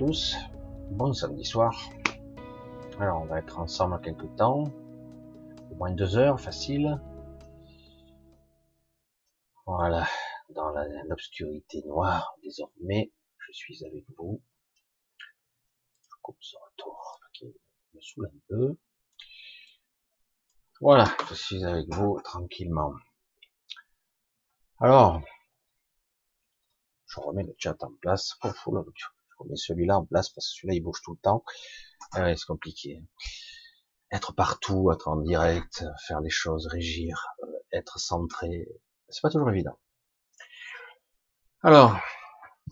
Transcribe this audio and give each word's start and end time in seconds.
Bon 0.00 1.12
samedi 1.12 1.44
soir. 1.44 1.78
Alors, 2.98 3.20
on 3.20 3.26
va 3.26 3.38
être 3.38 3.58
ensemble 3.58 4.00
quelques 4.00 4.34
temps. 4.36 4.64
Au 5.70 5.74
moins 5.74 5.90
deux 5.90 6.16
heures, 6.16 6.40
facile. 6.40 6.98
Voilà, 9.66 10.08
dans 10.54 10.70
l'obscurité 11.06 11.82
noire, 11.84 12.34
désormais, 12.42 13.12
je 13.40 13.52
suis 13.52 13.84
avec 13.84 14.06
vous. 14.16 14.40
Je 15.18 16.14
coupe 16.22 16.38
ce 16.40 16.56
retour 16.56 17.20
qui 17.34 17.54
me 17.92 18.00
saoule 18.00 18.30
un 18.34 18.38
peu. 18.48 18.78
Voilà, 20.80 21.14
je 21.28 21.34
suis 21.34 21.62
avec 21.62 21.92
vous 21.92 22.18
tranquillement. 22.24 22.94
Alors, 24.78 25.20
je 27.06 27.20
remets 27.20 27.42
le 27.42 27.54
chat 27.58 27.76
en 27.82 27.92
place. 28.00 28.38
Oh, 28.42 28.50
je 29.40 29.44
remets 29.44 29.56
celui-là 29.56 29.98
en 29.98 30.04
place 30.04 30.28
parce 30.30 30.48
que 30.48 30.54
celui-là 30.54 30.74
il 30.74 30.82
bouge 30.82 31.00
tout 31.02 31.12
le 31.12 31.18
temps. 31.18 31.44
Ah 32.12 32.34
c'est 32.36 32.46
compliqué. 32.46 33.02
Être 34.12 34.34
partout, 34.34 34.90
être 34.92 35.08
en 35.08 35.16
direct, 35.16 35.84
faire 36.06 36.20
les 36.20 36.30
choses, 36.30 36.66
régir, 36.66 37.28
euh, 37.44 37.46
être 37.72 37.98
centré, 37.98 38.66
c'est 39.08 39.22
pas 39.22 39.30
toujours 39.30 39.50
évident. 39.50 39.78
Alors, 41.62 41.98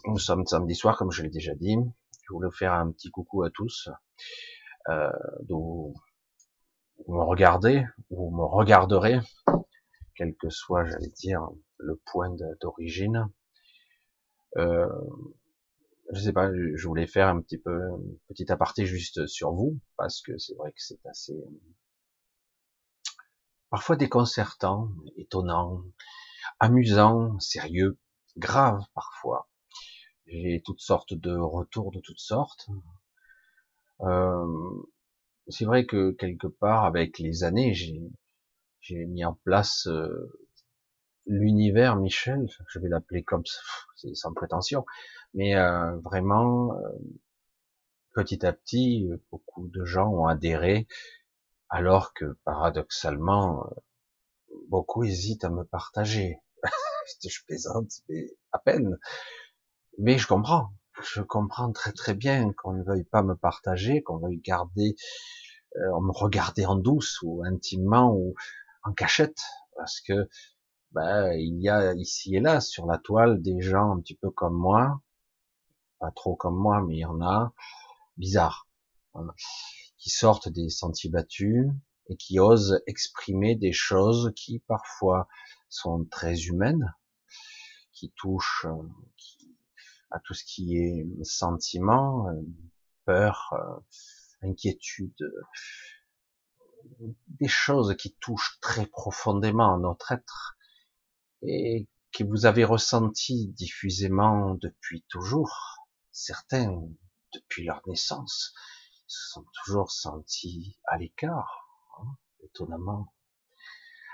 nous 0.07 0.19
sommes 0.19 0.47
samedi 0.47 0.75
soir, 0.75 0.97
comme 0.97 1.11
je 1.11 1.23
l'ai 1.23 1.31
déjà 1.31 1.55
dit. 1.55 1.77
Je 2.23 2.33
voulais 2.33 2.51
faire 2.53 2.73
un 2.73 2.91
petit 2.91 3.11
coucou 3.11 3.43
à 3.43 3.51
tous. 3.51 3.89
Euh, 4.89 5.11
vous 5.49 5.95
me 7.09 7.23
regardez, 7.23 7.85
ou 8.11 8.35
me 8.37 8.45
regarderez, 8.45 9.21
quel 10.15 10.35
que 10.37 10.51
soit, 10.51 10.85
j'allais 10.85 11.11
dire, 11.11 11.49
le 11.79 12.01
point 12.07 12.35
d'origine. 12.61 13.29
Euh, 14.57 14.89
je 16.13 16.21
sais 16.21 16.33
pas, 16.33 16.51
je 16.53 16.87
voulais 16.87 17.07
faire 17.07 17.29
un 17.29 17.41
petit 17.41 17.59
peu, 17.59 17.93
un 17.93 18.01
petit 18.29 18.51
aparté 18.51 18.87
juste 18.87 19.27
sur 19.27 19.53
vous, 19.53 19.79
parce 19.97 20.23
que 20.23 20.39
c'est 20.39 20.55
vrai 20.55 20.71
que 20.73 20.83
c'est 20.83 21.05
assez, 21.07 21.37
parfois 23.71 23.97
déconcertant, 23.97 24.91
étonnant, 25.17 25.83
amusant, 26.61 27.39
sérieux, 27.41 27.99
grave 28.37 28.83
parfois. 28.95 29.49
J'ai 30.27 30.63
toutes 30.65 30.81
sortes 30.81 31.15
de 31.15 31.35
retours 31.37 31.91
de 31.91 32.01
toutes 32.01 32.21
sortes. 32.21 32.69
Euh, 34.03 34.83
c'est 35.49 35.65
vrai 35.65 35.87
que 35.87 36.13
quelque 36.13 36.47
part, 36.47 36.85
avec 36.85 37.19
les 37.19 37.45
années, 37.45 37.75
j'ai 37.75 39.07
mis 39.07 39.25
en 39.25 39.35
place 39.45 39.87
euh, 39.87 40.48
l'univers 41.29 41.97
Michel, 41.97 42.49
je 42.69 42.79
vais 42.79 42.89
l'appeler 42.89 43.23
comme 43.23 43.47
ça, 43.47 43.61
c'est 43.97 44.15
sans 44.15 44.33
prétention, 44.33 44.85
mais 45.35 45.55
euh, 45.55 45.97
vraiment, 45.99 46.75
euh, 46.75 46.89
petit 48.15 48.45
à 48.45 48.53
petit, 48.53 49.09
beaucoup 49.31 49.69
de 49.69 49.85
gens 49.85 50.09
ont 50.09 50.27
adhéré, 50.27 50.89
alors 51.69 52.15
que 52.15 52.37
paradoxalement, 52.45 53.67
euh, 53.67 53.75
beaucoup 54.69 55.05
hésitent 55.05 55.45
à 55.45 55.51
me 55.51 55.65
partager. 55.65 56.41
je 57.25 57.45
plaisante, 57.47 57.91
mais 58.09 58.27
à 58.53 58.59
peine. 58.59 58.99
Mais 59.99 60.19
je 60.19 60.27
comprends, 60.27 60.71
je 61.03 61.21
comprends 61.23 61.73
très 61.73 61.93
très 61.93 62.15
bien 62.15 62.53
qu'on 62.53 62.73
ne 62.73 62.83
veuille 62.83 63.05
pas 63.05 63.23
me 63.23 63.35
partager, 63.35 64.03
qu'on 64.03 64.19
veuille 64.19 64.41
garder, 64.41 64.97
euh, 65.77 66.01
me 66.01 66.13
regarder 66.13 66.67
en 66.67 66.77
douce 66.77 67.21
ou 67.23 67.43
intimement 67.45 68.13
ou 68.15 68.35
en 68.85 68.93
cachette, 68.93 69.41
parce 69.77 70.01
que 70.01 70.29
ben, 70.93 71.33
il 71.33 71.61
y 71.61 71.69
a 71.69 71.93
ici 71.95 72.37
et 72.37 72.41
là 72.41 72.61
sur 72.61 72.87
la 72.87 72.99
toile 72.99 73.43
des 73.43 73.61
gens 73.61 73.93
un 73.93 74.01
petit 74.01 74.17
peu 74.17 74.31
comme 74.31 74.57
moi, 74.57 75.03
pas 75.99 76.11
trop 76.13 76.37
comme 76.37 76.57
moi, 76.57 76.83
mais 76.87 76.97
il 76.97 77.01
y 77.01 77.05
en 77.05 77.21
a, 77.21 77.53
bizarres, 78.17 78.69
qui 79.99 80.11
sortent 80.11 80.49
des 80.49 80.71
sentiers 80.71 81.11
battus 81.11 81.67
et 82.09 82.17
qui 82.17 82.41
osent 82.41 82.81
exprimer 82.87 83.55
des 83.55 83.73
choses 83.73 84.33
qui 84.35 84.61
parfois 84.61 85.29
sont 85.69 86.05
très 86.05 86.35
humaines, 86.45 86.95
qui 87.93 88.13
touchent 88.17 88.67
à 90.11 90.21
tout 90.21 90.35
ce 90.35 90.45
qui 90.45 90.79
est 90.79 91.07
sentiment, 91.23 92.27
peur, 93.05 93.55
inquiétude, 94.43 95.15
des 97.27 97.49
choses 97.49 97.95
qui 97.97 98.15
touchent 98.21 98.59
très 98.63 98.87
profondément 98.87 99.75
à 99.75 99.79
notre 99.79 100.13
être 100.13 100.58
et 101.43 101.89
que 102.13 102.25
vous 102.25 102.47
avez 102.47 102.65
ressenti 102.65 103.49
diffusément 103.49 104.55
depuis 104.55 105.05
toujours, 105.09 105.79
certains 106.11 106.83
depuis 107.33 107.65
leur 107.65 107.83
naissance 107.87 108.55
se 109.07 109.33
sont 109.33 109.45
toujours 109.53 109.91
sentis 109.91 110.79
à 110.87 110.99
l'écart, 110.99 111.69
hein, 112.01 112.17
étonnamment. 112.45 113.13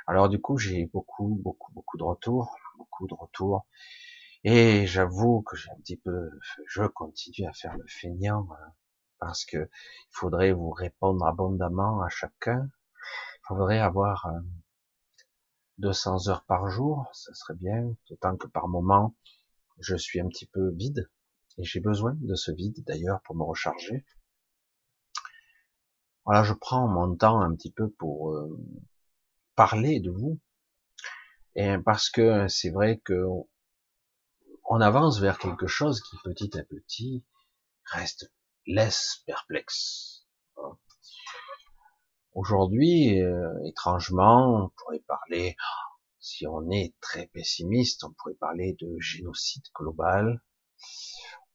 Alors 0.06 0.28
du 0.28 0.40
coup, 0.40 0.58
j'ai 0.58 0.87
beaucoup, 0.87 1.40
beaucoup, 1.43 1.72
beaucoup 1.72 1.96
de 1.96 2.04
retours, 2.04 2.54
beaucoup 2.76 3.06
de 3.06 3.14
retours, 3.14 3.66
et 4.44 4.87
j'avoue 4.87 5.43
que 5.43 5.56
j'ai 5.56 5.70
un 5.70 5.76
petit 5.76 5.96
peu, 5.96 6.31
je 6.66 6.82
continue 6.82 7.49
à 7.49 7.52
faire 7.54 7.76
le 7.76 7.87
feignant, 7.87 8.46
hein, 8.52 8.72
parce 9.19 9.44
que 9.46 9.56
il 9.56 10.10
faudrait 10.12 10.52
vous 10.52 10.70
répondre 10.70 11.25
abondamment 11.26 12.02
à 12.02 12.10
chacun. 12.10 12.69
Il 13.37 13.46
faudrait 13.49 13.78
avoir 13.78 14.26
200 15.79 16.29
heures 16.29 16.44
par 16.44 16.69
jour, 16.69 17.09
ça 17.12 17.32
serait 17.35 17.56
bien, 17.56 17.97
d'autant 18.09 18.37
que 18.37 18.47
par 18.47 18.69
moment, 18.69 19.17
je 19.81 19.97
suis 19.97 20.21
un 20.21 20.29
petit 20.29 20.47
peu 20.47 20.71
vide, 20.71 21.11
et 21.59 21.65
j'ai 21.65 21.81
besoin 21.81 22.15
de 22.21 22.35
ce 22.35 22.53
vide 22.53 22.85
d'ailleurs 22.87 23.21
pour 23.23 23.37
me 23.37 23.43
recharger. 23.43 24.05
Voilà, 26.25 26.43
je 26.43 26.55
prends 26.55 26.88
mon 26.88 27.17
temps 27.17 27.41
un 27.41 27.55
petit 27.55 27.73
peu 27.73 27.91
pour 27.91 28.32
euh, 28.32 28.59
parler 29.56 30.00
de 30.00 30.11
vous, 30.11 30.41
et 31.56 31.76
parce 31.79 32.11
que 32.11 32.49
c'est 32.49 32.71
vrai 32.71 33.00
que 33.05 33.25
on 34.67 34.81
avance 34.81 35.21
vers 35.21 35.38
quelque 35.38 35.67
chose 35.67 36.00
qui 36.00 36.17
petit 36.25 36.59
à 36.59 36.65
petit 36.65 37.25
reste 37.85 38.32
laisse 38.67 39.23
perplexe. 39.26 40.13
Aujourd'hui, 42.34 43.22
euh, 43.22 43.64
étrangement, 43.64 44.64
on 44.64 44.69
pourrait 44.70 45.04
parler, 45.06 45.56
si 46.19 46.48
on 46.48 46.69
est 46.69 46.92
très 47.00 47.28
pessimiste, 47.28 48.02
on 48.02 48.12
pourrait 48.12 48.34
parler 48.34 48.76
de 48.81 48.96
génocide 48.98 49.62
global. 49.72 50.42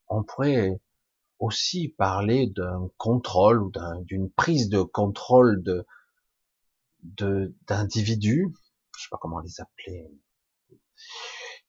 On 0.07 0.23
pourrait 0.23 0.79
aussi 1.37 1.89
parler 1.89 2.47
d'un 2.47 2.89
contrôle 2.97 3.61
ou 3.61 3.71
d'une 4.03 4.31
prise 4.31 4.69
de 4.69 4.81
contrôle 4.81 5.63
de 5.63 5.85
d'individus, 7.01 8.53
je 8.97 9.03
sais 9.03 9.07
pas 9.09 9.17
comment 9.21 9.39
les 9.39 9.61
appeler, 9.61 10.11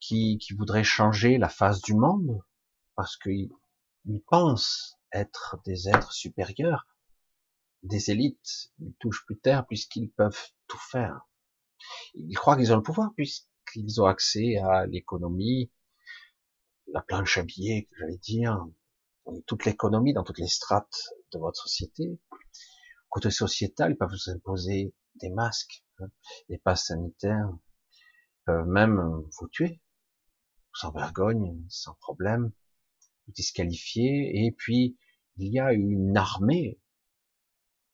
qui, 0.01 0.39
qui 0.39 0.55
voudraient 0.55 0.85
changer 0.85 1.39
la 1.39 1.49
face 1.49 1.81
du 1.83 1.95
monde 1.95 2.41
parce 2.97 3.17
qu'ils 3.17 3.51
pensent 4.27 4.99
être 5.13 5.59
des 5.65 5.89
êtres 5.89 6.13
supérieurs 6.13 6.87
des 7.83 8.11
élites, 8.11 8.73
ils 8.79 8.95
touchent 8.99 9.25
plus 9.27 9.39
terre 9.39 9.67
puisqu'ils 9.67 10.11
peuvent 10.11 10.51
tout 10.67 10.79
faire. 10.79 11.29
Ils 12.15 12.35
croient 12.35 12.57
qu'ils 12.57 12.73
ont 12.73 12.77
le 12.77 12.83
pouvoir 12.83 13.13
puisqu'ils 13.15 14.01
ont 14.01 14.07
accès 14.07 14.57
à 14.59 14.87
l'économie, 14.87 15.71
la 16.93 17.03
planche 17.03 17.39
à 17.39 17.43
billets, 17.43 17.89
j'allais 17.99 18.19
dire, 18.19 18.67
toute 19.47 19.65
l'économie 19.65 20.13
dans 20.13 20.25
toutes 20.25 20.39
les 20.39 20.49
strates 20.49 21.15
de 21.33 21.39
votre 21.39 21.61
société. 21.61 22.19
Côté 23.09 23.31
sociétal, 23.31 23.93
ils 23.93 23.97
peuvent 23.97 24.11
vous 24.11 24.31
imposer 24.31 24.95
des 25.17 25.31
masques, 25.31 25.85
hein, 26.01 26.09
des 26.49 26.59
passes 26.59 26.87
sanitaires, 26.87 27.51
peuvent 28.45 28.67
même 28.67 29.01
vous 29.39 29.49
tuer, 29.49 29.81
sans 30.75 30.93
vergogne, 30.93 31.65
sans 31.69 31.95
problème, 31.95 32.53
vous 33.27 33.33
disqualifier, 33.33 34.45
et 34.45 34.53
puis 34.53 34.99
il 35.37 35.53
y 35.53 35.61
a 35.61 35.73
une 35.73 36.17
armée 36.17 36.80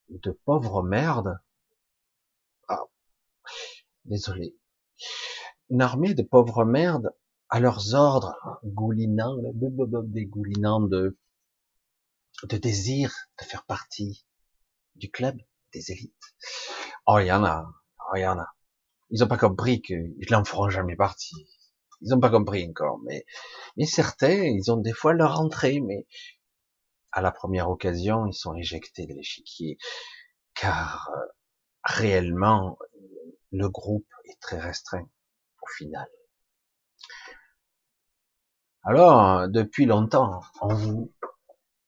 de 0.08 0.30
pauvres 0.30 0.82
merdes. 0.82 1.38
Ah, 2.68 2.84
désolé. 4.04 4.56
Une 5.70 5.82
armée 5.82 6.14
de 6.14 6.22
pauvres 6.22 6.64
merdes 6.64 7.14
à 7.48 7.60
leurs 7.60 7.94
ordres, 7.94 8.34
goulinant, 8.64 9.36
dégoulinant 9.54 10.80
de, 10.80 11.18
de 12.44 12.56
désir 12.56 13.14
de 13.40 13.44
faire 13.44 13.64
partie 13.64 14.24
du 14.94 15.10
club 15.10 15.36
des 15.72 15.92
élites. 15.92 16.34
Oh, 17.06 17.18
il 17.20 17.26
y 17.26 17.32
en 17.32 17.44
a, 17.44 17.68
oh, 18.00 18.16
il 18.16 18.22
y 18.22 18.26
en 18.26 18.38
a. 18.38 18.48
Ils 19.10 19.22
ont 19.22 19.28
pas 19.28 19.38
compris 19.38 19.80
qu'ils 19.82 20.26
n'en 20.30 20.44
feront 20.44 20.68
jamais 20.68 20.96
partie. 20.96 21.46
Ils 22.00 22.12
ont 22.12 22.20
pas 22.20 22.30
compris 22.30 22.68
encore, 22.68 22.98
mais, 23.04 23.24
mais 23.76 23.86
certains, 23.86 24.42
ils 24.44 24.70
ont 24.70 24.76
des 24.76 24.92
fois 24.92 25.12
leur 25.12 25.40
entrée, 25.40 25.80
mais 25.80 26.06
à 27.16 27.22
la 27.22 27.32
première 27.32 27.70
occasion, 27.70 28.26
ils 28.26 28.34
sont 28.34 28.54
éjectés 28.54 29.06
de 29.06 29.14
l'échiquier, 29.14 29.78
car 30.54 31.10
euh, 31.16 31.26
réellement, 31.82 32.78
le 33.52 33.70
groupe 33.70 34.06
est 34.26 34.38
très 34.38 34.58
restreint 34.58 35.08
au 35.62 35.66
final. 35.78 36.06
Alors, 38.82 39.48
depuis 39.48 39.86
longtemps, 39.86 40.42
on 40.60 40.74
vous, 40.74 41.14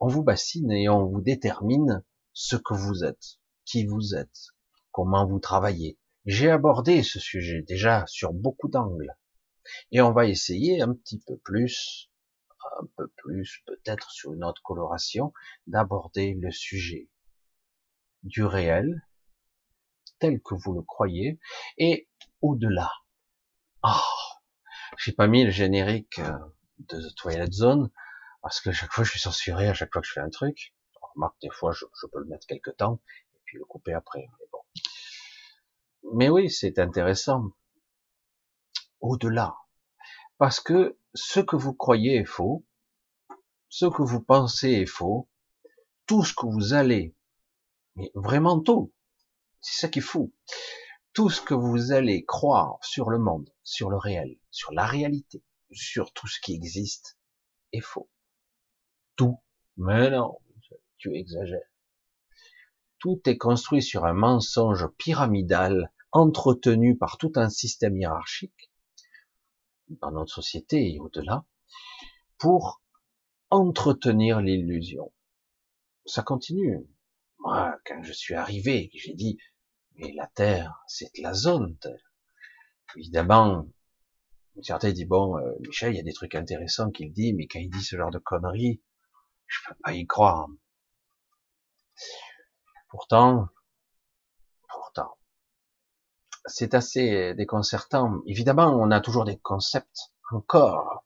on 0.00 0.08
vous 0.08 0.22
bassine 0.22 0.72
et 0.72 0.88
on 0.88 1.04
vous 1.04 1.20
détermine 1.20 2.02
ce 2.32 2.56
que 2.56 2.72
vous 2.72 3.04
êtes, 3.04 3.38
qui 3.66 3.84
vous 3.84 4.14
êtes, 4.14 4.54
comment 4.92 5.26
vous 5.26 5.40
travaillez. 5.40 5.98
J'ai 6.24 6.50
abordé 6.50 7.02
ce 7.02 7.20
sujet 7.20 7.60
déjà 7.69 8.06
sur 8.06 8.32
beaucoup 8.32 8.69
d'angles. 8.69 9.14
Et 9.92 10.00
on 10.00 10.10
va 10.12 10.24
essayer 10.24 10.81
un 10.81 10.94
petit 10.94 11.20
peu 11.26 11.36
plus, 11.36 12.10
un 12.80 12.86
peu 12.96 13.08
plus, 13.16 13.62
peut-être 13.66 14.10
sur 14.10 14.32
une 14.32 14.44
autre 14.44 14.62
coloration, 14.62 15.32
d'aborder 15.66 16.34
le 16.34 16.50
sujet 16.50 17.08
du 18.22 18.44
réel, 18.44 19.06
tel 20.19 20.40
que 20.40 20.54
vous 20.54 20.75
le 20.75 20.82
croyez, 20.82 21.38
et 21.76 22.08
au-delà. 22.42 22.90
Ah, 23.82 24.02
j'ai 24.96 25.12
pas 25.12 25.26
mis 25.26 25.44
le 25.44 25.50
générique 25.50 26.19
euh, 26.19 26.38
de 26.78 27.00
The 27.00 27.14
Twilight 27.14 27.52
Zone, 27.52 27.90
parce 28.42 28.60
que 28.60 28.72
chaque 28.72 28.92
fois 28.92 29.04
je 29.04 29.10
suis 29.10 29.20
censuré 29.20 29.69
à 29.69 29.74
chaque 29.74 29.92
fois 29.92 30.02
que 30.02 30.08
je 30.08 30.12
fais 30.12 30.20
un 30.20 30.31
truc. 30.31 30.74
remarque, 31.14 31.40
des 31.42 31.50
fois 31.50 31.72
je, 31.72 31.84
peux 32.12 32.20
le 32.20 32.26
mettre 32.26 32.46
quelque 32.46 32.70
temps, 32.70 33.00
et 33.34 33.40
puis 33.44 33.58
le 33.58 33.64
couper 33.64 33.92
après. 33.92 34.28
Mais, 34.38 34.46
bon. 34.52 34.58
mais 36.14 36.28
oui, 36.28 36.50
c'est 36.50 36.78
intéressant. 36.78 37.50
Au-delà. 39.00 39.56
Parce 40.38 40.60
que 40.60 40.98
ce 41.14 41.40
que 41.40 41.56
vous 41.56 41.74
croyez 41.74 42.16
est 42.16 42.24
faux, 42.24 42.64
ce 43.69 43.87
que 43.87 44.03
vous 44.03 44.20
pensez 44.20 44.70
est 44.70 44.87
faux, 44.87 45.29
tout 46.06 46.25
ce 46.25 46.32
que 46.35 46.47
vous 46.47 46.73
allez, 46.73 47.15
mais 47.97 48.11
vraiment 48.15 48.61
tout, 48.61 48.93
c'est 49.61 49.81
ça 49.81 49.88
qui 49.88 49.99
est 49.99 50.03
fou, 50.03 50.32
tout 51.12 51.31
ce 51.31 51.41
que 51.41 51.55
vous 51.55 51.93
allez 51.93 52.25
croire 52.25 52.79
sur 52.82 53.11
le 53.11 53.19
monde, 53.19 53.53
sur 53.62 53.91
le 53.91 53.97
réel, 53.97 54.38
sur 54.50 54.73
la 54.73 54.87
réalité, 54.87 55.43
sur 55.73 56.12
tout 56.12 56.26
ce 56.26 56.41
qui 56.41 56.55
existe, 56.55 57.19
est 57.73 57.81
faux. 57.81 58.09
Tout. 59.17 59.38
Mais 59.76 60.11
non, 60.11 60.38
tu 60.97 61.17
exagères. 61.17 61.70
Tout 62.99 63.20
est 63.26 63.37
construit 63.37 63.82
sur 63.82 64.05
un 64.05 64.12
mensonge 64.12 64.88
pyramidal 64.97 65.93
entretenu 66.11 66.97
par 66.97 67.19
tout 67.19 67.32
un 67.37 67.49
système 67.49 67.97
hiérarchique 67.97 68.73
dans 69.88 70.11
notre 70.11 70.32
société 70.35 70.94
et 70.94 70.99
au-delà 70.99 71.44
pour 72.38 72.82
entretenir 73.50 74.40
l'illusion. 74.40 75.12
Ça 76.06 76.22
continue. 76.22 76.86
Moi, 77.40 77.78
quand 77.84 78.02
je 78.02 78.12
suis 78.12 78.34
arrivé, 78.34 78.90
j'ai 78.94 79.14
dit, 79.14 79.38
mais 79.96 80.12
la 80.12 80.26
Terre, 80.26 80.82
c'est 80.86 81.10
la 81.18 81.34
zone 81.34 81.76
Terre. 81.78 82.12
Évidemment, 82.96 83.68
certains 84.62 84.92
disent, 84.92 85.08
bon, 85.08 85.38
euh, 85.38 85.54
Michel, 85.60 85.92
il 85.92 85.96
y 85.96 86.00
a 86.00 86.04
des 86.04 86.12
trucs 86.12 86.34
intéressants 86.34 86.90
qu'il 86.90 87.12
dit, 87.12 87.34
mais 87.34 87.46
quand 87.46 87.58
il 87.58 87.70
dit 87.70 87.82
ce 87.82 87.96
genre 87.96 88.10
de 88.10 88.18
conneries, 88.18 88.82
je 89.46 89.58
peux 89.66 89.74
pas 89.82 89.92
y 89.92 90.06
croire. 90.06 90.48
Pourtant, 92.88 93.48
pourtant, 94.68 95.18
c'est 96.46 96.74
assez 96.74 97.34
déconcertant. 97.34 98.22
Évidemment, 98.26 98.74
on 98.74 98.90
a 98.90 99.00
toujours 99.00 99.24
des 99.24 99.38
concepts 99.38 100.12
encore 100.30 101.04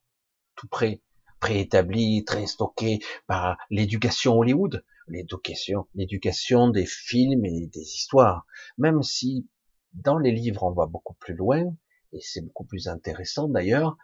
tout 0.55 0.69
près, 0.69 1.03
préétablis, 1.43 2.25
très 2.25 2.47
stockés 2.47 3.01
par 3.27 3.59
l'éducation 3.69 4.39
Hollywood 4.39 4.85
l'éducation, 5.09 5.87
l'éducation 5.95 6.69
des 6.69 6.87
films 6.87 7.45
et 7.45 7.67
des 7.67 7.81
histoires. 7.81 8.47
Même 8.79 9.03
si 9.03 9.49
dans 9.93 10.19
les 10.19 10.33
livres 10.33 10.63
on 10.63 10.73
va 10.73 10.87
beaucoup 10.87 11.15
plus 11.15 11.35
loin, 11.35 11.75
et 12.13 12.21
c'est 12.21 12.43
beaucoup 12.43 12.65
plus 12.65 12.89
intéressant 12.89 13.49
d'ailleurs, 13.49 13.97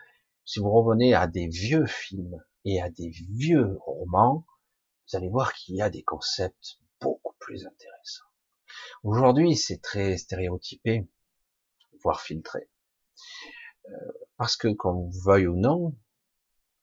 si 0.45 0.61
vous 0.61 0.71
revenez 0.71 1.15
à 1.15 1.27
des 1.27 1.47
vieux 1.47 1.87
films 1.87 2.43
et 2.65 2.81
à 2.81 2.91
des 2.91 3.11
vieux 3.11 3.79
romans, 3.81 4.45
vous 5.07 5.17
allez 5.17 5.29
voir 5.29 5.53
qu'il 5.55 5.77
y 5.77 5.83
a 5.83 5.91
des 5.91 6.03
concepts 6.03 6.79
beaucoup 7.01 7.35
plus 7.39 7.67
intéressants. 7.67 8.25
Aujourd'hui, 9.03 9.57
c'est 9.57 9.81
très 9.81 10.17
stéréotypé, 10.17 11.07
voire 12.03 12.21
filtré. 12.21 12.69
Euh, 13.87 14.13
parce 14.37 14.57
que, 14.57 14.69
qu'on 14.69 15.11
veuille 15.25 15.47
ou 15.47 15.57
non, 15.57 15.95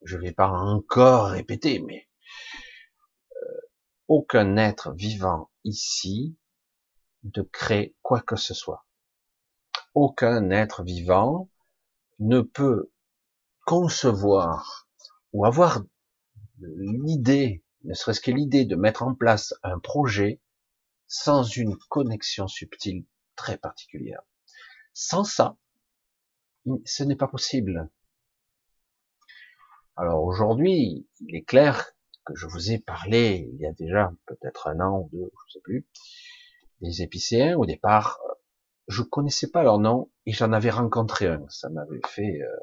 je 0.06 0.18
vais 0.18 0.32
pas 0.32 0.48
encore 0.48 1.28
répéter, 1.30 1.80
mais 1.80 2.08
aucun 4.08 4.56
être 4.58 4.94
vivant 4.94 5.50
ici 5.64 6.38
ne 7.24 7.42
crée 7.42 7.96
quoi 8.02 8.22
que 8.22 8.36
ce 8.36 8.54
soit. 8.54 8.86
Aucun 9.96 10.52
être 10.52 10.84
vivant 10.84 11.50
ne 12.20 12.42
peut 12.42 12.92
concevoir 13.66 14.88
ou 15.34 15.46
avoir 15.46 15.82
l'idée, 16.60 17.64
ne 17.84 17.94
serait-ce 17.94 18.22
que 18.22 18.32
l'idée 18.32 18.66
de 18.66 18.76
mettre 18.76 19.04
en 19.04 19.16
place 19.16 19.54
un 19.64 19.80
projet 19.80 20.40
sans 21.08 21.44
une 21.44 21.76
connexion 21.90 22.48
subtile 22.48 23.06
très 23.36 23.58
particulière. 23.58 24.22
Sans 24.94 25.24
ça, 25.24 25.58
ce 26.86 27.04
n'est 27.04 27.16
pas 27.16 27.28
possible. 27.28 27.90
Alors 29.98 30.24
aujourd'hui, 30.24 31.08
il 31.22 31.36
est 31.36 31.44
clair 31.44 31.94
que 32.26 32.36
je 32.36 32.48
vous 32.48 32.72
ai 32.72 32.80
parlé 32.80 33.50
il 33.54 33.60
y 33.62 33.66
a 33.66 33.72
déjà 33.72 34.12
peut-être 34.26 34.68
un 34.68 34.80
an 34.82 35.00
ou 35.00 35.10
deux, 35.12 35.32
je 35.48 35.54
sais 35.54 35.62
plus, 35.62 35.88
des 36.82 37.02
épicéens. 37.02 37.56
Au 37.56 37.66
départ, 37.66 38.20
je 38.88 39.04
connaissais 39.04 39.50
pas 39.50 39.64
leur 39.64 39.80
nom 39.80 40.12
et 40.26 40.34
j'en 40.34 40.52
avais 40.52 40.70
rencontré 40.70 41.28
un. 41.28 41.46
Ça 41.50 41.70
m'avait 41.70 42.02
fait, 42.08 42.42
euh, 42.42 42.60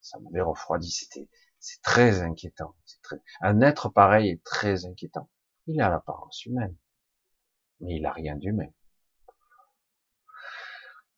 ça 0.00 0.18
m'avait 0.18 0.40
refroidi. 0.40 0.90
C'était, 0.90 1.28
c'est 1.60 1.80
très 1.82 2.22
inquiétant. 2.22 2.74
Un 3.40 3.60
être 3.60 3.88
pareil 3.88 4.30
est 4.30 4.42
très 4.42 4.84
inquiétant. 4.84 5.30
Il 5.68 5.80
a 5.80 5.88
l'apparence 5.88 6.44
humaine, 6.44 6.76
mais 7.80 7.96
il 7.96 8.06
a 8.06 8.12
rien 8.12 8.34
d'humain. 8.36 8.70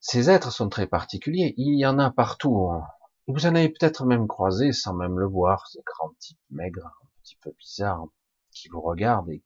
Ces 0.01 0.29
êtres 0.31 0.53
sont 0.53 0.69
très 0.69 0.87
particuliers. 0.87 1.55
Il 1.57 1.79
y 1.79 1.87
en 1.87 1.99
a 1.99 2.11
partout. 2.11 2.71
Hein. 2.71 2.87
Vous 3.29 3.45
en 3.45 3.55
avez 3.55 3.69
peut-être 3.69 4.07
même 4.07 4.27
croisé 4.27 4.73
sans 4.73 4.95
même 4.95 5.19
le 5.19 5.27
voir, 5.27 5.67
ces 5.69 5.83
grands 5.85 6.15
types 6.19 6.41
maigres, 6.49 6.99
petit 7.23 7.37
peu 7.37 7.53
bizarre 7.59 8.07
qui 8.53 8.69
vous 8.71 8.81
regarde 8.81 9.29
et, 9.29 9.45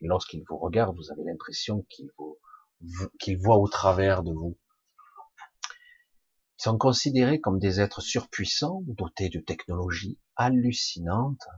lorsqu'il 0.00 0.44
vous 0.48 0.56
regarde, 0.56 0.94
vous 0.96 1.10
avez 1.10 1.24
l'impression 1.24 1.84
qu'il 1.88 2.10
vous, 2.16 2.38
qu'il 3.18 3.36
voit 3.38 3.56
au 3.56 3.66
travers 3.66 4.22
de 4.22 4.32
vous. 4.32 4.56
Ils 6.60 6.62
sont 6.62 6.78
considérés 6.78 7.40
comme 7.40 7.58
des 7.58 7.80
êtres 7.80 8.02
surpuissants, 8.02 8.84
dotés 8.86 9.30
de 9.30 9.40
technologies 9.40 10.20
hallucinantes 10.36 11.48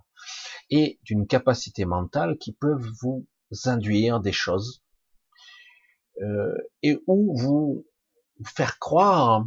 et 0.71 0.99
d'une 1.03 1.27
capacité 1.27 1.85
mentale 1.85 2.39
qui 2.39 2.55
peuvent 2.55 2.91
vous 3.03 3.27
induire 3.67 4.21
des 4.21 4.33
choses 4.33 4.83
euh, 6.23 6.57
et 6.83 6.99
vous, 7.07 7.35
vous 7.37 7.87
faire 8.47 8.79
croire 8.79 9.47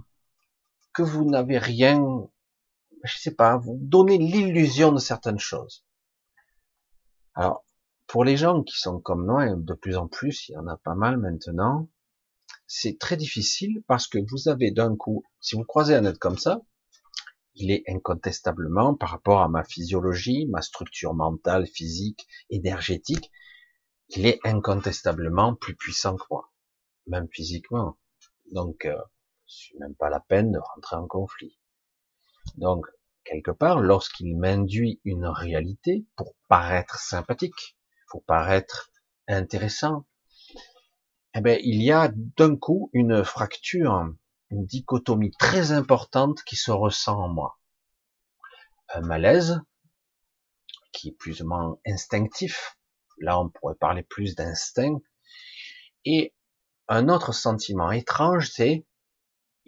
que 0.93 1.01
vous 1.01 1.25
n'avez 1.25 1.57
rien, 1.57 2.27
je 3.03 3.17
sais 3.17 3.35
pas, 3.35 3.57
vous 3.57 3.77
donner 3.81 4.17
l'illusion 4.17 4.91
de 4.91 4.99
certaines 4.99 5.39
choses. 5.39 5.85
Alors, 7.33 7.65
pour 8.07 8.23
les 8.23 8.37
gens 8.37 8.63
qui 8.63 8.77
sont 8.77 8.99
comme 8.99 9.25
moi, 9.25 9.47
et 9.47 9.53
de 9.55 9.73
plus 9.73 9.95
en 9.95 10.07
plus, 10.07 10.49
il 10.49 10.53
y 10.53 10.57
en 10.57 10.67
a 10.67 10.77
pas 10.77 10.95
mal 10.95 11.17
maintenant, 11.17 11.89
c'est 12.65 12.97
très 12.99 13.17
difficile 13.17 13.83
parce 13.87 14.07
que 14.07 14.17
vous 14.29 14.49
avez 14.49 14.71
d'un 14.71 14.95
coup, 14.95 15.23
si 15.39 15.55
vous 15.55 15.63
croisez 15.63 15.95
un 15.95 16.05
être 16.05 16.19
comme 16.19 16.37
ça, 16.37 16.61
il 17.55 17.71
est 17.71 17.83
incontestablement, 17.87 18.95
par 18.95 19.09
rapport 19.09 19.41
à 19.41 19.49
ma 19.49 19.63
physiologie, 19.63 20.47
ma 20.47 20.61
structure 20.61 21.13
mentale, 21.13 21.67
physique, 21.67 22.27
énergétique, 22.49 23.31
il 24.09 24.25
est 24.25 24.39
incontestablement 24.43 25.55
plus 25.55 25.75
puissant 25.75 26.15
que 26.15 26.25
moi, 26.31 26.51
même 27.07 27.27
physiquement. 27.31 27.97
Donc, 28.51 28.85
euh, 28.85 28.97
c'est 29.49 29.77
même 29.79 29.95
pas 29.95 30.09
la 30.09 30.19
peine 30.19 30.51
de 30.51 30.59
rentrer 30.59 30.95
en 30.95 31.07
conflit. 31.07 31.57
Donc, 32.55 32.85
quelque 33.23 33.51
part, 33.51 33.79
lorsqu'il 33.79 34.37
m'induit 34.37 35.01
une 35.03 35.25
réalité 35.25 36.05
pour 36.15 36.35
paraître 36.47 36.99
sympathique, 36.99 37.77
pour 38.09 38.23
paraître 38.23 38.91
intéressant, 39.27 40.05
eh 41.33 41.41
bien, 41.41 41.57
il 41.61 41.81
y 41.81 41.91
a 41.91 42.11
d'un 42.13 42.55
coup 42.55 42.89
une 42.93 43.23
fracture, 43.23 44.13
une 44.49 44.65
dichotomie 44.65 45.31
très 45.31 45.71
importante 45.71 46.43
qui 46.43 46.55
se 46.55 46.71
ressent 46.71 47.19
en 47.19 47.29
moi. 47.29 47.59
Un 48.89 49.01
malaise 49.01 49.61
qui 50.91 51.09
est 51.09 51.17
plus 51.17 51.41
ou 51.41 51.47
moins 51.47 51.77
instinctif. 51.85 52.77
Là, 53.19 53.39
on 53.39 53.49
pourrait 53.49 53.75
parler 53.75 54.03
plus 54.03 54.35
d'instinct. 54.35 54.99
Et 56.05 56.33
un 56.87 57.09
autre 57.09 57.33
sentiment 57.33 57.91
étrange, 57.91 58.49
c'est 58.49 58.87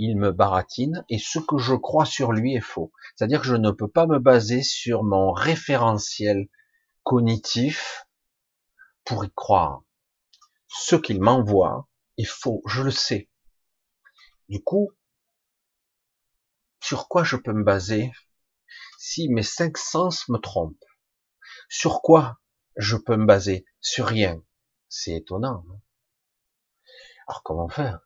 il 0.03 0.17
me 0.17 0.31
baratine 0.31 1.05
et 1.09 1.19
ce 1.19 1.37
que 1.37 1.59
je 1.59 1.75
crois 1.75 2.05
sur 2.05 2.31
lui 2.31 2.55
est 2.55 2.59
faux. 2.59 2.91
C'est-à-dire 3.15 3.39
que 3.41 3.45
je 3.45 3.55
ne 3.55 3.69
peux 3.69 3.87
pas 3.87 4.07
me 4.07 4.17
baser 4.17 4.63
sur 4.63 5.03
mon 5.03 5.31
référentiel 5.31 6.49
cognitif 7.03 8.07
pour 9.05 9.23
y 9.25 9.31
croire. 9.31 9.83
Ce 10.67 10.95
qu'il 10.95 11.21
m'envoie 11.21 11.87
est 12.17 12.25
faux, 12.25 12.63
je 12.65 12.81
le 12.81 12.89
sais. 12.89 13.29
Du 14.49 14.63
coup, 14.63 14.91
sur 16.79 17.07
quoi 17.07 17.23
je 17.23 17.35
peux 17.35 17.53
me 17.53 17.63
baser 17.63 18.11
si 18.97 19.29
mes 19.29 19.43
cinq 19.43 19.77
sens 19.77 20.27
me 20.29 20.39
trompent? 20.39 20.83
Sur 21.69 22.01
quoi 22.01 22.39
je 22.75 22.97
peux 22.97 23.17
me 23.17 23.27
baser? 23.27 23.65
Sur 23.81 24.07
rien. 24.07 24.43
C'est 24.89 25.13
étonnant. 25.13 25.63
Alors 27.27 27.43
comment 27.43 27.69
faire? 27.69 27.99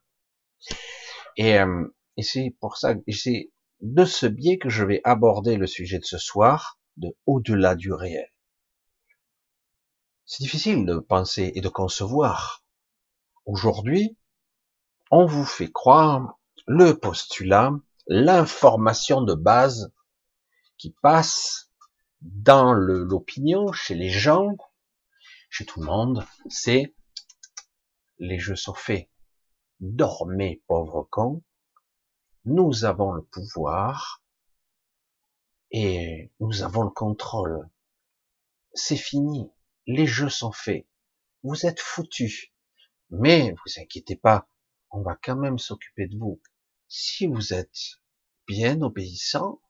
Et, 1.37 1.59
euh, 1.59 1.87
et 2.17 2.23
c'est 2.23 2.55
pour 2.59 2.77
ça 2.77 2.93
c'est 3.11 3.51
de 3.81 4.05
ce 4.05 4.25
biais 4.25 4.57
que 4.57 4.69
je 4.69 4.83
vais 4.83 5.01
aborder 5.03 5.57
le 5.57 5.67
sujet 5.67 5.99
de 5.99 6.05
ce 6.05 6.17
soir, 6.17 6.79
de 6.97 7.15
au-delà 7.25 7.75
du 7.75 7.91
réel. 7.91 8.29
C'est 10.25 10.43
difficile 10.43 10.85
de 10.85 10.97
penser 10.97 11.51
et 11.55 11.61
de 11.61 11.69
concevoir. 11.69 12.63
Aujourd'hui, 13.45 14.17
on 15.11 15.25
vous 15.25 15.45
fait 15.45 15.71
croire 15.71 16.39
le 16.65 16.93
postulat, 16.93 17.71
l'information 18.07 19.21
de 19.21 19.35
base 19.35 19.93
qui 20.77 20.95
passe 21.01 21.69
dans 22.21 22.73
l'opinion, 22.73 23.71
chez 23.71 23.93
les 23.93 24.09
gens, 24.09 24.57
chez 25.49 25.65
tout 25.65 25.79
le 25.79 25.85
monde, 25.85 26.25
c'est 26.49 26.95
les 28.17 28.39
jeux 28.39 28.55
sont 28.55 28.73
faits. 28.73 29.09
Dormez, 29.87 30.63
pauvre 30.65 31.07
con. 31.11 31.43
Nous 32.43 32.85
avons 32.85 33.11
le 33.11 33.21
pouvoir 33.21 34.23
et 35.69 36.31
nous 36.39 36.63
avons 36.63 36.81
le 36.81 36.89
contrôle. 36.89 37.69
C'est 38.73 38.97
fini. 38.97 39.51
Les 39.85 40.07
jeux 40.07 40.29
sont 40.29 40.51
faits. 40.51 40.87
Vous 41.43 41.67
êtes 41.67 41.79
foutus. 41.79 42.51
Mais 43.11 43.51
vous 43.51 43.79
inquiétez 43.79 44.15
pas, 44.15 44.49
on 44.89 45.03
va 45.03 45.19
quand 45.21 45.35
même 45.35 45.59
s'occuper 45.59 46.07
de 46.07 46.17
vous. 46.17 46.41
Si 46.87 47.27
vous 47.27 47.53
êtes 47.53 47.99
bien 48.47 48.81
obéissant, 48.81 49.61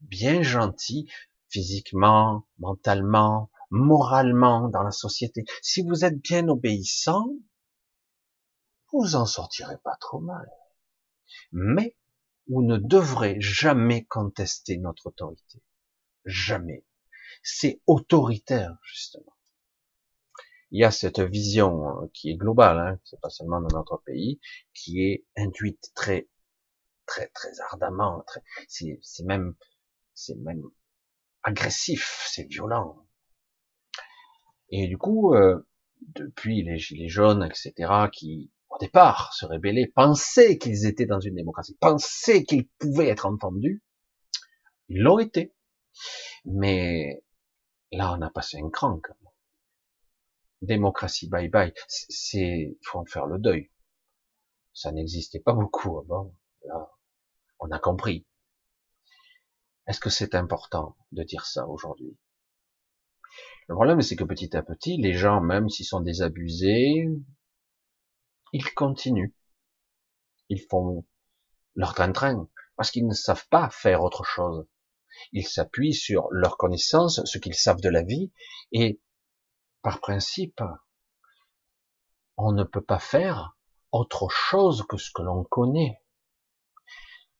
bien 0.00 0.40
gentil, 0.40 1.06
physiquement, 1.50 2.46
mentalement, 2.58 3.50
moralement 3.70 4.70
dans 4.70 4.82
la 4.82 4.90
société, 4.90 5.44
si 5.60 5.82
vous 5.82 6.06
êtes 6.06 6.18
bien 6.18 6.48
obéissant, 6.48 7.26
vous 8.92 9.14
en 9.14 9.26
sortirez 9.26 9.78
pas 9.84 9.96
trop 10.00 10.20
mal. 10.20 10.48
Mais 11.52 11.96
vous 12.48 12.62
ne 12.62 12.76
devrez 12.76 13.40
jamais 13.40 14.04
contester 14.04 14.76
notre 14.78 15.06
autorité. 15.06 15.62
Jamais. 16.24 16.84
C'est 17.42 17.80
autoritaire, 17.86 18.76
justement. 18.82 19.36
Il 20.72 20.80
y 20.80 20.84
a 20.84 20.90
cette 20.90 21.20
vision 21.20 21.88
euh, 21.88 22.06
qui 22.12 22.30
est 22.30 22.36
globale, 22.36 22.78
hein, 22.78 23.00
c'est 23.04 23.20
pas 23.20 23.30
seulement 23.30 23.60
dans 23.60 23.76
notre 23.76 24.02
pays, 24.04 24.40
qui 24.74 25.02
est 25.02 25.24
induite 25.36 25.90
très, 25.94 26.28
très, 27.06 27.28
très 27.28 27.60
ardemment. 27.60 28.22
Très, 28.26 28.42
c'est, 28.68 28.98
c'est 29.02 29.24
même, 29.24 29.54
c'est 30.14 30.36
même 30.36 30.62
agressif, 31.42 32.26
c'est 32.28 32.44
violent. 32.44 33.04
Et 34.70 34.86
du 34.86 34.96
coup, 34.96 35.34
euh, 35.34 35.66
depuis 36.00 36.62
les 36.62 36.78
gilets 36.78 37.08
jaunes, 37.08 37.44
etc., 37.44 38.08
qui 38.12 38.50
au 38.70 38.78
départ, 38.78 39.34
se 39.34 39.46
rébeller, 39.46 39.88
pensaient 39.88 40.58
qu'ils 40.58 40.86
étaient 40.86 41.06
dans 41.06 41.20
une 41.20 41.34
démocratie, 41.34 41.76
pensaient 41.80 42.44
qu'ils 42.44 42.68
pouvaient 42.78 43.08
être 43.08 43.26
entendus, 43.26 43.82
ils 44.88 45.00
l'ont 45.00 45.18
été. 45.18 45.54
Mais 46.44 47.22
là, 47.92 48.14
on 48.16 48.22
a 48.22 48.30
passé 48.30 48.58
un 48.58 48.70
cran. 48.70 49.00
Quand 49.02 49.14
même. 49.20 49.32
Démocratie, 50.62 51.28
bye 51.28 51.48
bye. 51.48 51.72
C'est, 51.88 52.78
faut 52.82 52.98
en 52.98 53.04
faire 53.04 53.26
le 53.26 53.38
deuil. 53.38 53.70
Ça 54.72 54.92
n'existait 54.92 55.40
pas 55.40 55.52
beaucoup 55.52 55.98
avant. 55.98 56.34
Là, 56.64 56.90
on 57.58 57.70
a 57.70 57.78
compris. 57.78 58.26
Est-ce 59.86 60.00
que 60.00 60.10
c'est 60.10 60.34
important 60.34 60.96
de 61.12 61.22
dire 61.24 61.46
ça 61.46 61.66
aujourd'hui? 61.66 62.16
Le 63.68 63.74
problème, 63.74 64.00
c'est 64.02 64.16
que 64.16 64.24
petit 64.24 64.56
à 64.56 64.62
petit, 64.62 64.96
les 64.96 65.14
gens, 65.14 65.40
même 65.40 65.68
s'ils 65.68 65.86
sont 65.86 66.00
désabusés, 66.00 67.08
ils 68.52 68.74
continuent. 68.74 69.34
Ils 70.48 70.64
font 70.68 71.06
leur 71.74 71.94
train-train 71.94 72.48
parce 72.76 72.90
qu'ils 72.90 73.06
ne 73.06 73.14
savent 73.14 73.46
pas 73.48 73.70
faire 73.70 74.02
autre 74.02 74.24
chose. 74.24 74.66
Ils 75.32 75.46
s'appuient 75.46 75.94
sur 75.94 76.28
leurs 76.30 76.56
connaissances, 76.56 77.20
ce 77.24 77.38
qu'ils 77.38 77.54
savent 77.54 77.80
de 77.80 77.90
la 77.90 78.02
vie, 78.02 78.32
et 78.72 79.00
par 79.82 80.00
principe, 80.00 80.62
on 82.36 82.52
ne 82.52 82.64
peut 82.64 82.82
pas 82.82 82.98
faire 82.98 83.56
autre 83.92 84.28
chose 84.30 84.84
que 84.88 84.96
ce 84.96 85.10
que 85.12 85.22
l'on 85.22 85.44
connaît. 85.44 86.02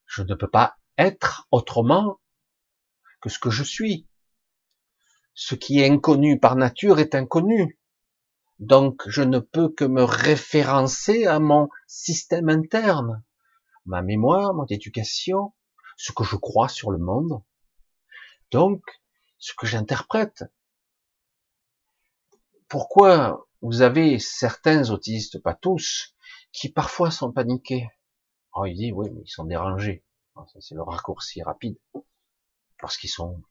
Je 0.05 0.23
ne 0.23 0.35
peux 0.35 0.49
pas 0.49 0.77
être 0.97 1.47
autrement 1.51 2.19
que 3.21 3.29
ce 3.29 3.39
que 3.39 3.49
je 3.49 3.63
suis. 3.63 4.07
Ce 5.33 5.55
qui 5.55 5.79
est 5.79 5.89
inconnu 5.89 6.39
par 6.39 6.55
nature 6.55 6.99
est 6.99 7.15
inconnu. 7.15 7.79
Donc, 8.61 9.01
je 9.07 9.23
ne 9.23 9.39
peux 9.39 9.69
que 9.69 9.85
me 9.85 10.03
référencer 10.03 11.25
à 11.25 11.39
mon 11.39 11.67
système 11.87 12.47
interne, 12.47 13.23
ma 13.85 14.03
mémoire, 14.03 14.53
mon 14.53 14.67
éducation, 14.67 15.55
ce 15.97 16.11
que 16.11 16.23
je 16.23 16.35
crois 16.35 16.69
sur 16.69 16.91
le 16.91 16.99
monde. 16.99 17.41
Donc, 18.51 18.83
ce 19.39 19.53
que 19.57 19.65
j'interprète. 19.65 20.43
Pourquoi 22.67 23.47
vous 23.63 23.81
avez 23.81 24.19
certains 24.19 24.91
autistes, 24.91 25.41
pas 25.41 25.55
tous, 25.55 26.15
qui 26.51 26.69
parfois 26.69 27.09
sont 27.09 27.31
paniqués? 27.31 27.89
Oh, 28.53 28.65
il 28.65 28.75
dit, 28.75 28.91
oui, 28.91 29.09
mais 29.11 29.21
ils 29.25 29.31
sont 29.31 29.45
dérangés. 29.45 30.05
C'est 30.59 30.75
le 30.75 30.83
raccourci 30.83 31.41
rapide. 31.41 31.79
Parce 32.79 32.97
qu'ils 32.97 33.09
sont 33.09 33.41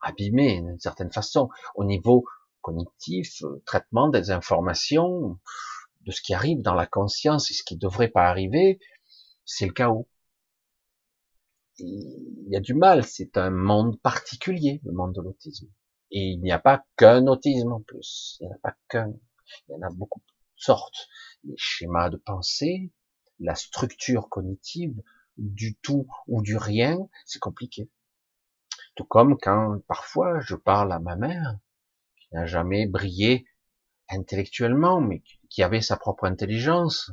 abîmés 0.00 0.60
d'une 0.60 0.78
certaine 0.78 1.10
façon 1.10 1.50
au 1.74 1.84
niveau 1.84 2.24
cognitif, 2.66 3.44
euh, 3.44 3.62
traitement 3.64 4.08
des 4.08 4.32
informations, 4.32 5.38
de 6.00 6.10
ce 6.10 6.20
qui 6.20 6.34
arrive 6.34 6.62
dans 6.62 6.74
la 6.74 6.86
conscience 6.86 7.48
et 7.50 7.54
ce 7.54 7.62
qui 7.62 7.76
devrait 7.76 8.08
pas 8.08 8.28
arriver, 8.28 8.80
c'est 9.44 9.66
le 9.66 9.72
chaos. 9.72 10.08
Il 11.78 12.48
y 12.48 12.56
a 12.56 12.60
du 12.60 12.74
mal, 12.74 13.04
c'est 13.04 13.36
un 13.36 13.50
monde 13.50 14.00
particulier, 14.00 14.80
le 14.84 14.92
monde 14.92 15.14
de 15.14 15.20
l'autisme. 15.20 15.68
Et 16.10 16.30
il 16.30 16.40
n'y 16.40 16.50
a 16.50 16.58
pas 16.58 16.84
qu'un 16.96 17.28
autisme 17.28 17.72
en 17.72 17.80
plus. 17.82 18.38
Il 18.40 18.46
n'y 18.46 18.52
en 18.52 18.56
a 18.56 18.58
pas 18.58 18.76
qu'un. 18.88 19.12
Il 19.68 19.72
y 19.72 19.74
en 19.76 19.82
a 19.82 19.90
beaucoup 19.90 20.20
de 20.20 20.32
sortes. 20.56 21.08
Les 21.44 21.56
schémas 21.56 22.10
de 22.10 22.16
pensée, 22.16 22.90
la 23.38 23.54
structure 23.54 24.28
cognitive, 24.28 25.00
du 25.36 25.76
tout 25.76 26.08
ou 26.26 26.42
du 26.42 26.56
rien, 26.56 26.98
c'est 27.26 27.38
compliqué. 27.38 27.90
Tout 28.96 29.04
comme 29.04 29.36
quand 29.38 29.78
parfois 29.86 30.40
je 30.40 30.56
parle 30.56 30.92
à 30.92 30.98
ma 30.98 31.14
mère, 31.14 31.58
n'a 32.36 32.46
jamais 32.46 32.86
brillé 32.86 33.46
intellectuellement, 34.10 35.00
mais 35.00 35.22
qui 35.48 35.62
avait 35.62 35.80
sa 35.80 35.96
propre 35.96 36.24
intelligence. 36.24 37.10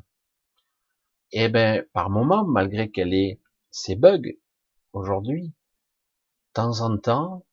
Eh 1.32 1.50
ben, 1.50 1.86
par 1.94 2.10
moment, 2.10 2.46
malgré 2.46 2.92
qu'elle 2.92 3.14
ait 3.14 3.40
ses 3.72 3.96
bugs, 3.96 4.34
aujourd'hui, 4.92 5.48
de 5.48 5.54
temps 6.54 6.82
en 6.82 6.98
temps, 6.98 7.46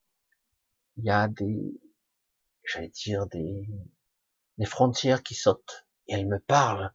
il 0.97 1.05
y 1.05 1.11
a 1.11 1.29
des, 1.29 1.81
j'allais 2.65 2.91
dire, 2.91 3.27
des, 3.29 3.69
des 4.59 4.67
frontières 4.67 5.23
qui 5.23 5.35
sautent. 5.35 5.87
Et 6.09 6.15
elle 6.15 6.27
me 6.27 6.41
parle 6.41 6.93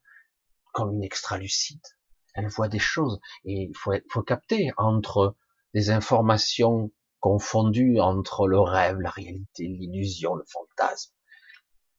comme 0.73 0.93
une 0.93 1.03
extra-lucide. 1.03 1.85
Elle 2.33 2.49
voit 2.49 2.67
des 2.67 2.79
choses. 2.79 3.19
Et 3.45 3.69
il 3.69 3.75
faut, 3.77 3.93
faut 4.09 4.23
capter 4.23 4.71
entre 4.75 5.37
des 5.73 5.89
informations 5.89 6.91
confondu 7.25 7.99
entre 7.99 8.47
le 8.47 8.59
rêve, 8.59 8.99
la 8.99 9.09
réalité, 9.09 9.65
l'illusion, 9.65 10.35
le 10.35 10.43
fantasme. 10.45 11.11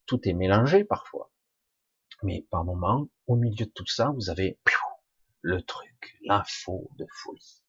Tout 0.07 0.21
est 0.29 0.33
mélangé 0.35 0.85
parfois. 0.85 1.33
Mais 2.23 2.47
par 2.49 2.65
moment, 2.65 3.09
au 3.27 3.35
milieu 3.35 3.67
de 3.67 3.73
tout 3.73 3.89
ça, 3.89 4.13
vous 4.15 4.31
avez 4.31 4.57
le 5.41 5.63
truc, 5.63 6.17
l'info 6.27 6.89
de 6.97 7.09
folie. 7.11 7.65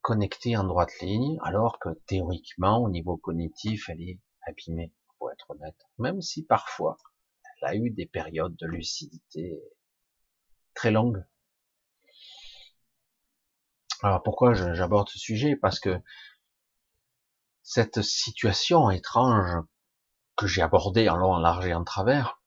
Connecté 0.00 0.56
en 0.56 0.64
droite 0.64 0.90
ligne, 1.00 1.38
alors 1.44 1.78
que 1.78 1.90
théoriquement, 2.08 2.82
au 2.82 2.90
niveau 2.90 3.16
cognitif, 3.16 3.88
elle 3.88 4.02
est 4.02 4.18
abîmée, 4.48 4.92
pour 5.18 5.30
être 5.30 5.48
honnête. 5.48 5.78
Même 5.98 6.20
si 6.20 6.44
parfois, 6.44 6.96
elle 7.44 7.68
a 7.68 7.76
eu 7.76 7.90
des 7.90 8.06
périodes 8.06 8.56
de 8.56 8.66
lucidité 8.66 9.62
très 10.74 10.90
longues. 10.90 11.24
Alors 14.02 14.22
pourquoi 14.22 14.54
j'aborde 14.54 15.08
ce 15.08 15.18
sujet? 15.18 15.56
Parce 15.56 15.80
que 15.80 16.00
cette 17.62 18.02
situation 18.02 18.90
étrange 18.90 19.62
que 20.36 20.46
j'ai 20.46 20.62
abordée 20.62 21.08
en 21.08 21.16
long, 21.16 21.32
en 21.32 21.38
large 21.38 21.66
et 21.66 21.74
en 21.74 21.84
travers, 21.84 22.40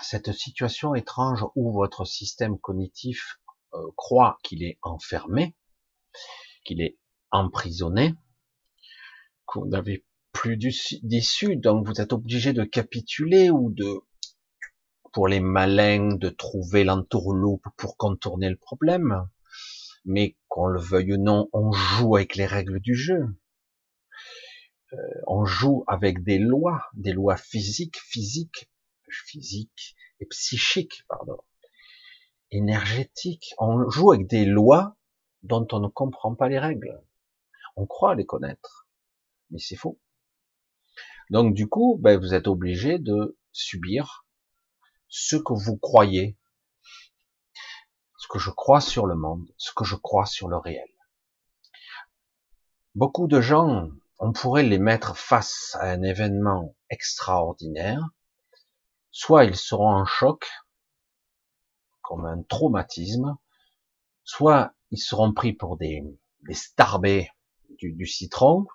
cette 0.00 0.32
situation 0.32 0.94
étrange 0.94 1.44
où 1.56 1.72
votre 1.72 2.04
système 2.04 2.58
cognitif 2.58 3.40
euh, 3.74 3.78
croit 3.96 4.38
qu'il 4.42 4.62
est 4.62 4.78
enfermé, 4.82 5.56
qu'il 6.64 6.80
est 6.80 6.98
emprisonné, 7.30 8.14
vous 9.54 9.66
n'avez 9.66 10.04
plus 10.32 10.56
d'issue, 10.56 11.56
donc 11.56 11.86
vous 11.86 12.00
êtes 12.00 12.12
obligé 12.12 12.52
de 12.52 12.64
capituler 12.64 13.50
ou 13.50 13.70
de, 13.70 14.02
pour 15.12 15.26
les 15.26 15.40
malins, 15.40 16.14
de 16.14 16.28
trouver 16.28 16.84
l'entourloupe 16.84 17.66
pour 17.76 17.96
contourner 17.96 18.50
le 18.50 18.56
problème 18.56 19.28
mais 20.04 20.36
qu'on 20.48 20.66
le 20.66 20.80
veuille 20.80 21.14
ou 21.14 21.18
non, 21.18 21.48
on 21.52 21.72
joue 21.72 22.16
avec 22.16 22.36
les 22.36 22.46
règles 22.46 22.80
du 22.80 22.94
jeu. 22.94 23.26
euh, 24.92 24.96
on 25.26 25.44
joue 25.44 25.84
avec 25.86 26.22
des 26.22 26.38
lois, 26.38 26.86
des 26.94 27.12
lois 27.12 27.36
physiques, 27.36 27.98
physiques, 27.98 28.70
physiques 29.10 29.96
et 30.20 30.26
psychiques, 30.26 31.04
pardon, 31.08 31.38
énergétiques. 32.50 33.54
On 33.58 33.88
joue 33.90 34.12
avec 34.12 34.26
des 34.26 34.44
lois 34.44 34.96
dont 35.42 35.66
on 35.72 35.80
ne 35.80 35.88
comprend 35.88 36.34
pas 36.34 36.48
les 36.48 36.58
règles. 36.58 37.02
On 37.76 37.86
croit 37.86 38.14
les 38.14 38.26
connaître, 38.26 38.88
mais 39.50 39.58
c'est 39.58 39.76
faux. 39.76 40.00
Donc 41.30 41.54
du 41.54 41.68
coup, 41.68 41.98
ben, 42.00 42.18
vous 42.18 42.34
êtes 42.34 42.48
obligé 42.48 42.98
de 42.98 43.38
subir 43.52 44.26
ce 45.08 45.36
que 45.36 45.52
vous 45.52 45.76
croyez, 45.76 46.37
que 48.28 48.38
je 48.38 48.50
crois 48.50 48.80
sur 48.80 49.06
le 49.06 49.14
monde, 49.14 49.46
ce 49.56 49.72
que 49.72 49.84
je 49.84 49.96
crois 49.96 50.26
sur 50.26 50.48
le 50.48 50.56
réel. 50.56 50.88
Beaucoup 52.94 53.28
de 53.28 53.40
gens 53.40 53.88
on 54.18 54.32
pourrait 54.32 54.64
les 54.64 54.78
mettre 54.78 55.16
face 55.16 55.76
à 55.80 55.90
un 55.90 56.02
événement 56.02 56.74
extraordinaire, 56.90 58.00
soit 59.10 59.44
ils 59.44 59.56
seront 59.56 59.90
en 59.90 60.04
choc, 60.04 60.48
comme 62.02 62.26
un 62.26 62.42
traumatisme, 62.42 63.36
soit 64.24 64.74
ils 64.90 64.98
seront 64.98 65.32
pris 65.32 65.52
pour 65.52 65.76
des, 65.76 66.02
des 66.48 66.54
starbés 66.54 67.30
du, 67.78 68.06
citron, 68.06 68.66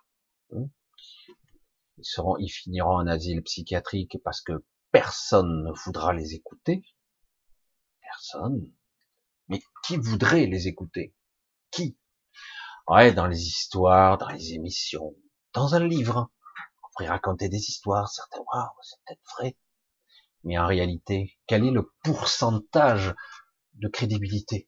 hein. 0.53 0.69
ils 1.97 2.05
seront, 2.05 2.37
ils 2.37 2.49
finiront 2.49 2.95
en 2.95 3.07
asile 3.07 3.43
psychiatrique 3.43 4.17
parce 4.23 4.41
que 4.41 4.63
personne 4.91 5.65
ne 5.65 5.71
voudra 5.83 6.13
les 6.13 6.35
écouter, 6.35 6.83
personne. 8.01 8.71
Mais 9.53 9.61
qui 9.83 9.97
voudrait 9.97 10.47
les 10.47 10.67
écouter? 10.67 11.13
Qui? 11.69 11.95
Ouais, 12.87 13.13
dans 13.13 13.27
les 13.27 13.39
histoires, 13.39 14.17
dans 14.17 14.29
les 14.29 14.53
émissions, 14.53 15.15
dans 15.53 15.75
un 15.75 15.87
livre. 15.87 16.31
On 16.81 16.87
pourrait 16.91 17.09
raconter 17.09 17.49
des 17.49 17.59
histoires, 17.69 18.09
certains, 18.09 18.39
waouh, 18.39 18.71
c'est 18.81 18.97
peut-être 19.05 19.21
vrai. 19.37 19.55
Mais 20.43 20.57
en 20.57 20.65
réalité, 20.65 21.37
quel 21.45 21.63
est 21.65 21.71
le 21.71 21.93
pourcentage 22.03 23.13
de 23.75 23.87
crédibilité? 23.87 24.67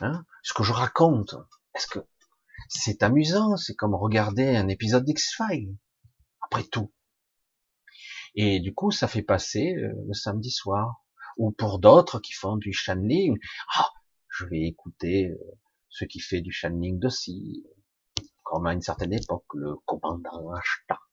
Hein? 0.00 0.24
Ce 0.42 0.54
que 0.54 0.62
je 0.62 0.72
raconte, 0.72 1.34
est-ce 1.74 1.86
que 1.86 1.98
c'est 2.70 3.02
amusant? 3.02 3.58
C'est 3.58 3.74
comme 3.74 3.94
regarder 3.94 4.56
un 4.56 4.68
épisode 4.68 5.04
d'X-Files, 5.04 5.76
après 6.40 6.64
tout. 6.64 6.94
Et 8.34 8.58
du 8.60 8.72
coup, 8.72 8.90
ça 8.90 9.06
fait 9.06 9.22
passer 9.22 9.74
euh, 9.76 9.92
le 10.06 10.14
samedi 10.14 10.50
soir. 10.50 11.04
Ou 11.38 11.52
pour 11.52 11.78
d'autres 11.78 12.20
qui 12.20 12.32
font 12.32 12.56
du 12.56 12.72
channeling, 12.72 13.38
ah, 13.74 13.88
je 14.28 14.44
vais 14.44 14.62
écouter 14.62 15.30
euh, 15.30 15.58
ce 15.88 16.04
qui 16.04 16.20
fait 16.20 16.40
du 16.40 16.52
channeling 16.52 16.98
de 16.98 17.08
comme 18.44 18.66
à 18.66 18.72
une 18.72 18.82
certaine 18.82 19.12
époque, 19.12 19.44
le 19.54 19.76
commandant 19.84 20.52
Ashtar. 20.52 21.12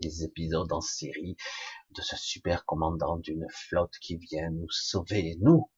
Les 0.00 0.24
épisodes 0.24 0.72
en 0.72 0.80
série 0.80 1.36
de 1.90 2.02
ce 2.02 2.16
super 2.16 2.64
commandant 2.64 3.16
d'une 3.16 3.46
flotte 3.50 3.94
qui 4.00 4.16
vient 4.16 4.50
nous 4.50 4.70
sauver, 4.70 5.36
nous, 5.40 5.70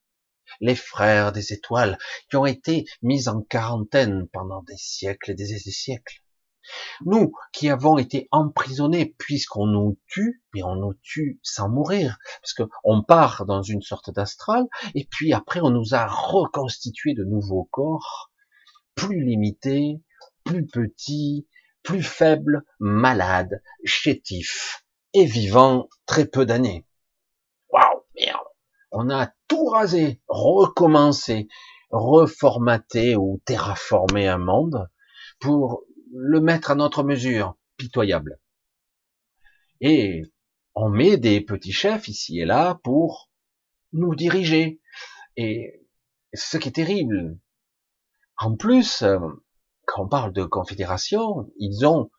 les 0.61 0.75
frères 0.75 1.33
des 1.33 1.53
étoiles, 1.53 1.99
qui 2.31 2.37
ont 2.37 2.47
été 2.47 2.85
mis 3.03 3.29
en 3.29 3.43
quarantaine 3.43 4.29
pendant 4.29 4.63
des 4.63 4.77
siècles 4.77 5.33
et 5.33 5.35
des 5.35 5.59
siècles. 5.59 6.23
Nous, 7.05 7.33
qui 7.53 7.69
avons 7.69 7.99
été 7.99 8.29
emprisonnés 8.31 9.15
puisqu'on 9.19 9.67
nous 9.67 9.99
tue, 10.07 10.43
mais 10.55 10.63
on 10.63 10.77
nous 10.77 10.95
tue 11.03 11.41
sans 11.43 11.69
mourir, 11.69 12.19
parce 12.43 12.55
qu'on 12.55 13.03
part 13.03 13.47
dans 13.47 13.63
une 13.63 13.83
sorte 13.83 14.11
d'astral, 14.11 14.67
et 14.95 15.07
puis 15.11 15.33
après 15.33 15.61
on 15.61 15.71
nous 15.71 15.95
a 15.95 16.07
reconstitué 16.07 17.15
de 17.15 17.25
nouveaux 17.25 17.69
corps, 17.71 18.31
plus 18.95 19.25
limités, 19.25 20.03
plus 20.45 20.67
petit, 20.67 21.47
plus 21.83 22.03
faible, 22.03 22.65
malade, 22.81 23.63
chétif 23.85 24.85
et 25.15 25.25
vivant 25.25 25.89
très 26.07 26.27
peu 26.27 26.45
d'années. 26.45 26.85
Waouh, 27.71 28.03
merde. 28.15 28.47
On 28.91 29.11
a 29.11 29.31
tout 29.49 29.67
rasé, 29.67 30.21
recommencé, 30.29 31.49
reformaté 31.91 33.17
ou 33.17 33.41
terraformé 33.45 34.29
un 34.29 34.39
monde 34.39 34.89
pour 35.41 35.83
le 36.13 36.41
mettre 36.41 36.71
à 36.71 36.75
notre 36.75 37.03
mesure, 37.03 37.57
pitoyable. 37.77 38.41
Et 39.81 40.23
on 40.75 40.89
met 40.89 41.17
des 41.17 41.41
petits 41.41 41.73
chefs 41.73 42.09
ici 42.09 42.39
et 42.41 42.45
là 42.45 42.81
pour 42.83 43.31
nous 43.93 44.15
diriger. 44.15 44.81
Et 45.37 45.87
ce 46.35 46.57
qui 46.57 46.69
est 46.69 46.73
terrible. 46.73 47.39
En 48.37 48.57
plus, 48.57 49.03
euh, 49.03 49.19
quand 49.87 50.05
on 50.05 50.09
parle 50.09 50.33
de 50.33 50.45
confédération, 50.45 51.51
ils 51.59 51.87
ont 51.87 52.11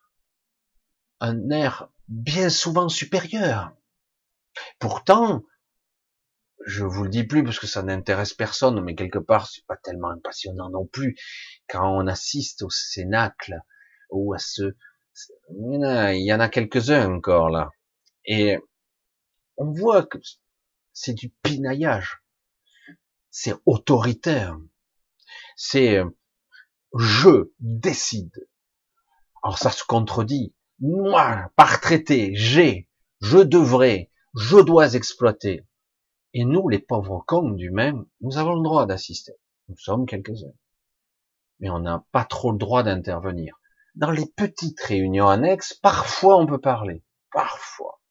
un 1.20 1.50
air 1.50 1.90
bien 2.08 2.50
souvent 2.50 2.90
supérieur. 2.90 3.72
Pourtant, 4.80 5.44
je 6.66 6.84
vous 6.84 7.04
le 7.04 7.10
dis 7.10 7.24
plus 7.24 7.44
parce 7.44 7.60
que 7.60 7.68
ça 7.68 7.84
n'intéresse 7.84 8.34
personne, 8.34 8.82
mais 8.82 8.96
quelque 8.96 9.20
part 9.20 9.48
c'est 9.48 9.66
pas 9.66 9.78
tellement 9.78 10.18
passionnant 10.20 10.70
non 10.70 10.86
plus 10.86 11.18
quand 11.70 11.96
on 11.96 12.08
assiste 12.08 12.64
au 12.64 12.70
cénacle 12.70 13.62
ou 14.10 14.34
à 14.34 14.38
ce, 14.38 14.76
il 15.50 16.26
y 16.26 16.34
en 16.34 16.40
a 16.40 16.50
quelques-uns 16.50 17.12
encore 17.12 17.50
là, 17.50 17.70
et 18.26 18.58
on 19.58 19.72
voit 19.72 20.06
que 20.06 20.18
c'est 20.94 21.14
du 21.14 21.30
pinaillage, 21.44 22.22
c'est 23.30 23.56
autoritaire, 23.66 24.58
c'est 25.56 26.02
je 26.98 27.52
décide. 27.60 28.48
Alors 29.44 29.58
ça 29.58 29.70
se 29.70 29.84
contredit. 29.84 30.54
Moi, 30.80 31.52
par 31.56 31.82
traité, 31.82 32.34
j'ai, 32.36 32.90
je 33.22 33.38
devrais, 33.38 34.12
je 34.36 34.58
dois 34.58 34.94
exploiter. 34.94 35.66
Et 36.34 36.46
nous, 36.46 36.70
les 36.70 36.80
pauvres 36.80 37.24
cons 37.26 37.52
du 37.52 37.72
même, 37.72 38.06
nous 38.22 38.38
avons 38.38 38.56
le 38.56 38.64
droit 38.64 38.86
d'assister. 38.86 39.34
Nous 39.68 39.78
sommes 39.78 40.06
quelques-uns. 40.06 40.54
Mais 41.60 41.70
on 41.70 41.80
n'a 41.80 42.06
pas 42.12 42.24
trop 42.24 42.52
le 42.52 42.58
droit 42.58 42.84
d'intervenir. 42.84 43.59
Dans 43.96 44.12
les 44.12 44.26
petites 44.26 44.80
réunions 44.82 45.28
annexes, 45.28 45.74
parfois 45.74 46.38
on 46.38 46.46
peut 46.46 46.62
parler. 46.62 47.04
Parfois. 47.32 48.02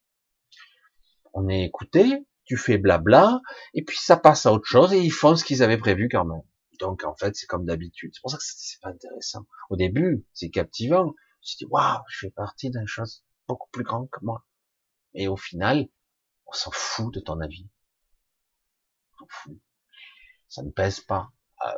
On 1.33 1.49
est 1.49 1.65
écouté, 1.65 2.27
tu 2.45 2.57
fais 2.57 2.79
blabla, 2.79 3.41
et 3.75 3.85
puis 3.85 3.99
ça 3.99 4.17
passe 4.17 4.47
à 4.47 4.53
autre 4.53 4.67
chose, 4.67 4.93
et 4.93 5.01
ils 5.01 5.13
font 5.13 5.37
ce 5.37 5.45
qu'ils 5.45 5.63
avaient 5.63 5.79
prévu 5.79 6.09
quand 6.11 6.25
même. 6.25 6.43
Donc 6.81 7.05
en 7.05 7.15
fait, 7.15 7.35
c'est 7.37 7.47
comme 7.47 7.65
d'habitude. 7.65 8.11
C'est 8.15 8.21
pour 8.21 8.31
ça 8.31 8.39
que 8.39 8.43
c'est 8.45 8.81
pas 8.81 8.91
intéressant. 8.91 9.47
Au 9.71 9.77
début, 9.77 10.25
c'est 10.33 10.51
captivant. 10.51 11.15
Je 11.43 11.53
me 11.53 11.59
dis 11.59 11.67
waouh, 11.71 12.03
je 12.09 12.19
fais 12.19 12.31
partie 12.31 12.71
d'une 12.71 12.87
chose 12.87 13.25
beaucoup 13.47 13.69
plus 13.71 13.85
grande 13.85 14.09
que 14.11 14.21
moi. 14.23 14.45
Et 15.15 15.29
au 15.29 15.37
final, 15.37 15.89
on 16.47 16.53
s'en 16.53 16.71
fout 16.73 17.13
de 17.13 17.21
ton 17.21 17.41
avis. 17.41 17.69
On 19.13 19.19
s'en 19.19 19.27
fout. 19.29 19.59
Ça 20.49 20.63
ne 20.63 20.71
pèse 20.71 21.01
pas. 21.01 21.31
Euh, 21.67 21.73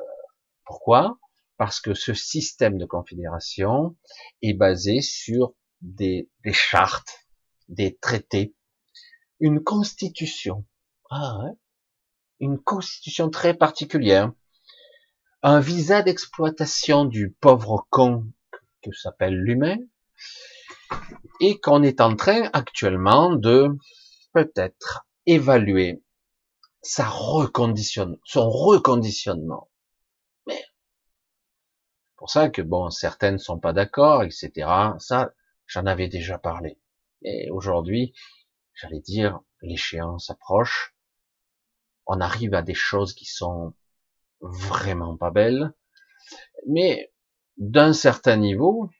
pourquoi? 0.65 1.19
Parce 1.61 1.83
que 1.83 1.93
ce 1.93 2.15
système 2.15 2.79
de 2.79 2.87
confédération 2.87 3.95
est 4.41 4.55
basé 4.55 5.03
sur 5.03 5.53
des, 5.83 6.31
des 6.43 6.55
chartes, 6.55 7.29
des 7.69 7.99
traités, 7.99 8.55
une 9.41 9.63
constitution. 9.63 10.65
Ah 11.11 11.43
une 12.39 12.59
constitution 12.59 13.29
très 13.29 13.53
particulière 13.53 14.33
un 15.43 15.61
visa 15.61 16.01
d'exploitation 16.01 17.05
du 17.05 17.31
pauvre 17.31 17.87
con 17.91 18.25
que 18.83 18.93
s'appelle 18.93 19.35
l'humain, 19.35 19.77
et 21.41 21.61
qu'on 21.61 21.83
est 21.83 22.01
en 22.01 22.17
train 22.17 22.49
actuellement 22.55 23.35
de 23.35 23.69
peut-être 24.33 25.07
évaluer 25.27 26.03
sa 26.81 27.07
reconditionne, 27.07 28.17
son 28.25 28.49
reconditionnement. 28.49 29.70
Pour 32.21 32.29
ça 32.29 32.51
que 32.51 32.61
bon, 32.61 32.91
certaines 32.91 33.37
ne 33.37 33.39
sont 33.39 33.59
pas 33.59 33.73
d'accord, 33.73 34.23
etc. 34.23 34.53
Ça, 34.99 35.33
j'en 35.67 35.87
avais 35.87 36.07
déjà 36.07 36.37
parlé. 36.37 36.79
Et 37.23 37.51
aujourd'hui, 37.51 38.13
j'allais 38.75 39.01
dire, 39.01 39.41
l'échéance 39.63 40.29
approche. 40.29 40.95
On 42.05 42.21
arrive 42.21 42.53
à 42.53 42.61
des 42.61 42.75
choses 42.75 43.15
qui 43.15 43.25
sont 43.25 43.73
vraiment 44.43 45.17
pas 45.17 45.31
belle, 45.31 45.73
mais 46.67 47.11
d'un 47.57 47.95
certain 47.95 48.37
niveau, 48.37 48.91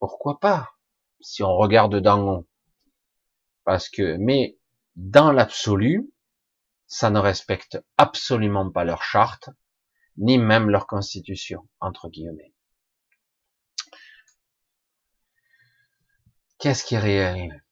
pourquoi 0.00 0.40
pas, 0.40 0.72
si 1.20 1.44
on 1.44 1.54
regarde 1.54 2.04
haut. 2.04 2.48
Parce 3.62 3.88
que, 3.88 4.16
mais 4.16 4.58
dans 4.96 5.30
l'absolu, 5.30 6.12
ça 6.88 7.10
ne 7.10 7.20
respecte 7.20 7.78
absolument 7.96 8.72
pas 8.72 8.82
leur 8.82 9.04
charte, 9.04 9.50
ni 10.16 10.38
même 10.38 10.70
leur 10.70 10.86
constitution, 10.86 11.68
entre 11.80 12.08
guillemets. 12.08 12.52
Qu'est-ce 16.58 16.84
qui 16.84 16.94
est 16.94 16.98
réel 16.98 17.64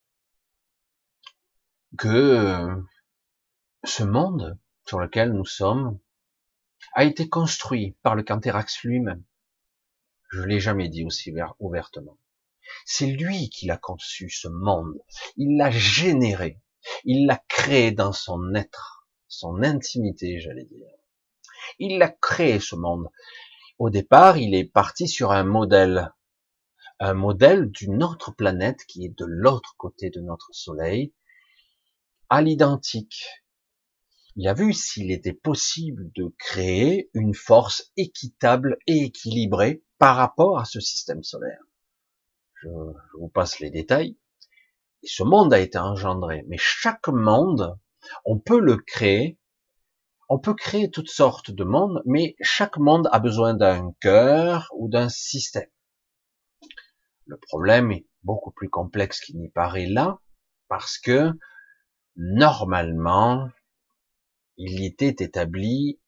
Que 1.96 2.68
ce 3.84 4.02
monde 4.02 4.58
sur 4.84 4.98
lequel 4.98 5.32
nous 5.32 5.46
sommes 5.46 5.98
a 6.94 7.04
été 7.04 7.28
construit 7.28 7.96
par 8.02 8.14
le 8.14 8.22
Canthérax 8.22 8.82
lui-même. 8.82 9.24
Je 10.30 10.42
l'ai 10.42 10.60
jamais 10.60 10.88
dit 10.88 11.04
aussi 11.04 11.32
ouvertement. 11.58 12.18
C'est 12.84 13.06
lui 13.06 13.50
qui 13.50 13.66
l'a 13.66 13.76
conçu, 13.76 14.30
ce 14.30 14.48
monde. 14.48 14.98
Il 15.36 15.56
l'a 15.56 15.70
généré. 15.70 16.60
Il 17.04 17.26
l'a 17.26 17.42
créé 17.48 17.92
dans 17.92 18.12
son 18.12 18.54
être, 18.54 19.06
son 19.28 19.62
intimité, 19.62 20.40
j'allais 20.40 20.64
dire. 20.64 20.88
Il 21.78 21.98
l'a 21.98 22.08
créé, 22.08 22.60
ce 22.60 22.76
monde. 22.76 23.08
Au 23.78 23.90
départ, 23.90 24.38
il 24.38 24.54
est 24.54 24.64
parti 24.64 25.08
sur 25.08 25.32
un 25.32 25.44
modèle, 25.44 26.12
un 27.00 27.14
modèle 27.14 27.70
d'une 27.70 28.02
autre 28.02 28.30
planète 28.32 28.84
qui 28.86 29.04
est 29.04 29.18
de 29.18 29.24
l'autre 29.26 29.74
côté 29.76 30.10
de 30.10 30.20
notre 30.20 30.48
Soleil, 30.52 31.12
à 32.28 32.42
l'identique. 32.42 33.26
Il 34.36 34.48
a 34.48 34.54
vu 34.54 34.72
s'il 34.72 35.10
était 35.10 35.34
possible 35.34 36.10
de 36.14 36.34
créer 36.38 37.10
une 37.12 37.34
force 37.34 37.92
équitable 37.96 38.78
et 38.86 39.04
équilibrée 39.04 39.82
par 39.98 40.16
rapport 40.16 40.58
à 40.58 40.64
ce 40.64 40.80
système 40.80 41.22
solaire. 41.22 41.60
Je, 42.54 42.68
vous 43.18 43.28
passe 43.28 43.60
les 43.60 43.70
détails. 43.70 44.16
Ce 45.04 45.22
monde 45.22 45.52
a 45.52 45.58
été 45.58 45.78
engendré, 45.78 46.44
mais 46.48 46.56
chaque 46.58 47.08
monde, 47.08 47.76
on 48.24 48.38
peut 48.38 48.60
le 48.60 48.76
créer 48.76 49.38
on 50.32 50.38
peut 50.38 50.54
créer 50.54 50.90
toutes 50.90 51.10
sortes 51.10 51.50
de 51.50 51.62
mondes, 51.62 52.00
mais 52.06 52.36
chaque 52.40 52.78
monde 52.78 53.06
a 53.12 53.18
besoin 53.18 53.52
d'un 53.52 53.92
cœur 54.00 54.66
ou 54.74 54.88
d'un 54.88 55.10
système. 55.10 55.68
Le 57.26 57.36
problème 57.36 57.92
est 57.92 58.06
beaucoup 58.22 58.50
plus 58.50 58.70
complexe 58.70 59.20
qu'il 59.20 59.38
n'y 59.38 59.50
paraît 59.50 59.84
là, 59.84 60.20
parce 60.68 60.96
que 60.96 61.32
normalement, 62.16 63.50
il 64.56 64.82
était 64.86 65.22
établi 65.22 66.00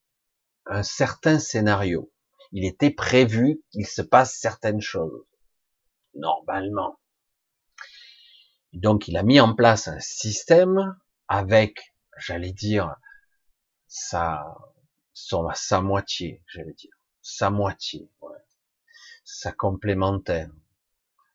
un 0.65 0.83
certain 0.83 1.39
scénario. 1.39 2.11
Il 2.51 2.65
était 2.65 2.93
prévu 2.93 3.63
qu'il 3.73 3.87
se 3.87 4.01
passe 4.01 4.39
certaines 4.41 4.81
choses. 4.81 5.27
Normalement. 6.15 6.99
Donc 8.73 9.07
il 9.07 9.19
a 9.19 9.23
mis 9.23 9.39
en 9.39 9.55
place 9.55 9.87
un 9.87 10.01
système 10.01 10.97
avec, 11.29 11.95
j'allais 12.17 12.53
dire, 12.53 12.97
sa, 13.95 14.59
son, 15.13 15.49
sa 15.55 15.81
moitié, 15.81 16.43
j'allais 16.49 16.73
dire, 16.73 16.91
sa 17.23 17.49
moitié, 17.49 18.11
ouais. 18.23 18.37
sa 19.23 19.53
complémentaire, 19.53 20.51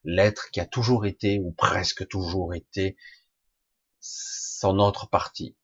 l'être 0.04 0.50
qui 0.50 0.60
a 0.60 0.66
toujours 0.66 1.06
été 1.06 1.40
ou 1.40 1.52
presque 1.52 2.06
toujours 2.06 2.52
été 2.52 2.98
son 3.98 4.78
autre 4.78 5.08
partie, 5.08 5.56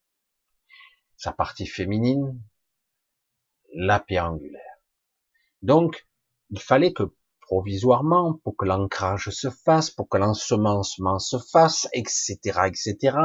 sa 1.18 1.32
partie 1.32 1.66
féminine, 1.66 2.40
la 3.74 4.00
pierre 4.00 4.30
angulaire. 4.32 4.78
Donc, 5.60 6.08
il 6.48 6.60
fallait 6.60 6.94
que 6.94 7.14
provisoirement, 7.42 8.40
pour 8.42 8.56
que 8.56 8.64
l'ancrage 8.64 9.28
se 9.28 9.50
fasse, 9.50 9.90
pour 9.90 10.08
que 10.08 10.16
l'ensemencement 10.16 11.18
se 11.18 11.36
fasse, 11.36 11.88
etc., 11.92 12.38
etc., 12.64 13.18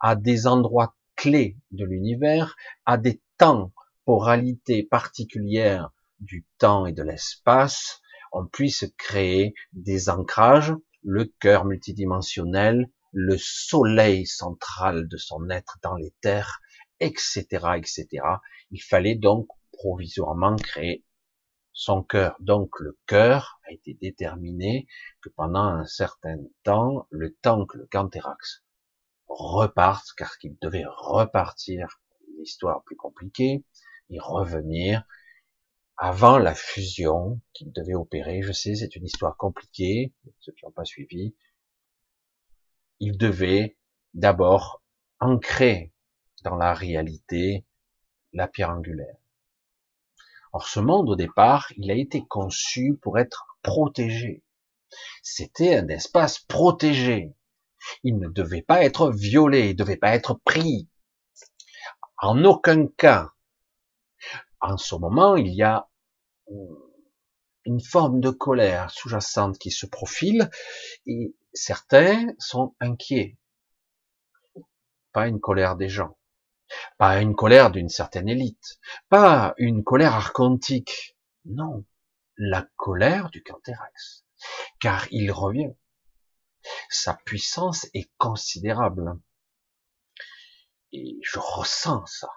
à 0.00 0.16
des 0.16 0.46
endroits 0.46 0.94
clés 1.16 1.56
de 1.70 1.84
l'univers, 1.84 2.56
à 2.84 2.98
des 2.98 3.20
temporalités 3.38 4.82
particulières 4.82 5.90
du 6.20 6.46
temps 6.58 6.86
et 6.86 6.92
de 6.92 7.02
l'espace, 7.02 8.00
on 8.32 8.46
puisse 8.46 8.84
créer 8.98 9.54
des 9.72 10.08
ancrages, 10.08 10.74
le 11.02 11.24
cœur 11.40 11.64
multidimensionnel, 11.64 12.90
le 13.12 13.36
soleil 13.38 14.26
central 14.26 15.08
de 15.08 15.16
son 15.16 15.48
être 15.50 15.78
dans 15.82 15.94
les 15.94 16.14
terres, 16.20 16.60
etc., 17.00 17.46
etc. 17.76 18.06
Il 18.70 18.82
fallait 18.82 19.14
donc 19.14 19.48
provisoirement 19.72 20.56
créer 20.56 21.04
son 21.72 22.02
cœur. 22.02 22.36
Donc 22.40 22.80
le 22.80 22.98
cœur 23.06 23.60
a 23.68 23.72
été 23.72 23.94
déterminé 23.94 24.86
que 25.22 25.28
pendant 25.28 25.64
un 25.64 25.84
certain 25.86 26.36
temps, 26.62 27.06
le 27.10 27.34
temps 27.34 27.66
que 27.66 27.78
le 27.78 27.86
Canthérax 27.86 28.64
reparte, 29.28 30.12
car 30.16 30.38
qu'il 30.38 30.56
devait 30.60 30.84
repartir, 30.86 32.00
une 32.28 32.42
histoire 32.42 32.82
plus 32.84 32.96
compliquée, 32.96 33.64
et 34.10 34.18
revenir 34.18 35.04
avant 35.96 36.38
la 36.38 36.54
fusion 36.54 37.40
qu'il 37.52 37.72
devait 37.72 37.94
opérer. 37.94 38.42
Je 38.42 38.52
sais, 38.52 38.74
c'est 38.74 38.96
une 38.96 39.06
histoire 39.06 39.36
compliquée, 39.36 40.12
ceux 40.40 40.52
qui 40.52 40.64
n'ont 40.64 40.72
pas 40.72 40.84
suivi. 40.84 41.34
Il 43.00 43.16
devait 43.16 43.76
d'abord 44.14 44.82
ancrer 45.20 45.92
dans 46.42 46.56
la 46.56 46.74
réalité 46.74 47.64
la 48.32 48.46
pierre 48.46 48.70
angulaire. 48.70 49.16
Or, 50.52 50.68
ce 50.68 50.80
monde, 50.80 51.08
au 51.08 51.16
départ, 51.16 51.72
il 51.76 51.90
a 51.90 51.94
été 51.94 52.24
conçu 52.26 52.98
pour 53.02 53.18
être 53.18 53.58
protégé. 53.62 54.42
C'était 55.22 55.76
un 55.76 55.88
espace 55.88 56.38
protégé. 56.38 57.34
Il 58.02 58.18
ne 58.18 58.28
devait 58.28 58.62
pas 58.62 58.84
être 58.84 59.10
violé, 59.10 59.66
il 59.66 59.72
ne 59.72 59.76
devait 59.76 59.96
pas 59.96 60.14
être 60.14 60.34
pris. 60.44 60.88
En 62.18 62.44
aucun 62.44 62.86
cas. 62.86 63.32
En 64.60 64.76
ce 64.76 64.94
moment, 64.94 65.36
il 65.36 65.54
y 65.54 65.62
a 65.62 65.88
une 67.64 67.80
forme 67.80 68.20
de 68.20 68.30
colère 68.30 68.90
sous-jacente 68.90 69.58
qui 69.58 69.70
se 69.70 69.86
profile 69.86 70.50
et 71.06 71.34
certains 71.52 72.28
sont 72.38 72.74
inquiets. 72.80 73.38
Pas 75.12 75.28
une 75.28 75.40
colère 75.40 75.76
des 75.76 75.88
gens, 75.88 76.16
pas 76.98 77.20
une 77.20 77.34
colère 77.34 77.70
d'une 77.70 77.88
certaine 77.88 78.28
élite, 78.28 78.78
pas 79.08 79.54
une 79.58 79.82
colère 79.82 80.14
archontique. 80.14 81.16
Non, 81.44 81.84
la 82.36 82.66
colère 82.76 83.30
du 83.30 83.42
Canthérax. 83.42 84.24
Car 84.80 85.06
il 85.10 85.32
revient. 85.32 85.74
Sa 86.90 87.14
puissance 87.14 87.86
est 87.94 88.10
considérable. 88.18 89.18
Et 90.92 91.18
je 91.22 91.38
ressens 91.38 92.06
ça. 92.06 92.30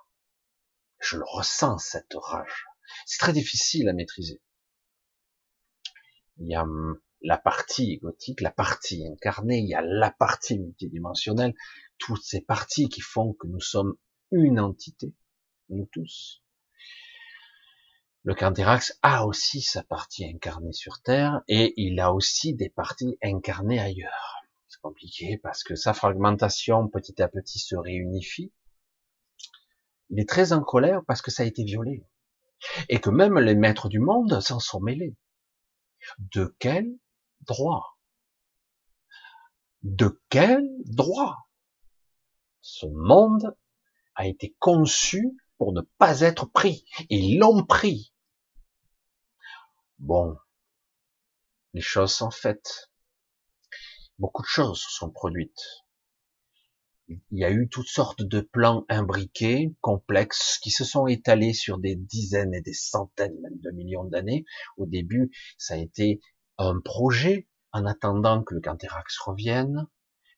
Je 0.99 1.17
le 1.17 1.23
ressens, 1.25 1.77
cette 1.77 2.13
rage. 2.13 2.65
C'est 3.05 3.19
très 3.19 3.33
difficile 3.33 3.87
à 3.87 3.93
maîtriser. 3.93 4.41
Il 6.37 6.47
y 6.47 6.55
a 6.55 6.63
hum, 6.63 6.99
la 7.21 7.37
partie 7.37 7.91
égotique, 7.91 8.41
la 8.41 8.51
partie 8.51 9.05
incarnée, 9.07 9.59
il 9.59 9.67
y 9.67 9.75
a 9.75 9.81
la 9.81 10.11
partie 10.11 10.57
multidimensionnelle, 10.57 11.53
toutes 11.97 12.23
ces 12.23 12.41
parties 12.41 12.89
qui 12.89 13.01
font 13.01 13.33
que 13.33 13.47
nous 13.47 13.59
sommes 13.59 13.95
une 14.31 14.59
entité, 14.59 15.13
nous 15.69 15.87
tous. 15.91 16.43
Le 18.29 18.35
Canthérax 18.35 18.95
a 19.01 19.25
aussi 19.25 19.63
sa 19.63 19.81
partie 19.81 20.23
incarnée 20.23 20.71
sur 20.71 21.01
Terre 21.01 21.41
et 21.47 21.73
il 21.77 21.99
a 21.99 22.13
aussi 22.13 22.53
des 22.53 22.69
parties 22.69 23.17
incarnées 23.23 23.79
ailleurs. 23.79 24.43
C'est 24.67 24.79
compliqué 24.81 25.39
parce 25.41 25.63
que 25.63 25.73
sa 25.73 25.95
fragmentation 25.95 26.87
petit 26.89 27.19
à 27.23 27.27
petit 27.27 27.57
se 27.57 27.75
réunifie. 27.75 28.53
Il 30.11 30.19
est 30.19 30.29
très 30.29 30.53
en 30.53 30.61
colère 30.61 31.01
parce 31.07 31.23
que 31.23 31.31
ça 31.31 31.41
a 31.41 31.47
été 31.47 31.63
violé. 31.63 32.05
Et 32.87 32.99
que 32.99 33.09
même 33.09 33.39
les 33.39 33.55
maîtres 33.55 33.89
du 33.89 33.97
monde 33.97 34.39
s'en 34.41 34.59
sont 34.59 34.79
mêlés. 34.79 35.17
De 36.19 36.55
quel 36.59 36.85
droit? 37.47 37.97
De 39.81 40.21
quel 40.29 40.69
droit? 40.85 41.35
Ce 42.61 42.85
monde 42.85 43.57
a 44.13 44.27
été 44.27 44.55
conçu 44.59 45.35
pour 45.57 45.73
ne 45.73 45.81
pas 45.97 46.21
être 46.21 46.45
pris. 46.45 46.85
Ils 47.09 47.39
l'ont 47.39 47.65
pris. 47.65 48.13
Bon, 49.99 50.37
les 51.73 51.81
choses 51.81 52.13
sont 52.13 52.31
faites. 52.31 52.89
Beaucoup 54.17 54.41
de 54.41 54.47
choses 54.47 54.81
sont 54.81 55.11
produites. 55.11 55.83
Il 57.09 57.19
y 57.31 57.43
a 57.43 57.51
eu 57.51 57.67
toutes 57.67 57.87
sortes 57.87 58.21
de 58.21 58.39
plans 58.39 58.85
imbriqués, 58.87 59.75
complexes, 59.81 60.57
qui 60.59 60.71
se 60.71 60.85
sont 60.85 61.07
étalés 61.07 61.53
sur 61.53 61.79
des 61.79 61.95
dizaines 61.95 62.53
et 62.53 62.61
des 62.61 62.73
centaines 62.73 63.37
même 63.41 63.59
de 63.59 63.71
millions 63.71 64.05
d'années. 64.05 64.45
Au 64.77 64.85
début, 64.85 65.31
ça 65.57 65.73
a 65.73 65.77
été 65.77 66.21
un 66.57 66.79
projet 66.79 67.49
en 67.73 67.85
attendant 67.85 68.43
que 68.43 68.55
le 68.55 68.61
Canthérax 68.61 69.17
revienne, 69.19 69.85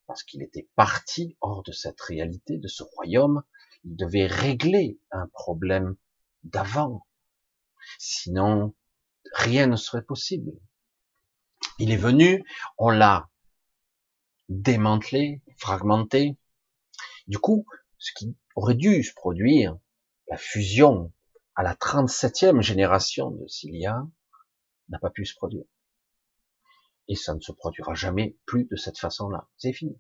parce 0.08 0.24
qu'il 0.24 0.42
était 0.42 0.70
parti 0.76 1.38
hors 1.40 1.62
de 1.62 1.72
cette 1.72 2.02
réalité, 2.02 2.58
de 2.58 2.68
ce 2.68 2.82
royaume, 2.82 3.44
il 3.84 3.96
devait 3.96 4.28
régler 4.28 5.00
un 5.12 5.28
problème 5.28 5.96
d'avant. 6.44 7.06
Sinon, 8.00 8.74
rien 9.34 9.68
ne 9.68 9.76
serait 9.76 10.04
possible. 10.04 10.52
Il 11.80 11.92
est 11.92 11.98
venu, 11.98 12.44
on 12.78 12.90
l'a 12.90 13.30
démantelé, 14.50 15.42
fragmenté. 15.58 16.38
Du 17.28 17.40
coup, 17.40 17.66
ce 17.98 18.12
qui 18.14 18.36
aurait 18.56 18.76
dû 18.76 19.04
se 19.04 19.14
produire, 19.14 19.78
la 20.30 20.38
fusion 20.38 21.14
à 21.56 21.64
la 21.64 21.76
37e 21.76 22.62
génération 22.62 23.32
de 23.32 23.48
Cilia, 23.48 24.06
n'a 24.90 25.00
pas 25.00 25.10
pu 25.10 25.26
se 25.26 25.36
produire. 25.36 25.66
Et 27.08 27.16
ça 27.16 27.34
ne 27.34 27.40
se 27.40 27.52
produira 27.52 27.94
jamais 27.94 28.38
plus 28.46 28.66
de 28.66 28.76
cette 28.76 28.98
façon-là. 28.98 29.48
C'est 29.58 29.74
fini. 29.74 30.00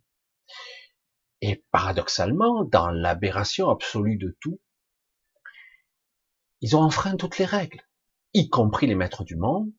Et 1.42 1.64
paradoxalement, 1.72 2.64
dans 2.64 2.90
l'aberration 2.90 3.70
absolue 3.70 4.18
de 4.18 4.38
tout, 4.40 4.62
ils 6.62 6.76
ont 6.76 6.82
enfreint 6.82 7.18
toutes 7.18 7.40
les 7.40 7.46
règles, 7.46 7.82
y 8.34 8.50
compris 8.50 8.88
les 8.88 8.96
maîtres 8.96 9.24
du 9.24 9.36
monde, 9.36 9.72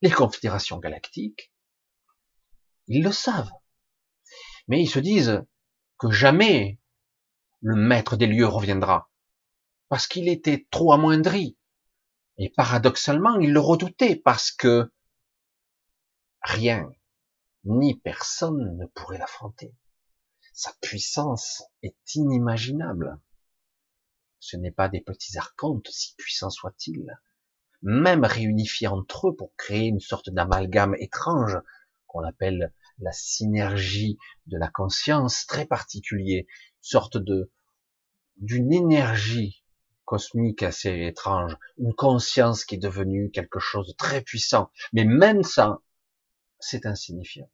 les 0.00 0.10
confédérations 0.10 0.78
galactiques, 0.78 1.52
ils 2.88 3.02
le 3.02 3.12
savent. 3.12 3.52
Mais 4.68 4.82
ils 4.82 4.88
se 4.88 4.98
disent 4.98 5.44
que 5.98 6.10
jamais 6.10 6.80
le 7.60 7.76
maître 7.76 8.16
des 8.16 8.26
lieux 8.26 8.46
reviendra. 8.46 9.10
Parce 9.88 10.06
qu'il 10.06 10.28
était 10.28 10.66
trop 10.70 10.92
amoindri. 10.92 11.56
Et 12.38 12.50
paradoxalement, 12.50 13.38
ils 13.38 13.52
le 13.52 13.60
redoutaient 13.60 14.16
parce 14.16 14.50
que 14.50 14.90
rien, 16.42 16.90
ni 17.64 17.98
personne 18.00 18.76
ne 18.78 18.86
pourrait 18.86 19.18
l'affronter. 19.18 19.76
Sa 20.52 20.72
puissance 20.80 21.62
est 21.82 21.96
inimaginable. 22.14 23.20
Ce 24.40 24.56
n'est 24.56 24.72
pas 24.72 24.88
des 24.88 25.00
petits 25.00 25.38
archontes, 25.38 25.88
si 25.88 26.14
puissants 26.16 26.50
soient-ils, 26.50 27.06
même 27.82 28.24
réunifiés 28.24 28.88
entre 28.88 29.28
eux 29.28 29.36
pour 29.36 29.54
créer 29.56 29.86
une 29.88 30.00
sorte 30.00 30.30
d'amalgame 30.30 30.94
étrange 30.98 31.58
qu'on 32.06 32.24
appelle 32.24 32.72
la 32.98 33.12
synergie 33.12 34.18
de 34.46 34.58
la 34.58 34.68
conscience, 34.68 35.46
très 35.46 35.66
particulier, 35.66 36.46
sorte 36.80 37.16
de 37.16 37.50
d'une 38.36 38.72
énergie 38.72 39.62
cosmique 40.04 40.62
assez 40.62 41.06
étrange, 41.06 41.56
une 41.78 41.94
conscience 41.94 42.64
qui 42.64 42.74
est 42.74 42.78
devenue 42.78 43.30
quelque 43.30 43.60
chose 43.60 43.88
de 43.88 43.92
très 43.92 44.20
puissant. 44.20 44.70
Mais 44.92 45.04
même 45.04 45.42
ça, 45.42 45.80
c'est 46.58 46.86
insignifiant 46.86 47.50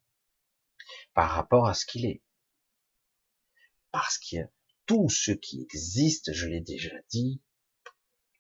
par 1.15 1.31
rapport 1.31 1.67
à 1.67 1.75
ce 1.75 1.85
qu'il 1.85 2.07
est. 2.07 2.23
Parce 3.91 4.19
que 4.19 4.37
tout 4.87 5.09
ce 5.09 5.33
qui 5.33 5.63
existe, 5.63 6.33
je 6.33 6.47
l'ai 6.47 6.61
déjà 6.61 6.95
dit, 7.11 7.41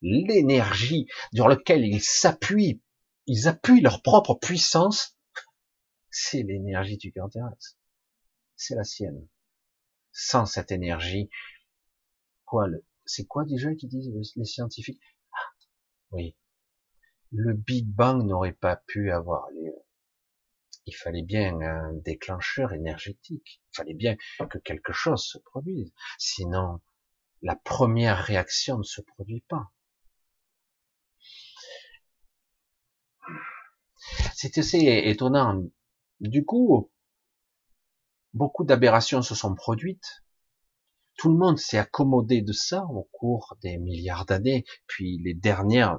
l'énergie 0.02 1.06
sur 1.34 1.48
laquelle 1.48 1.84
ils 1.84 2.02
s'appuient, 2.02 2.82
ils 3.26 3.48
appuient 3.48 3.80
leur 3.80 4.02
propre 4.02 4.34
puissance, 4.34 5.18
c'est 6.11 6.42
l'énergie 6.42 6.96
du 6.96 7.12
cœur 7.12 7.28
terrestre. 7.30 7.76
C'est 8.56 8.74
la 8.74 8.84
sienne. 8.84 9.28
Sans 10.12 10.46
cette 10.46 10.72
énergie, 10.72 11.30
quoi, 12.44 12.66
le, 12.66 12.84
c'est 13.04 13.26
quoi 13.26 13.44
déjà 13.44 13.74
qui 13.74 13.87
disent 13.87 14.12
les 14.37 14.44
scientifiques? 14.44 15.00
Ah, 15.32 15.66
oui. 16.12 16.37
Le 17.30 17.52
Big 17.52 17.87
Bang 17.87 18.24
n'aurait 18.24 18.52
pas 18.52 18.76
pu 18.76 19.12
avoir 19.12 19.50
lieu. 19.50 19.74
Il 20.87 20.96
fallait 20.96 21.22
bien 21.22 21.61
un 21.61 21.92
déclencheur 21.92 22.72
énergétique. 22.72 23.61
Il 23.72 23.76
fallait 23.76 23.94
bien 23.94 24.16
que 24.48 24.56
quelque 24.58 24.94
chose 24.94 25.22
se 25.22 25.37
produise. 25.38 25.92
Sinon, 26.18 26.80
la 27.42 27.56
première 27.56 28.24
réaction 28.24 28.78
ne 28.78 28.82
se 28.82 29.02
produit 29.02 29.44
pas. 29.48 29.70
C'est 34.40 34.57
assez 34.57 34.79
étonnant. 34.79 35.64
Du 36.20 36.44
coup, 36.44 36.92
beaucoup 38.35 38.62
d'aberrations 38.62 39.20
se 39.20 39.35
sont 39.35 39.57
produites. 39.57 40.22
Tout 41.16 41.31
le 41.31 41.37
monde 41.37 41.59
s'est 41.59 41.77
accommodé 41.77 42.40
de 42.42 42.53
ça 42.53 42.85
au 42.85 43.09
cours 43.11 43.57
des 43.62 43.79
milliards 43.79 44.27
d'années, 44.27 44.64
puis 44.87 45.18
les 45.24 45.35
dernières 45.35 45.98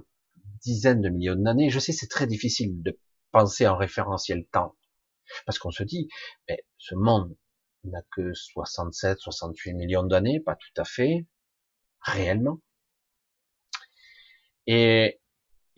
dizaines 0.62 1.02
de 1.02 1.10
millions 1.10 1.36
d'années. 1.36 1.70
Je 1.70 1.80
sais, 1.80 1.92
c'est 1.92 2.08
très 2.08 2.28
difficile 2.28 2.82
de 2.82 2.98
penser 3.32 3.68
en 3.68 3.76
référentiel 3.76 4.48
temps. 4.54 4.78
Parce 5.46 5.60
qu'on 5.60 5.72
se 5.72 5.84
dit, 5.84 6.08
mais 6.48 6.64
ce 6.78 6.96
monde 6.96 7.36
n'a 7.84 8.04
que 8.16 8.34
67, 8.34 9.20
68 9.20 9.74
millions 9.74 10.04
d'années, 10.04 10.40
pas 10.40 10.56
tout 10.56 10.82
à 10.82 10.86
fait, 10.86 11.28
réellement. 12.00 12.62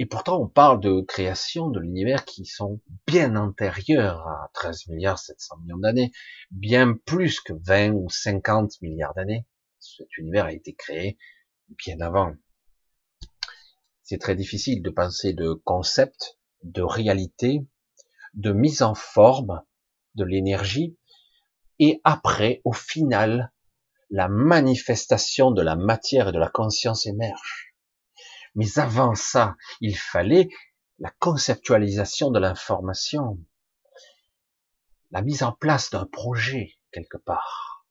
Et 0.02 0.08
pourtant, 0.08 0.42
on 0.42 0.48
parle 0.48 0.80
de 0.80 1.02
création 1.02 1.70
de 1.70 1.80
l'univers 1.80 2.26
qui 2.26 2.44
sont 2.44 2.82
bien 3.06 3.36
antérieures 3.36 4.28
à 4.28 4.50
13 4.56 4.88
milliards 4.88 5.20
700 5.20 5.58
millions 5.58 5.78
d'années, 5.78 6.12
bien 6.50 6.96
plus 7.06 7.40
que 7.40 7.54
20 7.54 7.92
ou 7.92 8.10
50 8.10 8.82
milliards 8.82 9.14
d'années. 9.14 9.46
Cet 9.78 10.18
univers 10.18 10.46
a 10.46 10.54
été 10.54 10.74
créé 10.74 11.20
bien 11.78 12.02
avant. 12.02 12.34
C'est 14.02 14.18
très 14.18 14.36
difficile 14.36 14.82
de 14.82 14.90
penser 14.90 15.34
de 15.34 15.54
concept, 15.54 16.40
de 16.64 16.82
réalité, 16.82 17.64
de 18.34 18.54
mise 18.54 18.82
en 18.82 18.96
forme 18.96 19.62
de 20.16 20.24
l'énergie, 20.24 20.98
et 21.78 22.02
après, 22.04 22.64
au 22.66 22.74
final, 22.74 23.52
la 24.10 24.30
manifestation 24.30 25.52
de 25.52 25.62
la 25.62 25.76
matière 25.76 26.30
et 26.30 26.32
de 26.32 26.40
la 26.40 26.50
conscience 26.50 27.06
émerge. 27.06 27.71
Mais 28.56 28.80
avant 28.80 29.16
ça, 29.16 29.56
il 29.80 29.98
fallait 29.98 30.50
la 31.00 31.12
conceptualisation 31.20 32.32
de 32.32 32.40
l'information, 32.40 33.40
la 35.12 35.22
mise 35.22 35.44
en 35.44 35.52
place 35.52 35.90
d'un 35.90 36.06
projet 36.06 36.74
quelque 36.92 37.18
part, 37.18 37.86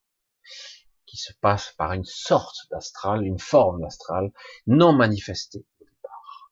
qui 1.05 1.17
se 1.17 1.33
passe 1.41 1.73
par 1.77 1.93
une 1.93 2.05
sorte 2.05 2.55
d'astral, 2.69 3.23
une 3.23 3.39
forme 3.39 3.81
d'astral 3.81 4.31
non 4.67 4.93
manifestée 4.93 5.65
au 5.81 5.85
départ. 5.85 6.51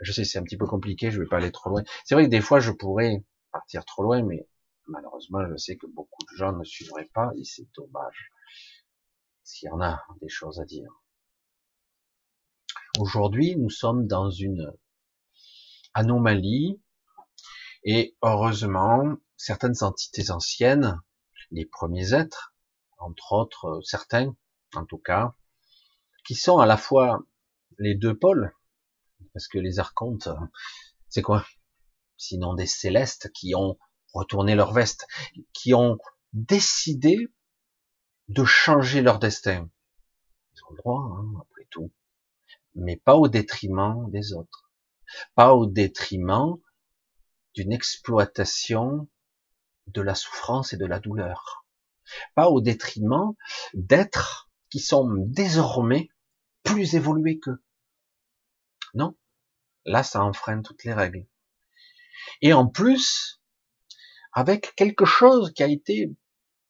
Je 0.00 0.12
sais, 0.12 0.24
c'est 0.24 0.38
un 0.38 0.42
petit 0.42 0.58
peu 0.58 0.66
compliqué, 0.66 1.10
je 1.10 1.20
vais 1.20 1.28
pas 1.28 1.38
aller 1.38 1.52
trop 1.52 1.70
loin. 1.70 1.82
C'est 2.04 2.14
vrai 2.14 2.24
que 2.24 2.30
des 2.30 2.40
fois, 2.40 2.60
je 2.60 2.72
pourrais 2.72 3.24
partir 3.52 3.84
trop 3.84 4.02
loin, 4.02 4.22
mais 4.22 4.46
malheureusement, 4.86 5.40
je 5.50 5.56
sais 5.56 5.76
que 5.76 5.86
beaucoup 5.86 6.24
de 6.30 6.36
gens 6.36 6.52
ne 6.52 6.64
suivraient 6.64 7.10
pas, 7.14 7.30
et 7.38 7.44
c'est 7.44 7.68
dommage. 7.74 8.30
S'il 9.44 9.68
y 9.68 9.70
en 9.70 9.80
a 9.80 10.02
des 10.20 10.28
choses 10.28 10.60
à 10.60 10.64
dire. 10.64 10.90
Aujourd'hui, 12.98 13.54
nous 13.56 13.70
sommes 13.70 14.08
dans 14.08 14.28
une 14.28 14.72
anomalie 15.94 16.82
et 17.84 18.16
heureusement, 18.22 19.18
certaines 19.36 19.84
entités 19.84 20.32
anciennes, 20.32 21.00
les 21.52 21.64
premiers 21.64 22.12
êtres, 22.12 22.56
entre 22.98 23.34
autres 23.34 23.80
certains, 23.84 24.34
en 24.74 24.84
tout 24.84 24.98
cas, 24.98 25.36
qui 26.26 26.34
sont 26.34 26.58
à 26.58 26.66
la 26.66 26.76
fois 26.76 27.20
les 27.78 27.94
deux 27.94 28.18
pôles, 28.18 28.52
parce 29.32 29.46
que 29.46 29.58
les 29.58 29.78
archontes, 29.78 30.28
c'est 31.08 31.22
quoi? 31.22 31.46
Sinon 32.16 32.54
des 32.54 32.66
célestes 32.66 33.30
qui 33.32 33.54
ont 33.54 33.78
retourné 34.12 34.56
leur 34.56 34.72
veste, 34.72 35.06
qui 35.52 35.72
ont 35.72 35.98
décidé 36.32 37.28
de 38.26 38.44
changer 38.44 39.02
leur 39.02 39.20
destin. 39.20 39.70
Ils 40.52 40.64
ont 40.64 40.72
le 40.72 40.78
droit, 40.78 41.16
hein, 41.16 41.32
après 41.40 41.68
tout 41.70 41.92
mais 42.74 42.96
pas 42.96 43.16
au 43.16 43.28
détriment 43.28 44.10
des 44.10 44.32
autres, 44.32 44.70
pas 45.34 45.54
au 45.54 45.66
détriment 45.66 46.56
d'une 47.54 47.72
exploitation 47.72 49.08
de 49.86 50.02
la 50.02 50.14
souffrance 50.14 50.72
et 50.72 50.76
de 50.76 50.86
la 50.86 51.00
douleur, 51.00 51.66
pas 52.34 52.48
au 52.48 52.60
détriment 52.60 53.34
d'êtres 53.74 54.50
qui 54.70 54.80
sont 54.80 55.08
désormais 55.16 56.10
plus 56.62 56.94
évolués 56.94 57.38
qu'eux. 57.38 57.62
Non, 58.94 59.16
là 59.84 60.02
ça 60.02 60.22
enfreint 60.22 60.62
toutes 60.62 60.84
les 60.84 60.92
règles. 60.92 61.26
Et 62.42 62.52
en 62.52 62.66
plus, 62.66 63.40
avec 64.32 64.74
quelque 64.76 65.04
chose 65.04 65.52
qui 65.52 65.62
a 65.62 65.68
été 65.68 66.14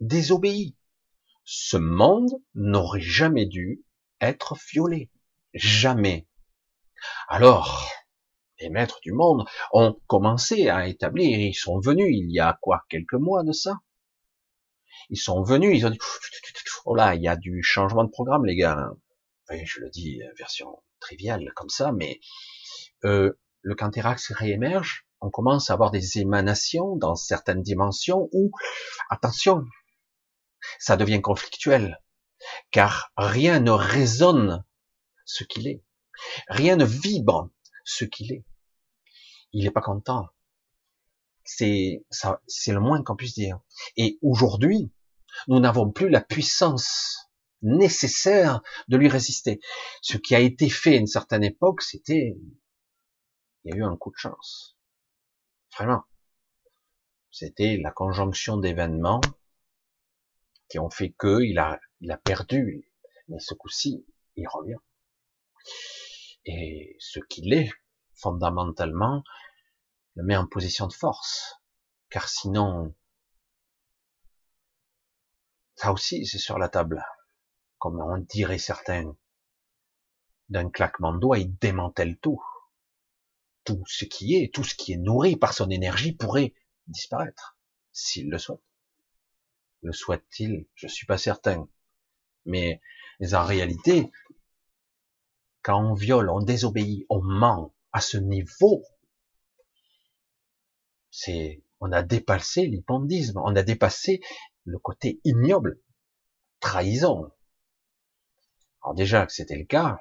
désobéi. 0.01 0.77
Ce 1.45 1.77
monde 1.77 2.31
n'aurait 2.55 3.01
jamais 3.01 3.47
dû 3.47 3.83
être 4.21 4.57
violé. 4.71 5.11
Jamais. 5.59 6.27
Alors, 7.29 7.89
les 8.61 8.71
maîtres 8.71 9.01
du 9.03 9.13
monde 9.13 9.47
ont 9.73 10.01
commencé 10.07 10.69
à 10.69 10.89
établir, 10.89 11.39
ils 11.39 11.55
sont 11.55 11.79
venus 11.79 12.09
il 12.11 12.31
y 12.31 12.41
a 12.41 12.59
quoi, 12.61 12.85
quelques 12.89 13.15
mois 13.15 13.45
de 13.45 13.53
ça? 13.53 13.79
Ils 15.11 15.19
sont 15.19 15.43
venus, 15.43 15.79
ils 15.79 15.87
ont 15.87 15.91
dit, 15.91 15.99
oh 16.85 16.95
là, 16.95 17.15
il 17.15 17.23
y 17.23 17.29
a 17.29 17.37
du 17.37 17.63
changement 17.63 18.05
de 18.05 18.11
programme, 18.11 18.45
les 18.45 18.57
gars. 18.57 18.91
Je 19.51 19.81
le 19.81 19.89
dis, 19.91 20.21
version 20.37 20.83
triviale 21.01 21.53
comme 21.55 21.71
ça, 21.71 21.93
mais 21.93 22.21
euh, 23.05 23.33
le 23.63 23.75
Canterax 23.75 24.33
réémerge, 24.33 25.07
on 25.21 25.31
commence 25.31 25.71
à 25.71 25.75
avoir 25.75 25.91
des 25.91 26.19
émanations 26.19 26.97
dans 26.97 27.15
certaines 27.15 27.63
dimensions 27.63 28.29
où, 28.33 28.51
attention, 29.09 29.65
ça 30.79 30.97
devient 30.97 31.23
conflictuel, 31.23 32.01
car 32.71 33.13
rien 33.17 33.61
ne 33.61 33.71
résonne 33.71 34.65
ce 35.29 35.45
qu'il 35.45 35.69
est. 35.69 35.85
Rien 36.49 36.77
ne 36.77 36.85
vibre 36.85 37.51
ce 37.85 38.05
qu'il 38.05 38.33
est. 38.33 38.45
Il 39.53 39.65
n'est 39.65 39.71
pas 39.71 39.83
content. 39.83 40.27
C'est 41.45 42.05
ça, 42.11 42.43
c'est 42.47 42.73
le 42.73 42.81
moins 42.81 43.03
qu'on 43.03 43.15
puisse 43.15 43.35
dire. 43.35 43.61
Et 43.97 44.19
aujourd'hui, 44.23 44.91
nous 45.47 45.61
n'avons 45.61 45.91
plus 45.91 46.09
la 46.09 46.21
puissance 46.21 47.31
nécessaire 47.63 48.63
de 48.89 48.97
lui 48.97 49.09
résister. 49.09 49.61
Ce 50.03 50.17
qui 50.17 50.35
a 50.35 50.41
été 50.41 50.69
fait 50.69 50.95
à 50.95 51.01
une 51.01 51.07
certaine 51.07 51.45
époque, 51.45 51.83
c'était, 51.83 52.37
il 53.65 53.71
y 53.71 53.73
a 53.73 53.77
eu 53.77 53.85
un 53.85 53.97
coup 53.97 54.11
de 54.11 54.17
chance. 54.17 54.77
Vraiment. 55.77 56.05
C'était 57.31 57.77
la 57.77 57.91
conjonction 57.91 58.57
d'événements 58.57 59.21
qui 60.69 60.79
ont 60.79 60.91
fait 60.91 61.11
que 61.11 61.43
il 61.43 61.59
a, 61.59 61.79
il 62.01 62.11
a 62.11 62.17
perdu. 62.17 62.91
Mais 63.29 63.39
ce 63.41 63.55
coup-ci, 63.55 64.07
il 64.37 64.49
revient. 64.49 64.79
Et 66.45 66.97
ce 66.99 67.21
qu'il 67.21 67.53
est, 67.53 67.71
fondamentalement, 68.15 69.23
le 70.15 70.25
met 70.25 70.37
en 70.37 70.47
position 70.47 70.87
de 70.87 70.93
force, 70.93 71.55
car 72.11 72.29
sinon, 72.29 72.95
ça 75.77 75.93
aussi 75.93 76.27
c'est 76.27 76.39
sur 76.39 76.59
la 76.59 76.69
table, 76.69 77.05
comme 77.79 78.01
on 78.01 78.19
dirait 78.19 78.59
certains. 78.59 79.17
D'un 80.49 80.71
claquement 80.71 81.13
de 81.13 81.21
doigts, 81.21 81.39
il 81.39 81.55
démantèle 81.59 82.17
tout. 82.19 82.43
Tout 83.65 83.85
ce 83.87 84.07
qui 84.07 84.35
est, 84.35 84.53
tout 84.53 84.65
ce 84.65 84.75
qui 84.75 84.95
est 84.95 84.97
nourri 84.97 85.37
par 85.37 85.53
son 85.53 85.69
énergie 85.69 86.13
pourrait 86.13 86.55
disparaître, 86.87 87.59
s'il 87.93 88.31
le 88.31 88.39
souhaite. 88.39 88.63
Le 89.83 89.93
souhaite-t-il 89.93 90.67
Je 90.75 90.89
suis 90.89 91.07
pas 91.07 91.19
certain. 91.19 91.69
Mais, 92.47 92.81
mais 93.21 93.35
en 93.35 93.45
réalité, 93.45 94.11
on 95.77 95.95
viole, 95.95 96.31
on 96.31 96.41
désobéit, 96.41 97.07
on 97.09 97.21
ment 97.21 97.75
à 97.93 98.01
ce 98.01 98.19
niveau, 98.19 98.85
c'est, 101.11 101.63
on 101.81 101.93
a 101.93 102.03
dépassé 102.03 102.67
l'hypondisme, 102.67 103.39
on 103.39 103.57
a 103.57 103.63
dépassé 103.63 104.21
le 104.65 104.79
côté 104.79 105.21
ignoble, 105.25 105.81
trahison. 106.61 107.31
Alors 108.83 108.95
déjà 108.95 109.27
que 109.27 109.33
c'était 109.33 109.57
le 109.57 109.65
cas, 109.65 109.99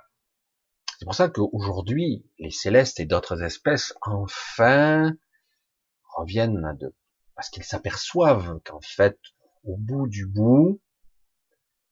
c'est 0.99 1.05
pour 1.05 1.15
ça 1.15 1.29
qu'aujourd'hui, 1.29 2.25
les 2.39 2.51
célestes 2.51 2.99
et 2.99 3.05
d'autres 3.05 3.43
espèces, 3.43 3.93
enfin, 4.01 5.15
reviennent 6.15 6.65
à 6.65 6.73
de, 6.73 6.93
parce 7.35 7.49
qu'ils 7.49 7.63
s'aperçoivent 7.63 8.59
qu'en 8.65 8.81
fait, 8.81 9.19
au 9.63 9.77
bout 9.77 10.07
du 10.07 10.25
bout, 10.25 10.81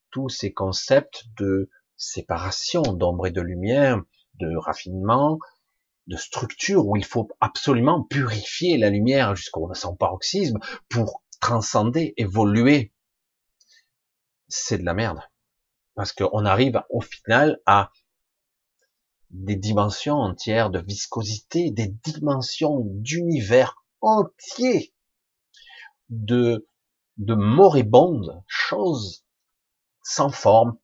tous 0.10 0.30
ces 0.30 0.54
concepts 0.54 1.26
de 1.38 1.70
séparation 1.98 2.82
d'ombre 2.82 3.28
et 3.28 3.32
de 3.32 3.42
lumière, 3.42 4.02
de 4.36 4.56
raffinement, 4.56 5.40
de 6.08 6.18
structure 6.18 6.88
où 6.88 6.96
il 6.96 7.06
faut 7.06 7.28
absolument 7.40 8.04
purifier 8.04 8.78
la 8.78 8.90
lumière 8.90 9.36
jusqu'au 9.36 9.74
son 9.74 9.96
paroxysme 9.96 10.60
pour 10.90 11.24
transcender, 11.42 12.14
évoluer. 12.18 12.94
C'est 14.48 14.78
de 14.78 14.86
la 14.86 14.94
merde. 14.94 15.20
Parce 15.96 16.12
qu'on 16.12 16.46
arrive 16.46 16.82
au 16.90 17.02
final 17.02 17.60
à 17.66 17.92
des 19.32 19.56
dimensions 19.56 20.16
entières 20.16 20.70
de 20.70 20.80
viscosité, 20.80 21.72
des 21.72 21.88
dimensions 21.88 22.82
d'univers 22.86 23.76
entier 24.02 24.94
de, 26.10 26.68
de 27.18 27.34
moribondes, 27.34 28.44
choses 28.48 29.26
sans 30.04 30.30
forme. 30.30 30.78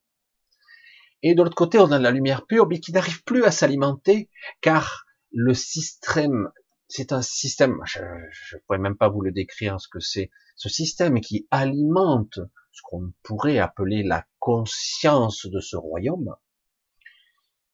Et 1.24 1.36
de 1.36 1.44
l'autre 1.44 1.56
côté, 1.56 1.78
on 1.78 1.92
a 1.92 2.00
la 2.00 2.12
lumière 2.12 2.46
pure, 2.46 2.68
mais 2.68 2.80
qui 2.80 2.92
n'arrive 2.92 3.24
plus 3.24 3.44
à 3.44 3.52
s'alimenter, 3.52 4.30
car 4.62 5.06
le 5.32 5.54
système, 5.54 6.52
c'est 6.88 7.12
un 7.12 7.22
système, 7.22 7.80
je 7.86 8.00
ne 8.02 8.60
pourrais 8.62 8.80
même 8.80 8.98
pas 8.98 9.10
vous 9.10 9.22
le 9.22 9.32
décrire 9.32 9.80
ce 9.80 9.88
que 9.88 10.00
c'est, 10.00 10.32
ce 10.56 10.70
système 10.70 11.22
qui 11.22 11.48
alimente 11.52 12.40
ce 12.72 12.82
qu'on 12.84 13.14
pourrait 13.24 13.60
appeler 13.60 14.04
la 14.04 14.26
conscience 14.40 15.46
de 15.46 15.60
ce 15.60 15.76
royaume, 15.76 16.36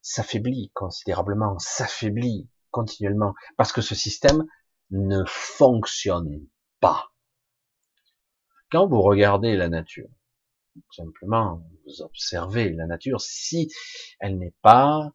s'affaiblit 0.02 0.72
considérablement, 0.74 1.58
s'affaiblit 1.60 2.50
continuellement, 2.72 3.34
parce 3.56 3.72
que 3.72 3.82
ce 3.82 3.96
système 3.96 4.46
ne 4.92 5.24
fonctionne 5.26 6.48
pas. 6.80 7.12
Quand 8.72 8.88
vous 8.88 9.02
regardez 9.02 9.56
la 9.56 9.70
nature, 9.70 10.10
simplement 10.92 11.64
vous 11.86 12.02
observez 12.02 12.70
la 12.70 12.86
nature, 12.86 13.22
si 13.22 13.72
elle 14.20 14.38
n'est 14.38 14.56
pas 14.62 15.12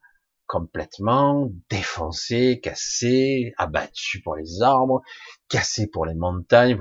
complètement 0.52 1.50
défoncée, 1.70 2.60
cassée, 2.62 3.54
abattue 3.56 4.20
pour 4.20 4.36
les 4.36 4.60
arbres, 4.60 5.00
cassée 5.48 5.86
pour 5.86 6.04
les 6.04 6.14
montagnes. 6.14 6.78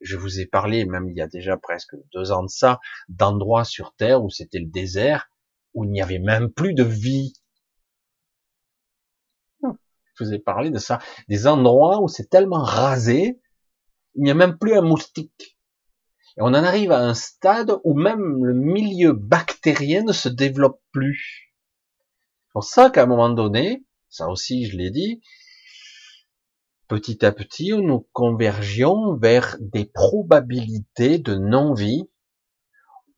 Je, 0.00 0.16
vous 0.16 0.40
ai 0.40 0.46
parlé, 0.46 0.84
même 0.84 1.08
il 1.08 1.16
y 1.16 1.20
a 1.20 1.28
déjà 1.28 1.56
presque 1.56 1.94
deux 2.12 2.32
ans 2.32 2.42
de 2.42 2.48
ça, 2.48 2.80
d'endroits 3.08 3.64
sur 3.64 3.94
Terre 3.94 4.24
où 4.24 4.30
c'était 4.30 4.58
le 4.58 4.66
désert, 4.66 5.30
où 5.74 5.84
il 5.84 5.90
n'y 5.90 6.02
avait 6.02 6.18
même 6.18 6.50
plus 6.50 6.74
de 6.74 6.82
vie. 6.82 7.34
Je 9.62 10.24
vous 10.24 10.34
ai 10.34 10.40
parlé 10.40 10.70
de 10.70 10.78
ça. 10.78 10.98
Des 11.28 11.46
endroits 11.46 12.02
où 12.02 12.08
c'est 12.08 12.28
tellement 12.28 12.64
rasé, 12.64 13.40
il 14.16 14.24
n'y 14.24 14.30
a 14.32 14.34
même 14.34 14.58
plus 14.58 14.74
un 14.74 14.82
moustique. 14.82 15.57
Et 16.38 16.40
on 16.40 16.46
en 16.46 16.54
arrive 16.54 16.92
à 16.92 17.00
un 17.00 17.14
stade 17.14 17.72
où 17.82 17.94
même 17.94 18.44
le 18.44 18.54
milieu 18.54 19.12
bactérien 19.12 20.04
ne 20.04 20.12
se 20.12 20.28
développe 20.28 20.80
plus. 20.92 21.52
C'est 22.46 22.52
pour 22.52 22.62
ça 22.62 22.90
qu'à 22.90 23.02
un 23.02 23.06
moment 23.06 23.30
donné, 23.30 23.84
ça 24.08 24.28
aussi 24.28 24.66
je 24.66 24.76
l'ai 24.76 24.92
dit, 24.92 25.20
petit 26.86 27.24
à 27.24 27.32
petit, 27.32 27.72
nous 27.72 28.06
convergions 28.12 29.16
vers 29.16 29.56
des 29.58 29.84
probabilités 29.84 31.18
de 31.18 31.34
non-vie 31.34 32.08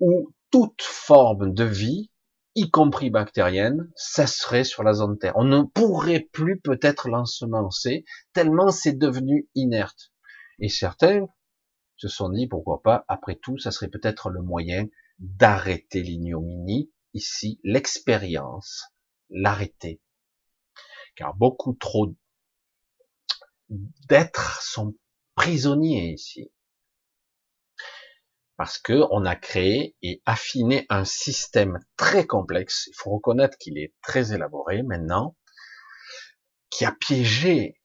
où 0.00 0.32
toute 0.50 0.80
forme 0.80 1.52
de 1.52 1.64
vie 1.64 2.10
y 2.54 2.70
compris 2.70 3.10
bactérienne, 3.10 3.90
cesserait 3.96 4.64
sur 4.64 4.82
la 4.82 4.94
zone 4.94 5.18
Terre. 5.18 5.36
On 5.36 5.44
ne 5.44 5.62
pourrait 5.62 6.28
plus 6.32 6.58
peut-être 6.58 7.10
l'ensemencer, 7.10 8.06
tellement 8.32 8.70
c'est 8.70 8.96
devenu 8.96 9.46
inerte. 9.54 10.10
Et 10.58 10.70
certains 10.70 11.26
se 12.00 12.08
sont 12.08 12.30
dit, 12.30 12.46
pourquoi 12.46 12.82
pas, 12.82 13.04
après 13.08 13.36
tout, 13.36 13.58
ça 13.58 13.70
serait 13.70 13.88
peut-être 13.88 14.30
le 14.30 14.42
moyen 14.42 14.86
d'arrêter 15.18 16.02
l'ignominie, 16.02 16.90
ici, 17.12 17.60
l'expérience, 17.62 18.84
l'arrêter. 19.28 20.00
Car 21.14 21.34
beaucoup 21.34 21.74
trop 21.74 22.14
d'êtres 23.68 24.62
sont 24.62 24.94
prisonniers 25.34 26.12
ici 26.12 26.50
parce 28.60 28.78
que 28.78 29.06
on 29.10 29.24
a 29.24 29.36
créé 29.36 29.96
et 30.02 30.20
affiné 30.26 30.84
un 30.90 31.06
système 31.06 31.78
très 31.96 32.26
complexe. 32.26 32.88
Il 32.88 32.94
faut 32.94 33.08
reconnaître 33.08 33.56
qu'il 33.56 33.78
est 33.78 33.94
très 34.02 34.34
élaboré 34.34 34.82
maintenant, 34.82 35.34
qui 36.68 36.84
a 36.84 36.92
piégé 36.92 37.80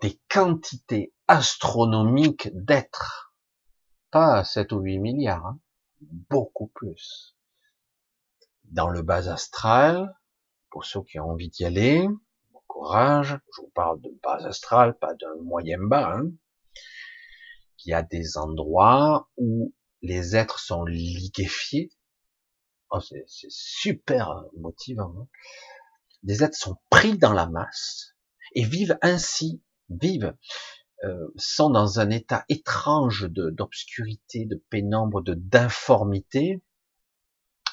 des 0.00 0.20
quantités 0.28 1.12
astronomiques 1.28 2.48
d'êtres, 2.52 3.25
pas 4.10 4.44
7 4.44 4.72
ou 4.72 4.80
8 4.80 4.98
milliards, 4.98 5.46
hein, 5.46 5.58
beaucoup 6.00 6.68
plus. 6.68 7.36
Dans 8.64 8.88
le 8.88 9.02
bas 9.02 9.30
astral, 9.30 10.16
pour 10.70 10.84
ceux 10.84 11.02
qui 11.02 11.18
ont 11.20 11.30
envie 11.30 11.48
d'y 11.48 11.64
aller, 11.64 12.06
bon 12.52 12.60
courage, 12.66 13.38
je 13.54 13.62
vous 13.62 13.70
parle 13.74 14.00
de 14.00 14.10
bas 14.22 14.44
astral, 14.46 14.98
pas 14.98 15.14
d'un 15.14 15.36
moyen 15.42 15.78
bas, 15.80 16.16
hein, 16.16 16.30
il 17.84 17.90
y 17.90 17.94
a 17.94 18.02
des 18.02 18.36
endroits 18.36 19.30
où 19.36 19.72
les 20.02 20.36
êtres 20.36 20.58
sont 20.58 20.84
liquéfiés. 20.84 21.92
Oh, 22.90 23.00
c'est 23.00 23.24
super 23.48 24.42
motivant. 24.56 25.14
Hein. 25.18 25.28
les 26.22 26.42
êtres 26.42 26.56
sont 26.56 26.76
pris 26.90 27.16
dans 27.18 27.32
la 27.32 27.46
masse 27.46 28.14
et 28.54 28.64
vivent 28.64 28.98
ainsi, 29.02 29.62
vivent, 29.88 30.36
euh, 31.04 31.28
sont 31.36 31.68
dans 31.68 32.00
un 32.00 32.08
état 32.08 32.46
étrange 32.48 33.28
d'obscurité, 33.28 34.46
de, 34.46 34.56
pénombre, 34.70 35.20
de 35.20 35.34
d'informité, 35.34 36.62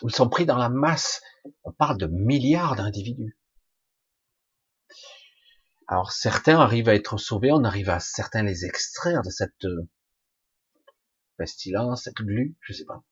où 0.02 0.10
ils 0.10 0.16
sont 0.16 0.28
pris 0.28 0.46
dans 0.46 0.58
la 0.58 0.68
masse. 0.68 1.22
On 1.64 1.72
parle 1.72 1.98
de 1.98 2.08
milliards 2.08 2.76
d'individus. 2.76 3.38
Alors 5.88 6.12
certains 6.12 6.60
arrivent 6.60 6.90
à 6.90 6.96
être 6.96 7.18
sauvés, 7.18 7.52
on 7.54 7.64
arrive 7.64 7.90
à 7.90 8.00
certains 8.00 8.44
les 8.44 8.66
extraire 8.66 9.22
de 9.22 9.30
cette 9.30 9.68
pestilence, 11.38 12.04
cette 12.04 12.16
glu, 12.16 12.58
je 12.62 12.74
sais 12.74 12.86
pas. 12.86 13.04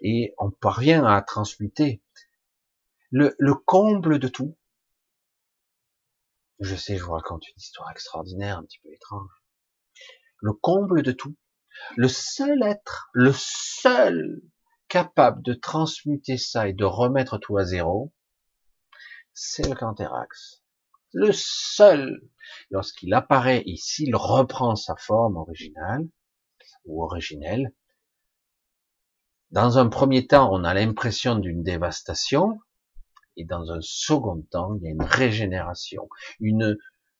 Et 0.00 0.34
on 0.38 0.50
parvient 0.50 1.04
à 1.04 1.20
transmuter 1.20 2.02
le 3.10 3.54
comble 3.54 4.18
de 4.18 4.28
tout. 4.28 4.56
Je 6.60 6.74
sais, 6.74 6.96
je 6.96 7.04
vous 7.04 7.12
raconte 7.12 7.46
une 7.48 7.58
histoire 7.58 7.90
extraordinaire, 7.90 8.58
un 8.58 8.64
petit 8.64 8.78
peu 8.82 8.92
étrange. 8.92 9.30
Le 10.40 10.52
comble 10.52 11.02
de 11.02 11.12
tout. 11.12 11.36
Le 11.96 12.08
seul 12.08 12.62
être, 12.62 13.10
le 13.12 13.32
seul 13.34 14.40
capable 14.88 15.42
de 15.42 15.52
transmuter 15.52 16.38
ça 16.38 16.68
et 16.68 16.72
de 16.72 16.84
remettre 16.84 17.38
tout 17.38 17.58
à 17.58 17.64
zéro, 17.64 18.14
c'est 19.34 19.68
le 19.68 19.74
Canthérax. 19.74 20.62
Le 21.12 21.30
seul, 21.32 22.22
lorsqu'il 22.70 23.12
apparaît 23.12 23.62
ici, 23.66 24.04
il 24.06 24.16
reprend 24.16 24.76
sa 24.76 24.96
forme 24.96 25.36
originale, 25.36 26.08
ou 26.86 27.02
originelle. 27.02 27.74
Dans 29.50 29.78
un 29.78 29.88
premier 29.88 30.26
temps, 30.26 30.50
on 30.52 30.64
a 30.64 30.74
l'impression 30.74 31.36
d'une 31.36 31.62
dévastation, 31.62 32.58
et 33.36 33.44
dans 33.44 33.70
un 33.70 33.80
second 33.80 34.42
temps, 34.50 34.76
il 34.76 34.84
y 34.84 34.86
a 34.88 34.90
une 34.90 35.02
régénération, 35.02 36.08
une 36.40 36.76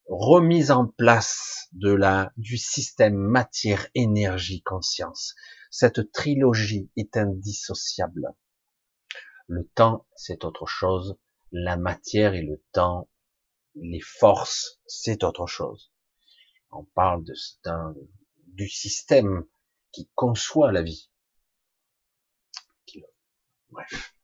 remise 0.06 0.70
en 0.70 0.86
place 0.86 1.68
de 1.72 1.92
la, 1.92 2.32
du 2.36 2.56
système 2.56 3.16
matière, 3.16 3.88
énergie, 3.94 4.62
conscience. 4.62 5.34
Cette 5.70 6.12
trilogie 6.12 6.90
est 6.96 7.16
indissociable. 7.16 8.28
Le 9.48 9.66
temps, 9.74 10.06
c'est 10.14 10.44
autre 10.44 10.66
chose. 10.66 11.18
La 11.52 11.76
matière 11.76 12.34
et 12.34 12.42
le 12.42 12.62
temps, 12.72 13.08
les 13.74 14.00
forces, 14.00 14.80
c'est 14.86 15.22
autre 15.24 15.46
chose. 15.46 15.92
On 16.70 16.84
parle 16.84 17.24
de, 17.24 17.34
du 18.46 18.68
système 18.68 19.44
qui 19.92 20.08
conçoit 20.14 20.72
la 20.72 20.82
vie. 20.82 21.10
Bref. 23.70 24.15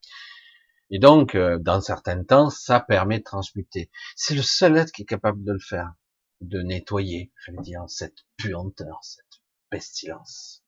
Et 0.95 0.99
donc, 0.99 1.35
euh, 1.35 1.59
dans 1.59 1.81
certains 1.81 2.23
temps, 2.23 2.51
ça 2.51 2.79
permet 2.79 3.19
de 3.19 3.25
transmuter. 3.25 3.91
C'est 4.15 4.35
le 4.35 4.43
seul 4.43 4.77
être 4.77 4.93
qui 4.93 5.03
est 5.03 5.07
capable 5.07 5.43
de 5.43 5.53
le 5.53 5.59
faire, 5.59 5.95
de 6.43 6.61
nettoyer, 6.61 7.33
je 7.41 7.51
veux 7.51 7.63
dire, 7.63 7.85
cette 7.89 8.19
puanteur, 8.37 8.99
cette 9.03 9.41
pestilence. 9.71 10.63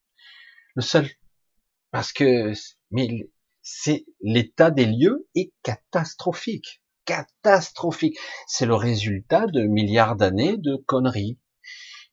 Le 0.76 0.80
seul. 0.80 1.10
Parce 1.90 2.10
que, 2.14 2.54
mais 2.90 3.28
c'est 3.60 4.06
l'état 4.22 4.70
des 4.70 4.86
lieux 4.86 5.28
est 5.34 5.52
catastrophique. 5.62 6.82
Catastrophique. 7.04 8.16
C'est 8.46 8.66
le 8.66 8.74
résultat 8.74 9.46
de 9.46 9.64
milliards 9.64 10.16
d'années 10.16 10.56
de 10.56 10.76
conneries. 10.86 11.38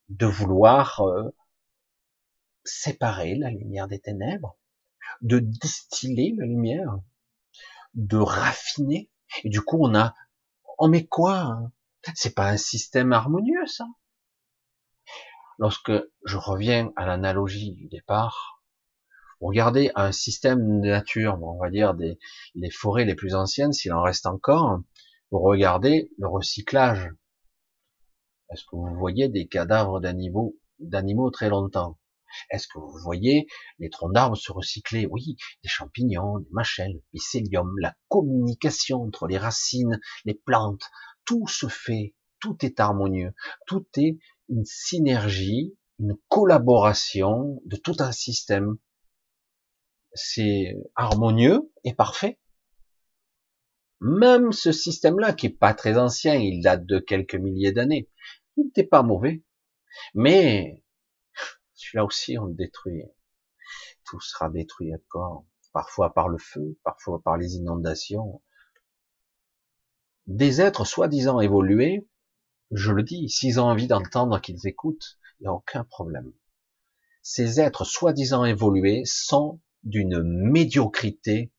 De 0.10 0.26
vouloir 0.26 1.00
euh, 1.00 1.34
séparer 2.66 3.36
la 3.36 3.52
lumière 3.52 3.88
des 3.88 4.00
ténèbres, 4.00 4.58
de 5.22 5.40
distiller 5.40 6.36
la 6.38 6.46
lumière, 6.46 7.00
de 7.94 8.18
raffiner. 8.18 9.10
Et 9.44 9.50
du 9.50 9.62
coup, 9.62 9.78
on 9.82 9.96
a, 9.96 10.16
on 10.78 10.88
met 10.88 11.06
quoi 11.06 11.40
hein? 11.40 11.72
C'est 12.16 12.34
pas 12.34 12.50
un 12.50 12.58
système 12.58 13.14
harmonieux, 13.14 13.66
ça? 13.68 13.86
Lorsque 15.60 15.92
je 16.26 16.38
reviens 16.38 16.92
à 16.96 17.06
l'analogie 17.06 17.74
du 17.74 17.88
départ, 17.88 18.64
regardez 19.40 19.92
un 19.96 20.12
système 20.12 20.82
de 20.82 20.88
nature, 20.88 21.38
on 21.44 21.60
va 21.60 21.70
dire 21.70 21.94
des 21.94 22.18
les 22.56 22.72
forêts 22.72 23.06
les 23.06 23.14
plus 23.14 23.36
anciennes, 23.36 23.72
s'il 23.72 23.94
en 23.94 24.02
reste 24.02 24.26
encore, 24.26 24.80
vous 25.30 25.40
regardez 25.40 26.10
le 26.18 26.28
recyclage. 26.28 27.12
Est-ce 28.50 28.64
que 28.64 28.76
vous 28.76 28.96
voyez 28.96 29.30
des 29.30 29.48
cadavres 29.48 30.00
d'animaux, 30.00 30.58
d'animaux 30.80 31.30
très 31.30 31.50
longtemps? 31.50 32.00
Est-ce 32.50 32.68
que 32.68 32.80
vous 32.80 32.98
voyez 33.04 33.48
les 33.80 33.90
troncs 33.90 34.14
d'arbres 34.14 34.38
se 34.38 34.52
recycler? 34.52 35.08
Oui, 35.10 35.36
des 35.64 35.70
champignons, 35.70 36.40
des 36.40 36.50
machelles, 36.52 36.94
le 36.94 37.04
mycélium, 37.14 37.74
la 37.80 37.96
communication 38.08 39.04
entre 39.04 39.28
les 39.28 39.38
racines, 39.38 40.00
les 40.26 40.36
plantes, 40.36 40.90
tout 41.26 41.48
se 41.48 41.68
fait, 41.68 42.16
tout 42.40 42.58
est 42.66 42.80
harmonieux, 42.80 43.34
tout 43.68 43.86
est 43.98 44.18
une 44.50 44.66
synergie, 44.66 45.78
une 46.00 46.16
collaboration 46.28 47.62
de 47.66 47.76
tout 47.78 47.96
un 48.00 48.12
système. 48.12 48.78
C'est 50.14 50.76
harmonieux 50.96 51.72
et 51.84 51.94
parfait. 51.94 52.40
Même 54.02 54.52
ce 54.52 54.72
système-là, 54.72 55.32
qui 55.34 55.46
est 55.46 55.58
pas 55.58 55.76
très 55.76 55.98
ancien, 55.98 56.34
il 56.34 56.62
date 56.62 56.86
de 56.88 56.98
quelques 56.98 57.36
milliers 57.36 57.72
d'années, 57.72 58.10
il 58.58 58.66
n'était 58.66 58.84
pas 58.84 59.04
mauvais. 59.04 59.44
Mais 60.16 60.81
celui-là 61.82 62.06
aussi, 62.06 62.38
on 62.38 62.46
le 62.46 62.54
détruit. 62.54 63.04
Tout 64.06 64.22
sera 64.22 64.50
détruit 64.50 64.94
encore. 64.94 65.46
Parfois 65.74 66.14
par 66.14 66.28
le 66.28 66.38
feu, 66.38 66.78
parfois 66.84 67.22
par 67.22 67.38
les 67.38 67.56
inondations. 67.56 68.42
Des 70.28 70.62
êtres 70.62 70.86
soi-disant 70.86 71.40
évolués, 71.40 72.08
je 72.72 72.92
le 72.92 73.04
dis, 73.04 73.30
s'ils 73.30 73.60
ont 73.60 73.66
envie 73.66 73.88
d'entendre 73.88 74.40
qu'ils 74.40 74.68
écoutent, 74.68 75.18
il 75.40 75.44
n'y 75.44 75.48
a 75.48 75.54
aucun 75.54 75.84
problème. 75.84 76.32
Ces 77.22 77.60
êtres 77.60 77.86
soi-disant 77.86 78.46
évolués 78.46 79.04
sont 79.06 79.60
d'une 79.84 80.22
médiocrité 80.24 81.52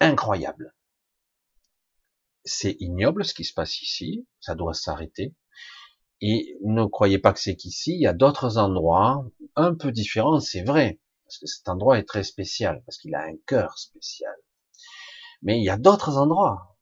incroyable. 0.00 0.74
C'est 2.44 2.76
ignoble 2.80 3.24
ce 3.24 3.34
qui 3.34 3.44
se 3.44 3.54
passe 3.54 3.80
ici, 3.82 4.26
ça 4.40 4.54
doit 4.54 4.74
s'arrêter. 4.74 5.34
Et 6.24 6.56
ne 6.62 6.84
croyez 6.84 7.18
pas 7.18 7.32
que 7.32 7.40
c'est 7.40 7.56
qu'ici, 7.56 7.94
il 7.94 8.00
y 8.00 8.06
a 8.06 8.12
d'autres 8.12 8.56
endroits 8.56 9.26
un 9.56 9.74
peu 9.74 9.90
différents, 9.90 10.38
c'est 10.38 10.62
vrai, 10.62 11.00
parce 11.24 11.38
que 11.38 11.46
cet 11.46 11.68
endroit 11.68 11.98
est 11.98 12.04
très 12.04 12.22
spécial, 12.22 12.80
parce 12.86 12.96
qu'il 12.98 13.14
a 13.16 13.22
un 13.22 13.36
cœur 13.44 13.76
spécial. 13.76 14.34
Mais 15.42 15.58
il 15.58 15.64
y 15.64 15.70
a 15.70 15.76
d'autres 15.76 16.18
endroits 16.18 16.78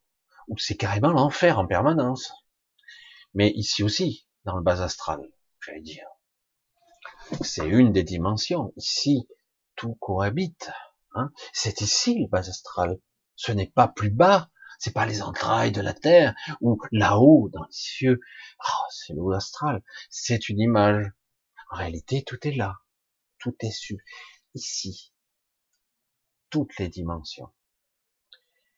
où 0.49 0.59
c'est 0.59 0.76
carrément 0.76 1.12
l'enfer 1.12 1.59
en 1.59 1.66
permanence. 1.66 2.32
Mais 3.32 3.51
ici 3.53 3.82
aussi, 3.82 4.28
dans 4.45 4.57
le 4.57 4.62
bas 4.62 4.82
astral, 4.82 5.26
j'allais 5.64 5.80
dire. 5.80 6.07
C'est 7.41 7.66
une 7.66 7.93
des 7.93 8.03
dimensions. 8.03 8.74
Ici, 8.76 9.26
tout 9.74 9.95
cohabite. 9.95 10.70
Hein. 11.14 11.30
C'est 11.55 11.80
ici 11.80 12.18
le 12.18 12.26
bas 12.26 12.41
astral. 12.41 13.01
Ce 13.36 13.53
n'est 13.53 13.70
pas 13.70 13.88
plus 13.88 14.11
bas, 14.11 14.51
c'est 14.80 14.94
pas 14.94 15.04
les 15.04 15.20
entrailles 15.20 15.72
de 15.72 15.82
la 15.82 15.92
terre 15.92 16.34
ou 16.62 16.80
là-haut 16.90 17.50
dans 17.52 17.62
les 17.62 17.72
cieux. 17.72 18.18
Oh, 18.58 18.86
c'est 18.90 19.12
l'eau 19.12 19.30
astral. 19.32 19.82
C'est 20.08 20.48
une 20.48 20.58
image. 20.58 21.06
En 21.70 21.76
réalité, 21.76 22.24
tout 22.24 22.38
est 22.48 22.56
là. 22.56 22.78
Tout 23.38 23.54
est 23.60 23.70
su. 23.70 23.98
Ici. 24.54 25.12
Toutes 26.48 26.76
les 26.78 26.88
dimensions. 26.88 27.50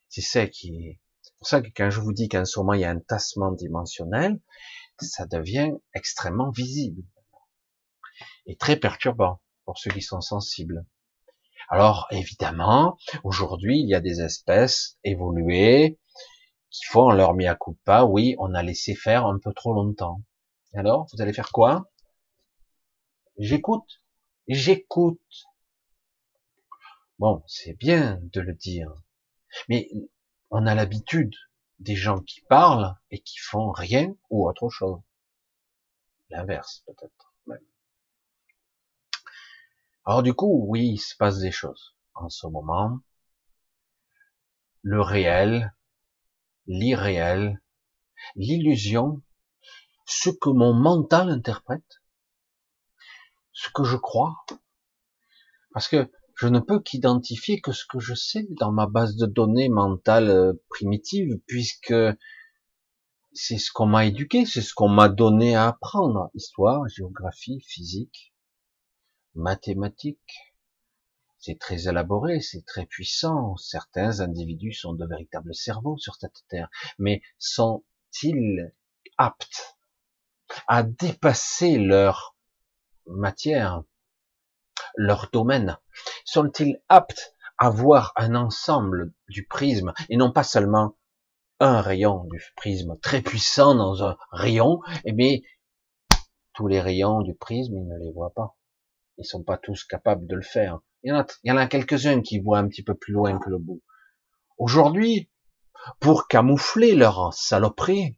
C'est 0.09 0.22
ça 0.22 0.46
qui 0.48 0.74
est. 0.74 1.00
C'est 1.22 1.34
pour 1.38 1.46
ça 1.46 1.62
que 1.62 1.70
quand 1.74 1.88
je 1.88 2.00
vous 2.00 2.12
dis 2.12 2.28
qu'en 2.28 2.44
ce 2.44 2.59
moment 2.59 2.74
il 2.74 2.80
y 2.80 2.84
a 2.84 2.90
un 2.90 2.98
tassement 2.98 3.53
dimensionnel, 3.53 4.40
ça 5.00 5.24
devient 5.24 5.70
extrêmement 5.94 6.50
visible 6.50 7.03
et 8.46 8.57
très 8.57 8.76
perturbant 8.76 9.40
pour 9.64 9.78
ceux 9.78 9.90
qui 9.90 10.03
sont 10.03 10.20
sensibles. 10.20 10.84
Alors 11.73 12.07
évidemment, 12.11 12.99
aujourd'hui, 13.25 13.81
il 13.81 13.89
y 13.89 13.95
a 13.95 14.01
des 14.01 14.20
espèces 14.20 14.99
évoluées 15.05 15.99
qui 16.68 16.85
font 16.85 17.09
leur 17.09 17.33
mea 17.33 17.55
culpa. 17.55 18.05
Oui, 18.05 18.37
on 18.39 18.53
a 18.53 18.62
laissé 18.62 18.95
faire 18.95 19.25
un 19.25 19.39
peu 19.39 19.55
trop 19.55 19.73
longtemps. 19.73 20.20
Alors, 20.75 21.07
vous 21.11 21.23
allez 21.23 21.33
faire 21.33 21.51
quoi? 21.51 21.91
J'écoute. 23.39 24.03
J'écoute. 24.49 25.47
Bon, 27.18 27.43
c'est 27.47 27.79
bien 27.79 28.20
de 28.20 28.43
le 28.43 28.53
dire, 28.53 28.93
mais 29.70 29.89
on 30.51 30.66
a 30.66 30.75
l'habitude 30.75 31.35
des 31.79 31.97
gens 31.97 32.20
qui 32.20 32.43
parlent 32.43 32.95
et 33.11 33.20
qui 33.20 33.39
font 33.39 33.70
rien 33.70 34.14
ou 34.29 34.47
autre 34.47 34.68
chose. 34.68 35.01
L'inverse, 36.29 36.83
peut-être. 36.85 37.33
Alors 40.05 40.24
du 40.24 40.34
coup, 40.34 40.64
oui, 40.68 40.94
il 40.94 40.98
se 40.98 41.16
passe 41.16 41.38
des 41.38 41.53
choses 41.53 41.94
en 42.14 42.28
ce 42.28 42.48
moment. 42.48 42.98
Le 44.82 45.00
réel, 45.00 45.74
l'irréel, 46.66 47.62
l'illusion, 48.34 49.22
ce 50.07 50.30
que 50.30 50.50
mon 50.50 50.74
mental 50.74 51.30
interprète, 51.30 52.03
ce 53.53 53.68
que 53.72 53.84
je 53.84 53.96
crois, 53.96 54.34
parce 55.72 55.86
que 55.86 56.11
je 56.34 56.48
ne 56.48 56.59
peux 56.59 56.80
qu'identifier 56.80 57.61
que 57.61 57.70
ce 57.70 57.84
que 57.86 58.00
je 58.00 58.14
sais 58.14 58.44
dans 58.59 58.72
ma 58.72 58.86
base 58.86 59.14
de 59.14 59.26
données 59.26 59.68
mentale 59.68 60.30
euh, 60.30 60.53
primitive, 60.68 61.38
puisque 61.46 61.94
c'est 63.32 63.59
ce 63.59 63.70
qu'on 63.70 63.86
m'a 63.86 64.07
éduqué, 64.07 64.46
c'est 64.46 64.62
ce 64.62 64.74
qu'on 64.74 64.88
m'a 64.88 65.09
donné 65.09 65.55
à 65.55 65.68
apprendre, 65.68 66.30
histoire, 66.34 66.88
géographie, 66.88 67.61
physique 67.61 68.32
mathématiques. 69.35 70.55
C'est 71.39 71.59
très 71.59 71.89
élaboré, 71.89 72.41
c'est 72.41 72.64
très 72.64 72.87
puissant. 72.87 73.57
Certains 73.57 74.20
individus 74.20 74.74
sont 74.74 74.95
de 74.95 75.07
véritables 75.07 75.55
cerveaux 75.55 75.97
sur 75.99 76.14
cette 76.14 76.45
terre. 76.49 76.68
Mais 76.99 77.22
sont-ils 77.39 78.72
aptes 79.18 79.76
à 80.68 80.83
dépasser 80.83 81.78
leur 81.78 82.37
matière, 83.07 83.83
leur 84.95 85.30
domaine? 85.33 85.78
Sont-ils 86.24 86.80
aptes 86.89 87.35
à 87.59 87.70
voir 87.70 88.12
un 88.16 88.35
ensemble 88.35 89.12
du 89.28 89.47
prisme 89.47 89.93
et 90.09 90.16
non 90.16 90.33
pas 90.33 90.45
seulement 90.45 90.97
un 91.61 91.80
rayon 91.80 92.24
du 92.24 92.43
prisme 92.57 92.99
très 93.01 93.22
puissant 93.22 93.74
dans 93.76 94.05
un 94.05 94.16
rayon, 94.33 94.80
et 95.05 95.12
bien, 95.12 95.39
tous 96.55 96.66
les 96.66 96.80
rayons 96.80 97.20
du 97.20 97.35
prisme, 97.35 97.76
ils 97.76 97.87
ne 97.87 97.99
les 97.99 98.11
voient 98.11 98.35
pas. 98.35 98.57
Ils 99.19 99.25
sont 99.25 99.43
pas 99.43 99.59
tous 99.59 99.85
capables 99.85 100.27
de 100.27 100.37
le 100.37 100.43
faire. 100.43 100.81
Il 101.03 101.11
y 101.11 101.51
en 101.53 101.57
a, 101.57 101.63
a 101.63 101.67
quelques-uns 101.67 102.23
qui 102.23 102.41
voient 102.41 102.59
un 102.59 102.69
petit 102.69 102.83
peu 102.83 102.95
plus 102.95 103.13
loin 103.13 103.39
que 103.39 103.51
le 103.51 103.59
bout. 103.59 103.83
Aujourd'hui, 104.59 105.31
pour 106.01 106.29
camoufler 106.29 106.95
leur 106.95 107.35
saloperie, 107.35 108.17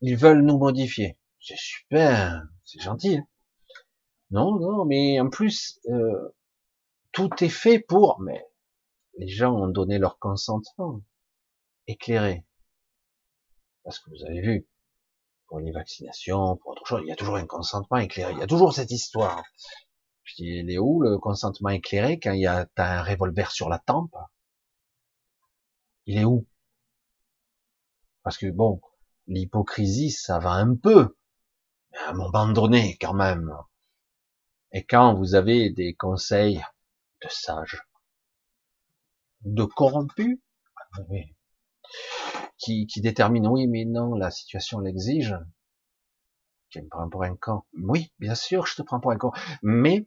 ils 0.00 0.16
veulent 0.16 0.42
nous 0.42 0.58
modifier. 0.58 1.18
C'est 1.40 1.58
super, 1.58 2.42
c'est 2.64 2.80
gentil. 2.80 3.20
Non, 4.30 4.58
non, 4.58 4.84
mais 4.84 5.20
en 5.20 5.30
plus, 5.30 5.80
euh, 5.88 6.34
tout 7.12 7.30
est 7.40 7.48
fait 7.48 7.78
pour. 7.78 8.20
Mais 8.20 8.44
les 9.18 9.28
gens 9.28 9.54
ont 9.54 9.68
donné 9.68 9.98
leur 9.98 10.18
consentement 10.18 11.02
éclairé. 11.86 12.44
Parce 13.84 13.98
que 14.00 14.10
vous 14.10 14.24
avez 14.24 14.40
vu, 14.40 14.68
pour 15.46 15.60
les 15.60 15.70
vaccinations, 15.70 16.56
pour 16.56 16.72
autre 16.72 16.86
chose, 16.86 17.02
il 17.04 17.08
y 17.08 17.12
a 17.12 17.16
toujours 17.16 17.36
un 17.36 17.46
consentement 17.46 17.98
éclairé. 17.98 18.32
Il 18.32 18.38
y 18.38 18.42
a 18.42 18.48
toujours 18.48 18.74
cette 18.74 18.90
histoire. 18.90 19.42
Il 20.38 20.70
est 20.70 20.78
où 20.78 21.00
le 21.00 21.18
consentement 21.18 21.70
éclairé 21.70 22.18
quand 22.18 22.32
il 22.32 22.40
y 22.40 22.46
a 22.46 22.66
un 22.76 23.02
revolver 23.02 23.50
sur 23.50 23.68
la 23.68 23.78
tempe? 23.78 24.14
Il 26.06 26.18
est 26.18 26.24
où? 26.24 26.46
Parce 28.22 28.38
que 28.38 28.50
bon, 28.50 28.80
l'hypocrisie, 29.26 30.10
ça 30.10 30.38
va 30.38 30.52
un 30.52 30.74
peu. 30.74 31.16
À 32.06 32.10
un 32.10 32.14
moment 32.14 32.48
donné, 32.48 32.98
quand 33.00 33.14
même. 33.14 33.52
Et 34.72 34.84
quand 34.84 35.14
vous 35.14 35.34
avez 35.34 35.70
des 35.70 35.94
conseils 35.94 36.62
de 37.22 37.28
sages, 37.28 37.82
de 39.42 39.64
corrompus, 39.64 40.38
qui, 42.58 42.86
qui 42.86 43.00
déterminent, 43.00 43.50
oui, 43.50 43.66
mais 43.66 43.84
non, 43.84 44.14
la 44.14 44.30
situation 44.30 44.80
l'exige, 44.80 45.36
qui 46.70 46.82
me 46.82 46.88
prend 46.88 47.08
pour 47.08 47.22
un 47.22 47.36
con. 47.36 47.62
Oui, 47.74 48.12
bien 48.18 48.34
sûr, 48.34 48.66
je 48.66 48.76
te 48.76 48.82
prends 48.82 49.00
pour 49.00 49.12
un 49.12 49.18
con. 49.18 49.30
Mais, 49.62 50.06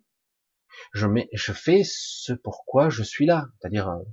je 0.93 1.07
mets, 1.07 1.29
je 1.33 1.53
fais 1.53 1.83
ce 1.85 2.33
pourquoi 2.33 2.89
je 2.89 3.03
suis 3.03 3.25
là. 3.25 3.47
C'est-à-dire, 3.59 3.89
euh, 3.89 4.03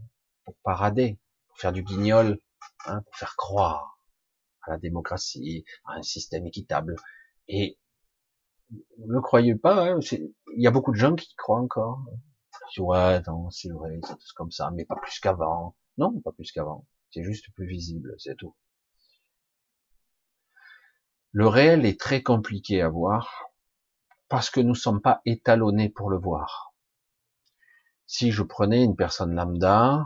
pour 0.44 0.54
parader, 0.62 1.18
pour 1.48 1.58
faire 1.58 1.72
du 1.72 1.82
guignol, 1.82 2.38
hein, 2.86 3.02
pour 3.02 3.16
faire 3.16 3.36
croire 3.36 4.00
à 4.62 4.72
la 4.72 4.78
démocratie, 4.78 5.64
à 5.84 5.94
un 5.94 6.02
système 6.02 6.46
équitable. 6.46 6.96
Et 7.48 7.78
ne 8.98 9.20
croyez 9.20 9.54
pas, 9.54 9.90
hein, 9.90 10.00
il 10.10 10.62
y 10.62 10.66
a 10.66 10.70
beaucoup 10.70 10.92
de 10.92 10.96
gens 10.96 11.14
qui 11.14 11.34
croient 11.36 11.60
encore. 11.60 12.00
Ouais, 12.78 13.20
non, 13.26 13.50
c'est 13.50 13.70
vrai, 13.70 14.00
c'est 14.02 14.14
tout 14.14 14.34
comme 14.34 14.50
ça, 14.50 14.70
mais 14.72 14.84
pas 14.84 14.96
plus 14.96 15.18
qu'avant. 15.20 15.76
Non, 15.98 16.20
pas 16.20 16.32
plus 16.32 16.50
qu'avant. 16.52 16.86
C'est 17.10 17.22
juste 17.22 17.46
plus 17.54 17.66
visible, 17.66 18.14
c'est 18.18 18.36
tout. 18.36 18.54
Le 21.32 21.46
réel 21.46 21.84
est 21.86 22.00
très 22.00 22.22
compliqué 22.22 22.82
à 22.82 22.88
voir 22.88 23.50
parce 24.28 24.50
que 24.50 24.60
nous 24.60 24.70
ne 24.70 24.74
sommes 24.74 25.00
pas 25.00 25.20
étalonnés 25.24 25.88
pour 25.88 26.10
le 26.10 26.18
voir. 26.18 26.74
Si 28.06 28.30
je 28.30 28.42
prenais 28.42 28.84
une 28.84 28.96
personne 28.96 29.34
lambda 29.34 30.04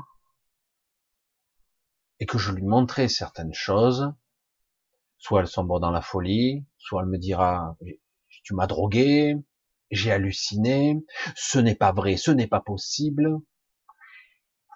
et 2.18 2.26
que 2.26 2.38
je 2.38 2.52
lui 2.52 2.62
montrais 2.62 3.08
certaines 3.08 3.54
choses, 3.54 4.12
soit 5.18 5.40
elle 5.40 5.48
sombre 5.48 5.80
dans 5.80 5.90
la 5.90 6.02
folie, 6.02 6.64
soit 6.78 7.02
elle 7.02 7.08
me 7.08 7.18
dira 7.18 7.76
tu 8.42 8.54
m'as 8.54 8.66
drogué, 8.66 9.36
j'ai 9.90 10.12
halluciné, 10.12 11.04
ce 11.34 11.58
n'est 11.58 11.74
pas 11.74 11.92
vrai, 11.92 12.16
ce 12.16 12.30
n'est 12.30 12.46
pas 12.46 12.60
possible. 12.60 13.38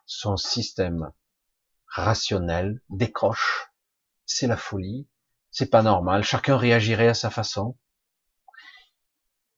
Son 0.07 0.37
système 0.37 1.13
rationnel 1.87 2.83
décroche, 2.91 3.73
c'est 4.27 4.47
la 4.47 4.57
folie, 4.57 5.09
c'est 5.51 5.71
pas 5.71 5.83
normal, 5.83 6.25
chacun 6.25 6.57
réagirait 6.57 7.09
à 7.09 7.15
sa 7.15 7.31
façon. 7.31 7.79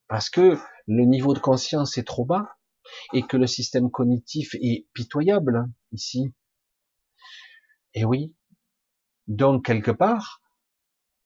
Parce 0.08 0.30
que 0.30 0.58
le 0.86 1.04
niveau 1.04 1.34
de 1.34 1.38
conscience 1.38 1.98
est 1.98 2.06
trop 2.06 2.24
bas 2.24 2.56
et 3.12 3.22
que 3.22 3.36
le 3.36 3.46
système 3.46 3.90
cognitif 3.90 4.54
est 4.54 4.86
pitoyable 4.94 5.64
ici. 5.92 6.32
Et 7.94 8.04
oui. 8.04 8.34
Donc, 9.26 9.64
quelque 9.64 9.90
part, 9.90 10.40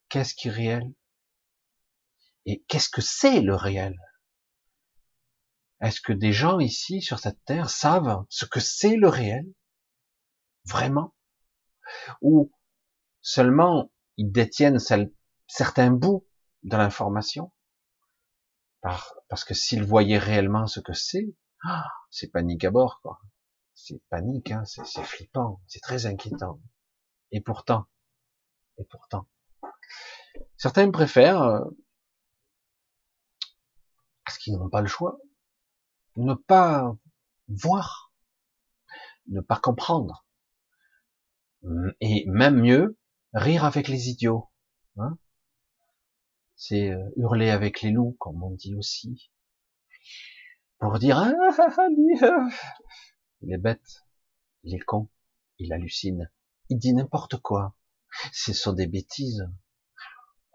qu'est-ce 0.09 0.35
qui 0.35 0.49
est 0.49 0.53
réel? 0.53 0.95
Et 2.47 2.64
qu'est-ce 2.68 2.89
que 2.89 3.03
c'est 3.03 3.43
le 3.43 3.55
réel? 3.55 3.99
Est-ce 5.83 6.01
que 6.01 6.14
des 6.14 6.33
gens 6.33 6.59
ici, 6.59 7.03
sur 7.03 7.18
cette 7.18 7.45
terre, 7.45 7.68
savent 7.68 8.24
ce 8.31 8.47
que 8.47 8.61
c'est 8.61 8.97
le 8.97 9.09
réel? 9.09 9.47
Vraiment? 10.64 11.14
Ou 12.22 12.51
seulement 13.20 13.91
ils 14.16 14.31
détiennent 14.31 14.78
certains 15.47 15.91
bouts 15.91 16.26
de 16.62 16.76
l'information? 16.76 17.53
Parce 18.83 19.45
que 19.45 19.55
s'ils 19.55 19.85
voyaient 19.85 20.18
réellement 20.18 20.66
ce 20.66 20.81
que 20.81 20.93
c'est, 20.93 21.35
ah, 21.64 21.87
c'est 22.11 22.28
panique 22.28 22.64
à 22.64 22.70
bord, 22.70 23.01
quoi. 23.03 23.20
C'est 23.74 24.03
panique, 24.09 24.51
hein, 24.51 24.64
c'est 24.64 25.05
flippant, 25.05 25.61
c'est 25.66 25.81
très 25.81 26.07
inquiétant. 26.07 26.61
Et 27.33 27.41
pourtant, 27.41 27.87
et 28.78 28.85
pourtant, 28.85 29.26
certains 30.57 30.91
préfèrent, 30.91 31.43
euh, 31.43 31.64
parce 34.24 34.39
qu'ils 34.39 34.57
n'ont 34.57 34.68
pas 34.68 34.81
le 34.81 34.89
choix, 34.89 35.18
ne 36.16 36.35
pas 36.35 36.95
voir, 37.49 38.12
ne 39.28 39.41
pas 39.41 39.59
comprendre, 39.59 40.26
et 42.01 42.24
même 42.26 42.61
mieux, 42.61 42.99
rire 43.33 43.64
avec 43.64 43.89
les 43.89 44.09
idiots. 44.09 44.51
Hein 44.97 45.16
c'est 46.61 46.90
euh, 46.90 47.11
hurler 47.16 47.48
avec 47.48 47.80
les 47.80 47.90
loups, 47.90 48.16
comme 48.18 48.42
on 48.42 48.50
dit 48.50 48.74
aussi. 48.74 49.30
Pour 50.78 50.98
dire, 50.98 51.16
ah, 51.16 51.32
ah, 51.58 51.68
ah, 51.78 51.88
euh, 51.88 52.50
il 53.40 53.50
est 53.50 53.58
bête, 53.58 54.04
il 54.62 54.74
est 54.74 54.80
con, 54.80 55.08
il 55.58 55.72
hallucine, 55.72 56.30
il 56.68 56.78
dit 56.78 56.92
n'importe 56.92 57.38
quoi. 57.38 57.78
Ce 58.34 58.52
sont 58.52 58.74
des 58.74 58.86
bêtises. 58.86 59.48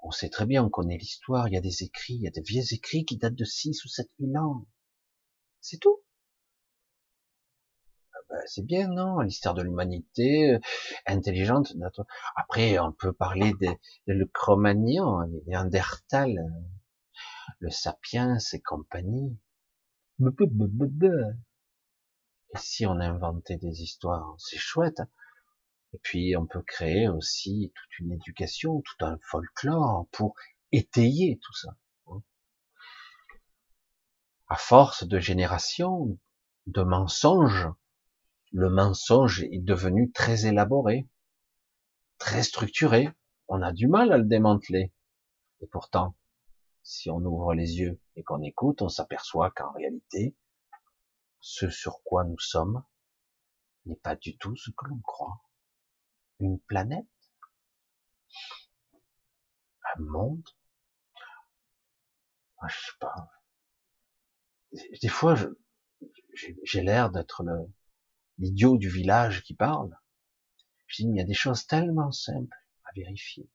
On 0.03 0.11
sait 0.11 0.29
très 0.29 0.45
bien, 0.45 0.63
on 0.63 0.69
connaît 0.69 0.97
l'histoire, 0.97 1.47
il 1.47 1.55
y 1.55 1.57
a 1.57 1.61
des 1.61 1.81
écrits, 1.81 2.13
il 2.13 2.21
y 2.21 2.27
a 2.27 2.31
des 2.31 2.43
vieux 2.43 2.71
écrits 2.71 3.03
qui 3.03 3.17
datent 3.17 3.33
de 3.33 3.43
6 3.43 3.83
ou 3.83 3.87
7 3.87 4.07
000 4.19 4.35
ans. 4.35 4.67
C'est 5.59 5.79
tout. 5.79 6.03
Ben, 8.29 8.41
c'est 8.47 8.65
bien, 8.65 8.87
non 8.87 9.19
L'histoire 9.19 9.53
de 9.53 9.61
l'humanité 9.61 10.53
euh, 10.53 10.59
intelligente. 11.05 11.73
Après, 12.35 12.79
on 12.79 12.91
peut 12.91 13.13
parler 13.13 13.53
de, 13.61 13.67
de 14.07 14.13
le 14.13 14.25
Cro-Magnon, 14.25 15.21
les 15.45 15.55
euh, 15.55 16.41
le 17.59 17.69
Sapiens 17.69 18.37
et 18.53 18.61
compagnie. 18.61 19.37
Et 22.53 22.57
si 22.57 22.85
on 22.85 22.99
inventait 22.99 23.57
des 23.57 23.81
histoires, 23.81 24.35
c'est 24.37 24.57
chouette. 24.57 25.01
Et 25.93 25.99
puis, 26.01 26.35
on 26.35 26.45
peut 26.45 26.61
créer 26.61 27.07
aussi 27.07 27.71
toute 27.75 27.99
une 27.99 28.11
éducation, 28.13 28.81
tout 28.81 29.05
un 29.05 29.17
folklore 29.29 30.07
pour 30.11 30.35
étayer 30.71 31.39
tout 31.41 31.53
ça. 31.53 31.77
Hein. 32.07 32.21
À 34.47 34.55
force 34.55 35.05
de 35.05 35.19
générations, 35.19 36.17
de 36.65 36.81
mensonges, 36.81 37.67
le 38.55 38.69
mensonge 38.69 39.43
est 39.43 39.59
devenu 39.59 40.13
très 40.13 40.45
élaboré, 40.45 41.09
très 42.17 42.41
structuré. 42.41 43.09
On 43.49 43.61
a 43.61 43.73
du 43.73 43.87
mal 43.87 44.13
à 44.13 44.17
le 44.17 44.23
démanteler. 44.23 44.93
Et 45.59 45.67
pourtant, 45.67 46.15
si 46.81 47.09
on 47.09 47.17
ouvre 47.17 47.53
les 47.53 47.79
yeux 47.79 47.99
et 48.15 48.23
qu'on 48.23 48.41
écoute, 48.41 48.81
on 48.81 48.87
s'aperçoit 48.87 49.51
qu'en 49.51 49.73
réalité, 49.73 50.37
ce 51.41 51.69
sur 51.69 52.01
quoi 52.03 52.23
nous 52.23 52.39
sommes 52.39 52.81
n'est 53.87 53.97
pas 53.97 54.15
du 54.15 54.37
tout 54.37 54.55
ce 54.55 54.71
que 54.71 54.85
l'on 54.85 55.01
croit. 55.01 55.41
Une 56.39 56.57
planète, 56.61 57.05
un 59.97 60.01
monde, 60.01 60.47
ah, 62.59 62.69
je 62.69 62.77
sais 62.77 62.97
pas. 63.01 63.29
Des 65.01 65.09
fois, 65.09 65.35
j'ai 66.63 66.81
l'air 66.81 67.11
d'être 67.11 67.43
le, 67.43 67.67
l'idiot 68.37 68.77
du 68.77 68.89
village 68.89 69.43
qui 69.43 69.53
parle. 69.53 69.97
Je 70.87 71.03
dis, 71.03 71.09
il 71.09 71.15
y 71.15 71.21
a 71.21 71.25
des 71.25 71.33
choses 71.33 71.65
tellement 71.67 72.11
simples 72.11 72.55
à 72.83 72.89
vérifier. 72.95 73.49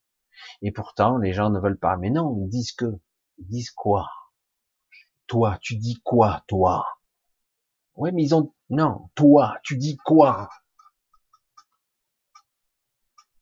Et 0.62 0.72
pourtant, 0.72 1.18
les 1.18 1.33
gens 1.33 1.51
ne 1.51 1.61
veulent 1.61 1.78
pas. 1.78 1.97
Mais 1.97 2.11
non, 2.11 2.37
ils 2.43 2.49
disent 2.49 2.72
que, 2.72 2.99
ils 3.39 3.47
disent 3.47 3.70
quoi? 3.70 4.09
Toi, 5.26 5.59
tu 5.61 5.76
dis 5.76 6.01
quoi, 6.03 6.45
toi? 6.49 6.87
Ouais, 7.95 8.12
mais 8.12 8.22
ils 8.22 8.35
ont, 8.35 8.55
non, 8.68 9.11
toi, 9.14 9.59
tu 9.62 9.76
dis 9.76 9.97
quoi? 9.99 10.49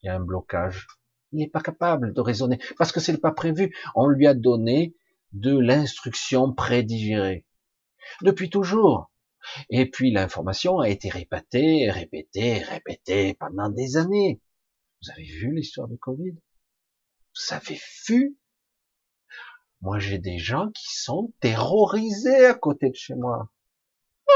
Il 0.03 0.07
y 0.07 0.09
a 0.09 0.17
un 0.17 0.21
blocage. 0.21 0.87
Il 1.33 1.39
n'est 1.39 1.49
pas 1.49 1.61
capable 1.61 2.13
de 2.13 2.21
raisonner 2.21 2.59
parce 2.77 2.93
que 2.93 3.01
c'est 3.01 3.19
pas 3.19 3.33
prévu. 3.33 3.75
On 3.95 4.07
lui 4.07 4.27
a 4.27 4.35
donné 4.35 4.95
de 5.33 5.57
l'instruction 5.59 6.53
prédigérée. 6.53 7.47
Depuis 8.23 8.51
toujours. 8.51 9.11
Et 9.71 9.91
puis 9.91 10.11
l'information 10.11 10.79
a 10.79 10.89
été 10.89 11.09
répétée, 11.09 11.91
répétée, 11.91 12.59
répétée 12.59 13.35
pendant 13.35 13.69
des 13.69 13.97
années. 13.97 14.41
Vous 15.03 15.11
avez 15.11 15.25
vu 15.25 15.55
l'histoire 15.55 15.89
du 15.89 15.99
Covid? 15.99 16.33
Vous 16.33 17.55
avez 17.55 17.81
vu? 18.07 18.39
Moi 19.81 19.99
j'ai 19.99 20.19
des 20.19 20.39
gens 20.39 20.71
qui 20.71 20.95
sont 20.97 21.33
terrorisés 21.41 22.47
à 22.47 22.55
côté 22.55 22.91
de 22.91 22.97
chez 22.97 23.15
moi. 23.15 23.51
Ah, 24.29 24.33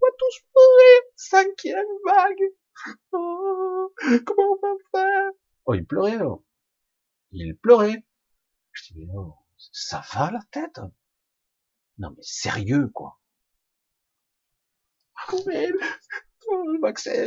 on 0.00 0.06
va 0.06 0.12
tous 0.18 0.44
mourir, 0.54 1.02
cinquième 1.16 1.86
vague. 2.04 2.52
Oh, 3.12 3.92
comment 4.26 4.52
on 4.52 4.66
va 4.66 4.74
faire? 4.92 5.30
Oh, 5.64 5.74
il 5.74 5.86
pleurait 5.86 6.16
alors. 6.16 6.42
Il 7.32 7.56
pleurait. 7.56 8.04
Je 8.72 8.92
dis, 8.92 8.98
mais 8.98 9.06
non, 9.06 9.32
ça 9.56 10.02
va 10.12 10.30
la 10.30 10.42
tête? 10.50 10.80
Non 11.98 12.10
mais 12.10 12.22
sérieux 12.22 12.88
quoi 12.92 13.18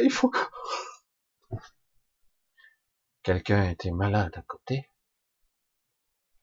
il 0.04 0.12
faut. 0.12 0.32
Quelqu'un 3.24 3.70
était 3.70 3.92
malade 3.92 4.32
à 4.36 4.42
côté. 4.44 4.90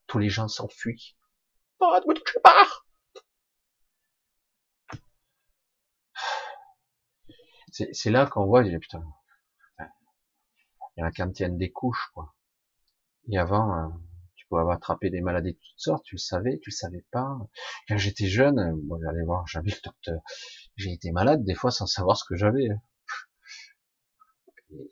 Tous 0.07 0.19
les 0.19 0.29
gens 0.29 0.49
s'enfuient. 0.49 1.17
Oh, 1.81 1.99
ne 2.07 2.09
me 2.09 2.15
touchez 2.15 2.41
pas 2.41 2.67
C'est 7.93 8.11
là 8.11 8.27
qu'on 8.27 8.47
voit, 8.47 8.63
putain, 8.63 9.05
il 10.97 11.01
y 11.01 11.03
en 11.03 11.07
a 11.07 11.11
qui 11.11 11.23
en 11.23 11.29
des 11.29 11.71
couches, 11.71 12.09
quoi. 12.15 12.35
Et 13.31 13.37
avant, 13.37 13.93
euh, 14.57 14.63
tu 14.63 14.65
pouvais 14.65 14.75
attraper 14.75 15.11
des 15.11 15.21
maladies 15.21 15.53
de 15.53 15.59
toutes 15.59 15.79
sortes, 15.79 16.05
tu 16.05 16.15
le 16.17 16.21
savais, 16.21 16.59
tu 16.63 16.71
le 16.71 16.75
savais 16.75 17.05
pas. 17.11 17.37
Quand 17.89 17.97
j'étais 17.97 18.27
jeune, 18.27 18.81
moi 18.85 18.99
j'allais 19.03 19.25
voir, 19.25 19.47
j'avais 19.47 19.71
le 19.71 19.81
docteur. 19.85 20.21
J'ai 20.77 20.93
été 20.93 21.11
malade 21.13 21.45
des 21.45 21.55
fois 21.55 21.71
sans 21.71 21.87
savoir 21.87 22.17
ce 22.17 22.25
que 22.25 22.37
j'avais. 22.37 22.69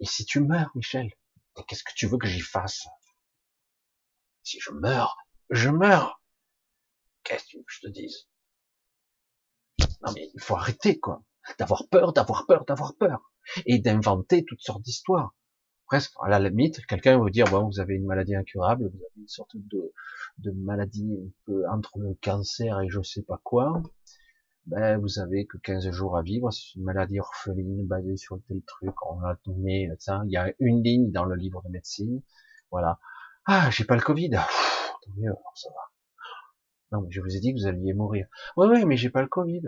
Et 0.00 0.06
si 0.06 0.24
tu 0.24 0.40
meurs, 0.40 0.70
Michel, 0.74 1.10
qu'est-ce 1.66 1.84
que 1.84 1.92
tu 1.94 2.06
veux 2.06 2.18
que 2.18 2.28
j'y 2.28 2.40
fasse? 2.40 2.86
Si 4.42 4.58
je 4.60 4.70
meurs, 4.72 5.16
je 5.50 5.70
meurs. 5.70 6.20
Qu'est-ce 7.22 7.44
que 7.44 7.58
que 7.58 7.64
je 7.68 7.80
te 7.80 7.88
dise? 7.88 8.28
Non 10.02 10.12
mais 10.14 10.30
il 10.34 10.40
faut 10.40 10.56
arrêter 10.56 11.00
quoi, 11.00 11.24
d'avoir 11.58 11.88
peur, 11.88 12.12
d'avoir 12.12 12.46
peur, 12.46 12.64
d'avoir 12.66 12.94
peur, 12.96 13.32
et 13.66 13.78
d'inventer 13.78 14.44
toutes 14.44 14.60
sortes 14.60 14.82
d'histoires 14.82 15.34
presque 15.94 16.14
à 16.20 16.28
la 16.28 16.40
limite, 16.40 16.84
quelqu'un 16.86 17.18
vous 17.18 17.30
dire 17.30 17.46
bon, 17.52 17.68
vous 17.68 17.78
avez 17.78 17.94
une 17.94 18.04
maladie 18.04 18.34
incurable, 18.34 18.88
vous 18.88 18.98
avez 18.98 19.20
une 19.20 19.28
sorte 19.28 19.54
de, 19.54 20.50
maladie 20.50 21.20
un 21.24 21.30
peu 21.46 21.68
entre 21.68 22.00
le 22.00 22.18
cancer 22.20 22.80
et 22.80 22.88
je 22.88 23.00
sais 23.02 23.22
pas 23.22 23.40
quoi. 23.44 23.80
Ben, 24.66 24.98
vous 24.98 25.20
avez 25.20 25.46
que 25.46 25.56
15 25.56 25.88
jours 25.92 26.18
à 26.18 26.22
vivre, 26.22 26.50
c'est 26.50 26.74
une 26.74 26.82
maladie 26.82 27.20
orpheline 27.20 27.86
basée 27.86 28.16
sur 28.16 28.40
tel 28.48 28.60
truc, 28.62 28.92
on 29.06 29.22
a 29.22 29.36
donné 29.46 29.88
ça, 30.00 30.22
il 30.24 30.32
y 30.32 30.36
a 30.36 30.52
une 30.58 30.82
ligne 30.82 31.12
dans 31.12 31.26
le 31.26 31.36
livre 31.36 31.62
de 31.64 31.68
médecine, 31.68 32.22
voilà. 32.72 32.98
Ah, 33.46 33.70
j'ai 33.70 33.84
pas 33.84 33.94
le 33.94 34.02
Covid, 34.02 34.30
tant 34.30 35.12
mieux, 35.16 35.32
ça 35.54 35.68
va. 35.68 35.92
Non, 36.90 37.02
mais 37.02 37.12
je 37.12 37.20
vous 37.20 37.36
ai 37.36 37.38
dit 37.38 37.54
que 37.54 37.60
vous 37.60 37.68
alliez 37.68 37.94
mourir. 37.94 38.26
Oui, 38.56 38.66
oui, 38.68 38.84
mais 38.84 38.96
j'ai 38.96 39.10
pas 39.10 39.22
le 39.22 39.28
Covid. 39.28 39.62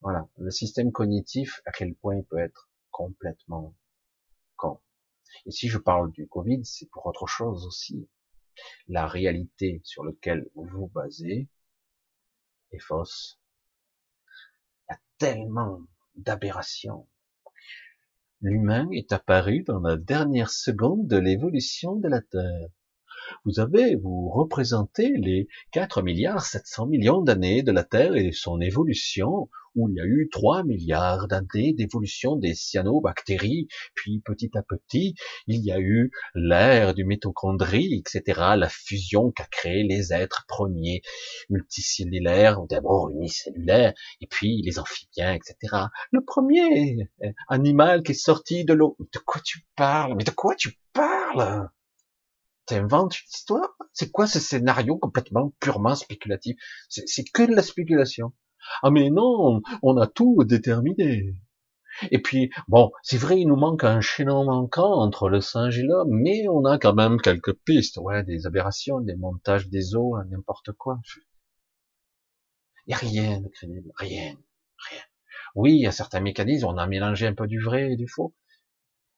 Voilà, 0.00 0.28
le 0.38 0.52
système 0.52 0.92
cognitif, 0.92 1.60
à 1.66 1.72
quel 1.72 1.96
point 1.96 2.14
il 2.14 2.24
peut 2.24 2.38
être 2.38 2.70
complètement. 2.92 3.74
Et 5.46 5.50
si 5.50 5.68
je 5.68 5.78
parle 5.78 6.10
du 6.12 6.26
Covid, 6.26 6.64
c'est 6.64 6.88
pour 6.90 7.06
autre 7.06 7.26
chose 7.26 7.66
aussi. 7.66 8.08
La 8.88 9.06
réalité 9.06 9.80
sur 9.84 10.04
laquelle 10.04 10.48
vous 10.54 10.64
vous 10.64 10.88
basez 10.88 11.48
est 12.72 12.78
fausse. 12.78 13.40
Il 14.88 14.92
y 14.92 14.94
a 14.94 15.00
tellement 15.18 15.80
d'aberrations. 16.14 17.08
L'humain 18.40 18.88
est 18.92 19.12
apparu 19.12 19.62
dans 19.62 19.80
la 19.80 19.96
dernière 19.96 20.50
seconde 20.50 21.06
de 21.06 21.16
l'évolution 21.16 21.96
de 21.96 22.08
la 22.08 22.20
Terre. 22.20 22.68
Vous 23.44 23.60
avez, 23.60 23.96
vous 23.96 24.30
représentez 24.30 25.12
les 25.16 25.48
4 25.72 26.02
milliards 26.02 26.44
700 26.44 26.86
millions 26.86 27.22
d'années 27.22 27.62
de 27.62 27.72
la 27.72 27.84
Terre 27.84 28.16
et 28.16 28.32
son 28.32 28.60
évolution 28.60 29.48
où 29.74 29.88
il 29.88 29.96
y 29.96 30.00
a 30.00 30.04
eu 30.04 30.28
3 30.30 30.64
milliards 30.64 31.26
d'années 31.28 31.72
d'évolution 31.72 32.36
des 32.36 32.54
cyanobactéries, 32.54 33.68
puis 33.94 34.20
petit 34.24 34.50
à 34.56 34.62
petit, 34.62 35.14
il 35.46 35.64
y 35.64 35.72
a 35.72 35.80
eu 35.80 36.10
l'ère 36.34 36.94
du 36.94 37.04
mitochondrie, 37.04 37.94
etc., 37.94 38.40
la 38.56 38.68
fusion 38.68 39.32
qu'a 39.32 39.46
créé 39.46 39.82
les 39.82 40.12
êtres 40.12 40.44
premiers, 40.46 41.02
multicellulaires, 41.50 42.60
d'abord 42.68 43.10
unicellulaires, 43.10 43.94
et 44.20 44.26
puis 44.26 44.62
les 44.62 44.78
amphibiens, 44.78 45.34
etc. 45.34 45.76
Le 46.12 46.24
premier 46.24 47.08
animal 47.48 48.02
qui 48.02 48.12
est 48.12 48.14
sorti 48.14 48.64
de 48.64 48.74
l'eau. 48.74 48.96
De 49.12 49.18
quoi 49.18 49.40
tu 49.44 49.66
parles? 49.76 50.14
Mais 50.16 50.24
de 50.24 50.30
quoi 50.30 50.54
tu 50.54 50.78
parles? 50.92 51.68
T'inventes 52.66 53.20
une 53.20 53.28
histoire? 53.32 53.76
C'est 53.92 54.10
quoi 54.10 54.26
ce 54.26 54.38
scénario 54.38 54.96
complètement 54.96 55.52
purement 55.60 55.94
spéculatif? 55.94 56.56
C'est 56.88 57.24
que 57.24 57.42
de 57.42 57.54
la 57.54 57.62
spéculation. 57.62 58.32
Ah 58.82 58.90
mais 58.90 59.10
non, 59.10 59.60
on 59.82 59.96
a 59.98 60.06
tout 60.06 60.44
déterminé. 60.44 61.34
Et 62.10 62.20
puis, 62.20 62.50
bon, 62.68 62.90
c'est 63.02 63.18
vrai, 63.18 63.40
il 63.40 63.46
nous 63.46 63.56
manque 63.56 63.84
un 63.84 64.00
chaînon 64.00 64.44
manquant 64.44 64.92
entre 65.00 65.28
le 65.28 65.40
singe 65.40 65.78
et 65.78 65.82
l'homme, 65.82 66.10
mais 66.10 66.48
on 66.48 66.64
a 66.64 66.78
quand 66.78 66.94
même 66.94 67.20
quelques 67.20 67.52
pistes, 67.52 67.98
ouais, 67.98 68.24
des 68.24 68.46
aberrations, 68.46 69.00
des 69.00 69.14
montages 69.14 69.68
des 69.68 69.94
eaux, 69.94 70.16
n'importe 70.30 70.72
quoi. 70.72 70.98
Il 72.86 72.94
a 72.94 72.96
rien 72.96 73.40
de 73.40 73.48
crédible, 73.48 73.92
rien, 73.96 74.34
rien. 74.90 75.02
Oui, 75.54 75.74
il 75.74 75.82
y 75.82 75.86
a 75.86 75.92
certains 75.92 76.20
mécanismes, 76.20 76.66
on 76.66 76.78
a 76.78 76.86
mélangé 76.86 77.26
un 77.26 77.34
peu 77.34 77.46
du 77.46 77.60
vrai 77.60 77.92
et 77.92 77.96
du 77.96 78.08
faux, 78.08 78.34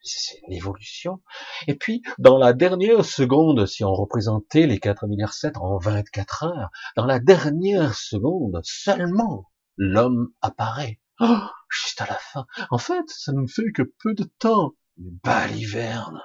c'est 0.07 0.41
l'évolution. 0.49 1.23
Et 1.67 1.75
puis, 1.75 2.03
dans 2.19 2.39
la 2.39 2.53
dernière 2.53 3.05
seconde, 3.05 3.67
si 3.67 3.85
on 3.85 3.93
représentait 3.93 4.67
les 4.67 4.79
4 4.79 5.07
milliards 5.07 5.35
7 5.35 5.57
en 5.57 5.79
24 5.79 6.45
heures, 6.45 6.71
dans 6.97 7.07
la 7.07 7.19
dernière 7.19 7.95
seconde 7.95 8.61
seulement, 8.63 9.51
l'homme 9.77 10.33
apparaît. 10.41 11.01
Oh, 11.21 11.39
juste 11.69 12.01
à 12.01 12.07
la 12.07 12.19
fin. 12.19 12.47
En 12.71 12.79
fait, 12.79 13.09
ça 13.09 13.33
ne 13.33 13.47
fait 13.47 13.73
que 13.75 13.83
peu 13.83 14.15
de 14.15 14.25
temps. 14.39 14.75
Baliverne. 14.97 16.23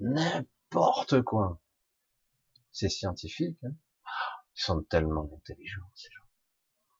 N'importe 0.00 1.22
quoi. 1.22 1.60
C'est 2.70 2.88
scientifique. 2.88 3.58
Hein 3.62 3.74
Ils 4.56 4.62
sont 4.62 4.82
tellement 4.82 5.30
intelligents, 5.34 5.90
ces 5.94 6.08
gens. 6.10 6.21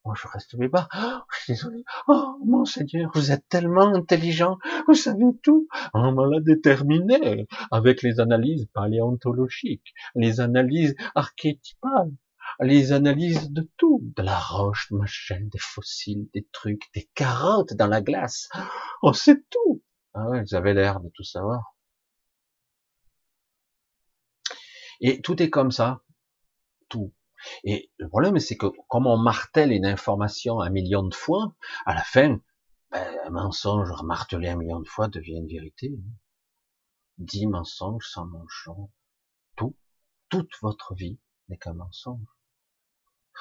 Moi, 0.05 0.14
je 0.20 0.26
reste 0.26 0.55
mes 0.55 0.68
bas. 0.68 0.88
Oh, 0.96 1.20
je 1.46 1.55
suis. 1.55 1.84
Oh, 2.09 2.36
mon 2.44 2.64
Seigneur, 2.64 3.11
vous 3.14 3.30
êtes 3.30 3.48
tellement 3.48 3.94
intelligent. 3.94 4.59
Vous 4.88 4.94
savez 4.94 5.24
tout. 5.42 5.68
On 5.94 6.11
me 6.12 6.28
l'a 6.28 6.40
déterminé 6.40 7.46
avec 7.70 8.03
les 8.03 8.18
analyses 8.18 8.66
paléontologiques, 8.74 9.94
les 10.16 10.40
analyses 10.40 10.96
archétypales, 11.14 12.12
les 12.61 12.92
analyses 12.92 13.50
de 13.50 13.68
tout, 13.76 14.00
de 14.16 14.22
la 14.22 14.38
roche, 14.38 14.90
machin, 14.90 15.40
des 15.40 15.59
fossiles, 15.59 16.28
des 16.34 16.46
trucs, 16.53 16.90
des 16.94 17.09
carottes 17.14 17.74
dans 17.74 17.86
la 17.86 18.00
glace. 18.00 18.48
On 19.03 19.12
sait 19.12 19.40
tout. 19.50 19.82
Ah 20.14 20.26
vous 20.42 20.55
avez 20.55 20.74
l'air 20.74 21.00
de 21.00 21.11
tout 21.14 21.24
savoir. 21.24 21.74
Et 25.00 25.20
tout 25.20 25.42
est 25.42 25.50
comme 25.50 25.70
ça. 25.70 26.03
Et 27.64 27.90
le 27.99 28.09
problème, 28.09 28.38
c'est 28.38 28.57
que 28.57 28.66
comme 28.88 29.07
on 29.07 29.16
martèle 29.16 29.72
une 29.72 29.86
information 29.86 30.61
un 30.61 30.70
million 30.70 31.03
de 31.03 31.14
fois, 31.14 31.55
à 31.86 31.95
la 31.95 32.03
fin, 32.03 32.40
ben, 32.90 33.18
un 33.24 33.30
mensonge 33.30 33.90
martelé 34.05 34.49
un 34.49 34.57
million 34.57 34.80
de 34.80 34.88
fois 34.88 35.09
devient 35.09 35.38
une 35.38 35.49
vérité. 35.49 35.93
Dix 37.18 37.47
mensonges 37.47 38.07
sans 38.07 38.26
mensonge. 38.26 38.90
Tout, 39.57 39.76
toute 40.28 40.53
votre 40.61 40.95
vie 40.95 41.18
n'est 41.49 41.59
qu'un 41.59 41.74
mensonge. 41.74 42.26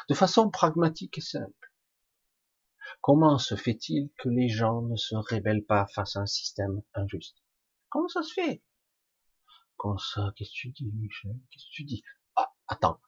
De 0.10 0.14
façon 0.14 0.50
pragmatique 0.50 1.18
et 1.18 1.22
simple. 1.22 1.72
Comment 3.02 3.38
se 3.38 3.56
fait-il 3.56 4.10
que 4.18 4.30
les 4.30 4.50
gens 4.50 4.82
ne 4.82 4.96
se 4.96 5.16
rébellent 5.16 5.66
pas 5.66 5.88
face 5.88 6.16
à 6.16 6.22
un 6.22 6.26
système 6.26 6.82
injuste? 6.94 7.38
Comment 7.90 8.08
ça 8.08 8.22
se 8.22 8.34
fait? 8.34 8.64
Comment 9.78 9.98
ça? 9.98 10.32
Qu'est-ce 10.36 10.52
que 10.52 10.56
tu 10.56 10.70
dis, 10.70 10.92
Michel? 10.94 11.36
Qu'est-ce 11.50 11.66
que 11.66 11.72
tu 11.72 11.84
dis? 11.84 12.04
Ah, 12.36 12.54
attends. 12.68 13.00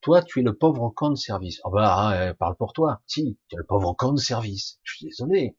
Toi, 0.00 0.22
tu 0.22 0.40
es 0.40 0.42
le 0.42 0.56
pauvre 0.56 0.90
con 0.90 1.10
de 1.10 1.16
service. 1.16 1.60
Oh 1.64 1.70
bah, 1.70 2.34
parle 2.38 2.56
pour 2.56 2.72
toi. 2.72 3.02
Si, 3.06 3.38
tu 3.48 3.56
es 3.56 3.58
le 3.58 3.64
pauvre 3.64 3.94
con 3.94 4.12
de 4.12 4.20
service. 4.20 4.78
Je 4.84 4.96
suis 4.96 5.06
désolé. 5.06 5.56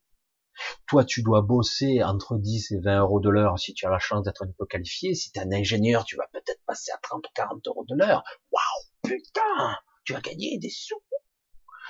Toi, 0.87 1.03
tu 1.03 1.23
dois 1.23 1.41
bosser 1.41 2.03
entre 2.03 2.37
10 2.37 2.71
et 2.71 2.79
20 2.79 2.99
euros 2.99 3.19
de 3.19 3.29
l'heure 3.29 3.59
si 3.59 3.73
tu 3.73 3.85
as 3.85 3.89
la 3.89 3.99
chance 3.99 4.23
d'être 4.23 4.43
un 4.43 4.51
peu 4.57 4.65
qualifié. 4.65 5.13
Si 5.13 5.31
tu 5.31 5.39
es 5.39 5.43
un 5.43 5.51
ingénieur, 5.51 6.05
tu 6.05 6.15
vas 6.15 6.27
peut-être 6.31 6.61
passer 6.65 6.91
à 6.91 6.97
30 7.01 7.25
ou 7.25 7.29
40 7.33 7.67
euros 7.67 7.85
de 7.87 7.95
l'heure. 7.95 8.23
Waouh, 8.51 9.13
putain, 9.15 9.77
tu 10.03 10.13
vas 10.13 10.21
gagner 10.21 10.57
des 10.57 10.69
sous. 10.69 10.95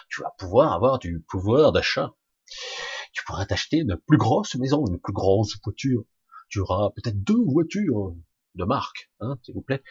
Tu 0.10 0.22
vas 0.22 0.34
pouvoir 0.38 0.74
avoir 0.74 0.98
du 0.98 1.24
pouvoir 1.28 1.72
d'achat. 1.72 2.14
Tu 3.14 3.24
pourras 3.26 3.46
t'acheter 3.46 3.78
une 3.78 3.98
plus 4.08 4.18
grosse 4.18 4.56
maison, 4.56 4.86
une 4.88 5.00
plus 5.00 5.14
grosse 5.14 5.60
voiture. 5.64 6.04
Tu 6.50 6.60
auras 6.60 6.90
peut-être 6.96 7.24
deux 7.24 7.44
voitures 7.46 8.16
de 8.56 8.66
marque, 8.66 9.12
hein, 9.20 9.38
s'il 9.44 9.54
vous 9.54 9.62
plaît 9.62 9.84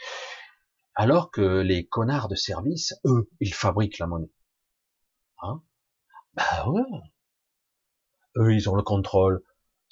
alors 0.98 1.30
que 1.30 1.60
les 1.60 1.86
connards 1.86 2.26
de 2.26 2.34
service, 2.34 2.92
eux, 3.04 3.30
ils 3.38 3.54
fabriquent 3.54 4.00
la 4.00 4.08
monnaie. 4.08 4.32
Hein? 5.42 5.62
Bah 6.34 6.68
ouais. 6.68 6.82
Eux, 8.36 8.52
ils 8.52 8.68
ont 8.68 8.74
le 8.74 8.82
contrôle 8.82 9.44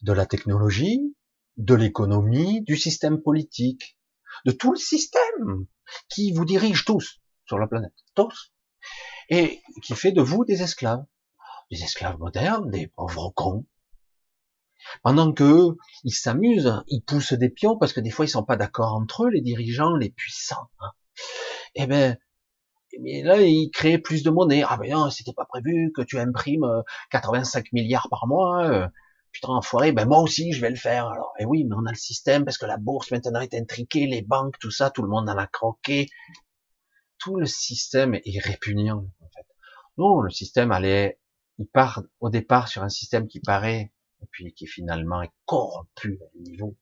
de 0.02 0.12
la 0.12 0.26
technologie, 0.26 1.16
de 1.58 1.76
l'économie, 1.76 2.60
du 2.62 2.76
système 2.76 3.22
politique, 3.22 3.96
de 4.46 4.50
tout 4.50 4.72
le 4.72 4.78
système 4.78 5.66
qui 6.08 6.32
vous 6.32 6.44
dirige 6.44 6.84
tous 6.84 7.20
sur 7.44 7.60
la 7.60 7.68
planète, 7.68 7.94
tous, 8.16 8.52
et 9.28 9.62
qui 9.84 9.94
fait 9.94 10.10
de 10.10 10.22
vous 10.22 10.44
des 10.44 10.62
esclaves, 10.62 11.04
des 11.70 11.84
esclaves 11.84 12.18
modernes, 12.18 12.68
des 12.68 12.88
pauvres 12.88 13.30
cons. 13.30 13.64
Pendant 15.02 15.32
que 15.32 15.44
eux, 15.44 15.76
ils 16.04 16.12
s'amusent, 16.12 16.82
ils 16.88 17.02
poussent 17.02 17.32
des 17.32 17.50
pions 17.50 17.76
parce 17.78 17.92
que 17.92 18.00
des 18.00 18.10
fois 18.10 18.24
ils 18.24 18.28
sont 18.28 18.44
pas 18.44 18.56
d'accord 18.56 18.94
entre 18.94 19.24
eux, 19.24 19.30
les 19.30 19.40
dirigeants, 19.40 19.96
les 19.96 20.10
puissants. 20.10 20.68
Hein. 20.80 20.90
Eh 21.74 21.86
ben, 21.86 22.16
mais 23.00 23.22
là, 23.22 23.40
ils 23.42 23.70
créent 23.70 23.98
plus 23.98 24.22
de 24.22 24.30
monnaie. 24.30 24.62
Ah 24.66 24.76
ben 24.76 24.90
non, 24.90 25.10
c'était 25.10 25.32
pas 25.32 25.44
prévu 25.44 25.92
que 25.94 26.02
tu 26.02 26.18
imprimes 26.18 26.66
85 27.10 27.60
euh, 27.60 27.68
milliards 27.72 28.08
par 28.10 28.26
mois. 28.26 28.66
Euh. 28.66 28.88
Putain, 29.32 29.48
enfoiré, 29.48 29.92
ben 29.92 30.06
moi 30.06 30.20
aussi, 30.20 30.52
je 30.52 30.60
vais 30.62 30.70
le 30.70 30.76
faire. 30.76 31.08
Alors, 31.08 31.34
eh 31.38 31.44
oui, 31.44 31.64
mais 31.64 31.76
on 31.76 31.84
a 31.84 31.90
le 31.90 31.96
système 31.96 32.44
parce 32.44 32.56
que 32.56 32.64
la 32.64 32.78
bourse 32.78 33.10
maintenant 33.10 33.40
est 33.40 33.54
intriquée, 33.54 34.06
les 34.06 34.22
banques, 34.22 34.58
tout 34.58 34.70
ça, 34.70 34.90
tout 34.90 35.02
le 35.02 35.08
monde 35.08 35.28
en 35.28 35.36
a 35.36 35.46
croqué. 35.46 36.08
Tout 37.18 37.36
le 37.36 37.46
système 37.46 38.14
est 38.14 38.40
répugnant, 38.42 39.04
en 39.20 39.28
fait. 39.28 39.46
Non, 39.98 40.20
le 40.20 40.30
système 40.30 40.72
allait, 40.72 41.18
il 41.58 41.66
part 41.66 42.02
au 42.20 42.30
départ 42.30 42.68
sur 42.68 42.82
un 42.82 42.88
système 42.88 43.26
qui 43.26 43.40
paraît 43.40 43.92
et 44.22 44.26
puis 44.30 44.52
qui 44.54 44.66
finalement 44.66 45.22
est 45.22 45.32
corrompu 45.44 46.20
à 46.22 46.38
niveau. 46.38 46.76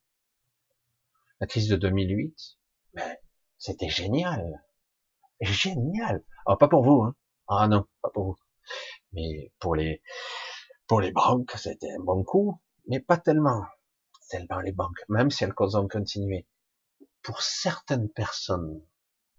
La 1.40 1.46
crise 1.46 1.68
de 1.68 1.76
2008, 1.76 2.58
ben, 2.94 3.16
C'était 3.58 3.88
génial. 3.88 4.64
Génial. 5.40 6.24
Alors, 6.46 6.58
pas 6.58 6.68
pour 6.68 6.84
vous, 6.84 7.02
hein. 7.02 7.14
Ah 7.48 7.68
non, 7.68 7.86
pas 8.02 8.10
pour 8.10 8.24
vous. 8.24 8.36
Mais 9.12 9.52
pour 9.58 9.74
les, 9.74 10.02
pour 10.86 11.00
les 11.00 11.12
banques, 11.12 11.52
c'était 11.56 11.92
un 11.92 12.02
bon 12.02 12.24
coup, 12.24 12.60
mais 12.86 13.00
pas 13.00 13.16
tellement. 13.16 13.64
Tellement 14.30 14.60
les 14.60 14.72
banques, 14.72 15.04
même 15.08 15.30
si 15.30 15.44
elles 15.44 15.54
ont 15.58 15.88
continué. 15.88 16.46
Pour 17.22 17.42
certaines 17.42 18.08
personnes 18.08 18.82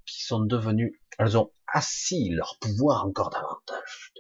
qui 0.06 0.24
sont 0.24 0.42
devenues, 0.42 1.02
elles 1.18 1.38
ont 1.38 1.52
assis 1.68 2.30
leur 2.30 2.58
pouvoir 2.60 3.06
encore 3.06 3.30
davantage. 3.30 4.14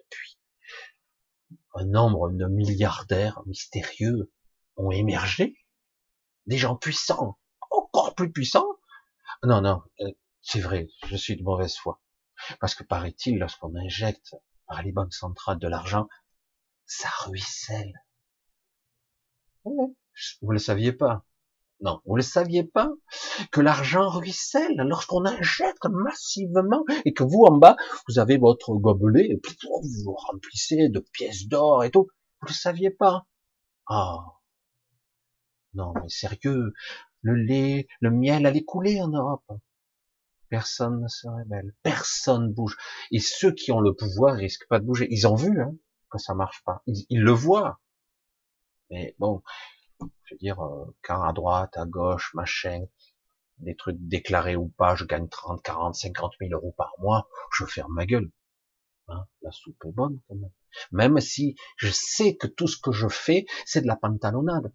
Un 1.75 1.85
nombre 1.85 2.29
de 2.31 2.45
milliardaires 2.45 3.41
mystérieux 3.45 4.31
ont 4.77 4.91
émergé. 4.91 5.55
Des 6.47 6.57
gens 6.57 6.75
puissants, 6.75 7.37
encore 7.69 8.15
plus 8.15 8.31
puissants. 8.31 8.77
Non, 9.43 9.61
non, 9.61 9.81
euh, 9.99 10.11
c'est 10.41 10.61
vrai, 10.61 10.87
je 11.07 11.15
suis 11.17 11.35
de 11.35 11.43
mauvaise 11.43 11.75
foi. 11.75 12.01
Parce 12.59 12.75
que 12.75 12.83
paraît-il, 12.83 13.39
lorsqu'on 13.39 13.75
injecte 13.75 14.35
par 14.67 14.83
les 14.83 14.91
banques 14.91 15.13
centrales 15.13 15.59
de 15.59 15.67
l'argent, 15.67 16.07
ça 16.85 17.09
ruisselle. 17.25 17.93
Vous 19.65 19.95
le 20.51 20.59
saviez 20.59 20.93
pas. 20.93 21.25
Non, 21.81 22.01
vous 22.05 22.15
le 22.15 22.21
saviez 22.21 22.63
pas 22.63 22.89
que 23.51 23.61
l'argent 23.61 24.09
ruisselle 24.09 24.75
lorsqu'on 24.77 25.25
injecte 25.25 25.85
massivement 25.85 26.83
et 27.03 27.13
que 27.13 27.23
vous 27.23 27.43
en 27.43 27.57
bas, 27.57 27.75
vous 28.07 28.19
avez 28.19 28.37
votre 28.37 28.73
gobelet 28.75 29.27
et 29.29 29.35
vous 29.35 30.03
vous 30.05 30.13
remplissez 30.13 30.89
de 30.89 30.99
pièces 30.99 31.47
d'or 31.47 31.83
et 31.83 31.91
tout. 31.91 32.07
Vous 32.41 32.47
le 32.47 32.53
saviez 32.53 32.91
pas? 32.91 33.25
Ah. 33.87 34.25
Non, 35.73 35.93
mais 36.01 36.09
sérieux, 36.09 36.73
le 37.21 37.35
lait, 37.35 37.87
le 37.99 38.11
miel 38.11 38.45
allait 38.45 38.63
couler 38.63 39.01
en 39.01 39.09
Europe. 39.09 39.43
Personne 40.49 41.01
ne 41.01 41.07
se 41.07 41.27
révèle, 41.27 41.73
personne 41.83 42.53
bouge. 42.53 42.77
Et 43.11 43.19
ceux 43.19 43.51
qui 43.51 43.71
ont 43.71 43.81
le 43.81 43.93
pouvoir 43.93 44.35
risquent 44.35 44.67
pas 44.67 44.79
de 44.79 44.85
bouger. 44.85 45.07
Ils 45.09 45.27
ont 45.27 45.35
vu 45.35 45.61
hein, 45.61 45.75
que 46.09 46.17
ça 46.17 46.33
marche 46.33 46.63
pas. 46.63 46.81
Ils, 46.87 47.21
le 47.21 47.31
voient. 47.31 47.81
Mais 48.89 49.15
bon, 49.19 49.41
je 49.99 50.33
veux 50.33 50.37
dire, 50.39 50.59
euh, 50.63 50.95
quand 51.03 51.21
à 51.21 51.33
droite, 51.33 51.77
à 51.77 51.85
gauche, 51.85 52.33
machin, 52.33 52.85
des 53.59 53.75
trucs 53.75 53.97
déclarés 53.99 54.55
ou 54.55 54.67
pas, 54.67 54.95
je 54.95 55.05
gagne 55.05 55.27
30, 55.29 55.61
40, 55.61 55.95
50 55.95 56.33
000 56.41 56.53
euros 56.53 56.73
par 56.77 56.93
mois, 56.99 57.27
je 57.51 57.65
ferme 57.65 57.93
ma 57.93 58.05
gueule. 58.05 58.31
Hein, 59.07 59.25
la 59.41 59.51
soupe 59.51 59.83
est 59.85 59.91
bonne 59.91 60.19
quand 60.27 60.35
même. 60.35 60.51
Même 60.91 61.19
si 61.19 61.55
je 61.77 61.89
sais 61.91 62.35
que 62.35 62.47
tout 62.47 62.67
ce 62.67 62.77
que 62.77 62.91
je 62.91 63.07
fais, 63.07 63.45
c'est 63.65 63.81
de 63.81 63.87
la 63.87 63.95
pantalonnade. 63.95 64.73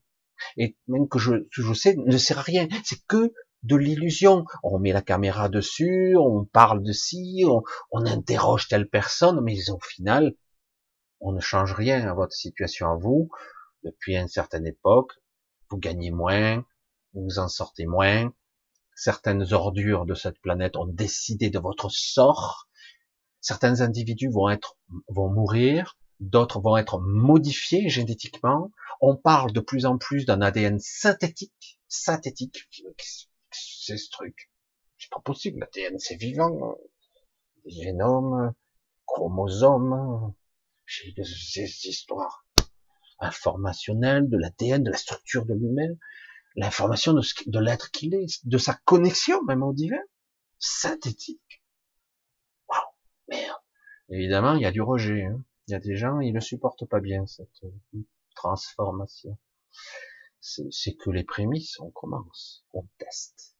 Et 0.56 0.78
même 0.86 1.08
que 1.08 1.18
je, 1.18 1.46
je 1.50 1.74
sais, 1.74 1.96
ne 1.96 2.16
sert 2.16 2.38
à 2.38 2.42
rien. 2.42 2.68
C'est 2.84 3.04
que 3.06 3.34
de 3.62 3.76
l'illusion. 3.76 4.44
On 4.62 4.78
met 4.78 4.92
la 4.92 5.02
caméra 5.02 5.48
dessus, 5.48 6.16
on 6.16 6.44
parle 6.44 6.82
de 6.82 6.92
ci, 6.92 7.44
on, 7.46 8.06
interroge 8.06 8.68
telle 8.68 8.88
personne, 8.88 9.40
mais 9.42 9.70
au 9.70 9.78
final, 9.80 10.34
on 11.20 11.32
ne 11.32 11.40
change 11.40 11.74
rien 11.74 12.08
à 12.08 12.14
votre 12.14 12.32
situation 12.32 12.90
à 12.90 12.96
vous. 12.96 13.28
Depuis 13.82 14.16
une 14.16 14.28
certaine 14.28 14.66
époque, 14.66 15.12
vous 15.70 15.78
gagnez 15.78 16.10
moins, 16.10 16.64
vous 17.14 17.38
en 17.38 17.48
sortez 17.48 17.86
moins. 17.86 18.32
Certaines 18.94 19.52
ordures 19.52 20.04
de 20.04 20.14
cette 20.14 20.38
planète 20.40 20.76
ont 20.76 20.86
décidé 20.86 21.48
de 21.48 21.58
votre 21.58 21.88
sort. 21.90 22.68
Certains 23.40 23.80
individus 23.80 24.28
vont 24.28 24.50
être, 24.50 24.76
vont 25.08 25.30
mourir, 25.30 25.96
d'autres 26.18 26.60
vont 26.60 26.76
être 26.76 27.00
modifiés 27.00 27.88
génétiquement. 27.88 28.70
On 29.00 29.16
parle 29.16 29.52
de 29.52 29.60
plus 29.60 29.86
en 29.86 29.96
plus 29.96 30.26
d'un 30.26 30.42
ADN 30.42 30.78
synthétique, 30.78 31.80
synthétique 31.88 32.68
c'est 33.50 33.96
ce 33.96 34.10
truc. 34.10 34.50
C'est 34.98 35.10
pas 35.10 35.20
possible, 35.20 35.60
l'ADN 35.60 35.98
c'est 35.98 36.16
vivant. 36.16 36.76
Génome, 37.64 38.54
chromosome, 39.06 40.34
j'ai 40.86 41.12
des 41.12 41.22
histoires 41.88 42.44
informationnelles 43.20 44.28
de 44.28 44.36
l'ADN, 44.36 44.82
de 44.82 44.90
la 44.90 44.96
structure 44.96 45.46
de 45.46 45.54
l'humain, 45.54 45.94
l'information 46.56 47.12
de, 47.12 47.22
de 47.46 47.58
l'être 47.58 47.90
qu'il 47.90 48.14
est, 48.14 48.46
de 48.46 48.58
sa 48.58 48.74
connexion 48.84 49.42
même 49.44 49.62
au 49.62 49.72
divin, 49.72 50.02
synthétique. 50.58 51.62
Waouh, 52.68 52.80
merde. 53.28 53.60
Évidemment, 54.08 54.54
il 54.54 54.62
y 54.62 54.66
a 54.66 54.72
du 54.72 54.82
rejet. 54.82 55.24
Hein. 55.24 55.44
Il 55.66 55.72
y 55.72 55.74
a 55.74 55.80
des 55.80 55.96
gens, 55.96 56.20
ils 56.20 56.32
ne 56.32 56.40
supportent 56.40 56.86
pas 56.86 57.00
bien 57.00 57.26
cette 57.26 57.64
euh, 57.64 58.00
transformation. 58.34 59.38
C'est 60.40 60.94
que 60.94 61.10
les 61.10 61.22
prémices, 61.22 61.78
on 61.80 61.90
commence, 61.90 62.64
on 62.72 62.88
teste. 62.98 63.56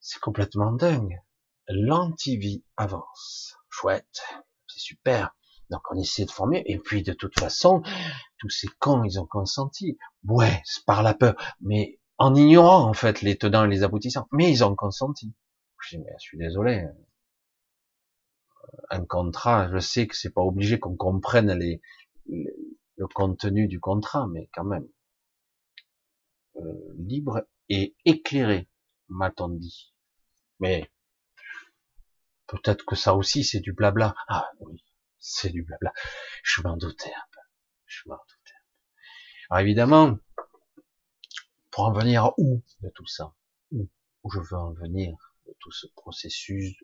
C'est 0.00 0.20
complètement 0.20 0.70
dingue. 0.70 1.18
L'antivie 1.66 2.62
avance. 2.76 3.56
Chouette. 3.70 4.22
C'est 4.68 4.80
super. 4.80 5.34
Donc 5.70 5.82
on 5.90 5.98
essaie 5.98 6.24
de 6.24 6.30
former. 6.30 6.62
Et 6.66 6.78
puis 6.78 7.02
de 7.02 7.12
toute 7.12 7.38
façon, 7.38 7.82
tous 8.38 8.50
ces 8.50 8.68
cons, 8.78 9.04
ils 9.04 9.18
ont 9.18 9.26
consenti. 9.26 9.98
Ouais, 10.24 10.62
c'est 10.64 10.84
par 10.84 11.02
la 11.02 11.14
peur. 11.14 11.34
Mais 11.60 11.98
en 12.18 12.34
ignorant 12.34 12.88
en 12.88 12.92
fait 12.94 13.22
les 13.22 13.36
tenants 13.36 13.64
et 13.64 13.68
les 13.68 13.82
aboutissants. 13.82 14.28
Mais 14.32 14.50
ils 14.50 14.64
ont 14.64 14.74
consenti. 14.74 15.34
Je 15.82 15.96
dis, 15.96 16.02
mais 16.02 16.12
suis 16.18 16.38
désolé. 16.38 16.86
Un 18.90 19.04
contrat, 19.04 19.68
je 19.72 19.78
sais 19.78 20.06
que 20.06 20.16
c'est 20.16 20.32
pas 20.32 20.42
obligé 20.42 20.78
qu'on 20.78 20.96
comprenne 20.96 21.52
les, 21.52 21.80
le 22.26 23.06
contenu 23.08 23.68
du 23.68 23.80
contrat, 23.80 24.26
mais 24.32 24.48
quand 24.52 24.64
même. 24.64 24.88
Euh, 26.56 26.94
libre 26.98 27.46
et 27.68 27.94
éclairé, 28.04 28.68
m'a-t-on 29.08 29.48
dit. 29.48 29.92
Mais 30.60 30.90
peut-être 32.46 32.84
que 32.84 32.96
ça 32.96 33.14
aussi 33.14 33.44
c'est 33.44 33.60
du 33.60 33.72
blabla. 33.72 34.14
Ah 34.28 34.50
oui, 34.60 34.82
c'est 35.24 35.48
du 35.48 35.62
blabla. 35.62 35.92
Je 36.42 36.60
m'en 36.62 36.76
doutais 36.76 37.12
un 37.12 37.26
peu. 37.32 37.40
Je 37.86 38.08
m'en 38.08 38.16
doutais. 38.16 38.54
Alors 39.48 39.62
évidemment, 39.62 40.18
pour 41.70 41.84
en 41.84 41.92
venir 41.92 42.32
où 42.36 42.62
de 42.82 42.90
tout 42.90 43.06
ça? 43.06 43.34
Où, 43.72 43.88
je 44.30 44.38
veux 44.38 44.56
en 44.56 44.72
venir 44.72 45.16
de 45.46 45.56
tout 45.60 45.72
ce 45.72 45.86
processus 45.96 46.76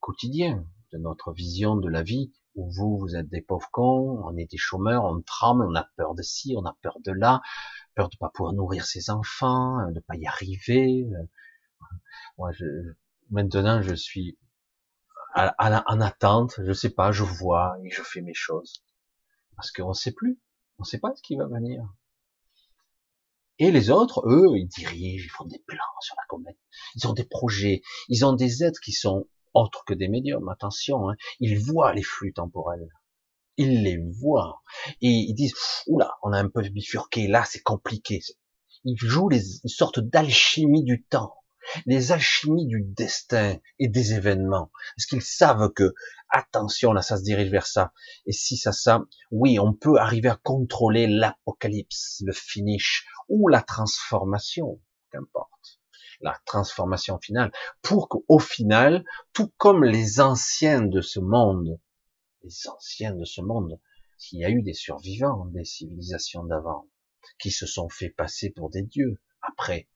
quotidien, 0.00 0.66
de 0.92 0.98
notre 0.98 1.32
vision 1.32 1.76
de 1.76 1.88
la 1.88 2.02
vie, 2.02 2.32
où 2.54 2.70
vous, 2.70 2.98
vous 2.98 3.16
êtes 3.16 3.28
des 3.28 3.42
pauvres 3.42 3.68
cons, 3.70 4.22
on 4.24 4.36
est 4.36 4.50
des 4.50 4.56
chômeurs, 4.56 5.04
on 5.04 5.20
tremble, 5.22 5.66
on 5.66 5.74
a 5.74 5.88
peur 5.96 6.14
de 6.14 6.22
ci, 6.22 6.54
on 6.56 6.64
a 6.64 6.76
peur 6.82 6.98
de 7.00 7.12
là, 7.12 7.42
peur 7.94 8.08
de 8.08 8.16
pas 8.16 8.30
pouvoir 8.30 8.54
nourrir 8.54 8.86
ses 8.86 9.10
enfants, 9.10 9.90
de 9.92 10.00
pas 10.00 10.16
y 10.16 10.26
arriver, 10.26 11.06
moi, 12.38 12.50
je, 12.52 12.66
maintenant, 13.30 13.82
je 13.82 13.94
suis 13.94 14.38
en 15.34 16.00
attente. 16.00 16.60
Je 16.64 16.72
sais 16.72 16.90
pas, 16.90 17.12
je 17.12 17.24
vois 17.24 17.76
et 17.84 17.90
je 17.90 18.02
fais 18.02 18.20
mes 18.20 18.34
choses 18.34 18.82
parce 19.56 19.70
qu'on 19.70 19.92
sait 19.92 20.12
plus. 20.12 20.40
On 20.78 20.84
sait 20.84 20.98
pas 20.98 21.14
ce 21.14 21.22
qui 21.22 21.36
va 21.36 21.46
venir. 21.46 21.84
Et 23.60 23.70
les 23.70 23.90
autres, 23.90 24.26
eux, 24.26 24.56
ils 24.56 24.66
dirigent, 24.66 25.24
ils 25.24 25.30
font 25.30 25.44
des 25.44 25.62
plans 25.66 25.78
sur 26.00 26.16
la 26.16 26.24
comète. 26.28 26.58
Ils 26.96 27.06
ont 27.06 27.12
des 27.12 27.24
projets. 27.24 27.82
Ils 28.08 28.24
ont 28.26 28.32
des 28.32 28.64
êtres 28.64 28.80
qui 28.80 28.92
sont 28.92 29.28
autres 29.52 29.84
que 29.86 29.94
des 29.94 30.08
médiums. 30.08 30.48
Attention, 30.48 31.08
hein. 31.08 31.14
ils 31.38 31.58
voient 31.58 31.94
les 31.94 32.02
flux 32.02 32.32
temporels. 32.32 32.88
Ils 33.56 33.84
les 33.84 33.98
voient. 34.20 34.62
Et 35.00 35.08
ils 35.08 35.34
disent, 35.34 35.54
oula, 35.86 36.16
on 36.24 36.32
a 36.32 36.38
un 36.38 36.48
peu 36.48 36.62
bifurqué, 36.62 37.28
là, 37.28 37.44
c'est 37.44 37.62
compliqué. 37.62 38.20
Ils 38.82 38.96
jouent 38.98 39.28
les, 39.28 39.58
une 39.62 39.68
sorte 39.68 40.00
d'alchimie 40.00 40.82
du 40.82 41.04
temps 41.04 41.36
les 41.86 42.12
alchimies 42.12 42.66
du 42.66 42.82
destin 42.82 43.58
et 43.78 43.88
des 43.88 44.14
événements. 44.14 44.70
Est-ce 44.96 45.06
qu'ils 45.06 45.22
savent 45.22 45.72
que, 45.72 45.94
attention, 46.28 46.92
là, 46.92 47.02
ça 47.02 47.16
se 47.16 47.22
dirige 47.22 47.50
vers 47.50 47.66
ça. 47.66 47.92
Et 48.26 48.32
si 48.32 48.56
ça, 48.56 48.72
ça, 48.72 49.04
oui, 49.30 49.58
on 49.58 49.72
peut 49.72 49.98
arriver 49.98 50.28
à 50.28 50.36
contrôler 50.42 51.06
l'apocalypse, 51.06 52.22
le 52.24 52.32
finish, 52.32 53.06
ou 53.28 53.48
la 53.48 53.62
transformation, 53.62 54.80
qu'importe. 55.10 55.80
La 56.20 56.38
transformation 56.46 57.18
finale, 57.18 57.52
pour 57.82 58.08
qu'au 58.08 58.38
final, 58.38 59.04
tout 59.32 59.52
comme 59.56 59.84
les 59.84 60.20
anciens 60.20 60.82
de 60.82 61.00
ce 61.00 61.20
monde, 61.20 61.80
les 62.42 62.68
anciens 62.68 63.14
de 63.14 63.24
ce 63.24 63.40
monde, 63.40 63.80
il 64.32 64.40
y 64.40 64.44
a 64.44 64.50
eu 64.50 64.62
des 64.62 64.74
survivants 64.74 65.46
des 65.46 65.64
civilisations 65.64 66.44
d'avant, 66.44 66.88
qui 67.38 67.50
se 67.50 67.66
sont 67.66 67.88
fait 67.88 68.10
passer 68.10 68.50
pour 68.50 68.70
des 68.70 68.82
dieux, 68.82 69.20
après, 69.42 69.88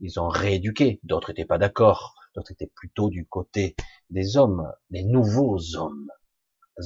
ils 0.00 0.20
ont 0.20 0.28
rééduqué, 0.28 1.00
d'autres 1.02 1.30
n'étaient 1.30 1.44
pas 1.44 1.58
d'accord, 1.58 2.14
d'autres 2.34 2.52
étaient 2.52 2.70
plutôt 2.74 3.08
du 3.08 3.26
côté 3.26 3.76
des 4.10 4.36
hommes, 4.36 4.72
des 4.90 5.04
nouveaux 5.04 5.76
hommes, 5.76 6.10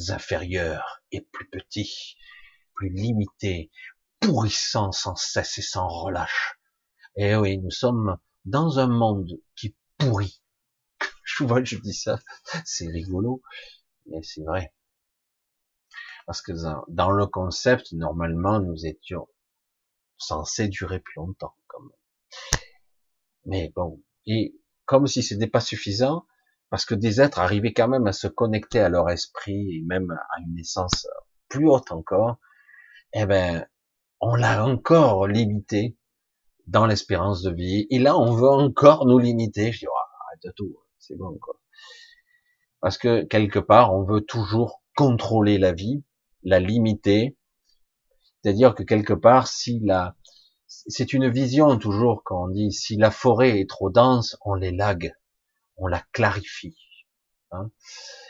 inférieurs 0.09 1.03
et 1.11 1.21
plus 1.21 1.49
petits, 1.49 2.17
plus 2.75 2.91
limités, 2.91 3.71
pourrissant 4.21 4.93
sans 4.93 5.17
cesse 5.17 5.59
et 5.59 5.63
sans 5.63 5.89
relâche. 5.89 6.59
Et 7.17 7.35
oui, 7.35 7.59
nous 7.59 7.71
sommes 7.71 8.19
dans 8.45 8.79
un 8.79 8.87
monde 8.87 9.41
qui 9.57 9.77
pourrit. 9.99 10.43
Je 11.25 11.45
vois, 11.45 11.63
je 11.65 11.77
dis 11.77 11.95
ça, 11.95 12.19
c'est 12.65 12.89
rigolo, 12.89 13.43
mais 14.07 14.23
c'est 14.23 14.43
vrai. 14.43 14.75
Parce 16.27 16.43
que 16.43 16.53
dans 16.89 17.11
le 17.11 17.27
concept, 17.27 17.93
normalement, 17.93 18.61
nous 18.61 18.87
étions 18.87 19.29
censés 20.19 20.69
durer 20.69 21.01
plus 21.01 21.17
longtemps, 21.17 21.55
comme 21.67 21.91
Mais 23.47 23.73
bon, 23.75 24.03
et 24.27 24.55
comme 24.85 25.07
si 25.07 25.23
ce 25.23 25.35
n'était 25.35 25.47
pas 25.47 25.61
suffisant, 25.61 26.27
parce 26.71 26.85
que 26.85 26.95
des 26.95 27.21
êtres 27.21 27.41
arrivaient 27.41 27.73
quand 27.73 27.89
même 27.89 28.07
à 28.07 28.13
se 28.13 28.29
connecter 28.29 28.81
à 28.81 28.89
leur 28.89 29.11
esprit 29.11 29.77
et 29.77 29.83
même 29.83 30.11
à 30.11 30.41
une 30.47 30.59
essence 30.59 31.07
plus 31.49 31.69
haute 31.69 31.91
encore, 31.91 32.39
eh 33.13 33.27
ben, 33.27 33.67
on 34.21 34.35
l'a 34.35 34.65
encore 34.65 35.27
limité 35.27 35.97
dans 36.67 36.87
l'espérance 36.87 37.43
de 37.43 37.51
vie. 37.51 37.87
Et 37.91 37.99
là, 37.99 38.17
on 38.17 38.33
veut 38.33 38.49
encore 38.49 39.07
nous 39.07 39.19
limiter. 39.19 39.73
Je 39.73 39.81
dis, 39.81 39.87
oh, 39.89 40.25
arrête 40.29 40.55
tout, 40.55 40.77
c'est 40.99 41.17
bon, 41.17 41.37
quoi. 41.41 41.61
Parce 42.81 42.97
que 42.97 43.25
quelque 43.25 43.59
part, 43.59 43.93
on 43.95 44.05
veut 44.05 44.23
toujours 44.23 44.83
contrôler 44.97 45.59
la 45.59 45.73
vie, 45.73 46.05
la 46.43 46.61
limiter. 46.61 47.37
C'est-à-dire 48.43 48.75
que 48.75 48.83
quelque 48.83 49.13
part, 49.13 49.49
si 49.49 49.81
la, 49.81 50.17
c'est 50.71 51.13
une 51.13 51.29
vision 51.29 51.77
toujours 51.79 52.23
quand 52.25 52.45
on 52.45 52.49
dit 52.49 52.71
si 52.71 52.97
la 52.97 53.11
forêt 53.11 53.59
est 53.59 53.69
trop 53.69 53.91
dense, 53.91 54.37
on 54.45 54.55
l'élague, 54.55 55.13
on 55.77 55.89
la 55.89 56.01
clarifie. 56.13 56.79
Hein. 57.51 57.71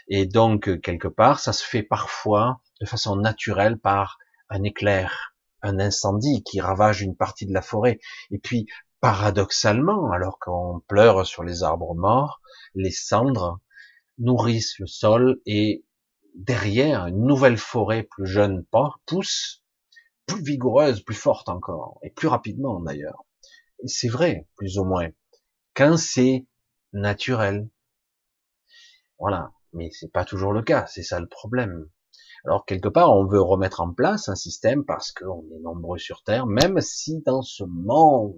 Et 0.09 0.25
donc 0.25 0.81
quelque 0.81 1.09
part, 1.09 1.39
ça 1.39 1.53
se 1.53 1.63
fait 1.63 1.83
parfois 1.83 2.63
de 2.81 2.87
façon 2.87 3.17
naturelle 3.17 3.79
par 3.79 4.19
un 4.49 4.63
éclair, 4.63 5.35
un 5.61 5.79
incendie 5.79 6.43
qui 6.43 6.63
ravage 6.63 7.03
une 7.03 7.15
partie 7.15 7.45
de 7.45 7.53
la 7.53 7.61
forêt. 7.61 8.01
Et 8.31 8.39
puis 8.39 8.67
paradoxalement, 9.01 10.11
alors 10.11 10.39
qu'on 10.39 10.81
pleure 10.89 11.27
sur 11.27 11.45
les 11.45 11.63
arbres 11.63 11.95
morts, 11.95 12.41
les 12.75 12.91
cendres 12.91 13.61
nourrissent 14.17 14.79
le 14.79 14.87
sol 14.87 15.41
et 15.45 15.85
derrière 16.35 17.07
une 17.07 17.27
nouvelle 17.27 17.59
forêt 17.59 18.03
plus 18.03 18.27
jeune 18.27 18.65
pousse 19.05 19.63
plus 20.35 20.43
vigoureuse, 20.43 21.03
plus 21.03 21.15
forte 21.15 21.49
encore, 21.49 21.99
et 22.03 22.11
plus 22.11 22.29
rapidement 22.29 22.81
d'ailleurs. 22.81 23.25
C'est 23.87 24.09
vrai, 24.09 24.47
plus 24.57 24.79
ou 24.79 24.85
moins, 24.85 25.09
quand 25.75 25.97
c'est 25.97 26.47
naturel. 26.93 27.69
Voilà, 29.19 29.53
mais 29.73 29.91
c'est 29.93 30.13
pas 30.13 30.25
toujours 30.25 30.53
le 30.53 30.63
cas, 30.63 30.87
c'est 30.87 31.03
ça 31.03 31.21
le 31.21 31.29
problème. 31.29 31.89
Alors 32.45 32.65
quelque 32.65 32.89
part, 32.89 33.13
on 33.13 33.27
veut 33.27 33.41
remettre 33.41 33.81
en 33.81 33.93
place 33.93 34.29
un 34.29 34.35
système 34.35 34.85
parce 34.85 35.13
qu'on 35.13 35.45
est 35.55 35.61
nombreux 35.63 35.99
sur 35.99 36.23
Terre, 36.23 36.47
même 36.47 36.81
si 36.81 37.21
dans 37.27 37.43
ce 37.43 37.65
monde, 37.65 38.35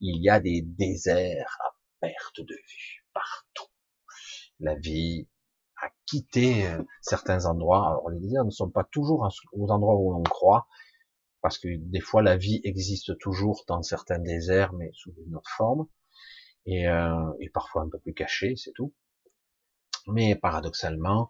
il 0.00 0.20
y 0.22 0.28
a 0.28 0.40
des 0.40 0.62
déserts 0.62 1.58
à 1.60 1.70
perte 2.00 2.40
de 2.40 2.54
vue 2.54 3.06
partout. 3.14 3.70
La 4.58 4.74
vie 4.74 5.28
a 5.80 5.88
quitté 6.06 6.66
euh, 6.66 6.82
certains 7.02 7.46
endroits. 7.46 7.86
Alors 7.86 8.10
les 8.10 8.18
déserts 8.18 8.44
ne 8.44 8.50
sont 8.50 8.70
pas 8.70 8.84
toujours 8.84 9.28
aux 9.52 9.70
endroits 9.70 9.94
où 9.94 10.12
l'on 10.12 10.22
croit, 10.22 10.66
parce 11.42 11.58
que 11.58 11.68
des 11.76 12.00
fois 12.00 12.22
la 12.22 12.36
vie 12.36 12.60
existe 12.64 13.18
toujours 13.18 13.64
dans 13.66 13.82
certains 13.82 14.18
déserts, 14.18 14.72
mais 14.72 14.90
sous 14.94 15.12
une 15.26 15.36
autre 15.36 15.50
forme, 15.56 15.86
et, 16.66 16.88
euh, 16.88 17.32
parfois 17.52 17.82
un 17.82 17.88
peu 17.88 17.98
plus 17.98 18.14
cachée, 18.14 18.54
c'est 18.56 18.72
tout. 18.72 18.94
Mais 20.06 20.34
paradoxalement, 20.36 21.28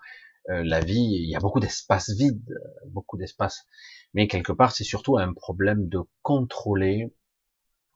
euh, 0.48 0.62
la 0.64 0.80
vie, 0.80 1.00
il 1.00 1.28
y 1.28 1.36
a 1.36 1.40
beaucoup 1.40 1.60
d'espace 1.60 2.10
vide, 2.10 2.54
beaucoup 2.86 3.16
d'espace, 3.16 3.66
mais 4.14 4.26
quelque 4.26 4.52
part 4.52 4.72
c'est 4.72 4.84
surtout 4.84 5.18
un 5.18 5.32
problème 5.32 5.88
de 5.88 6.00
contrôler, 6.22 7.14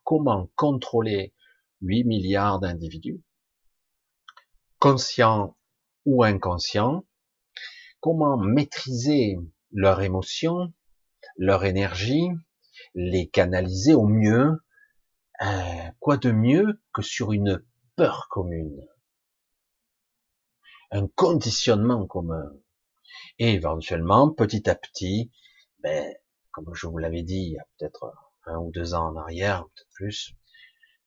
comment 0.04 0.50
contrôler 0.54 1.34
8 1.80 2.04
milliards 2.04 2.60
d'individus, 2.60 3.22
conscients 4.78 5.56
ou 6.04 6.22
inconscients, 6.22 7.04
comment 8.00 8.36
maîtriser 8.36 9.38
leurs 9.72 10.02
émotions, 10.02 10.72
leur 11.36 11.64
énergie, 11.64 12.28
les 12.94 13.28
canaliser 13.28 13.94
au 13.94 14.06
mieux. 14.06 14.62
Euh, 15.42 15.90
quoi 15.98 16.16
de 16.16 16.30
mieux 16.30 16.80
que 16.92 17.02
sur 17.02 17.32
une 17.32 17.64
peur 17.96 18.28
commune, 18.30 18.86
un 20.92 21.08
conditionnement 21.08 22.06
commun, 22.06 22.52
et 23.40 23.52
éventuellement, 23.52 24.30
petit 24.30 24.70
à 24.70 24.76
petit, 24.76 25.32
ben, 25.80 26.14
comme 26.52 26.72
je 26.74 26.86
vous 26.86 26.98
l'avais 26.98 27.24
dit 27.24 27.36
il 27.36 27.52
y 27.54 27.58
a 27.58 27.66
peut-être 27.76 28.14
un 28.46 28.58
ou 28.58 28.70
deux 28.70 28.94
ans 28.94 29.08
en 29.08 29.16
arrière, 29.16 29.64
peut-être 29.64 29.90
plus, 29.92 30.36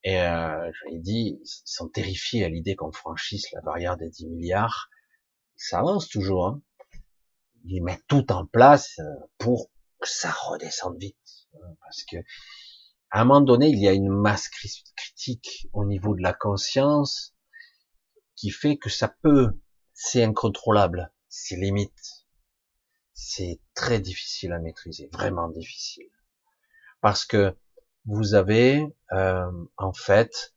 et 0.03 0.21
euh, 0.21 0.71
je 0.71 0.97
dit, 0.99 1.39
ils 1.41 1.61
sont 1.65 1.89
terrifiés 1.89 2.45
à 2.45 2.49
l'idée 2.49 2.75
qu'on 2.75 2.91
franchisse 2.91 3.51
la 3.51 3.61
barrière 3.61 3.97
des 3.97 4.09
10 4.09 4.27
milliards. 4.27 4.89
Ça 5.57 5.79
avance 5.79 6.07
toujours. 6.07 6.47
Hein. 6.47 6.61
Ils 7.65 7.83
mettent 7.83 8.07
tout 8.07 8.31
en 8.31 8.45
place 8.45 8.99
euh, 8.99 9.03
pour 9.37 9.69
que 9.99 10.09
ça 10.09 10.31
redescende 10.31 10.97
vite. 10.99 11.47
Hein, 11.55 11.75
parce 11.81 12.03
que 12.03 12.17
à 13.09 13.21
un 13.21 13.25
moment 13.25 13.41
donné, 13.41 13.69
il 13.69 13.79
y 13.79 13.87
a 13.87 13.93
une 13.93 14.09
masse 14.09 14.49
critique 14.49 15.67
au 15.71 15.85
niveau 15.85 16.13
de 16.13 16.21
la 16.21 16.33
conscience 16.33 17.33
qui 18.35 18.51
fait 18.51 18.77
que 18.77 18.89
ça 18.89 19.07
peut, 19.07 19.57
c'est 19.93 20.23
incontrôlable, 20.23 21.11
c'est 21.29 21.55
limite. 21.55 22.25
C'est 23.13 23.59
très 23.73 23.99
difficile 23.99 24.51
à 24.51 24.59
maîtriser, 24.59 25.09
vraiment 25.13 25.47
difficile. 25.47 26.09
Parce 27.01 27.25
que 27.25 27.55
vous 28.05 28.35
avez 28.35 28.85
euh, 29.13 29.51
en 29.77 29.93
fait 29.93 30.53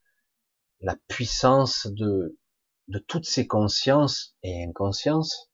la 0.81 0.97
puissance 1.09 1.87
de, 1.87 2.39
de 2.89 2.99
toutes 2.99 3.27
ces 3.27 3.47
consciences 3.47 4.37
et 4.43 4.65
inconsciences 4.65 5.51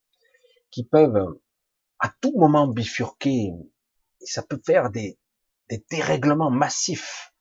qui 0.71 0.85
peuvent 0.85 1.39
à 1.99 2.13
tout 2.21 2.33
moment 2.37 2.67
bifurquer 2.67 3.53
ça 4.31 4.43
peut 4.43 4.61
faire 4.65 4.91
des, 4.91 5.19
des 5.69 5.85
dérèglements 5.91 6.51
massifs. 6.51 7.33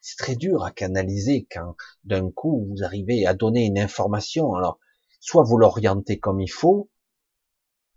C'est 0.00 0.16
très 0.16 0.36
dur 0.36 0.64
à 0.64 0.70
canaliser 0.70 1.46
quand 1.50 1.76
d'un 2.04 2.30
coup 2.30 2.66
vous 2.68 2.84
arrivez 2.84 3.26
à 3.26 3.34
donner 3.34 3.66
une 3.66 3.78
information. 3.78 4.54
Alors, 4.54 4.78
soit 5.20 5.42
vous 5.42 5.58
l'orientez 5.58 6.18
comme 6.18 6.40
il 6.40 6.50
faut, 6.50 6.90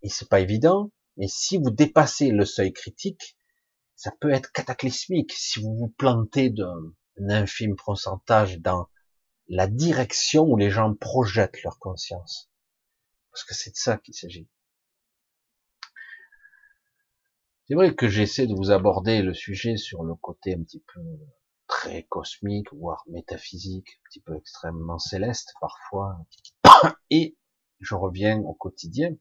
et 0.02 0.10
c'est 0.10 0.30
pas 0.30 0.40
évident, 0.40 0.92
mais 1.18 1.28
si 1.28 1.58
vous 1.58 1.70
dépassez 1.70 2.32
le 2.32 2.46
seuil 2.46 2.74
critique, 2.74 3.38
ça 3.96 4.12
peut 4.20 4.32
être 4.32 4.52
cataclysmique 4.52 5.32
si 5.32 5.60
vous 5.60 5.76
vous 5.76 5.90
plantez 5.90 6.50
d'un 6.50 6.94
infime 7.30 7.76
pourcentage 7.76 8.60
dans 8.60 8.90
la 9.48 9.68
direction 9.68 10.44
où 10.44 10.58
les 10.58 10.72
gens 10.72 10.96
projettent 10.96 11.62
leur 11.64 11.78
conscience. 11.78 12.50
Parce 13.32 13.44
que 13.44 13.54
c'est 13.54 13.72
de 13.72 13.76
ça 13.76 13.98
qu'il 13.98 14.16
s'agit. 14.16 14.50
C'est 17.72 17.76
vrai 17.76 17.96
que 17.96 18.10
j'essaie 18.10 18.48
de 18.48 18.54
vous 18.54 18.72
aborder 18.72 19.22
le 19.22 19.34
sujet 19.34 19.78
sur 19.78 20.04
le 20.04 20.14
côté 20.16 20.56
un 20.56 20.62
petit 20.62 20.84
peu 20.94 21.00
très 21.68 22.04
cosmique, 22.04 22.68
voire 22.74 23.02
métaphysique, 23.08 23.88
un 23.88 24.10
petit 24.10 24.20
peu 24.20 24.36
extrêmement 24.36 25.00
céleste 25.00 25.54
parfois. 25.62 26.18
Et 27.12 27.38
je 27.80 27.96
reviens 27.96 28.40
au 28.40 28.54
quotidien 28.54 29.16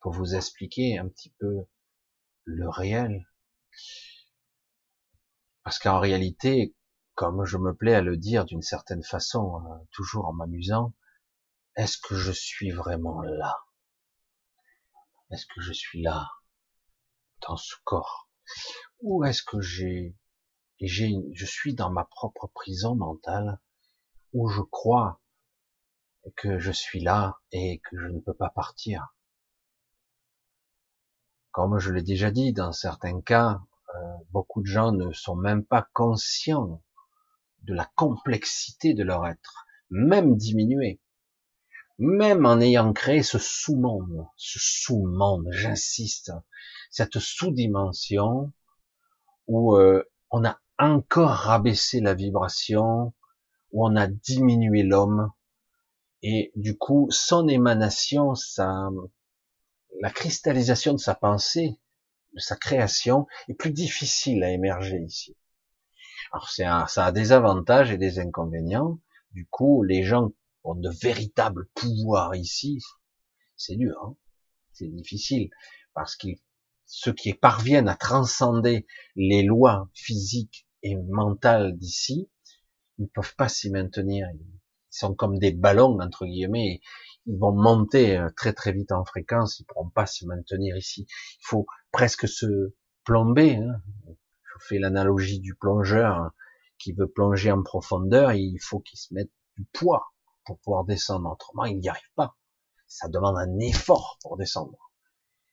pour 0.00 0.10
vous 0.10 0.34
expliquer 0.34 0.98
un 0.98 1.06
petit 1.06 1.32
peu 1.38 1.68
le 2.46 2.68
réel. 2.68 3.24
Parce 5.62 5.78
qu'en 5.78 6.00
réalité, 6.00 6.74
comme 7.14 7.44
je 7.44 7.58
me 7.58 7.76
plais 7.76 7.94
à 7.94 8.02
le 8.02 8.16
dire 8.16 8.44
d'une 8.44 8.62
certaine 8.62 9.04
façon, 9.04 9.62
euh, 9.64 9.84
toujours 9.92 10.26
en 10.26 10.32
m'amusant, 10.32 10.94
est-ce 11.76 11.96
que 11.96 12.16
je 12.16 12.32
suis 12.32 12.72
vraiment 12.72 13.22
là? 13.22 13.54
Est-ce 15.30 15.46
que 15.46 15.60
je 15.60 15.72
suis 15.72 16.02
là? 16.02 16.26
Dans 17.42 17.56
ce 17.56 17.74
corps. 17.84 18.28
Ou 19.00 19.24
est-ce 19.24 19.42
que 19.42 19.60
j'ai, 19.60 20.16
j'ai, 20.80 21.12
je 21.32 21.46
suis 21.46 21.74
dans 21.74 21.90
ma 21.90 22.04
propre 22.04 22.46
prison 22.48 22.94
mentale 22.94 23.60
où 24.32 24.48
je 24.48 24.62
crois 24.62 25.20
que 26.36 26.58
je 26.58 26.72
suis 26.72 27.00
là 27.00 27.38
et 27.52 27.80
que 27.80 27.98
je 27.98 28.06
ne 28.06 28.20
peux 28.20 28.34
pas 28.34 28.50
partir. 28.50 29.14
Comme 31.52 31.78
je 31.78 31.92
l'ai 31.92 32.02
déjà 32.02 32.30
dit, 32.30 32.52
dans 32.52 32.72
certains 32.72 33.20
cas, 33.20 33.60
euh, 33.94 33.98
beaucoup 34.30 34.60
de 34.60 34.66
gens 34.66 34.92
ne 34.92 35.12
sont 35.12 35.36
même 35.36 35.64
pas 35.64 35.88
conscients 35.92 36.82
de 37.62 37.74
la 37.74 37.90
complexité 37.96 38.94
de 38.94 39.02
leur 39.02 39.26
être, 39.26 39.66
même 39.90 40.36
diminué 40.36 41.00
même 41.98 42.44
en 42.44 42.60
ayant 42.60 42.92
créé 42.92 43.22
ce 43.22 43.38
sous-monde, 43.38 44.26
ce 44.36 44.58
sous-monde, 44.60 45.48
j'insiste, 45.50 46.32
cette 46.96 47.18
sous-dimension 47.18 48.54
où 49.48 49.76
euh, 49.76 50.02
on 50.30 50.46
a 50.46 50.58
encore 50.78 51.28
rabaissé 51.28 52.00
la 52.00 52.14
vibration, 52.14 53.12
où 53.70 53.86
on 53.86 53.96
a 53.96 54.06
diminué 54.06 54.82
l'homme, 54.82 55.30
et 56.22 56.52
du 56.56 56.78
coup, 56.78 57.06
son 57.10 57.48
émanation, 57.48 58.34
sa, 58.34 58.88
la 60.00 60.08
cristallisation 60.08 60.94
de 60.94 60.98
sa 60.98 61.14
pensée, 61.14 61.78
de 62.32 62.40
sa 62.40 62.56
création, 62.56 63.26
est 63.48 63.54
plus 63.54 63.72
difficile 63.72 64.42
à 64.42 64.50
émerger 64.50 64.98
ici. 65.02 65.36
Alors 66.32 66.48
ça 66.48 67.04
a 67.04 67.12
des 67.12 67.32
avantages 67.32 67.90
et 67.90 67.98
des 67.98 68.20
inconvénients. 68.20 68.98
Du 69.32 69.46
coup, 69.46 69.82
les 69.82 70.02
gens 70.02 70.32
ont 70.64 70.74
de 70.74 70.90
véritables 71.02 71.68
pouvoirs 71.74 72.34
ici. 72.34 72.78
C'est 73.54 73.76
dur, 73.76 74.02
hein 74.02 74.16
c'est 74.72 74.88
difficile, 74.88 75.50
parce 75.92 76.16
qu'ils 76.16 76.38
ceux 76.86 77.12
qui 77.12 77.34
parviennent 77.34 77.88
à 77.88 77.96
transcender 77.96 78.86
les 79.16 79.42
lois 79.42 79.90
physiques 79.92 80.66
et 80.82 80.96
mentales 80.96 81.76
d'ici, 81.76 82.30
ils 82.98 83.04
ne 83.04 83.08
peuvent 83.08 83.34
pas 83.36 83.48
s'y 83.48 83.70
maintenir. 83.70 84.28
Ils 84.34 84.60
sont 84.90 85.14
comme 85.14 85.38
des 85.38 85.52
ballons, 85.52 85.98
entre 86.00 86.24
guillemets. 86.24 86.80
Ils 87.26 87.38
vont 87.38 87.52
monter 87.52 88.16
euh, 88.16 88.30
très 88.36 88.52
très 88.52 88.72
vite 88.72 88.92
en 88.92 89.04
fréquence, 89.04 89.58
ils 89.58 89.64
pourront 89.64 89.90
pas 89.90 90.06
s'y 90.06 90.26
maintenir 90.26 90.76
ici. 90.76 91.06
Il 91.10 91.44
faut 91.44 91.66
presque 91.90 92.28
se 92.28 92.72
plomber. 93.04 93.56
Hein. 93.56 93.82
Je 94.06 94.66
fais 94.68 94.78
l'analogie 94.78 95.40
du 95.40 95.54
plongeur 95.56 96.16
hein, 96.16 96.32
qui 96.78 96.92
veut 96.92 97.10
plonger 97.10 97.50
en 97.50 97.62
profondeur, 97.62 98.32
il 98.32 98.58
faut 98.62 98.80
qu'il 98.80 98.98
se 98.98 99.12
mette 99.12 99.30
du 99.56 99.64
poids 99.72 100.12
pour 100.44 100.58
pouvoir 100.60 100.84
descendre. 100.84 101.30
Autrement, 101.30 101.64
il 101.64 101.78
n'y 101.78 101.88
arrive 101.88 102.12
pas. 102.14 102.36
Ça 102.86 103.08
demande 103.08 103.36
un 103.36 103.58
effort 103.58 104.18
pour 104.22 104.36
descendre. 104.36 104.85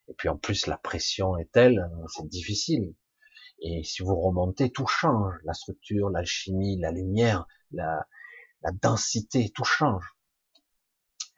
Et 0.10 0.14
puis 0.14 0.30
en 0.30 0.38
plus, 0.38 0.68
la 0.68 0.78
pression 0.78 1.38
est 1.38 1.52
telle, 1.52 1.80
euh, 1.80 2.06
c'est 2.08 2.28
difficile. 2.28 2.94
Et 3.60 3.84
si 3.84 4.04
vous 4.04 4.16
remontez, 4.20 4.72
tout 4.72 4.88
change. 4.88 5.36
La 5.46 5.54
structure, 5.54 6.10
l'alchimie, 6.10 6.78
la 6.80 6.92
lumière, 6.92 7.48
la, 7.72 8.06
densité, 8.82 9.52
tout 9.56 9.64
change. 9.64 10.16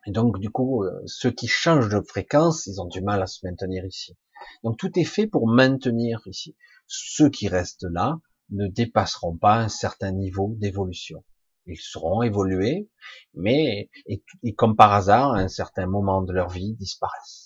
Et 0.07 0.11
donc, 0.11 0.39
du 0.39 0.49
coup, 0.49 0.83
euh, 0.83 1.01
ceux 1.05 1.31
qui 1.31 1.47
changent 1.47 1.89
de 1.89 2.01
fréquence, 2.01 2.65
ils 2.67 2.81
ont 2.81 2.87
du 2.87 3.01
mal 3.01 3.21
à 3.21 3.27
se 3.27 3.45
maintenir 3.45 3.85
ici. 3.85 4.17
Donc, 4.63 4.77
tout 4.77 4.97
est 4.99 5.05
fait 5.05 5.27
pour 5.27 5.47
maintenir 5.47 6.21
ici. 6.25 6.55
Ceux 6.87 7.29
qui 7.29 7.47
restent 7.47 7.87
là 7.89 8.19
ne 8.49 8.67
dépasseront 8.67 9.37
pas 9.37 9.57
un 9.57 9.69
certain 9.69 10.11
niveau 10.11 10.55
d'évolution. 10.57 11.23
Ils 11.67 11.79
seront 11.79 12.21
évolués, 12.21 12.89
mais, 13.33 13.89
et 14.07 14.53
comme 14.53 14.75
par 14.75 14.93
hasard, 14.93 15.33
à 15.33 15.39
un 15.39 15.47
certain 15.47 15.87
moment 15.87 16.21
de 16.21 16.31
leur 16.31 16.49
vie, 16.49 16.75
disparaissent. 16.75 17.44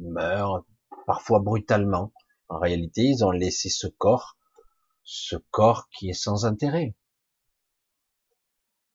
Meurent, 0.00 0.64
parfois 1.06 1.40
brutalement, 1.40 2.12
en 2.48 2.58
réalité, 2.58 3.02
ils 3.02 3.24
ont 3.24 3.30
laissé 3.30 3.68
ce 3.68 3.86
corps, 3.86 4.36
ce 5.04 5.36
corps 5.50 5.88
qui 5.90 6.10
est 6.10 6.14
sans 6.14 6.44
intérêt. 6.46 6.96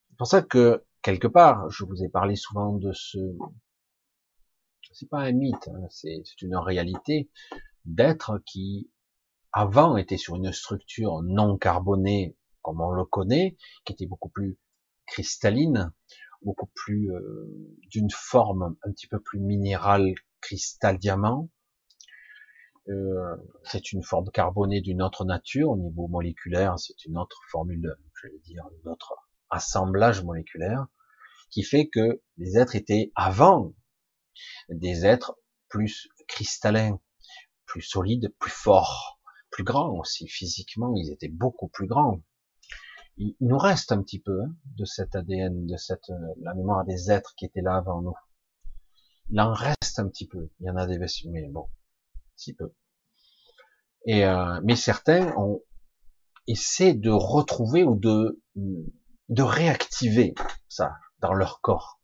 C'est 0.10 0.18
pour 0.18 0.28
ça 0.28 0.42
que, 0.42 0.86
quelque 1.02 1.28
part, 1.28 1.70
je 1.70 1.86
vous 1.86 2.04
ai 2.04 2.10
parlé 2.10 2.36
souvent 2.36 2.74
de 2.74 2.92
ce, 2.94 3.18
c'est 4.96 5.10
pas 5.10 5.20
un 5.20 5.34
mythe, 5.34 5.68
hein, 5.68 5.88
c'est 5.90 6.24
une 6.42 6.56
réalité 6.56 7.30
d'être 7.84 8.40
qui, 8.46 8.90
avant, 9.52 9.98
était 9.98 10.18
sur 10.18 10.36
une 10.38 10.54
structure 10.54 11.22
non 11.22 11.58
carbonée, 11.58 12.38
comme 12.62 12.80
on 12.80 12.92
le 12.92 13.04
connaît, 13.04 13.58
qui 13.84 13.92
était 13.94 14.06
beaucoup 14.06 14.30
plus 14.30 14.58
cristalline, 15.06 15.92
beaucoup 16.42 16.70
plus 16.74 17.12
euh, 17.12 17.78
d'une 17.90 18.10
forme 18.10 18.78
un 18.84 18.92
petit 18.92 19.08
peu 19.08 19.20
plus 19.20 19.40
minérale, 19.40 20.14
cristal 20.46 21.00
diamant, 21.00 21.50
euh, 22.88 23.36
c'est 23.64 23.92
une 23.92 24.04
forme 24.04 24.30
carbonée 24.30 24.80
d'une 24.80 25.02
autre 25.02 25.26
nature 25.26 25.72
au 25.72 25.78
niveau 25.78 26.08
moléculaire, 26.08 26.78
c'est 26.78 27.06
une 27.06 27.18
autre 27.18 27.42
formule, 27.50 27.96
je 28.22 28.28
vais 28.28 28.40
dire, 28.40 28.64
un 28.64 28.92
autre 28.92 29.16
assemblage 29.50 30.24
moléculaire, 30.24 30.86
qui 31.50 31.64
fait 31.64 31.88
que 31.88 32.22
les 32.38 32.58
êtres 32.58 32.76
étaient 32.76 33.12
avant 33.16 33.74
des 34.70 35.06
êtres 35.06 35.36
plus 35.68 36.08
cristallins, 36.28 37.00
plus 37.66 37.82
solides, 37.82 38.32
plus 38.38 38.52
forts, 38.52 39.20
plus 39.50 39.64
grands 39.64 39.98
aussi 39.98 40.28
physiquement, 40.28 40.94
ils 40.96 41.12
étaient 41.12 41.28
beaucoup 41.28 41.70
plus 41.70 41.88
grands. 41.88 42.22
Il, 43.18 43.36
nous 43.40 43.58
reste 43.58 43.92
un 43.94 44.04
petit 44.04 44.20
peu 44.20 44.44
hein, 44.44 44.54
de 44.78 44.86
cet 44.86 45.16
ADN, 45.16 45.66
de 45.66 45.78
cette 45.78 46.12
la 46.42 46.54
mémoire 46.54 46.86
des 46.86 47.10
êtres 47.10 47.34
qui 47.36 47.46
étaient 47.46 47.62
là 47.62 47.78
avant 47.78 48.02
nous. 48.02 48.14
Il 49.30 49.40
en 49.40 49.54
reste 49.54 50.00
un 50.00 50.08
petit 50.08 50.28
peu. 50.28 50.50
Il 50.60 50.68
y 50.68 50.70
en 50.70 50.76
a 50.76 50.86
des 50.86 51.00
mais 51.30 51.48
bon, 51.50 51.68
si 52.36 52.54
peu. 52.54 52.74
Et 54.06 54.26
euh, 54.26 54.60
mais 54.64 54.76
certains 54.76 55.36
ont 55.36 55.62
essaient 56.48 56.94
de 56.94 57.10
retrouver 57.10 57.84
ou 57.84 57.96
de 57.96 58.40
de 58.56 59.42
réactiver 59.42 60.36
ça 60.70 60.94
dans 61.20 61.34
leur 61.34 61.62
corps, 61.62 62.00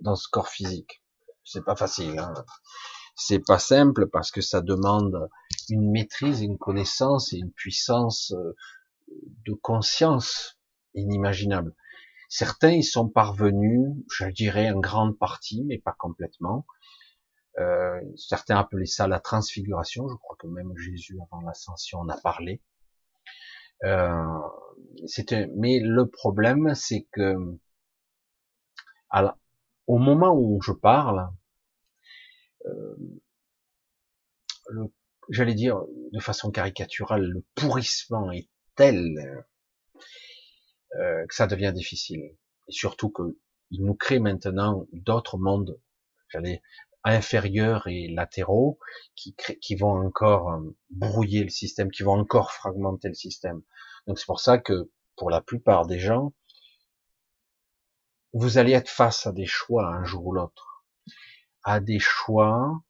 dans 0.00 0.16
ce 0.16 0.28
corps 0.28 0.48
physique. 0.48 1.04
C'est 1.44 1.64
pas 1.64 1.76
facile. 1.76 2.18
Hein. 2.18 2.34
C'est 3.14 3.38
pas 3.38 3.60
simple 3.60 4.08
parce 4.08 4.30
que 4.32 4.40
ça 4.40 4.60
demande 4.60 5.28
une 5.68 5.90
maîtrise, 5.90 6.42
une 6.42 6.58
connaissance 6.58 7.32
et 7.32 7.36
une 7.36 7.52
puissance 7.52 8.32
euh, 8.32 8.56
de 9.46 9.54
conscience 9.54 10.58
inimaginable. 10.94 11.74
Certains 12.28 12.72
y 12.72 12.82
sont 12.82 13.08
parvenus, 13.08 13.94
je 14.10 14.26
dirais 14.26 14.70
en 14.70 14.80
grande 14.80 15.18
partie, 15.18 15.64
mais 15.64 15.78
pas 15.78 15.94
complètement, 15.98 16.66
euh, 17.58 18.00
certains 18.16 18.58
appelaient 18.58 18.86
ça 18.86 19.08
la 19.08 19.20
transfiguration. 19.20 20.08
Je 20.08 20.16
crois 20.16 20.36
que 20.38 20.46
même 20.46 20.76
Jésus 20.76 21.18
avant 21.22 21.42
l'ascension 21.42 22.00
en 22.00 22.08
a 22.08 22.20
parlé. 22.20 22.62
Euh, 23.84 24.38
mais 25.56 25.80
le 25.80 26.06
problème, 26.06 26.74
c'est 26.74 27.06
que 27.12 27.36
au 29.86 29.98
moment 29.98 30.34
où 30.34 30.60
je 30.62 30.72
parle, 30.72 31.28
euh, 32.66 32.96
j'allais 35.30 35.54
dire 35.54 35.80
de 36.12 36.20
façon 36.20 36.50
caricaturale, 36.50 37.22
le 37.22 37.44
pourrissement 37.54 38.30
est 38.32 38.48
tel 38.74 39.46
euh, 41.00 41.26
que 41.26 41.34
ça 41.34 41.46
devient 41.46 41.72
difficile. 41.74 42.22
Et 42.68 42.72
surtout 42.72 43.10
qu'il 43.10 43.84
nous 43.84 43.94
crée 43.94 44.18
maintenant 44.18 44.86
d'autres 44.92 45.38
mondes, 45.38 45.78
j'allais 46.28 46.62
inférieurs 47.04 47.86
et 47.86 48.08
latéraux 48.08 48.78
qui, 49.14 49.36
qui 49.60 49.76
vont 49.76 50.06
encore 50.06 50.50
euh, 50.50 50.76
brouiller 50.90 51.44
le 51.44 51.50
système, 51.50 51.90
qui 51.90 52.02
vont 52.02 52.18
encore 52.18 52.52
fragmenter 52.52 53.08
le 53.08 53.14
système. 53.14 53.62
Donc 54.06 54.18
c'est 54.18 54.26
pour 54.26 54.40
ça 54.40 54.58
que 54.58 54.90
pour 55.16 55.30
la 55.30 55.40
plupart 55.40 55.86
des 55.86 55.98
gens, 55.98 56.32
vous 58.32 58.58
allez 58.58 58.72
être 58.72 58.90
face 58.90 59.26
à 59.26 59.32
des 59.32 59.46
choix 59.46 59.86
un 59.86 60.04
jour 60.04 60.26
ou 60.26 60.32
l'autre, 60.32 60.84
à 61.62 61.80
des 61.80 61.98
choix 61.98 62.82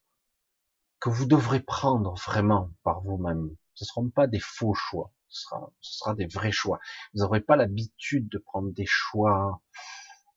que 0.99 1.09
vous 1.09 1.27
devrez 1.27 1.61
prendre 1.61 2.15
vraiment 2.15 2.71
par 2.83 3.01
vous-même. 3.03 3.55
Ce 3.75 3.85
ne 3.85 3.87
seront 3.87 4.11
pas 4.11 4.27
des 4.27 4.41
faux 4.41 4.75
choix, 4.75 5.13
ce 5.37 5.99
sera, 5.99 6.15
des 6.15 6.27
vrais 6.27 6.53
choix. 6.53 6.81
Vous 7.15 7.21
n'aurez 7.21 7.41
pas 7.41 7.57
l'habitude 7.57 8.29
de 8.29 8.39
prendre 8.39 8.73
des 8.73 8.87
choix 8.87 9.61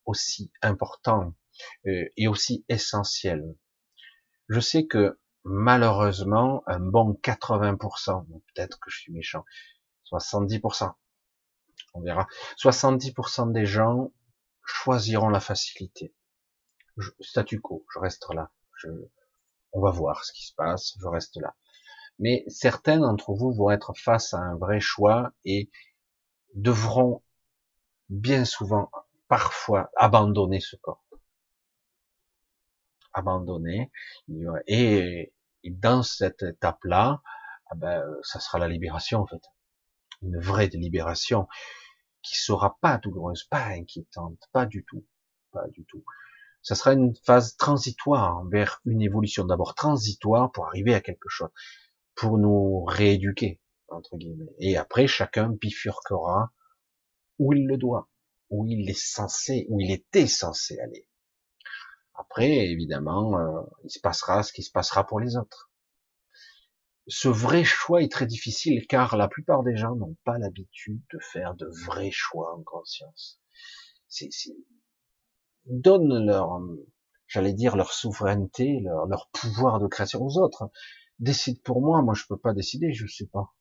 aussi 0.05 0.51
importants 0.61 1.33
euh, 1.87 2.05
et 2.17 2.27
aussi 2.27 2.65
essentiels 2.69 3.55
je 4.49 4.59
sais 4.59 4.87
que 4.87 5.19
malheureusement, 5.43 6.63
un 6.65 6.79
bon 6.79 7.13
80%, 7.23 8.27
peut-être 8.27 8.79
que 8.79 8.89
je 8.89 8.99
suis 8.99 9.13
méchant, 9.13 9.45
70%, 10.11 10.93
on 11.93 12.01
verra, 12.01 12.27
70% 12.57 13.51
des 13.51 13.65
gens 13.65 14.11
choisiront 14.65 15.29
la 15.29 15.39
facilité. 15.39 16.13
statu 17.21 17.61
quo, 17.61 17.85
je 17.93 17.99
reste 17.99 18.25
là. 18.33 18.51
On 19.71 19.81
va 19.81 19.91
voir 19.91 20.25
ce 20.25 20.33
qui 20.33 20.45
se 20.45 20.53
passe, 20.53 20.95
je 20.99 21.07
reste 21.07 21.37
là. 21.37 21.55
Mais 22.19 22.43
certains 22.47 22.99
d'entre 22.99 23.33
vous 23.33 23.51
vont 23.51 23.71
être 23.71 23.93
face 23.95 24.33
à 24.33 24.39
un 24.39 24.55
vrai 24.57 24.79
choix 24.79 25.31
et 25.45 25.69
devront 26.53 27.21
bien 28.09 28.45
souvent, 28.45 28.91
parfois, 29.27 29.89
abandonner 29.95 30.59
ce 30.59 30.75
corps 30.75 31.03
abandonné. 33.13 33.91
Et, 34.67 35.33
dans 35.65 36.03
cette 36.03 36.43
étape-là, 36.43 37.21
ah 37.69 37.75
ben, 37.75 38.03
ça 38.23 38.39
sera 38.39 38.59
la 38.59 38.67
libération 38.67 39.19
en 39.19 39.27
fait. 39.27 39.41
Une 40.21 40.39
vraie 40.39 40.67
libération 40.67 41.47
qui 42.21 42.37
sera 42.37 42.77
pas 42.81 42.97
douloureuse, 42.97 43.43
pas 43.43 43.65
inquiétante, 43.65 44.39
pas 44.51 44.65
du 44.65 44.85
tout, 44.85 45.05
pas 45.51 45.67
du 45.67 45.85
tout. 45.85 46.03
Ça 46.61 46.75
sera 46.75 46.93
une 46.93 47.13
phase 47.25 47.55
transitoire 47.57 48.43
vers 48.45 48.81
une 48.85 49.01
évolution 49.01 49.45
d'abord 49.45 49.75
transitoire 49.75 50.51
pour 50.51 50.67
arriver 50.67 50.93
à 50.93 51.01
quelque 51.01 51.29
chose, 51.29 51.49
pour 52.19 52.37
nous 52.37 52.83
rééduquer 52.83 53.61
entre 53.87 54.17
guillemets. 54.17 54.53
Et 54.59 54.75
après, 54.75 55.07
chacun 55.07 55.49
bifurquera 55.49 56.51
où 57.39 57.53
il 57.53 57.65
le 57.65 57.77
doit, 57.77 58.09
où 58.49 58.65
il 58.67 58.89
est 58.89 58.99
censé, 58.99 59.65
où 59.69 59.79
il 59.79 59.89
était 59.91 60.27
censé 60.27 60.77
aller. 60.79 61.07
Après, 62.13 62.67
évidemment, 62.67 63.39
euh, 63.39 63.61
il 63.85 63.89
se 63.89 64.01
passera 64.01 64.43
ce 64.43 64.51
qui 64.51 64.63
se 64.63 64.71
passera 64.71 65.07
pour 65.07 65.21
les 65.21 65.37
autres. 65.37 65.71
Ce 67.07 67.29
vrai 67.29 67.63
choix 67.63 68.03
est 68.03 68.11
très 68.11 68.27
difficile 68.27 68.85
car 68.85 69.15
la 69.15 69.29
plupart 69.29 69.63
des 69.63 69.77
gens 69.77 69.95
n'ont 69.95 70.17
pas 70.25 70.37
l'habitude 70.37 71.01
de 71.13 71.19
faire 71.19 71.55
de 71.55 71.67
vrais 71.85 72.11
choix 72.11 72.53
en 72.53 72.61
conscience. 72.63 73.39
C'est, 74.09 74.29
ils 74.45 75.81
donnent 75.81 76.25
leur, 76.25 76.59
j'allais 77.27 77.53
dire, 77.53 77.77
leur 77.77 77.93
souveraineté, 77.93 78.81
leur, 78.81 79.07
leur, 79.07 79.29
pouvoir 79.31 79.79
de 79.79 79.87
création 79.87 80.21
aux 80.21 80.37
autres. 80.37 80.69
Décide 81.19 81.61
pour 81.63 81.81
moi, 81.81 82.01
moi 82.01 82.13
je 82.13 82.25
peux 82.27 82.37
pas 82.37 82.53
décider, 82.53 82.93
je 82.93 83.05
sais 83.07 83.27
pas. 83.27 83.53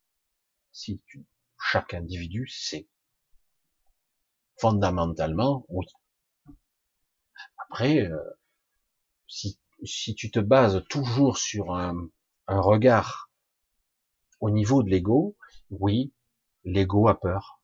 Si 0.73 1.03
tu, 1.07 1.27
chaque 1.61 1.95
individu 1.95 2.47
sait. 2.49 2.89
Fondamentalement, 4.61 5.67
oui. 5.69 5.87
Après, 7.59 8.01
euh, 8.01 8.39
si, 9.27 9.61
si 9.85 10.15
tu 10.15 10.31
te 10.31 10.41
bases 10.41 10.83
toujours 10.89 11.37
sur 11.37 11.75
un, 11.75 12.09
un 12.47 12.61
regard 12.61 13.31
au 14.41 14.51
niveau 14.51 14.83
de 14.83 14.91
l'ego, 14.91 15.37
oui, 15.71 16.13
l'ego 16.65 17.09
a 17.09 17.19
peur. 17.19 17.63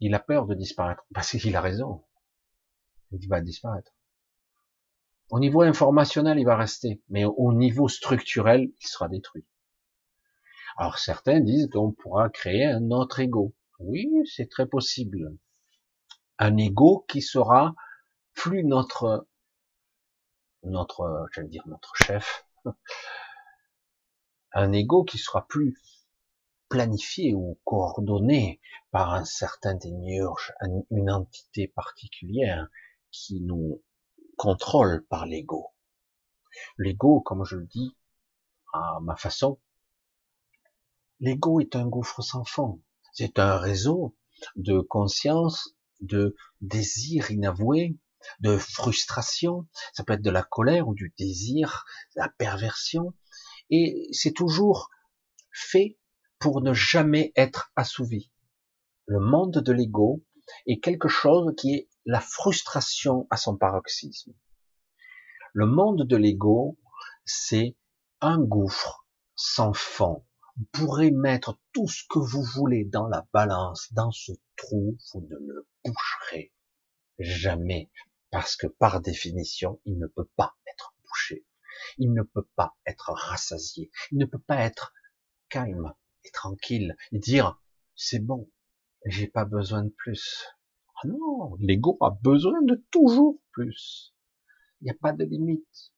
Il 0.00 0.14
a 0.14 0.18
peur 0.18 0.46
de 0.46 0.54
disparaître. 0.54 1.04
Parce 1.14 1.36
qu'il 1.38 1.54
a 1.54 1.60
raison. 1.60 2.04
Il 3.12 3.28
va 3.28 3.40
disparaître. 3.40 3.92
Au 5.32 5.40
niveau 5.40 5.62
informationnel, 5.62 6.38
il 6.38 6.44
va 6.44 6.58
rester. 6.58 7.00
Mais 7.08 7.24
au 7.24 7.54
niveau 7.54 7.88
structurel, 7.88 8.70
il 8.78 8.86
sera 8.86 9.08
détruit. 9.08 9.46
Alors 10.76 10.98
certains 10.98 11.40
disent 11.40 11.70
qu'on 11.72 11.90
pourra 11.90 12.28
créer 12.28 12.66
un 12.66 12.90
autre 12.90 13.18
ego. 13.18 13.54
Oui, 13.78 14.10
c'est 14.26 14.50
très 14.50 14.66
possible. 14.66 15.34
Un 16.38 16.58
ego 16.58 17.06
qui 17.08 17.22
sera 17.22 17.74
plus 18.34 18.62
notre, 18.62 19.26
notre, 20.64 21.26
j'allais 21.34 21.48
dire 21.48 21.66
notre 21.66 21.96
chef. 21.96 22.46
Un 24.52 24.72
ego 24.72 25.02
qui 25.02 25.16
sera 25.16 25.46
plus 25.48 25.78
planifié 26.68 27.32
ou 27.32 27.58
coordonné 27.64 28.60
par 28.90 29.14
un 29.14 29.24
certain 29.24 29.74
démiurge, 29.74 30.52
une 30.90 31.10
entité 31.10 31.68
particulière 31.68 32.68
qui 33.10 33.40
nous 33.40 33.82
contrôle 34.36 35.04
par 35.08 35.26
l'ego. 35.26 35.68
L'ego, 36.78 37.20
comme 37.20 37.44
je 37.44 37.56
le 37.56 37.66
dis, 37.66 37.96
à 38.72 38.98
ma 39.02 39.16
façon, 39.16 39.58
l'ego 41.20 41.60
est 41.60 41.76
un 41.76 41.86
gouffre 41.86 42.22
sans 42.22 42.44
fond. 42.44 42.82
C'est 43.12 43.38
un 43.38 43.56
réseau 43.56 44.16
de 44.56 44.80
conscience, 44.80 45.74
de 46.00 46.34
désir 46.60 47.30
inavoué, 47.30 47.96
de 48.40 48.56
frustration. 48.56 49.66
Ça 49.92 50.04
peut 50.04 50.14
être 50.14 50.22
de 50.22 50.30
la 50.30 50.42
colère 50.42 50.88
ou 50.88 50.94
du 50.94 51.14
désir, 51.18 51.84
de 52.16 52.20
la 52.20 52.28
perversion. 52.28 53.14
Et 53.70 54.08
c'est 54.12 54.32
toujours 54.32 54.90
fait 55.52 55.98
pour 56.38 56.60
ne 56.62 56.72
jamais 56.72 57.32
être 57.36 57.72
assouvi. 57.76 58.30
Le 59.06 59.20
monde 59.20 59.58
de 59.58 59.72
l'ego 59.72 60.24
est 60.66 60.80
quelque 60.80 61.08
chose 61.08 61.52
qui 61.56 61.74
est 61.74 61.88
la 62.04 62.20
frustration 62.20 63.26
à 63.30 63.36
son 63.36 63.56
paroxysme. 63.56 64.32
Le 65.52 65.66
monde 65.66 66.06
de 66.06 66.16
l'ego, 66.16 66.78
c'est 67.24 67.76
un 68.20 68.38
gouffre 68.38 69.06
sans 69.34 69.72
fond. 69.72 70.24
Vous 70.56 70.64
pourrez 70.72 71.10
mettre 71.10 71.58
tout 71.72 71.88
ce 71.88 72.02
que 72.08 72.18
vous 72.18 72.42
voulez 72.42 72.84
dans 72.84 73.08
la 73.08 73.26
balance, 73.32 73.92
dans 73.92 74.10
ce 74.10 74.32
trou, 74.56 74.96
vous 75.12 75.20
ne 75.20 75.36
le 75.36 75.66
boucherez 75.84 76.52
jamais, 77.18 77.90
parce 78.30 78.56
que 78.56 78.66
par 78.66 79.00
définition, 79.00 79.80
il 79.84 79.98
ne 79.98 80.06
peut 80.06 80.28
pas 80.36 80.54
être 80.66 80.94
bouché. 81.04 81.46
Il 81.98 82.12
ne 82.12 82.22
peut 82.22 82.48
pas 82.56 82.74
être 82.86 83.12
rassasié. 83.12 83.90
Il 84.10 84.18
ne 84.18 84.26
peut 84.26 84.38
pas 84.38 84.56
être 84.56 84.92
calme 85.48 85.92
et 86.24 86.30
tranquille 86.30 86.96
et 87.12 87.18
dire 87.18 87.60
c'est 87.94 88.20
bon, 88.20 88.50
j'ai 89.04 89.26
pas 89.26 89.44
besoin 89.44 89.84
de 89.84 89.90
plus. 89.90 90.46
Ah 91.04 91.08
non, 91.08 91.56
l'ego 91.58 91.96
a 92.00 92.10
besoin 92.10 92.62
de 92.62 92.84
toujours 92.90 93.38
plus. 93.52 94.14
Il 94.80 94.84
n'y 94.84 94.90
a 94.90 94.94
pas 95.00 95.12
de 95.12 95.24
limite. 95.24 95.92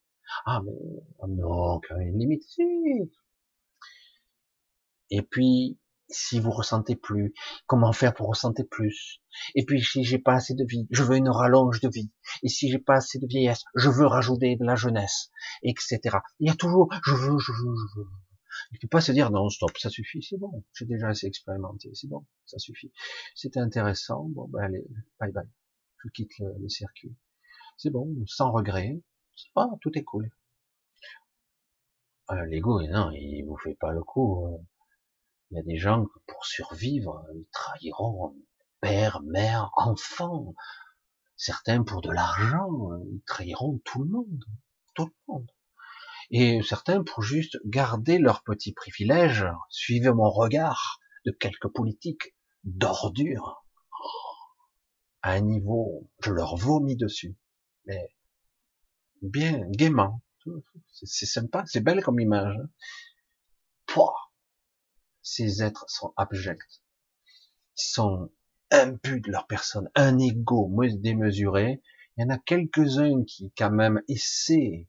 Ah 0.46 0.62
mais 0.64 0.72
oh 1.18 1.26
non, 1.28 1.80
quand 1.86 1.96
même 1.96 2.08
une 2.08 2.18
limite. 2.18 2.42
Et 5.10 5.22
puis, 5.22 5.78
si 6.08 6.40
vous 6.40 6.50
ressentez 6.50 6.96
plus, 6.96 7.34
comment 7.66 7.92
faire 7.92 8.14
pour 8.14 8.28
ressentir 8.28 8.64
plus? 8.70 9.20
Et 9.54 9.64
puis, 9.64 9.82
si 9.82 10.04
j'ai 10.04 10.18
pas 10.18 10.34
assez 10.34 10.54
de 10.54 10.64
vie, 10.64 10.86
je 10.90 11.02
veux 11.02 11.16
une 11.16 11.28
rallonge 11.28 11.80
de 11.80 11.88
vie. 11.88 12.10
Et 12.42 12.48
si 12.48 12.70
j'ai 12.70 12.78
pas 12.78 12.94
assez 12.94 13.18
de 13.18 13.26
vieillesse, 13.26 13.62
je 13.74 13.90
veux 13.90 14.06
rajouter 14.06 14.56
de 14.56 14.64
la 14.64 14.76
jeunesse, 14.76 15.30
etc. 15.62 16.00
Il 16.40 16.48
y 16.48 16.50
a 16.50 16.54
toujours, 16.54 16.88
je 17.04 17.12
veux, 17.12 17.38
je 17.38 17.52
veux, 17.52 17.74
je 17.74 18.00
veux. 18.00 18.06
Il 18.70 18.74
ne 18.74 18.78
peut 18.80 18.88
pas 18.88 19.00
se 19.00 19.12
dire 19.12 19.30
non, 19.30 19.48
stop, 19.50 19.76
ça 19.78 19.90
suffit, 19.90 20.22
c'est 20.22 20.36
bon, 20.36 20.64
j'ai 20.72 20.86
déjà 20.86 21.08
assez 21.08 21.26
expérimenté, 21.26 21.90
c'est 21.94 22.08
bon, 22.08 22.26
ça 22.46 22.58
suffit. 22.58 22.92
C'était 23.34 23.60
intéressant, 23.60 24.24
bon 24.28 24.48
ben 24.48 24.60
allez, 24.60 24.86
bye 25.20 25.32
bye, 25.32 25.48
je 26.02 26.08
quitte 26.10 26.38
le, 26.38 26.68
circuit. 26.68 27.14
C'est 27.76 27.90
bon, 27.90 28.14
sans 28.26 28.52
regret, 28.52 29.00
ah, 29.56 29.68
tout 29.80 29.96
est 29.98 30.04
cool. 30.04 30.30
Euh, 32.30 32.46
L'ego, 32.46 32.82
non, 32.82 33.10
il 33.10 33.44
vous 33.44 33.56
fait 33.56 33.74
pas 33.74 33.92
le 33.92 34.02
coup. 34.02 34.46
Euh. 34.46 34.58
Il 35.50 35.56
y 35.56 35.60
a 35.60 35.62
des 35.62 35.76
gens 35.76 36.06
pour 36.26 36.46
survivre, 36.46 37.24
ils 37.34 37.46
trahiront 37.52 38.34
père, 38.80 39.22
mère, 39.22 39.70
enfant. 39.76 40.54
Certains 41.36 41.84
pour 41.84 42.00
de 42.00 42.10
l'argent, 42.10 42.96
ils 43.12 43.22
trahiront 43.26 43.80
tout 43.84 44.02
le 44.02 44.10
monde, 44.10 44.44
tout 44.94 45.06
le 45.06 45.32
monde 45.32 45.50
et 46.30 46.62
certains 46.62 47.02
pour 47.02 47.22
juste 47.22 47.58
garder 47.64 48.18
leurs 48.18 48.42
petits 48.42 48.72
privilèges, 48.72 49.46
suivez 49.68 50.12
mon 50.12 50.30
regard 50.30 51.00
de 51.24 51.30
quelques 51.30 51.68
politiques 51.68 52.34
d'ordure, 52.64 53.64
à 55.22 55.32
un 55.32 55.40
niveau, 55.40 56.10
je 56.20 56.32
leur 56.32 56.56
vomis 56.56 56.96
dessus, 56.96 57.36
mais 57.86 58.14
bien, 59.22 59.66
gaiement, 59.70 60.22
c'est 60.92 61.26
sympa, 61.26 61.64
c'est 61.66 61.80
belle 61.80 62.02
comme 62.02 62.20
image. 62.20 62.56
Pouah! 63.86 64.14
Ces 65.22 65.62
êtres 65.62 65.86
sont 65.88 66.12
abjects, 66.16 66.82
ils 67.78 67.82
sont 67.82 68.30
imbus 68.70 69.20
de 69.20 69.30
leur 69.30 69.46
personne, 69.46 69.90
un 69.94 70.18
ego 70.18 70.70
démesuré. 70.98 71.82
Il 72.16 72.22
y 72.22 72.24
en 72.24 72.30
a 72.30 72.38
quelques-uns 72.38 73.24
qui 73.24 73.52
quand 73.56 73.70
même 73.70 74.02
essaient 74.08 74.88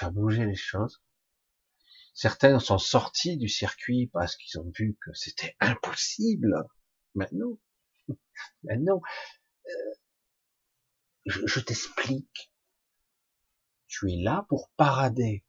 faire 0.00 0.12
bouger 0.12 0.46
les 0.46 0.56
choses. 0.56 1.02
Certains 2.14 2.58
sont 2.58 2.78
sortis 2.78 3.36
du 3.36 3.48
circuit 3.48 4.10
parce 4.12 4.36
qu'ils 4.36 4.58
ont 4.58 4.70
vu 4.76 4.96
que 5.00 5.12
c'était 5.12 5.56
impossible. 5.60 6.64
Mais 7.14 7.28
non. 8.78 9.00
Euh, 9.66 9.94
je, 11.26 11.46
je 11.46 11.60
t'explique. 11.60 12.50
Tu 13.86 14.10
es 14.12 14.22
là 14.22 14.46
pour 14.48 14.70
parader. 14.76 15.44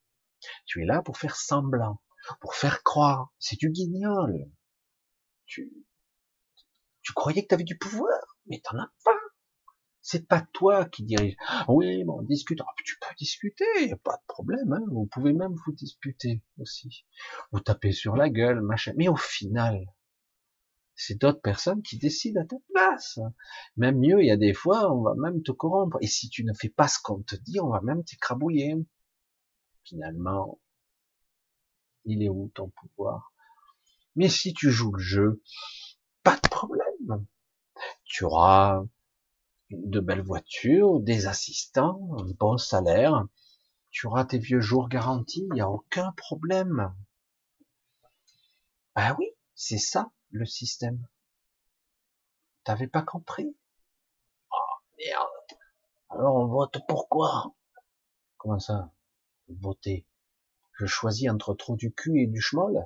Tu 0.65 0.81
es 0.81 0.85
là 0.85 1.01
pour 1.01 1.17
faire 1.17 1.35
semblant, 1.35 2.01
pour 2.41 2.55
faire 2.55 2.83
croire. 2.83 3.33
C'est 3.39 3.57
du 3.57 3.69
guignol. 3.69 4.51
Tu, 5.45 5.71
tu 7.01 7.13
croyais 7.13 7.43
que 7.43 7.47
tu 7.47 7.53
avais 7.53 7.63
du 7.63 7.77
pouvoir, 7.77 8.37
mais 8.45 8.61
t'en 8.61 8.77
as 8.77 8.91
pas. 9.03 9.20
C'est 10.01 10.27
pas 10.27 10.41
toi 10.53 10.85
qui 10.85 11.03
dirige. 11.03 11.35
Oui, 11.67 12.03
bon, 12.03 12.21
discute. 12.23 12.59
Ah, 12.61 12.73
tu 12.83 12.97
peux 12.99 13.15
discuter, 13.17 13.95
pas 14.03 14.17
de 14.17 14.25
problème. 14.27 14.73
Hein. 14.73 14.83
Vous 14.91 15.05
pouvez 15.05 15.33
même 15.33 15.53
vous 15.65 15.73
disputer 15.73 16.43
aussi. 16.59 17.05
Vous 17.51 17.59
tapez 17.59 17.91
sur 17.91 18.15
la 18.15 18.29
gueule, 18.29 18.61
machin. 18.61 18.93
Mais 18.97 19.07
au 19.07 19.15
final, 19.15 19.85
c'est 20.95 21.19
d'autres 21.19 21.41
personnes 21.41 21.83
qui 21.83 21.97
décident 21.97 22.41
à 22.41 22.45
ta 22.45 22.55
place. 22.73 23.19
Même 23.77 23.99
mieux, 23.99 24.21
il 24.21 24.27
y 24.27 24.31
a 24.31 24.37
des 24.37 24.53
fois, 24.53 24.91
on 24.91 25.01
va 25.01 25.13
même 25.15 25.43
te 25.43 25.51
corrompre. 25.51 25.97
Et 26.01 26.07
si 26.07 26.29
tu 26.29 26.43
ne 26.43 26.53
fais 26.53 26.69
pas 26.69 26.87
ce 26.87 26.97
qu'on 27.01 27.21
te 27.21 27.35
dit, 27.35 27.59
on 27.59 27.69
va 27.69 27.81
même 27.81 28.03
t'écrabouiller. 28.03 28.75
Finalement, 29.83 30.59
il 32.05 32.23
est 32.23 32.29
où 32.29 32.51
ton 32.55 32.69
pouvoir? 32.69 33.33
Mais 34.15 34.29
si 34.29 34.53
tu 34.53 34.71
joues 34.71 34.93
le 34.93 35.01
jeu, 35.01 35.43
pas 36.23 36.35
de 36.35 36.49
problème. 36.49 37.25
Tu 38.03 38.25
auras 38.25 38.83
de 39.71 39.99
belles 39.99 40.21
voitures, 40.21 40.99
des 40.99 41.27
assistants, 41.27 42.09
un 42.19 42.31
bon 42.39 42.57
salaire, 42.57 43.25
tu 43.89 44.07
auras 44.07 44.25
tes 44.25 44.37
vieux 44.37 44.61
jours 44.61 44.89
garantis, 44.89 45.47
il 45.49 45.53
n'y 45.53 45.61
a 45.61 45.69
aucun 45.69 46.11
problème. 46.13 46.93
Ah 48.95 49.15
oui, 49.17 49.25
c'est 49.55 49.77
ça 49.77 50.11
le 50.31 50.45
système. 50.45 51.07
T'avais 52.63 52.87
pas 52.87 53.01
compris? 53.01 53.55
Oh 54.51 54.79
merde. 54.97 55.59
Alors 56.09 56.35
on 56.35 56.47
vote 56.47 56.77
pourquoi? 56.87 57.55
Comment 58.37 58.59
ça? 58.59 58.91
Voter. 59.47 60.05
Je 60.73 60.85
choisis 60.85 61.29
entre 61.29 61.53
trop 61.53 61.75
du 61.75 61.93
cul 61.93 62.21
et 62.21 62.27
du 62.27 62.41
schmoll? 62.41 62.79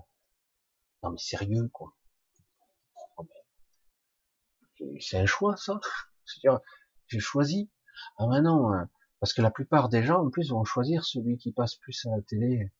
Non 1.03 1.11
mais 1.11 1.17
sérieux 1.17 1.67
quoi. 1.69 1.95
Oh, 3.17 3.27
c'est 4.99 5.19
un 5.19 5.25
choix 5.25 5.55
ça 5.57 5.79
c'est-à-dire, 6.25 6.59
j'ai 7.07 7.19
choisi. 7.19 7.71
Ah 8.17 8.27
maintenant, 8.27 8.71
hein, 8.73 8.89
parce 9.19 9.33
que 9.33 9.41
la 9.41 9.51
plupart 9.51 9.89
des 9.89 10.03
gens, 10.03 10.25
en 10.25 10.29
plus, 10.29 10.51
vont 10.51 10.63
choisir 10.63 11.05
celui 11.05 11.37
qui 11.37 11.51
passe 11.51 11.75
plus 11.75 12.05
à 12.05 12.15
la 12.15 12.21
télé, 12.21 12.71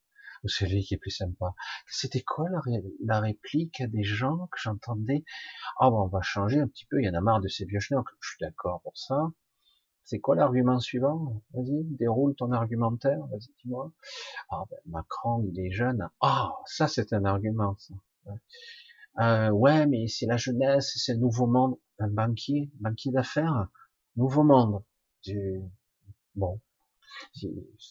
ou 0.44 0.48
celui 0.48 0.82
qui 0.82 0.94
est 0.94 0.98
plus 0.98 1.10
sympa. 1.10 1.54
C'était 1.88 2.22
quoi 2.22 2.48
la, 3.04 3.20
réplique 3.20 3.82
des 3.82 4.02
gens 4.02 4.46
que 4.52 4.58
j'entendais? 4.58 5.24
Ah 5.78 5.90
bon, 5.90 6.02
on 6.02 6.08
va 6.08 6.20
changer 6.22 6.60
un 6.60 6.68
petit 6.68 6.86
peu, 6.86 7.00
il 7.00 7.06
y 7.06 7.08
en 7.08 7.14
a 7.14 7.20
marre 7.20 7.40
de 7.40 7.48
ces 7.48 7.64
vieux 7.64 7.80
schnocks. 7.80 8.08
Je 8.20 8.28
suis 8.30 8.38
d'accord 8.40 8.80
pour 8.82 8.96
ça. 8.96 9.32
C'est 10.04 10.20
quoi 10.20 10.36
l'argument 10.36 10.78
suivant? 10.78 11.42
Vas-y, 11.52 11.84
déroule 11.96 12.36
ton 12.36 12.52
argumentaire, 12.52 13.26
vas-y, 13.26 13.52
dis-moi. 13.64 13.92
Ah 14.50 14.62
ben, 14.70 14.78
Macron, 14.86 15.44
il 15.52 15.58
est 15.58 15.72
jeune. 15.72 16.08
Ah, 16.20 16.52
ça 16.66 16.86
c'est 16.86 17.12
un 17.12 17.24
argument, 17.24 17.76
ça. 17.78 17.94
Euh, 19.18 19.50
ouais, 19.50 19.86
mais 19.86 20.06
c'est 20.08 20.26
la 20.26 20.36
jeunesse, 20.36 20.92
c'est 20.96 21.14
le 21.14 21.20
nouveau 21.20 21.46
monde. 21.46 21.76
Un 21.98 22.08
banquier, 22.08 22.70
banquier 22.80 23.10
d'affaires, 23.10 23.68
nouveau 24.16 24.42
monde. 24.44 24.82
Du... 25.24 25.62
Bon, 26.34 26.60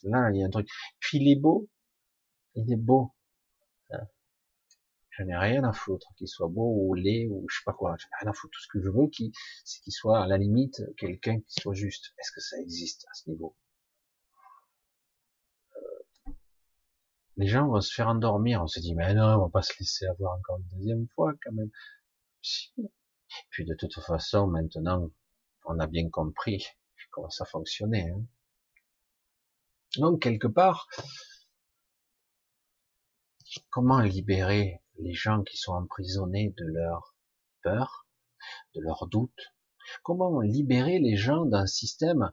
là 0.03 0.29
il 0.31 0.39
y 0.39 0.43
a 0.43 0.45
un 0.45 0.49
truc. 0.49 0.69
Puis 0.99 1.17
il 1.19 1.31
est 1.31 1.39
beau, 1.39 1.67
il 2.55 2.71
est 2.71 2.77
beau. 2.77 3.13
Hein. 3.91 4.07
J'en 5.11 5.27
ai 5.27 5.37
rien 5.37 5.63
à 5.63 5.73
foutre, 5.73 6.07
qu'il 6.17 6.27
soit 6.27 6.47
beau 6.49 6.75
ou 6.77 6.93
laid 6.93 7.27
ou 7.29 7.45
je 7.49 7.57
sais 7.57 7.63
pas 7.65 7.73
quoi. 7.73 7.95
J'en 7.97 8.07
ai 8.07 8.19
rien 8.21 8.31
à 8.31 8.33
foutre. 8.33 8.51
Tout 8.51 8.61
ce 8.61 8.67
que 8.67 8.81
je 8.81 8.89
veux, 8.89 9.09
c'est 9.63 9.81
qu'il 9.81 9.93
soit 9.93 10.21
à 10.23 10.27
la 10.27 10.37
limite 10.37 10.81
quelqu'un 10.97 11.39
qui 11.39 11.61
soit 11.61 11.73
juste. 11.73 12.13
Est-ce 12.19 12.31
que 12.31 12.41
ça 12.41 12.57
existe 12.59 13.05
à 13.09 13.13
ce 13.13 13.29
niveau? 13.29 13.55
Euh, 15.77 16.31
Les 17.37 17.47
gens 17.47 17.67
vont 17.67 17.81
se 17.81 17.93
faire 17.93 18.09
endormir. 18.09 18.61
On 18.61 18.67
se 18.67 18.79
dit, 18.79 18.93
mais 18.95 19.13
non, 19.13 19.35
on 19.35 19.45
va 19.45 19.49
pas 19.49 19.61
se 19.61 19.73
laisser 19.79 20.05
avoir 20.07 20.37
encore 20.37 20.59
une 20.59 20.77
deuxième 20.77 21.07
fois 21.15 21.33
quand 21.43 21.53
même. 21.53 21.71
Puis 23.49 23.65
de 23.65 23.75
toute 23.75 23.93
façon, 24.01 24.47
maintenant, 24.47 25.09
on 25.65 25.79
a 25.79 25.87
bien 25.87 26.09
compris 26.09 26.65
comment 27.11 27.29
ça 27.29 27.45
fonctionnait. 27.45 28.09
Hein. 28.09 28.25
Donc 29.97 30.21
quelque 30.21 30.47
part, 30.47 30.87
comment 33.69 33.99
libérer 33.99 34.81
les 34.99 35.13
gens 35.13 35.43
qui 35.43 35.57
sont 35.57 35.73
emprisonnés 35.73 36.53
de 36.57 36.65
leur 36.65 37.15
peur, 37.61 38.07
de 38.75 38.81
leurs 38.81 39.07
doutes 39.07 39.55
Comment 40.03 40.41
libérer 40.41 40.99
les 40.99 41.15
gens 41.15 41.45
d'un 41.45 41.67
système 41.67 42.31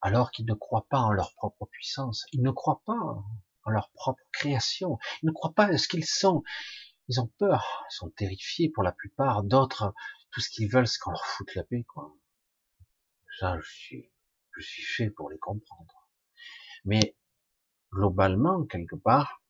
alors 0.00 0.30
qu'ils 0.30 0.46
ne 0.46 0.54
croient 0.54 0.86
pas 0.88 1.00
en 1.00 1.12
leur 1.12 1.34
propre 1.34 1.66
puissance? 1.66 2.26
Ils 2.32 2.42
ne 2.42 2.50
croient 2.50 2.82
pas 2.84 2.98
en 3.64 3.70
leur 3.70 3.90
propre 3.90 4.22
création. 4.32 4.98
Ils 5.22 5.26
ne 5.26 5.32
croient 5.32 5.54
pas 5.54 5.66
à 5.66 5.78
ce 5.78 5.88
qu'ils 5.88 6.06
sont. 6.06 6.42
Ils 7.10 7.20
ont 7.20 7.26
peur, 7.38 7.84
ils 7.90 7.94
sont 7.94 8.10
terrifiés 8.10 8.70
pour 8.70 8.84
la 8.84 8.92
plupart. 8.92 9.42
D'autres, 9.42 9.92
tout 10.30 10.40
ce 10.40 10.48
qu'ils 10.48 10.70
veulent, 10.70 10.86
c'est 10.86 11.00
qu'on 11.00 11.10
leur 11.10 11.26
foute 11.26 11.52
la 11.56 11.64
paix. 11.64 11.82
Quoi. 11.82 12.16
Ça, 13.40 13.58
je 13.58 13.68
suis, 13.68 14.12
je 14.52 14.60
suis 14.62 14.84
fait 14.84 15.10
pour 15.10 15.28
les 15.28 15.38
comprendre. 15.40 16.08
Mais 16.84 17.18
globalement, 17.90 18.64
quelque 18.64 18.94
part, 18.94 19.42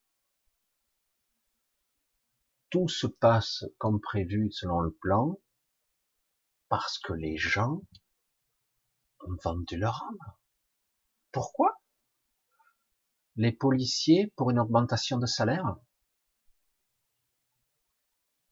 tout 2.71 2.89
se 2.89 3.07
passe 3.07 3.67
comme 3.77 4.01
prévu 4.01 4.51
selon 4.51 4.81
le 4.81 4.93
plan, 4.93 5.39
parce 6.71 6.99
que 6.99 7.13
les 7.13 7.37
gens 7.37 7.83
ont 9.21 9.37
vendu 9.45 9.77
leur 9.77 10.03
âme. 10.05 10.35
Pourquoi? 11.31 11.79
Les 13.37 13.53
policiers 13.53 14.33
pour 14.35 14.51
une 14.51 14.59
augmentation 14.59 15.19
de 15.19 15.27
salaire? 15.27 15.77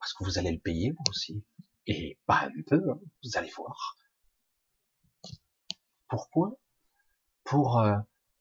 Parce 0.00 0.14
que 0.14 0.24
vous 0.24 0.38
allez 0.38 0.52
le 0.52 0.58
payer 0.58 0.90
vous 0.90 1.04
aussi. 1.10 1.44
Et 1.86 2.18
pas 2.26 2.44
un 2.46 2.62
peu, 2.66 2.90
hein, 2.90 3.00
vous 3.24 3.36
allez 3.36 3.50
voir. 3.50 3.96
Pourquoi? 6.08 6.58
Pour 7.44 7.78
euh, 7.80 7.96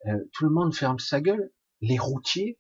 euh, 0.07 0.29
tout 0.33 0.45
le 0.45 0.51
monde 0.51 0.75
ferme 0.75 0.99
sa 0.99 1.21
gueule. 1.21 1.51
Les 1.81 1.99
routiers, 1.99 2.57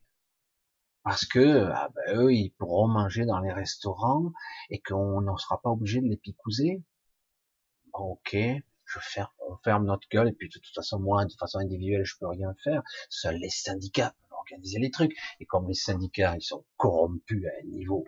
parce 1.03 1.25
que 1.25 1.69
ah 1.73 1.89
ben, 1.95 2.17
eux, 2.17 2.33
ils 2.33 2.51
pourront 2.51 2.87
manger 2.87 3.25
dans 3.25 3.39
les 3.39 3.53
restaurants 3.53 4.33
et 4.69 4.81
qu'on 4.81 5.21
n'en 5.21 5.37
sera 5.37 5.61
pas 5.61 5.69
obligé 5.69 6.01
de 6.01 6.07
les 6.07 6.17
picouser. 6.17 6.83
ok, 7.93 8.35
je 8.85 8.99
ferme, 8.99 9.29
on 9.39 9.55
ferme 9.63 9.85
notre 9.85 10.07
gueule 10.09 10.29
et 10.29 10.33
puis 10.33 10.49
de 10.49 10.59
toute 10.59 10.75
façon 10.75 10.99
moi, 10.99 11.25
de 11.25 11.33
façon 11.39 11.59
individuelle, 11.59 12.03
je 12.05 12.15
peux 12.19 12.27
rien 12.27 12.53
faire. 12.63 12.83
Seuls 13.09 13.37
les 13.37 13.49
syndicats 13.49 14.13
peuvent 14.19 14.37
organiser 14.37 14.79
les 14.79 14.91
trucs. 14.91 15.15
Et 15.39 15.45
comme 15.45 15.67
les 15.67 15.73
syndicats, 15.73 16.35
ils 16.37 16.43
sont 16.43 16.65
corrompus 16.75 17.45
à 17.45 17.51
un 17.63 17.67
niveau. 17.69 18.05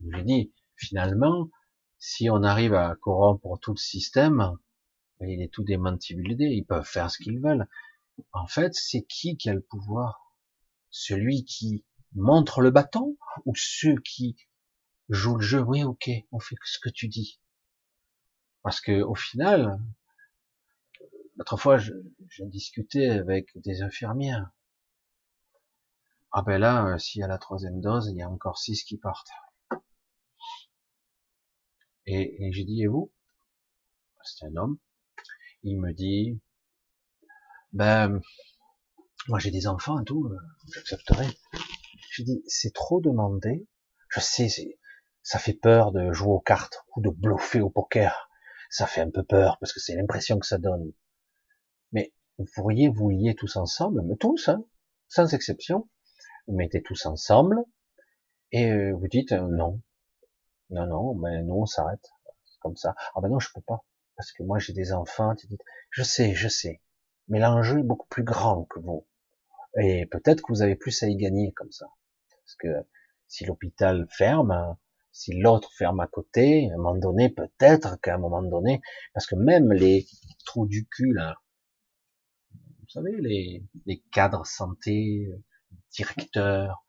Je 0.00 0.20
dis, 0.20 0.52
finalement, 0.76 1.50
si 1.98 2.28
on 2.28 2.42
arrive 2.42 2.74
à 2.74 2.96
corrompre 2.96 3.58
tout 3.60 3.72
le 3.72 3.78
système, 3.78 4.56
il 5.20 5.40
est 5.40 5.52
tout 5.52 5.64
démantibulé, 5.64 6.46
ils 6.46 6.64
peuvent 6.64 6.84
faire 6.84 7.10
ce 7.10 7.18
qu'ils 7.18 7.40
veulent. 7.40 7.66
En 8.32 8.46
fait, 8.46 8.74
c'est 8.74 9.02
qui 9.02 9.36
qui 9.36 9.48
a 9.48 9.54
le 9.54 9.62
pouvoir? 9.62 10.34
Celui 10.90 11.44
qui 11.44 11.84
montre 12.14 12.60
le 12.60 12.70
bâton 12.70 13.16
ou 13.44 13.54
ceux 13.56 13.96
qui 13.96 14.36
jouent 15.08 15.36
le 15.36 15.42
jeu? 15.42 15.60
Oui, 15.60 15.82
ok, 15.82 16.10
on 16.30 16.38
fait 16.38 16.56
ce 16.64 16.78
que 16.78 16.90
tu 16.90 17.08
dis. 17.08 17.40
Parce 18.62 18.80
que 18.80 19.02
au 19.02 19.14
final, 19.14 19.80
l'autre 21.36 21.56
fois, 21.56 21.78
je, 21.78 21.92
je, 22.28 22.44
discutais 22.44 23.10
avec 23.10 23.50
des 23.58 23.82
infirmières. 23.82 24.50
Ah 26.32 26.42
ben 26.42 26.58
là, 26.58 26.98
s'il 26.98 27.20
y 27.20 27.24
a 27.24 27.28
la 27.28 27.38
troisième 27.38 27.80
dose, 27.80 28.08
il 28.08 28.16
y 28.16 28.22
a 28.22 28.28
encore 28.28 28.58
six 28.58 28.84
qui 28.84 28.96
partent. 28.96 29.30
Et, 32.06 32.44
et 32.44 32.52
j'ai 32.52 32.64
dit, 32.64 32.82
et 32.82 32.86
vous? 32.86 33.10
C'est 34.22 34.46
un 34.46 34.56
homme. 34.56 34.78
Il 35.62 35.78
me 35.78 35.92
dit, 35.92 36.40
ben, 37.72 38.20
moi 39.28 39.38
j'ai 39.38 39.50
des 39.50 39.66
enfants 39.66 40.00
et 40.00 40.04
tout, 40.04 40.30
j'accepterai. 40.72 41.26
J'ai 42.10 42.24
dit, 42.24 42.42
c'est 42.46 42.72
trop 42.72 43.00
demandé. 43.00 43.66
Je 44.08 44.20
sais, 44.20 44.48
ça 45.22 45.38
fait 45.38 45.54
peur 45.54 45.92
de 45.92 46.12
jouer 46.12 46.32
aux 46.32 46.40
cartes 46.40 46.84
ou 46.94 47.00
de 47.00 47.10
bluffer 47.10 47.60
au 47.60 47.70
poker. 47.70 48.30
Ça 48.70 48.86
fait 48.86 49.00
un 49.00 49.10
peu 49.10 49.22
peur 49.22 49.58
parce 49.58 49.72
que 49.72 49.80
c'est 49.80 49.96
l'impression 49.96 50.38
que 50.38 50.46
ça 50.46 50.58
donne. 50.58 50.92
Mais 51.92 52.12
vous 52.38 52.46
pourriez 52.54 52.88
vous 52.88 53.10
lier 53.10 53.34
tous 53.34 53.56
ensemble, 53.56 54.02
mais 54.02 54.16
tous, 54.16 54.48
hein, 54.48 54.64
sans 55.08 55.32
exception. 55.34 55.88
Vous 56.46 56.54
mettez 56.54 56.82
tous 56.82 57.06
ensemble 57.06 57.64
et 58.52 58.70
euh, 58.70 58.92
vous 58.92 59.08
dites 59.08 59.32
euh, 59.32 59.48
non, 59.48 59.80
non, 60.70 60.86
non, 60.86 61.14
mais 61.14 61.42
nous 61.42 61.54
on 61.54 61.66
s'arrête 61.66 62.08
comme 62.60 62.76
ça. 62.76 62.94
Ah 63.14 63.20
ben 63.20 63.28
non, 63.28 63.38
je 63.38 63.48
peux 63.54 63.60
pas 63.60 63.84
parce 64.16 64.32
que 64.32 64.42
moi 64.42 64.58
j'ai 64.58 64.72
des 64.72 64.92
enfants. 64.92 65.34
Tu 65.34 65.46
dis, 65.46 65.58
je 65.90 66.02
sais, 66.02 66.34
je 66.34 66.48
sais 66.48 66.80
mais 67.28 67.38
l'enjeu 67.38 67.80
est 67.80 67.84
beaucoup 67.84 68.06
plus 68.08 68.24
grand 68.24 68.64
que 68.64 68.80
vous. 68.80 69.06
Et 69.80 70.06
peut-être 70.06 70.42
que 70.42 70.52
vous 70.52 70.62
avez 70.62 70.76
plus 70.76 71.02
à 71.02 71.08
y 71.08 71.16
gagner 71.16 71.52
comme 71.52 71.72
ça. 71.72 71.86
Parce 72.30 72.54
que 72.56 72.86
si 73.28 73.44
l'hôpital 73.44 74.06
ferme, 74.10 74.76
si 75.12 75.32
l'autre 75.32 75.72
ferme 75.72 76.00
à 76.00 76.06
côté, 76.06 76.68
à 76.70 76.74
un 76.74 76.76
moment 76.76 76.94
donné, 76.94 77.30
peut-être 77.30 78.00
qu'à 78.00 78.14
un 78.14 78.18
moment 78.18 78.42
donné, 78.42 78.80
parce 79.14 79.26
que 79.26 79.36
même 79.36 79.72
les 79.72 80.06
trous 80.44 80.66
du 80.66 80.86
cul, 80.86 81.12
là, 81.12 81.36
vous 82.52 82.88
savez, 82.88 83.16
les, 83.20 83.64
les 83.86 84.00
cadres 84.12 84.46
santé, 84.46 85.28
directeurs, 85.90 86.84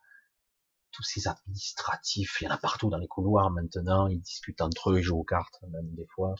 tous 0.96 1.04
ces 1.04 1.28
administratifs, 1.28 2.38
il 2.42 2.46
y 2.46 2.48
en 2.48 2.52
a 2.52 2.58
partout 2.58 2.90
dans 2.90 2.98
les 2.98 3.08
couloirs 3.08 3.52
maintenant, 3.52 4.08
ils 4.08 4.22
discutent 4.22 4.62
entre 4.62 4.92
eux, 4.92 5.00
ils 5.00 5.04
jouent 5.04 5.20
aux 5.20 5.24
cartes, 5.26 5.62
même 5.70 5.94
des 5.96 6.08
fois. 6.08 6.36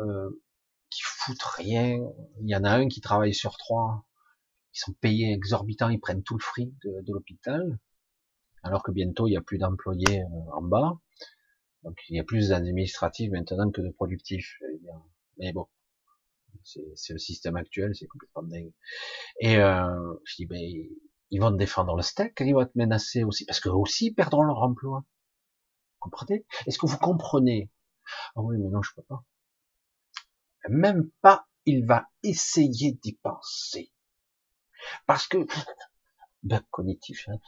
Euh, 0.00 0.30
qui 0.90 1.02
foutent 1.04 1.42
rien. 1.42 1.98
Il 2.40 2.48
y 2.48 2.56
en 2.56 2.64
a 2.64 2.70
un 2.70 2.88
qui 2.88 3.00
travaille 3.00 3.34
sur 3.34 3.56
trois. 3.56 4.04
Ils 4.74 4.80
sont 4.80 4.92
payés 4.94 5.32
exorbitants, 5.32 5.88
ils 5.88 6.00
prennent 6.00 6.22
tout 6.24 6.36
le 6.36 6.42
fric 6.42 6.72
de, 6.84 7.00
de 7.02 7.12
l'hôpital. 7.12 7.78
Alors 8.62 8.82
que 8.82 8.90
bientôt, 8.90 9.26
il 9.26 9.30
n'y 9.30 9.36
a 9.36 9.40
plus 9.40 9.58
d'employés 9.58 10.22
euh, 10.22 10.52
en 10.52 10.62
bas. 10.62 10.98
Donc, 11.84 11.98
il 12.08 12.16
y 12.16 12.20
a 12.20 12.24
plus 12.24 12.48
d'administratifs 12.48 13.30
maintenant 13.30 13.70
que 13.70 13.80
de 13.80 13.90
productifs. 13.90 14.58
Mais 15.38 15.52
bon, 15.52 15.66
c'est 16.64 17.12
le 17.12 17.18
système 17.18 17.56
actuel, 17.56 17.94
c'est 17.94 18.06
complètement 18.06 18.42
dingue. 18.42 18.72
Et 19.38 19.56
euh, 19.56 20.14
je 20.24 20.36
dis, 20.36 20.46
ben, 20.46 20.60
ils 21.30 21.40
vont 21.40 21.50
défendre 21.50 21.96
le 21.96 22.02
steak, 22.02 22.40
ils 22.40 22.54
vont 22.54 22.62
être 22.62 22.74
menacés 22.74 23.24
aussi, 23.24 23.44
parce 23.44 23.60
qu'eux 23.60 23.70
aussi 23.70 24.12
perdront 24.12 24.42
leur 24.42 24.62
emploi. 24.62 25.04
Vous 26.02 26.10
comprenez? 26.10 26.44
Est-ce 26.66 26.78
que 26.78 26.86
vous 26.86 26.98
comprenez? 26.98 27.70
Ah 28.34 28.40
oui, 28.40 28.56
mais 28.58 28.68
non, 28.68 28.82
je 28.82 28.94
peux 28.94 29.02
pas 29.02 29.24
même 30.68 31.10
pas 31.22 31.46
il 31.66 31.86
va 31.86 32.08
essayer 32.22 32.92
d'y 32.92 33.14
penser. 33.14 33.92
Parce 35.06 35.28
que, 35.28 35.46
ben, 36.42 36.62
cognitif, 36.70 37.28
hein. 37.28 37.38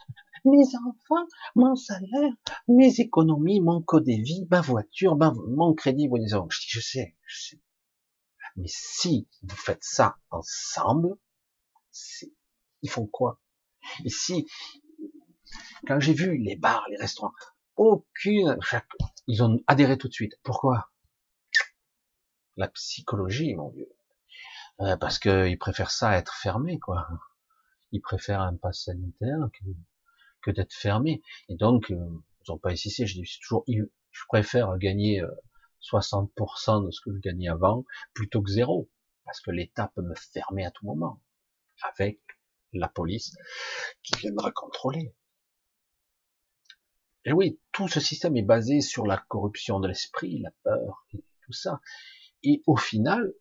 mes 0.45 0.65
enfants, 0.75 1.27
mon 1.55 1.75
salaire, 1.75 2.31
mes 2.67 2.99
économies, 2.99 3.59
mon 3.59 3.81
code 3.81 4.05
de 4.05 4.11
vie, 4.11 4.47
ma 4.51 4.61
voiture, 4.61 5.15
mon 5.17 5.73
crédit, 5.73 6.07
bon, 6.07 6.17
je 6.49 6.59
dis, 6.59 6.67
je 6.67 6.79
sais, 6.79 7.15
je 7.25 7.41
sais. 7.41 7.61
Mais 8.55 8.67
si 8.67 9.27
vous 9.41 9.55
faites 9.55 9.83
ça 9.83 10.17
ensemble, 10.29 11.17
ils 12.83 12.89
font 12.89 13.07
quoi? 13.07 13.41
Ici, 14.03 14.47
quand 15.87 15.99
j'ai 15.99 16.13
vu 16.13 16.37
les 16.37 16.55
bars, 16.55 16.85
les 16.89 16.97
restaurants, 16.97 17.33
aucune, 17.75 18.57
ils 19.27 19.43
ont 19.43 19.59
adhéré 19.67 19.97
tout 19.97 20.07
de 20.07 20.13
suite. 20.13 20.39
Pourquoi? 20.43 20.91
La 22.55 22.67
psychologie, 22.67 23.55
mon 23.55 23.69
Dieu. 23.71 23.89
Euh, 24.81 24.97
parce 24.97 25.19
qu'ils 25.19 25.57
préfèrent 25.57 25.91
ça 25.91 26.17
être 26.17 26.35
fermé, 26.35 26.79
quoi. 26.79 27.07
Ils 27.91 28.01
préfèrent 28.01 28.41
un 28.41 28.55
pass 28.55 28.85
sanitaire 28.85 29.49
que, 30.41 30.51
d'être 30.51 30.73
fermé. 30.73 31.21
Et 31.49 31.55
donc, 31.55 31.91
euh, 31.91 31.95
ils 31.95 32.51
n'ont 32.51 32.57
pas 32.57 32.71
insisté. 32.71 33.05
Je 33.05 33.21
dis 33.21 33.39
toujours, 33.41 33.65
je 33.67 34.23
préfère 34.27 34.77
gagner 34.77 35.23
60% 35.81 36.29
euh, 36.83 36.85
de 36.85 36.91
ce 36.91 37.01
que 37.01 37.13
je 37.13 37.19
gagnais 37.19 37.49
avant 37.49 37.85
plutôt 38.13 38.41
que 38.41 38.51
zéro. 38.51 38.89
Parce 39.25 39.39
que 39.41 39.51
l'État 39.51 39.91
peut 39.95 40.01
me 40.01 40.15
fermer 40.15 40.65
à 40.65 40.71
tout 40.71 40.85
moment. 40.85 41.21
Avec 41.81 42.19
la 42.73 42.89
police 42.89 43.35
qui 44.03 44.15
viendra 44.17 44.51
contrôler. 44.51 45.13
Et 47.25 47.31
oui, 47.31 47.59
tout 47.71 47.87
ce 47.87 47.99
système 47.99 48.35
est 48.35 48.43
basé 48.43 48.81
sur 48.81 49.05
la 49.05 49.17
corruption 49.29 49.79
de 49.79 49.87
l'esprit, 49.87 50.39
la 50.39 50.51
peur, 50.63 51.05
et 51.13 51.23
tout 51.45 51.53
ça. 51.53 51.79
Et 52.43 52.61
au 52.67 52.75
final, 52.75 53.33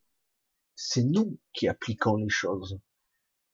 c'est 0.77 1.03
nous 1.03 1.39
qui 1.53 1.69
appliquons 1.69 2.17
les 2.17 2.29
choses. 2.29 2.81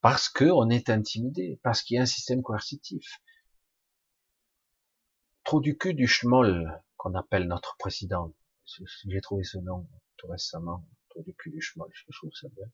parce 0.00 0.28
que 0.28 0.44
on 0.44 0.70
est 0.70 0.90
intimidé, 0.90 1.58
parce 1.62 1.82
qu'il 1.82 1.96
y 1.96 1.98
a 1.98 2.02
un 2.02 2.06
système 2.06 2.42
coercitif. 2.42 3.20
Trop 5.44 5.60
du 5.60 5.76
cul 5.76 5.94
du 5.94 6.06
schmoll 6.06 6.82
qu'on 6.96 7.14
appelle 7.14 7.48
notre 7.48 7.76
président. 7.78 8.34
J'ai 9.06 9.20
trouvé 9.20 9.44
ce 9.44 9.58
nom 9.58 9.88
tout 10.16 10.28
récemment. 10.28 10.86
Trop 11.08 11.22
du 11.22 11.34
cul 11.34 11.50
du 11.50 11.60
schmoll. 11.60 11.90
Je 11.92 12.04
trouve 12.12 12.32
ça 12.34 12.48
bien. 12.50 12.66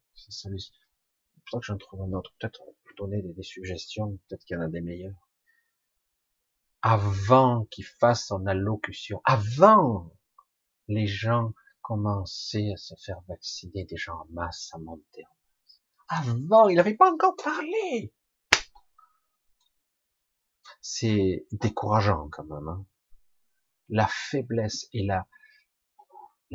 Pour 1.44 1.56
ça 1.56 1.60
que 1.60 1.66
j'en 1.66 1.78
trouve 1.78 2.02
un 2.02 2.12
autre. 2.12 2.32
Peut-être 2.38 2.62
donner 2.96 3.22
des, 3.22 3.42
suggestions. 3.42 4.18
Peut-être 4.28 4.44
qu'il 4.44 4.56
y 4.56 4.58
en 4.58 4.62
a 4.62 4.68
des 4.68 4.80
meilleurs. 4.80 5.28
Avant 6.82 7.64
qu'il 7.66 7.84
fasse 7.84 8.26
son 8.26 8.46
allocution, 8.46 9.20
avant 9.24 10.12
les 10.88 11.06
gens 11.06 11.52
commençaient 11.80 12.72
à 12.72 12.76
se 12.76 12.94
faire 13.04 13.20
vacciner, 13.28 13.84
des 13.84 13.96
gens 13.96 14.20
en 14.20 14.26
masse 14.30 14.70
à 14.74 14.78
monter 14.78 15.24
avant, 16.08 16.68
il 16.68 16.76
n'avait 16.76 16.96
pas 16.96 17.10
encore 17.10 17.36
parlé. 17.36 18.12
C'est 20.80 21.46
décourageant 21.52 22.28
quand 22.30 22.44
même. 22.44 22.68
Hein. 22.68 22.86
La 23.88 24.06
faiblesse 24.06 24.86
et 24.92 25.06
la 25.06 25.26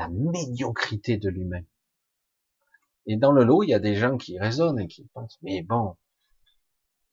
médiocrité 0.09 1.17
de 1.17 1.29
l'humain. 1.29 1.63
Et 3.11 3.17
dans 3.17 3.31
le 3.31 3.43
lot, 3.43 3.63
il 3.63 3.69
y 3.69 3.73
a 3.73 3.79
des 3.79 3.95
gens 3.95 4.17
qui 4.17 4.37
raisonnent 4.37 4.79
et 4.79 4.87
qui 4.87 5.03
pensent, 5.15 5.39
mais 5.41 5.63
bon, 5.63 5.97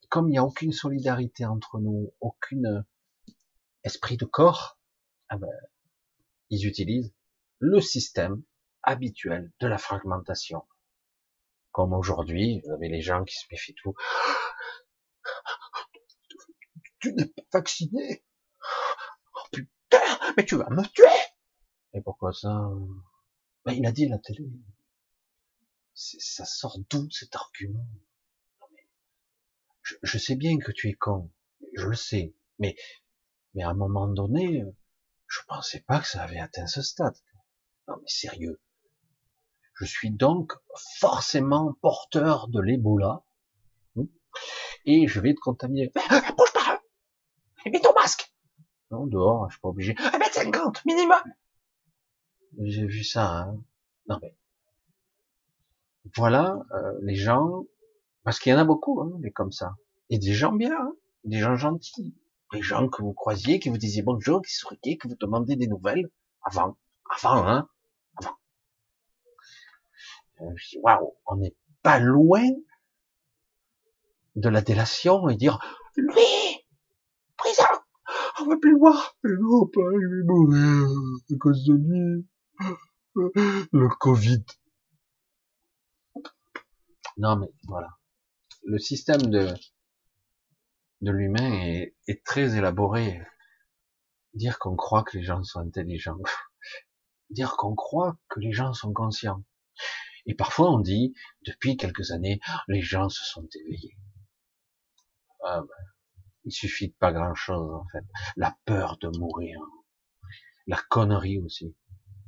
comme 0.09 0.27
il 0.29 0.33
n'y 0.33 0.37
a 0.37 0.43
aucune 0.43 0.71
solidarité 0.71 1.43
entre 1.43 1.79
nous, 1.79 2.13
aucun 2.19 2.85
esprit 3.83 4.15
de 4.15 4.25
corps, 4.25 4.77
ah 5.29 5.37
ben, 5.37 5.49
ils 6.51 6.67
utilisent 6.67 7.15
le 7.57 7.81
système 7.81 8.43
habituel 8.83 9.51
de 9.59 9.67
la 9.67 9.79
fragmentation. 9.79 10.67
Comme 11.71 11.93
aujourd'hui, 11.93 12.61
vous 12.63 12.73
avez 12.73 12.89
les 12.89 13.01
gens 13.01 13.23
qui 13.23 13.35
se 13.35 13.47
méfient 13.51 13.73
tout. 13.73 13.95
Tu 16.99 17.13
n'es 17.13 17.25
pas 17.25 17.43
vacciné. 17.53 18.23
Oh 19.35 19.47
putain, 19.51 20.19
mais 20.35 20.45
tu 20.45 20.57
vas 20.57 20.69
me 20.69 20.83
tuer. 20.93 21.05
Et 21.93 22.01
pourquoi 22.01 22.33
ça? 22.33 22.69
Ben, 23.65 23.73
Il 23.73 23.85
a 23.87 23.91
dit 23.91 24.07
la 24.07 24.19
télé. 24.19 24.47
Ça 25.99 26.45
sort 26.45 26.77
d'où 26.91 27.09
cet 27.09 27.35
argument? 27.35 27.87
Je, 29.81 29.95
je, 30.03 30.17
sais 30.19 30.35
bien 30.35 30.59
que 30.59 30.71
tu 30.71 30.89
es 30.89 30.93
con, 30.93 31.31
je 31.73 31.87
le 31.87 31.95
sais, 31.95 32.35
mais 32.59 32.75
mais 33.55 33.63
à 33.63 33.69
un 33.69 33.73
moment 33.73 34.07
donné, 34.07 34.63
je 35.25 35.39
pensais 35.47 35.79
pas 35.79 35.99
que 35.99 36.07
ça 36.07 36.21
avait 36.21 36.37
atteint 36.37 36.67
ce 36.67 36.83
stade. 36.83 37.17
Non 37.87 37.95
mais 37.99 38.07
sérieux, 38.07 38.61
je 39.73 39.85
suis 39.85 40.11
donc 40.11 40.53
forcément 40.99 41.73
porteur 41.81 42.47
de 42.47 42.61
l'Ebola. 42.61 43.23
Et 44.85 45.07
je 45.07 45.19
vais 45.19 45.33
te 45.33 45.39
contaminer. 45.39 45.91
Bouge 46.37 46.53
pas 46.53 46.79
Mets 47.65 47.81
ton 47.81 47.93
masque 47.93 48.31
Non, 48.91 49.07
dehors, 49.07 49.49
je 49.49 49.55
suis 49.55 49.61
pas 49.61 49.69
obligé. 49.69 49.93
1m50 49.93 50.81
minimum 50.85 51.23
J'ai 52.61 52.85
vu 52.85 53.03
ça, 53.03 53.39
hein. 53.39 53.63
Non 54.07 54.19
mais... 54.21 54.37
Voilà, 56.15 56.59
euh, 56.73 56.93
les 57.01 57.15
gens... 57.15 57.65
Parce 58.23 58.39
qu'il 58.39 58.51
y 58.51 58.55
en 58.55 58.59
a 58.59 58.65
beaucoup, 58.65 59.01
hein, 59.01 59.11
comme 59.33 59.51
ça. 59.51 59.75
Et 60.09 60.19
des 60.19 60.33
gens 60.33 60.51
bien, 60.51 60.73
hein, 60.73 60.93
des 61.23 61.39
gens 61.39 61.55
gentils. 61.55 62.15
Des 62.53 62.61
gens 62.61 62.87
que 62.87 63.01
vous 63.01 63.13
croisiez, 63.13 63.59
qui 63.59 63.69
vous 63.69 63.77
disaient 63.77 64.01
bonjour, 64.01 64.41
qui 64.41 64.53
souriaient, 64.53 64.97
que 64.97 65.07
vous 65.07 65.15
demandiez 65.15 65.55
des 65.55 65.67
nouvelles. 65.67 66.09
Avant. 66.43 66.77
Avant, 67.09 67.47
hein 67.47 67.67
euh, 70.41 70.53
waouh, 70.83 71.13
on 71.25 71.37
n'est 71.37 71.55
pas 71.81 71.99
loin 71.99 72.47
de 74.35 74.49
la 74.49 74.61
délation 74.61 75.29
et 75.29 75.35
dire, 75.35 75.59
lui, 75.95 76.65
prison, 77.37 77.63
on 78.39 78.45
va 78.45 78.57
plus 78.57 78.71
le 78.71 78.77
voir. 78.77 79.15
Non, 79.23 79.69
il 79.75 80.07
vais 80.07 80.23
mourir 80.25 80.87
à 81.31 81.35
cause 81.39 81.65
de 81.65 81.73
lui. 81.73 82.27
Le 83.71 83.87
Covid. 83.97 84.45
Non, 87.17 87.35
mais 87.35 87.47
voilà. 87.67 87.89
Le 88.63 88.77
système 88.77 89.21
de, 89.23 89.53
de 91.01 91.11
l'humain 91.11 91.51
est, 92.07 92.23
très 92.23 92.57
élaboré. 92.57 93.21
Dire 94.33 94.59
qu'on 94.59 94.75
croit 94.75 95.03
que 95.03 95.17
les 95.17 95.23
gens 95.23 95.43
sont 95.43 95.59
intelligents. 95.59 96.19
Dire 97.29 97.57
qu'on 97.57 97.75
croit 97.75 98.17
que 98.29 98.39
les 98.39 98.51
gens 98.51 98.73
sont 98.73 98.93
conscients. 98.93 99.43
Et 100.27 100.35
parfois 100.35 100.71
on 100.71 100.79
dit, 100.79 101.13
depuis 101.45 101.77
quelques 101.77 102.11
années, 102.11 102.39
les 102.67 102.81
gens 102.81 103.09
se 103.09 103.23
sont 103.23 103.47
éveillés. 103.61 103.97
Ah 105.43 105.61
ben, 105.61 105.85
il 106.43 106.51
suffit 106.51 106.89
de 106.89 106.95
pas 106.95 107.11
grand 107.11 107.35
chose 107.35 107.73
en 107.73 107.85
fait. 107.91 108.05
La 108.35 108.57
peur 108.65 108.97
de 108.99 109.09
mourir, 109.17 109.59
la 110.67 110.77
connerie 110.89 111.39
aussi. 111.39 111.75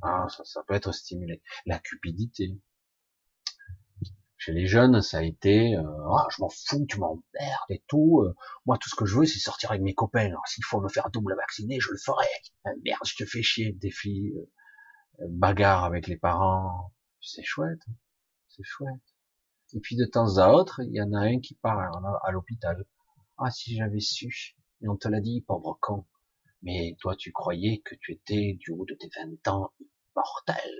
Ah, 0.02 0.26
ça 0.44 0.62
peut 0.66 0.74
être 0.74 0.92
stimulé. 0.92 1.42
La 1.66 1.78
cupidité. 1.78 2.58
Chez 4.40 4.52
les 4.52 4.66
jeunes, 4.66 5.02
ça 5.02 5.18
a 5.18 5.22
été, 5.22 5.76
euh, 5.76 5.82
ah, 6.16 6.26
je 6.30 6.40
m'en 6.40 6.48
fous, 6.48 6.86
tu 6.88 6.98
m'emmerdes 6.98 7.22
et 7.68 7.84
tout. 7.88 8.22
Euh, 8.22 8.34
moi, 8.64 8.78
tout 8.78 8.88
ce 8.88 8.94
que 8.96 9.04
je 9.04 9.18
veux, 9.18 9.26
c'est 9.26 9.38
sortir 9.38 9.70
avec 9.70 9.82
mes 9.82 9.92
copains. 9.92 10.24
Alors, 10.24 10.48
s'il 10.48 10.64
faut 10.64 10.80
me 10.80 10.88
faire 10.88 11.10
double 11.10 11.36
vacciner, 11.36 11.78
je 11.78 11.90
le 11.90 11.98
ferai. 11.98 12.24
Ah, 12.64 12.70
merde, 12.82 13.02
je 13.04 13.16
te 13.16 13.26
fais 13.28 13.42
chier, 13.42 13.72
défi, 13.72 14.32
euh, 15.20 15.26
bagarre 15.28 15.84
avec 15.84 16.06
les 16.06 16.16
parents, 16.16 16.90
c'est 17.20 17.42
chouette, 17.42 17.82
c'est 18.48 18.62
chouette. 18.64 19.02
Et 19.74 19.80
puis 19.80 19.94
de 19.96 20.06
temps 20.06 20.38
à 20.38 20.48
autre, 20.48 20.80
il 20.84 20.94
y 20.94 21.02
en 21.02 21.12
a 21.12 21.20
un 21.20 21.40
qui 21.40 21.54
part 21.56 21.78
à 22.24 22.30
l'hôpital. 22.32 22.86
Ah, 23.36 23.50
si 23.50 23.76
j'avais 23.76 24.00
su. 24.00 24.56
Et 24.80 24.88
on 24.88 24.96
te 24.96 25.08
l'a 25.08 25.20
dit, 25.20 25.42
pauvre 25.42 25.76
con. 25.82 26.06
Mais 26.62 26.96
toi, 27.00 27.14
tu 27.14 27.30
croyais 27.30 27.82
que 27.84 27.94
tu 27.94 28.12
étais, 28.12 28.56
du 28.58 28.70
haut 28.70 28.86
de 28.86 28.94
tes 28.94 29.10
20 29.22 29.48
ans, 29.48 29.74
immortel. 30.16 30.72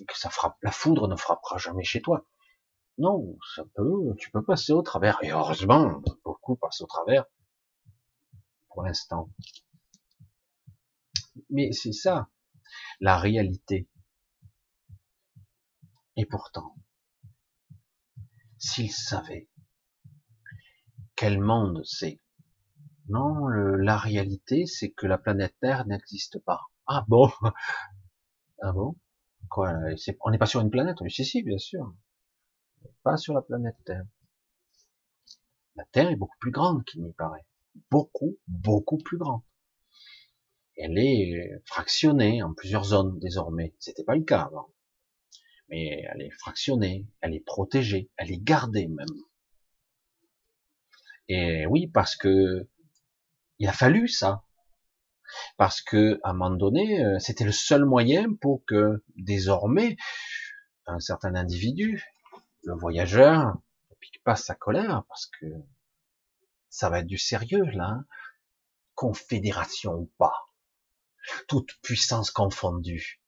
Et 0.00 0.04
que 0.04 0.18
ça 0.18 0.28
frappe, 0.28 0.58
la 0.62 0.70
foudre 0.70 1.08
ne 1.08 1.16
frappera 1.16 1.56
jamais 1.56 1.84
chez 1.84 2.02
toi. 2.02 2.26
Non, 2.98 3.38
ça 3.54 3.64
peut, 3.74 4.14
tu 4.18 4.30
peux 4.30 4.42
passer 4.42 4.72
au 4.72 4.82
travers. 4.82 5.22
Et 5.22 5.30
heureusement, 5.30 6.02
beaucoup 6.24 6.56
passent 6.56 6.80
au 6.80 6.86
travers. 6.86 7.24
Pour 8.68 8.82
l'instant. 8.82 9.30
Mais 11.50 11.72
c'est 11.72 11.92
ça, 11.92 12.28
la 13.00 13.16
réalité. 13.16 13.88
Et 16.16 16.26
pourtant, 16.26 16.74
s'ils 18.58 18.92
savaient 18.92 19.48
quel 21.14 21.40
monde 21.40 21.80
c'est, 21.84 22.20
non, 23.08 23.46
la 23.46 23.96
réalité, 23.96 24.66
c'est 24.66 24.90
que 24.90 25.06
la 25.06 25.18
planète 25.18 25.54
Terre 25.60 25.86
n'existe 25.86 26.40
pas. 26.44 26.62
Ah 26.86 27.04
bon? 27.08 27.30
Ah 28.60 28.72
bon? 28.72 28.96
Quoi 29.48 29.72
On 30.22 30.30
n'est 30.32 30.38
pas 30.38 30.46
sur 30.46 30.60
une 30.60 30.70
planète? 30.70 31.00
Oui, 31.00 31.12
si, 31.12 31.24
si, 31.24 31.44
bien 31.44 31.58
sûr. 31.58 31.94
Sur 33.16 33.34
la 33.34 33.42
planète 33.42 33.76
Terre. 33.84 34.04
La 35.76 35.84
Terre 35.92 36.10
est 36.10 36.16
beaucoup 36.16 36.38
plus 36.40 36.50
grande 36.50 36.84
qu'il 36.84 37.02
n'y 37.02 37.12
paraît. 37.12 37.46
Beaucoup, 37.90 38.36
beaucoup 38.46 38.98
plus 38.98 39.18
grande. 39.18 39.42
Elle 40.76 40.98
est 40.98 41.62
fractionnée 41.64 42.42
en 42.42 42.52
plusieurs 42.54 42.84
zones 42.84 43.18
désormais. 43.18 43.74
C'était 43.78 44.04
pas 44.04 44.14
le 44.14 44.24
cas 44.24 44.42
avant 44.42 44.70
mais 45.68 46.04
elle 46.10 46.22
est 46.22 46.30
fractionnée, 46.30 47.06
elle 47.20 47.34
est 47.34 47.44
protégée, 47.44 48.10
elle 48.16 48.32
est 48.32 48.42
gardée 48.42 48.88
même. 48.88 49.06
Et 51.28 51.66
oui, 51.66 51.88
parce 51.88 52.16
que 52.16 52.66
il 53.58 53.68
a 53.68 53.72
fallu 53.72 54.08
ça, 54.08 54.44
parce 55.58 55.82
que 55.82 56.20
à 56.22 56.30
un 56.30 56.32
moment 56.32 56.56
donné, 56.56 57.04
euh, 57.04 57.18
c'était 57.18 57.44
le 57.44 57.52
seul 57.52 57.84
moyen 57.84 58.32
pour 58.40 58.64
que 58.64 59.02
désormais 59.16 59.96
un 60.86 61.00
certain 61.00 61.34
individu, 61.34 62.02
le 62.68 62.74
voyageur, 62.74 63.56
ne 63.90 63.96
pique 63.98 64.22
pas 64.22 64.36
sa 64.36 64.54
colère, 64.54 65.02
parce 65.08 65.24
que 65.26 65.46
ça 66.68 66.90
va 66.90 67.00
être 67.00 67.06
du 67.06 67.16
sérieux 67.16 67.64
là, 67.64 67.88
hein. 67.88 68.06
confédération 68.94 69.94
ou 69.94 70.12
pas, 70.18 70.50
toute 71.48 71.72
puissance 71.80 72.30
confondue, 72.30 73.22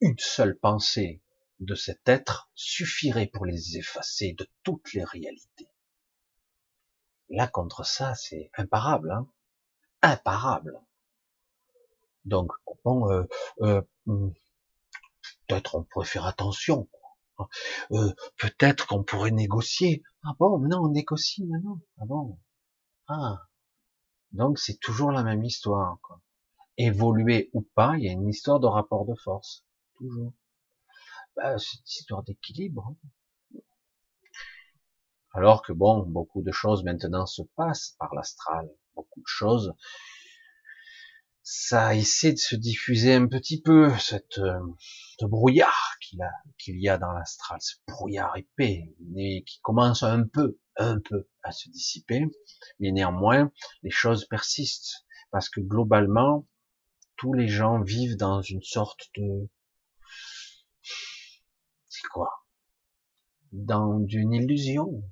une 0.00 0.18
seule 0.18 0.58
pensée, 0.58 1.22
de 1.60 1.76
cet 1.76 2.08
être 2.08 2.50
suffirait 2.56 3.26
pour 3.26 3.46
les 3.46 3.78
effacer 3.78 4.32
de 4.32 4.48
toutes 4.64 4.92
les 4.92 5.04
réalités. 5.04 5.70
Là, 7.28 7.46
contre 7.46 7.84
ça, 7.84 8.16
c'est 8.16 8.50
imparable, 8.56 9.12
hein 9.12 9.28
imparable. 10.02 10.80
Donc, 12.24 12.52
bon, 12.84 13.08
euh, 13.10 13.24
euh, 13.60 13.82
hmm, 14.06 14.30
peut-être 15.46 15.76
on 15.76 15.84
pourrait 15.84 16.06
faire 16.06 16.26
attention. 16.26 16.88
Euh, 17.92 18.12
peut-être 18.38 18.86
qu'on 18.86 19.04
pourrait 19.04 19.30
négocier. 19.30 20.02
Ah 20.24 20.32
bon, 20.38 20.58
maintenant 20.58 20.84
on 20.84 20.90
négocie 20.90 21.46
maintenant. 21.46 21.80
Ah 22.00 22.04
bon. 22.06 22.38
Ah. 23.06 23.48
Donc 24.32 24.58
c'est 24.58 24.78
toujours 24.78 25.12
la 25.12 25.22
même 25.22 25.44
histoire. 25.44 25.98
Quoi. 26.02 26.20
Évoluer 26.76 27.50
ou 27.52 27.62
pas, 27.74 27.96
il 27.96 28.04
y 28.04 28.08
a 28.08 28.12
une 28.12 28.28
histoire 28.28 28.60
de 28.60 28.66
rapport 28.66 29.06
de 29.06 29.14
force. 29.14 29.64
Toujours. 29.96 30.32
Bah, 31.36 31.58
c'est 31.58 31.78
une 31.78 31.86
histoire 31.86 32.22
d'équilibre. 32.24 32.88
Hein. 32.90 33.60
Alors 35.32 35.62
que 35.62 35.72
bon, 35.72 36.04
beaucoup 36.06 36.42
de 36.42 36.52
choses 36.52 36.84
maintenant 36.84 37.26
se 37.26 37.42
passent 37.56 37.94
par 37.98 38.14
l'astral, 38.14 38.68
beaucoup 38.94 39.20
de 39.20 39.26
choses. 39.26 39.74
Ça 41.42 41.94
essaie 41.94 42.32
de 42.32 42.38
se 42.38 42.56
diffuser 42.56 43.14
un 43.14 43.26
petit 43.26 43.60
peu, 43.62 43.96
cette, 43.98 44.38
euh, 44.38 44.58
ce 45.18 45.26
brouillard 45.26 45.96
qu'il 46.08 46.22
a, 46.22 46.30
qu'il 46.58 46.80
y 46.80 46.88
a 46.88 46.98
dans 46.98 47.12
l'astral, 47.12 47.58
ce 47.60 47.76
brouillard 47.86 48.36
épais, 48.36 48.94
qui 49.46 49.60
commence 49.62 50.02
un 50.02 50.24
peu, 50.24 50.58
un 50.76 50.98
peu 51.00 51.28
à 51.42 51.52
se 51.52 51.68
dissiper, 51.68 52.24
mais 52.80 52.92
néanmoins, 52.92 53.52
les 53.82 53.90
choses 53.90 54.26
persistent, 54.26 55.06
parce 55.30 55.48
que 55.48 55.60
globalement, 55.60 56.46
tous 57.16 57.34
les 57.34 57.48
gens 57.48 57.82
vivent 57.82 58.16
dans 58.16 58.40
une 58.40 58.62
sorte 58.62 59.10
de, 59.16 59.48
c'est 61.88 62.08
quoi? 62.08 62.30
Dans 63.52 64.04
une 64.06 64.32
illusion. 64.32 65.02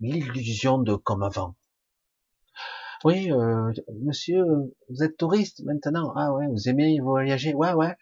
L'illusion 0.00 0.78
de 0.78 0.94
comme 0.94 1.22
avant. 1.22 1.56
Oui, 3.06 3.30
euh, 3.30 3.70
monsieur, 4.02 4.42
vous 4.88 5.04
êtes 5.04 5.16
touriste 5.16 5.62
maintenant. 5.64 6.12
Ah 6.16 6.32
ouais, 6.32 6.48
vous 6.48 6.68
aimez 6.68 6.98
voyager. 6.98 7.54
Ouais, 7.54 7.72
ouais. 7.72 7.94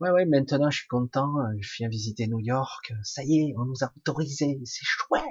Ouais, 0.00 0.08
ouais, 0.08 0.24
maintenant 0.24 0.70
je 0.70 0.78
suis 0.78 0.88
content. 0.88 1.34
Je 1.58 1.70
viens 1.76 1.90
visiter 1.90 2.26
New 2.28 2.38
York. 2.38 2.94
Ça 3.02 3.22
y 3.24 3.40
est, 3.40 3.54
on 3.58 3.66
nous 3.66 3.84
a 3.84 3.92
autorisé. 3.94 4.58
C'est 4.64 4.86
chouette. 4.86 5.22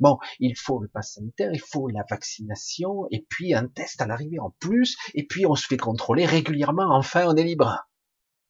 Bon, 0.00 0.18
il 0.40 0.56
faut 0.58 0.80
le 0.80 0.88
pass 0.88 1.12
sanitaire, 1.12 1.52
il 1.52 1.60
faut 1.60 1.86
la 1.86 2.04
vaccination, 2.10 3.06
et 3.12 3.24
puis 3.30 3.54
un 3.54 3.68
test 3.68 4.00
à 4.00 4.08
l'arrivée 4.08 4.40
en 4.40 4.50
plus, 4.58 4.96
et 5.14 5.24
puis 5.24 5.46
on 5.46 5.54
se 5.54 5.68
fait 5.68 5.76
contrôler 5.76 6.26
régulièrement. 6.26 6.96
Enfin, 6.96 7.28
on 7.28 7.36
est 7.36 7.44
libre. 7.44 7.86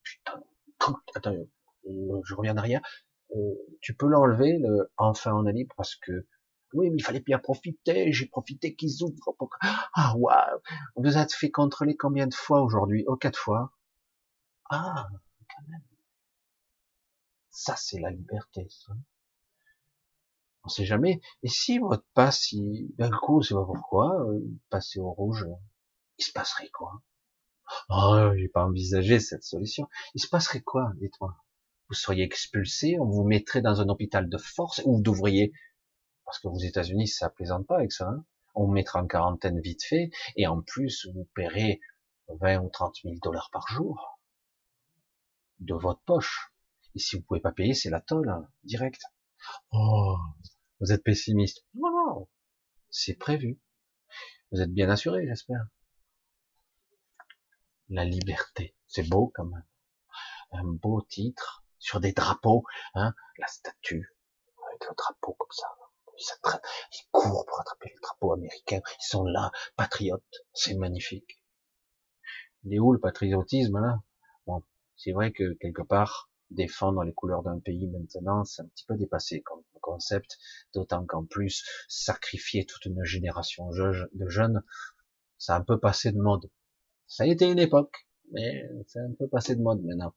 Putain, 0.03 0.41
attends, 1.15 1.35
euh, 1.35 2.21
je 2.25 2.35
reviens 2.35 2.55
derrière. 2.55 2.81
Euh, 3.35 3.55
tu 3.83 3.95
peux 3.95 4.07
l'enlever, 4.07 4.57
le 4.59 4.91
enfin 4.97 5.33
on 5.35 5.45
est 5.45 5.53
libre, 5.53 5.75
parce 5.77 5.97
que 5.97 6.27
oui, 6.77 6.91
mais 6.91 6.97
il 6.99 7.03
fallait 7.03 7.21
bien 7.21 7.39
profiter, 7.39 8.13
j'ai 8.13 8.27
profité 8.27 8.75
qu'ils 8.75 9.03
ouvrent. 9.03 9.35
Pour... 9.39 9.51
Ah, 9.95 10.15
waouh 10.17 10.61
Vous 10.97 11.17
êtes 11.17 11.33
fait 11.33 11.51
contrôler 11.51 11.97
combien 11.97 12.27
de 12.27 12.35
fois 12.35 12.63
aujourd'hui? 12.63 13.05
Oh, 13.07 13.17
quatre 13.17 13.39
fois. 13.39 13.73
Ah, 14.71 15.09
quand 15.49 15.69
même. 15.69 15.83
Ça, 17.51 17.75
c'est 17.77 17.99
la 17.99 18.11
liberté, 18.11 18.67
ça. 18.69 18.93
On 20.65 20.69
sait 20.69 20.85
jamais. 20.85 21.21
Et 21.43 21.49
si 21.49 21.79
votre 21.79 22.05
passe, 22.13 22.53
il... 22.53 22.95
d'un 22.99 23.11
coup, 23.11 23.43
c'est 23.43 23.55
pas 23.55 23.65
pourquoi, 23.65 24.21
euh, 24.27 24.41
il 24.95 25.01
au 25.01 25.13
rouge, 25.13 25.47
il 26.19 26.25
se 26.25 26.33
passerait 26.33 26.69
quoi? 26.71 27.03
Oh, 27.89 28.33
j'ai 28.37 28.49
pas 28.49 28.65
envisagé 28.65 29.21
cette 29.21 29.45
solution. 29.45 29.89
Il 30.15 30.21
se 30.21 30.29
passerait 30.29 30.61
quoi, 30.61 30.93
dites-moi 30.97 31.37
Vous 31.89 31.95
seriez 31.95 32.25
expulsé, 32.25 32.99
on 33.01 33.09
vous 33.09 33.25
mettrait 33.25 33.63
dans 33.63 33.81
un 33.81 33.89
hôpital 33.89 34.29
de 34.29 34.39
force, 34.39 34.83
ou 34.85 34.97
vous 34.97 35.03
devriez 35.03 35.53
parce 36.27 36.41
que 36.41 36.49
aux 36.49 36.59
États-Unis, 36.59 37.09
ça 37.09 37.31
plaisante 37.31 37.67
pas 37.67 37.77
avec 37.77 37.93
ça. 37.93 38.09
Hein. 38.09 38.25
on 38.55 38.69
mettra 38.69 39.03
en 39.03 39.07
quarantaine 39.07 39.61
vite 39.61 39.85
fait, 39.85 40.11
et 40.37 40.47
en 40.47 40.61
plus, 40.61 41.07
vous 41.15 41.29
paierez 41.35 41.81
20 42.29 42.59
ou 42.59 42.69
30 42.69 42.97
000 43.05 43.15
dollars 43.23 43.51
par 43.53 43.67
jour 43.69 44.21
de 45.61 45.75
votre 45.75 46.03
poche. 46.03 46.53
Et 46.95 46.99
si 46.99 47.17
vous 47.17 47.23
pouvez 47.23 47.41
pas 47.41 47.53
payer, 47.53 47.75
c'est 47.75 47.91
la 47.91 48.01
tolle, 48.01 48.29
hein, 48.29 48.49
direct. 48.65 49.03
Oh, 49.71 50.19
vous 50.81 50.93
êtes 50.93 51.05
pessimiste. 51.05 51.65
Non, 51.75 51.91
non, 51.91 52.29
c'est 52.91 53.15
prévu. 53.15 53.61
Vous 54.51 54.61
êtes 54.61 54.73
bien 54.73 54.89
assuré, 54.91 55.27
j'espère. 55.27 55.67
La 57.89 58.05
liberté, 58.05 58.75
c'est 58.87 59.09
beau 59.09 59.33
quand 59.35 59.45
même. 59.45 59.65
Un 60.53 60.65
beau 60.65 61.03
titre 61.03 61.65
sur 61.79 62.01
des 62.01 62.13
drapeaux, 62.13 62.65
hein, 62.95 63.15
la 63.39 63.47
statue 63.47 64.17
avec 64.69 64.85
le 64.89 64.95
drapeau 64.97 65.35
comme 65.35 65.53
ça. 65.53 65.69
Ils, 66.19 67.07
courent 67.11 67.47
pour 67.47 67.61
attraper 67.61 67.93
le 67.95 68.01
drapeau 68.01 68.33
américain. 68.33 68.81
Ils 69.01 69.07
sont 69.07 69.25
là, 69.25 69.51
patriotes. 69.77 70.23
C'est 70.55 70.75
magnifique. 70.75 71.41
Il 72.65 72.75
est 72.75 72.79
où 72.79 72.93
le 72.93 73.01
patriotisme 73.01 73.79
là? 73.81 74.03
Bon, 74.47 74.63
c'est 74.97 75.13
vrai 75.13 75.33
que 75.33 75.55
quelque 75.55 75.83
part, 75.83 76.31
défendre 76.51 77.03
les 77.03 77.13
couleurs 77.13 77.43
d'un 77.43 77.59
pays 77.59 77.87
maintenant, 77.87 78.45
c'est 78.45 78.63
un 78.63 78.67
petit 78.67 78.85
peu 78.87 78.97
dépassé 78.97 79.43
comme 79.43 79.63
concept, 79.87 80.39
d'autant 80.75 81.07
qu'en 81.07 81.25
plus, 81.25 81.65
sacrifier 81.89 82.67
toute 82.67 82.85
une 82.87 83.05
génération 83.05 83.71
de 83.71 84.29
jeunes, 84.29 84.63
ça 85.39 85.55
a 85.55 85.59
un 85.59 85.63
peu 85.63 85.79
passé 85.79 86.11
de 86.11 86.19
mode. 86.19 86.51
Ça 87.07 87.23
a 87.23 87.27
été 87.27 87.49
une 87.49 87.61
époque, 87.61 88.09
mais 88.33 88.69
c'est 88.89 88.99
un 88.99 89.13
peu 89.17 89.29
passé 89.29 89.55
de 89.55 89.63
mode 89.63 89.83
maintenant. 89.85 90.15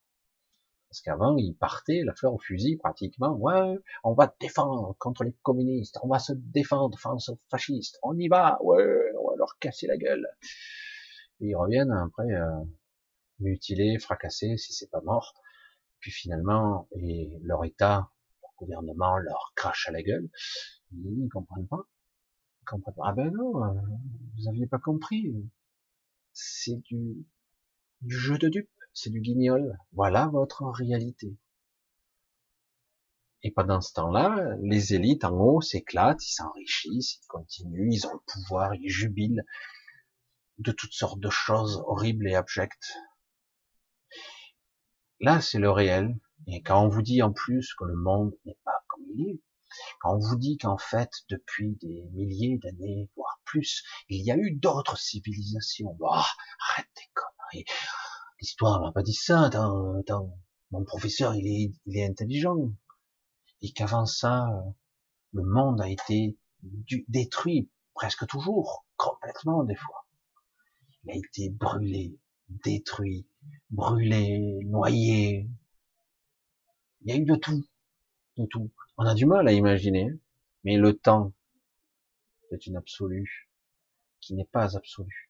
Parce 0.90 1.02
qu'avant, 1.02 1.38
ils 1.38 1.56
partaient 1.56 2.02
la 2.03 2.16
fleur 2.16 2.34
au 2.34 2.40
fusil 2.40 2.78
pratiquement. 2.78 3.36
Ouais, 3.36 3.78
on 4.03 4.14
va 4.14 4.34
défendre 4.40 4.95
contre 4.98 5.24
les 5.24 5.34
communistes, 5.44 5.99
on 6.02 6.07
va 6.07 6.18
se 6.18 6.34
défendre 6.34 6.98
face 6.98 7.30
aux 7.30 7.40
fascistes, 7.52 7.99
on 8.02 8.18
y 8.18 8.28
va, 8.28 8.57
ouais, 8.64 8.84
on 9.20 9.30
va 9.30 9.36
leur 9.38 9.60
casser 9.60 9.86
la 9.86 9.98
gueule. 9.98 10.28
Et 11.41 11.49
ils 11.49 11.56
reviennent 11.56 11.91
après 11.91 12.32
euh, 12.32 12.64
mutilés, 13.40 13.99
fracassés, 13.99 14.57
si 14.57 14.74
c'est 14.74 14.90
pas 14.90 15.02
mort. 15.02 15.36
Puis 15.99 16.11
finalement, 16.11 16.88
et 16.94 17.38
leur 17.44 17.64
État, 17.66 18.10
leur 18.41 18.52
gouvernement 18.57 19.18
leur 19.18 19.53
crache 19.56 19.88
à 19.90 19.91
la 19.91 20.02
gueule. 20.02 20.28
Ils 20.91 21.30
comprennent 21.32 21.68
pas. 21.68 21.88
Ils 22.61 22.66
comprennent 22.66 22.95
pas. 22.95 23.03
Ah 23.06 23.14
ben 23.14 23.32
non, 23.32 23.64
euh, 23.64 23.80
vous 24.38 24.48
aviez 24.49 24.66
pas 24.66 24.80
compris. 24.80 25.36
C'est 26.34 26.82
du, 26.86 27.28
du 28.02 28.16
jeu 28.16 28.40
de 28.40 28.49
dupes 28.49 28.70
c'est 28.94 29.10
du 29.10 29.22
guignol. 29.22 29.78
Voilà 29.94 30.28
votre 30.28 30.64
réalité. 30.66 31.38
Et 33.41 33.52
pendant 33.52 33.80
ce 33.80 33.94
temps-là, 33.94 34.56
les 34.61 34.94
élites 34.94 35.24
en 35.24 35.32
haut 35.32 35.61
s'éclatent, 35.61 36.26
ils 36.28 36.34
s'enrichissent, 36.34 37.20
ils 37.22 37.28
continuent, 37.28 37.90
ils 37.91 38.06
ont 38.06 38.14
le 38.14 38.20
pouvoir, 38.26 38.76
ils 38.76 38.90
jubilent 38.90 39.45
de 40.57 40.72
toutes 40.74 40.94
sortes 40.94 41.22
de 41.22 41.30
choses 41.30 41.82
horribles 41.88 42.28
et 42.28 42.36
abjectes. 42.36 42.98
Là, 45.22 45.40
c'est 45.40 45.60
le 45.60 45.72
réel. 45.72 46.20
Et 46.48 46.61
quand 46.61 46.84
on 46.84 46.90
vous 46.90 47.02
dit 47.02 47.22
en 47.22 47.32
plus 47.32 47.74
que 47.76 47.86
le 47.86 47.95
monde 47.95 48.34
n'est 48.45 48.57
pas 48.66 48.84
comme 48.88 49.06
il 49.16 49.30
est, 49.30 49.41
quand 50.02 50.16
on 50.16 50.20
vous 50.20 50.36
dit 50.36 50.57
qu'en 50.57 50.78
fait, 50.78 51.11
depuis 51.30 51.78
des 51.82 52.03
milliers 52.11 52.57
d'années, 52.57 53.10
voire 53.16 53.40
plus, 53.45 53.84
il 54.10 54.26
y 54.26 54.32
a 54.32 54.38
eu 54.38 54.52
d'autres 54.52 54.98
civilisations, 54.98 55.95
oh, 55.99 56.06
arrête 56.07 56.88
conneries, 57.14 57.66
L'histoire 58.41 58.82
m'a 58.82 58.91
pas 58.91 59.03
dit 59.03 59.14
ça. 59.14 59.45
Attends, 59.45 60.38
Mon 60.72 60.84
professeur, 60.84 61.36
il 61.36 61.45
est, 61.45 61.74
il 61.86 61.98
est 61.98 62.06
intelligent. 62.06 62.72
Et 63.61 63.72
qu'avant 63.72 64.06
ça, 64.06 64.48
le 65.34 65.44
monde 65.44 65.82
a 65.82 65.90
été 65.90 66.38
détruit 67.07 67.70
presque 67.94 68.26
toujours, 68.28 68.86
complètement 68.95 69.64
des 69.64 69.76
fois. 69.76 70.06
Il 71.03 71.11
a 71.11 71.16
été 71.16 71.49
brûlé, 71.49 72.18
détruit, 72.48 73.28
brûlé, 73.70 74.60
noyé. 74.64 75.49
Il 77.02 77.10
y 77.10 77.11
a 77.11 77.18
eu 77.18 77.26
de 77.26 77.36
tout, 77.36 77.66
de 78.38 78.45
tout. 78.45 78.72
On 78.98 79.06
a 79.06 79.16
du 79.16 79.26
mal 79.26 79.48
à 79.48 79.52
imaginer, 79.52 80.18
mais 80.64 80.78
le 80.78 80.98
temps, 80.98 81.34
c'est 82.49 82.66
une 82.68 82.78
absolue 82.78 83.49
qui 84.22 84.34
n'est 84.34 84.45
pas 84.45 84.78
absolue. 84.78 85.29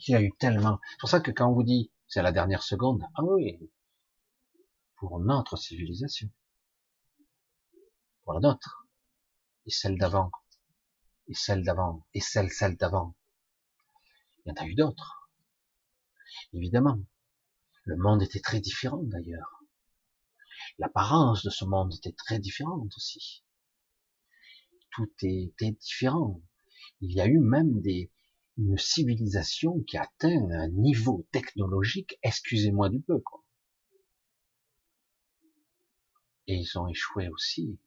Il 0.00 0.12
y 0.12 0.14
a 0.14 0.22
eu 0.22 0.32
tellement. 0.38 0.80
C'est 0.90 1.00
pour 1.00 1.08
ça 1.08 1.20
que 1.20 1.30
quand 1.30 1.48
on 1.48 1.54
vous 1.54 1.64
dit 1.64 1.90
c'est 2.06 2.22
la 2.22 2.32
dernière 2.32 2.62
seconde, 2.62 3.02
ah 3.14 3.22
oui, 3.22 3.58
pour 4.96 5.20
notre 5.20 5.56
civilisation, 5.56 6.30
pour 8.22 8.32
la 8.34 8.40
nôtre, 8.40 8.86
et 9.66 9.70
celle 9.70 9.98
d'avant, 9.98 10.30
et 11.26 11.34
celle 11.34 11.62
d'avant, 11.62 12.06
et 12.14 12.20
celle, 12.20 12.50
celle 12.50 12.76
d'avant. 12.76 13.14
Il 14.44 14.48
y 14.48 14.52
en 14.52 14.64
a 14.64 14.66
eu 14.66 14.74
d'autres. 14.74 15.30
Évidemment. 16.52 16.98
Le 17.84 17.96
monde 17.96 18.22
était 18.22 18.40
très 18.40 18.60
différent 18.60 19.02
d'ailleurs. 19.02 19.62
L'apparence 20.78 21.42
de 21.42 21.50
ce 21.50 21.64
monde 21.64 21.94
était 21.94 22.12
très 22.12 22.38
différente 22.38 22.92
aussi. 22.96 23.44
Tout 24.90 25.10
était 25.22 25.72
différent. 25.72 26.42
Il 27.00 27.12
y 27.12 27.20
a 27.20 27.26
eu 27.26 27.38
même 27.38 27.80
des, 27.80 28.10
une 28.58 28.76
civilisation 28.76 29.80
qui 29.84 29.96
atteint 29.96 30.50
un 30.50 30.68
niveau 30.68 31.26
technologique, 31.32 32.18
excusez-moi 32.22 32.88
du 32.88 33.00
peu, 33.00 33.20
quoi. 33.20 33.44
Et 36.48 36.56
ils 36.56 36.78
ont 36.78 36.88
échoué 36.88 37.28
aussi. 37.28 37.78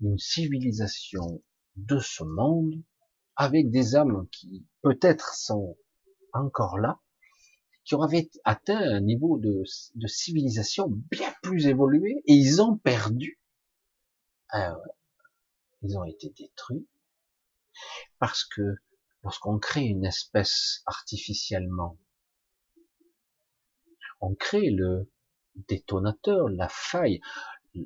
Une 0.00 0.18
civilisation 0.18 1.42
de 1.76 1.98
ce 1.98 2.22
monde, 2.22 2.82
avec 3.34 3.70
des 3.70 3.96
âmes 3.96 4.28
qui 4.30 4.66
peut-être 4.82 5.34
sont 5.34 5.76
encore 6.32 6.78
là, 6.78 7.00
qui 7.84 7.94
auraient 7.94 8.30
atteint 8.44 8.78
un 8.78 9.00
niveau 9.00 9.38
de, 9.38 9.64
civilisation 10.06 10.88
bien 11.10 11.32
plus 11.42 11.66
évolué, 11.66 12.22
et 12.26 12.34
ils 12.34 12.62
ont 12.62 12.76
perdu. 12.76 13.40
Ah 14.50 14.76
ils 15.82 15.96
ont 15.96 16.04
été 16.04 16.30
détruits 16.38 16.86
parce 18.18 18.44
que 18.44 18.76
lorsqu'on 19.22 19.58
crée 19.58 19.84
une 19.84 20.04
espèce 20.04 20.82
artificiellement, 20.86 21.98
on 24.20 24.34
crée 24.34 24.70
le 24.70 25.10
détonateur, 25.54 26.48
la 26.48 26.68
faille. 26.68 27.20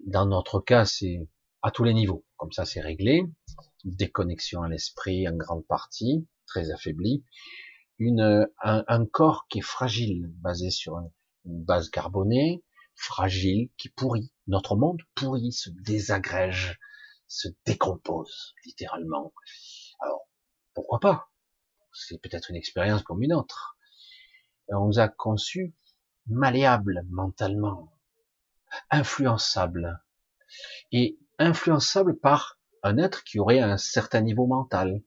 Dans 0.06 0.27
notre 0.27 0.61
cas, 0.61 0.85
c'est 0.85 1.28
à 1.62 1.70
tous 1.70 1.85
les 1.85 1.94
niveaux. 1.94 2.24
Comme 2.36 2.52
ça, 2.52 2.65
c'est 2.65 2.81
réglé. 2.81 3.23
déconnexion 3.85 4.62
à 4.62 4.69
l'esprit 4.69 5.28
en 5.28 5.36
grande 5.36 5.66
partie, 5.66 6.27
très 6.47 6.70
affaibli. 6.70 7.24
Une, 7.98 8.48
un, 8.62 9.06
corps 9.06 9.47
qui 9.48 9.59
est 9.59 9.62
fragile, 9.62 10.27
basé 10.40 10.70
sur 10.70 10.98
une, 10.98 11.11
base 11.44 11.89
carbonée, 11.90 12.65
fragile, 12.94 13.70
qui 13.77 13.89
pourrit. 13.89 14.32
Notre 14.47 14.77
monde 14.77 15.01
pourrit, 15.15 15.52
se 15.52 15.70
désagrège, 15.70 16.78
se 17.28 17.48
décompose, 17.66 18.55
littéralement. 18.65 19.32
Pourquoi 20.75 20.99
pas? 21.01 21.31
C'est 21.93 22.21
peut-être 22.21 22.51
une 22.51 22.57
expérience 22.57 23.03
comme 23.03 23.23
une 23.23 23.33
autre. 23.33 23.79
on 24.69 24.87
nous 24.87 24.99
a 24.99 25.09
conçus 25.09 25.75
malléables 26.27 27.07
mentalement, 27.09 27.93
influençables, 28.91 30.03
et 30.91 31.19
influençable 31.39 32.19
par 32.19 32.59
un 32.83 32.99
être 32.99 33.25
qui 33.25 33.39
aurait 33.39 33.61
un 33.61 33.77
certain 33.77 34.21
niveau 34.21 34.47
mental. 34.47 35.03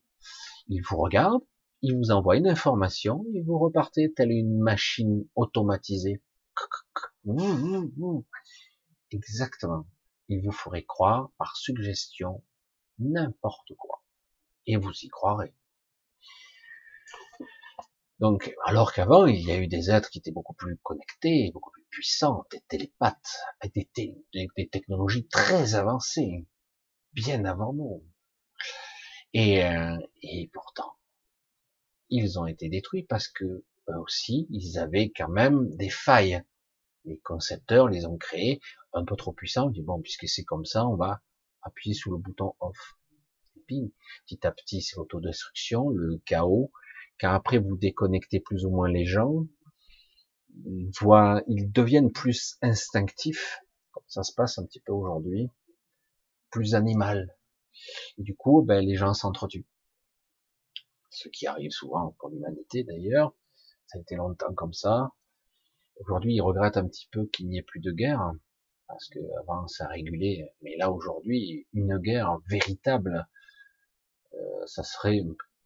Il 0.68 0.81
vous 0.81 0.98
regarde, 0.98 1.41
il 1.81 1.95
vous 1.98 2.11
envoie 2.11 2.38
une 2.38 2.48
information, 2.48 3.26
et 3.34 3.41
vous 3.41 3.60
repartez 3.60 4.14
telle 4.14 4.31
une 4.31 4.57
machine 4.60 5.27
automatisée. 5.35 6.23
Exactement. 9.11 9.85
Il 10.30 10.41
vous 10.44 10.52
ferait 10.52 10.84
croire 10.84 11.31
par 11.38 11.56
suggestion 11.57 12.44
n'importe 12.99 13.73
quoi. 13.77 14.02
Et 14.68 14.76
vous 14.76 14.91
y 15.02 15.07
croirez. 15.07 15.53
Donc, 18.19 18.53
alors 18.65 18.94
qu'avant, 18.94 19.26
il 19.26 19.41
y 19.41 19.52
a 19.52 19.57
eu 19.57 19.68
des 19.68 19.89
êtres 19.89 20.10
qui 20.10 20.19
étaient 20.19 20.31
beaucoup 20.31 20.53
plus 20.53 20.77
connectés, 20.77 21.52
beaucoup 21.53 21.72
plus 21.72 21.85
puissants, 21.89 22.45
des 22.52 22.61
télépathes, 22.68 23.38
des, 23.73 23.89
des 24.34 24.68
technologies 24.69 25.27
très 25.27 25.76
avancées, 25.76 26.48
bien 27.14 27.45
avant 27.45 27.73
nous. 27.73 28.03
Et, 29.34 29.64
euh, 29.64 29.98
et 30.22 30.49
pourtant, 30.53 30.95
ils 32.10 32.39
ont 32.39 32.48
été 32.48 32.69
détruits 32.69 33.03
parce 33.03 33.27
que 33.27 33.45
eux 33.89 33.99
aussi, 33.99 34.48
ils 34.49 34.80
avaient 34.80 35.11
quand 35.15 35.30
même 35.30 35.76
des 35.76 35.89
failles. 35.89 36.44
Les 37.06 37.19
concepteurs 37.19 37.88
les 37.88 38.06
ont 38.06 38.18
créés 38.18 38.60
un 38.94 39.06
peu 39.06 39.15
trop 39.15 39.31
puissants. 39.31 39.69
Ils 39.69 39.73
disent 39.73 39.85
bon, 39.85 40.02
puisque 40.02 40.27
c'est 40.27 40.44
comme 40.44 40.65
ça, 40.65 40.85
on 40.88 40.95
va 40.95 41.22
appuyer 41.61 41.94
sur 41.94 42.11
le 42.11 42.18
bouton 42.18 42.53
off. 42.60 42.96
Petit 43.68 44.45
à 44.48 44.52
petit, 44.52 44.81
c'est 44.81 44.95
l'autodestruction, 44.95 45.89
le 45.89 46.18
chaos, 46.26 46.72
car 47.18 47.34
après 47.34 47.57
vous 47.57 47.77
déconnectez 47.77 48.39
plus 48.39 48.65
ou 48.65 48.69
moins 48.69 48.89
les 48.89 49.06
gens, 49.06 49.45
ils 50.65 50.91
voient, 50.99 51.44
ils 51.48 51.72
deviennent 51.72 52.11
plus 52.11 52.57
instinctifs, 52.61 53.60
comme 53.91 54.03
ça 54.07 54.23
se 54.23 54.34
passe 54.34 54.57
un 54.57 54.65
petit 54.65 54.80
peu 54.80 54.94
aujourd'hui, 54.94 55.49
plus 56.49 56.76
animal. 56.76 57.35
Et 58.18 58.23
du 58.23 58.35
coup, 58.35 58.64
ben, 58.64 58.84
les 58.84 58.95
gens 58.95 59.14
s'entretuent. 59.14 59.68
Ce 61.10 61.30
qui 61.30 61.48
arrive 61.48 61.72
souvent 61.72 62.15
pour 62.19 62.30
l'humanité 62.30 62.84
d'ailleurs, 62.84 63.35
ça 63.88 63.98
a 63.98 64.02
été 64.02 64.15
longtemps 64.15 64.53
comme 64.53 64.73
ça. 64.73 65.11
Aujourd'hui, 65.99 66.35
ils 66.35 66.41
regrettent 66.41 66.77
un 66.77 66.88
petit 66.88 67.07
peu 67.11 67.26
qu'il 67.27 67.48
n'y 67.48 67.57
ait 67.57 67.64
plus 67.64 67.80
de 67.80 67.91
guerre, 67.91 68.31
parce 68.88 69.07
que 69.10 69.19
avant 69.41 69.68
ça 69.68 69.88
régulait, 69.88 70.53
mais 70.61 70.76
là 70.77 70.91
aujourd'hui, 70.91 71.68
une 71.73 71.98
guerre 71.98 72.38
véritable, 72.49 73.27
euh, 74.38 74.65
ça 74.65 74.84
serait 74.84 75.22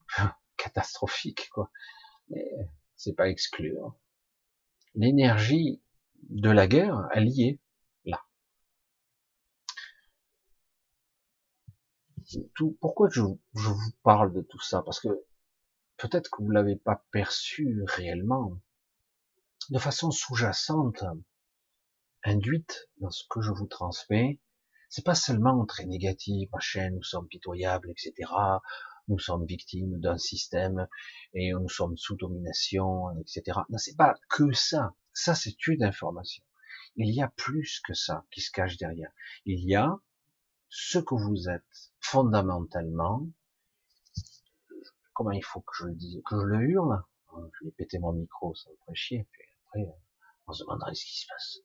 catastrophique, 0.58 1.50
quoi. 1.52 1.72
Mais 2.30 2.50
c'est 2.96 3.14
pas 3.14 3.30
exclu. 3.30 3.78
Hein. 3.80 3.96
L'énergie 4.96 5.82
de 6.30 6.50
la 6.50 6.68
guerre, 6.68 7.08
elle 7.14 7.28
y 7.30 7.44
est, 7.44 7.60
là. 8.06 8.22
Tout, 12.56 12.78
pourquoi 12.80 13.10
je, 13.10 13.22
je 13.56 13.70
vous 13.70 13.92
parle 14.04 14.34
de 14.34 14.42
tout 14.42 14.62
ça? 14.62 14.82
Parce 14.84 15.00
que 15.00 15.10
peut-être 15.98 16.30
que 16.30 16.42
vous 16.44 16.52
l'avez 16.52 16.76
pas 16.76 17.06
perçu 17.12 17.84
réellement, 17.88 18.58
de 19.70 19.80
façon 19.80 20.12
sous-jacente, 20.12 21.04
induite 22.24 22.90
dans 22.98 23.10
ce 23.10 23.24
que 23.30 23.42
je 23.42 23.52
vous 23.52 23.68
transmets, 23.68 24.40
c'est 24.92 25.04
pas 25.04 25.16
seulement 25.16 25.66
très 25.66 25.86
négatif, 25.86 26.52
machin, 26.52 26.92
nous 26.92 27.02
sommes 27.02 27.28
pitoyables, 27.28 27.90
etc 27.90 28.30
nous 29.08 29.20
sommes 29.20 29.46
victimes 29.46 30.00
d'un 30.00 30.18
système 30.18 30.88
et 31.34 31.52
nous 31.52 31.70
sommes 31.70 31.98
sous 31.98 32.16
domination, 32.16 33.12
etc. 33.20 33.60
Non, 33.70 33.78
c'est 33.78 33.96
pas 33.96 34.16
que 34.30 34.52
ça. 34.54 34.96
Ça, 35.14 35.36
c'est 35.36 35.68
une 35.68 35.84
information. 35.84 36.44
Il 36.96 37.14
y 37.14 37.22
a 37.22 37.28
plus 37.28 37.82
que 37.86 37.94
ça 37.94 38.26
qui 38.32 38.42
se 38.42 38.52
cache 38.52 38.78
derrière. 38.78 39.12
Il 39.46 39.64
y 39.68 39.76
a 39.76 39.98
ce 40.70 41.00
que 41.00 41.16
vous 41.16 41.50
êtes 41.50 41.92
fondamentalement. 42.00 43.28
Comment 45.14 45.32
il 45.32 45.44
faut 45.44 45.62
que 45.62 45.74
je 45.78 45.86
le 45.86 45.96
dise, 45.96 46.22
que 46.26 46.40
je 46.40 46.46
le 46.46 46.62
hurle? 46.70 47.04
Je 47.60 47.66
vais 47.66 47.72
péter 47.72 48.00
mon 48.00 48.14
micro, 48.14 48.56
ça 48.56 48.70
me 48.70 48.76
ferait 48.78 48.96
chier. 48.96 49.28
Puis 49.32 49.44
après, 49.66 49.86
on 50.48 50.54
se 50.54 50.64
demanderait 50.64 50.96
ce 50.96 51.06
qui 51.06 51.20
se 51.20 51.28
passe. 51.28 51.60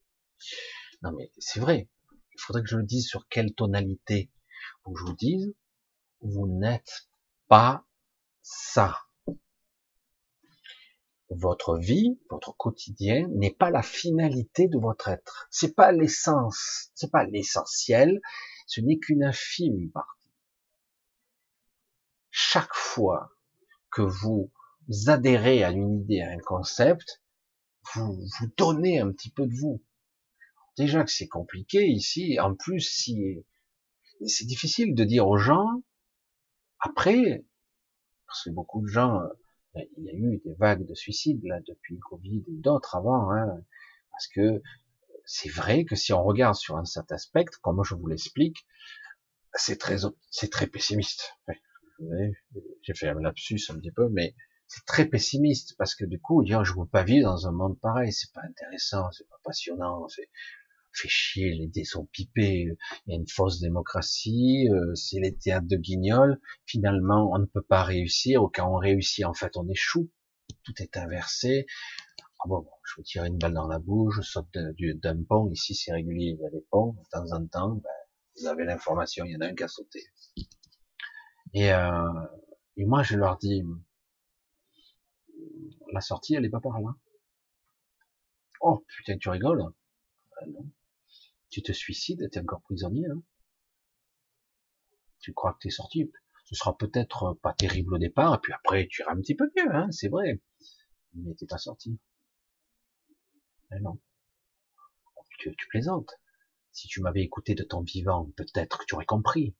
Non 1.03 1.12
mais 1.12 1.31
c'est 1.39 1.61
vrai. 1.61 1.89
Il 2.37 2.43
faudrait 2.43 2.63
que 2.63 2.69
je 2.69 2.77
le 2.77 2.85
dise 2.85 3.07
sur 3.07 3.27
quelle 3.29 3.55
tonalité. 3.55 4.31
Faut 4.83 4.93
que 4.93 5.01
je 5.01 5.05
vous 5.05 5.17
dise, 5.17 5.55
vous 6.21 6.47
n'êtes 6.47 7.09
pas 7.49 7.87
ça. 8.43 8.99
Votre 11.31 11.79
vie, 11.79 12.21
votre 12.31 12.55
quotidien 12.57 13.27
n'est 13.29 13.55
pas 13.55 13.71
la 13.71 13.83
finalité 13.83 14.69
de 14.69 14.79
votre 14.79 15.09
être. 15.09 15.49
C'est 15.51 15.75
pas 15.75 15.93
l'essence, 15.93 16.91
c'est 16.95 17.11
pas 17.11 17.25
l'essentiel. 17.25 18.21
Ce 18.67 18.81
n'est 18.81 18.99
qu'une 18.99 19.25
infime 19.25 19.91
partie. 19.91 20.31
Chaque 22.31 22.75
fois 22.75 23.31
que 23.91 24.03
vous 24.03 24.53
adhérez 25.07 25.65
à 25.65 25.71
une 25.71 26.03
idée, 26.03 26.21
à 26.21 26.31
un 26.31 26.39
concept, 26.39 27.23
vous 27.95 28.13
vous 28.13 28.47
donnez 28.57 29.01
un 29.01 29.11
petit 29.11 29.31
peu 29.31 29.47
de 29.47 29.55
vous. 29.55 29.83
Déjà 30.77 31.05
que 31.05 31.11
c'est 31.11 31.28
compliqué 31.28 31.86
ici, 31.86 32.39
en 32.40 32.55
plus 32.55 32.81
si 32.81 33.44
c'est 34.27 34.47
difficile 34.47 34.94
de 34.94 35.05
dire 35.05 35.27
aux 35.27 35.39
gens, 35.39 35.82
après, 36.81 37.44
parce 38.27 38.44
que 38.44 38.51
beaucoup 38.51 38.82
de 38.82 38.86
gens, 38.86 39.20
euh, 39.20 39.82
il 39.97 40.05
y 40.05 40.11
a 40.11 40.15
eu 40.15 40.40
des 40.44 40.55
vagues 40.55 40.86
de 40.86 40.94
suicides 40.94 41.43
là 41.44 41.61
depuis 41.66 41.94
le 41.94 42.01
Covid 42.01 42.44
et 42.48 42.61
d'autres 42.61 42.97
avant, 42.97 43.31
hein, 43.31 43.62
parce 44.11 44.28
que 44.28 44.62
c'est 45.24 45.51
vrai 45.51 45.85
que 45.85 45.97
si 45.97 46.12
on 46.12 46.23
regarde 46.23 46.55
sur 46.55 46.77
un 46.77 46.85
certain 46.85 47.16
aspect, 47.16 47.47
comme 47.62 47.82
je 47.82 47.94
vous 47.94 48.07
l'explique, 48.07 48.66
c'est 49.55 49.78
très, 49.78 49.97
c'est 50.31 50.51
très 50.51 50.66
pessimiste. 50.66 51.35
J'ai 52.82 52.94
fait 52.94 53.09
un 53.09 53.20
lapsus 53.20 53.61
un 53.70 53.78
petit 53.78 53.90
peu, 53.90 54.09
mais 54.11 54.35
c'est 54.66 54.85
très 54.85 55.07
pessimiste 55.07 55.74
parce 55.78 55.94
que 55.94 56.05
du 56.05 56.20
coup, 56.20 56.44
dire 56.44 56.65
je 56.65 56.74
veux 56.74 56.86
pas 56.86 57.03
vivre 57.03 57.31
dans 57.31 57.47
un 57.47 57.53
monde 57.53 57.78
pareil, 57.81 58.12
c'est 58.12 58.32
pas 58.32 58.43
intéressant, 58.43 59.11
c'est 59.12 59.28
pas 59.28 59.40
passionnant, 59.44 60.07
c'est 60.09 60.28
fait 60.97 61.09
chier, 61.09 61.55
les 61.55 61.66
dés 61.66 61.85
sont 61.85 62.06
pipés, 62.06 62.77
il 63.06 63.12
y 63.12 63.14
a 63.14 63.16
une 63.16 63.28
fausse 63.28 63.60
démocratie, 63.60 64.68
euh, 64.70 64.94
c'est 64.94 65.20
les 65.20 65.36
théâtres 65.36 65.66
de 65.68 65.77
guignol, 65.77 66.40
finalement 66.64 67.31
on 67.32 67.39
ne 67.39 67.47
peut 67.47 67.62
pas 67.62 67.82
réussir, 67.82 68.43
ou 68.43 68.48
quand 68.48 68.68
on 68.68 68.78
réussit 68.78 69.24
en 69.24 69.35
fait 69.35 69.56
on 69.56 69.68
échoue, 69.68 70.10
tout 70.64 70.74
est 70.78 70.97
inversé. 70.97 71.66
Ah 72.40 72.48
bon, 72.48 72.66
je 72.85 72.94
vous 72.97 73.02
tire 73.02 73.24
une 73.24 73.39
balle 73.39 73.55
dans 73.55 73.66
la 73.66 73.78
bouche, 73.78 74.16
je 74.16 74.23
saute 74.23 74.48
d'un 74.52 75.23
pont, 75.24 75.51
ici 75.51 75.74
c'est 75.74 75.93
régulier, 75.93 76.36
il 76.39 76.43
y 76.43 76.47
a 76.47 76.51
des 76.51 76.64
ponts, 76.70 76.93
de 76.93 77.09
temps 77.10 77.32
en 77.32 77.47
temps, 77.47 77.74
ben, 77.77 77.90
vous 78.39 78.47
avez 78.47 78.64
l'information, 78.64 79.24
il 79.24 79.32
y 79.32 79.36
en 79.36 79.40
a 79.40 79.47
un 79.47 79.55
qui 79.55 79.62
a 79.62 79.68
sauté. 79.68 80.01
Et, 81.55 81.73
euh, 81.73 82.12
moi 82.78 83.02
je 83.02 83.16
leur 83.16 83.39
dis, 83.39 83.62
la 85.93 86.01
sortie 86.01 86.35
elle 86.35 86.44
est 86.44 86.51
pas 86.51 86.60
par 86.60 86.81
là. 86.81 86.94
Oh 88.60 88.85
putain 88.89 89.16
tu 89.18 89.28
rigoles 89.28 89.62
ben 90.40 90.52
non 90.52 90.70
tu 91.57 91.62
te 91.62 91.73
suicides, 91.73 92.28
tu 92.31 92.39
es 92.39 92.43
encore 92.43 92.61
prisonnier. 92.61 93.07
Hein. 93.07 93.23
tu 95.20 95.33
crois 95.33 95.55
que 95.55 95.61
tu 95.61 95.69
es 95.69 95.70
sorti. 95.70 96.12
Ce 96.45 96.55
sera 96.55 96.77
peut-être 96.77 97.33
pas 97.41 97.55
terrible 97.55 97.95
au 97.95 97.99
départ, 97.99 98.35
et 98.35 98.39
puis 98.43 98.53
après 98.53 98.87
tu 98.89 99.01
iras 99.01 99.12
un 99.12 99.20
petit 99.23 99.35
peu 99.35 99.51
mieux, 99.57 99.74
hein, 99.74 99.91
c'est 99.91 100.09
vrai. 100.09 100.43
Mais 101.15 101.35
t'es 101.35 101.47
pas 101.47 101.57
sorti. 101.57 101.99
Mais 103.70 103.81
non. 103.81 103.99
Tu, 105.39 105.57
tu 105.57 105.66
plaisantes. 105.69 106.20
Si 106.73 106.89
tu 106.89 107.01
m'avais 107.01 107.23
écouté 107.23 107.55
de 107.55 107.65
ton 107.65 107.81
vivant, 107.81 108.31
peut-être 108.37 108.78
que 108.78 108.85
tu 108.85 108.95
aurais 108.95 109.07
compris 109.07 109.57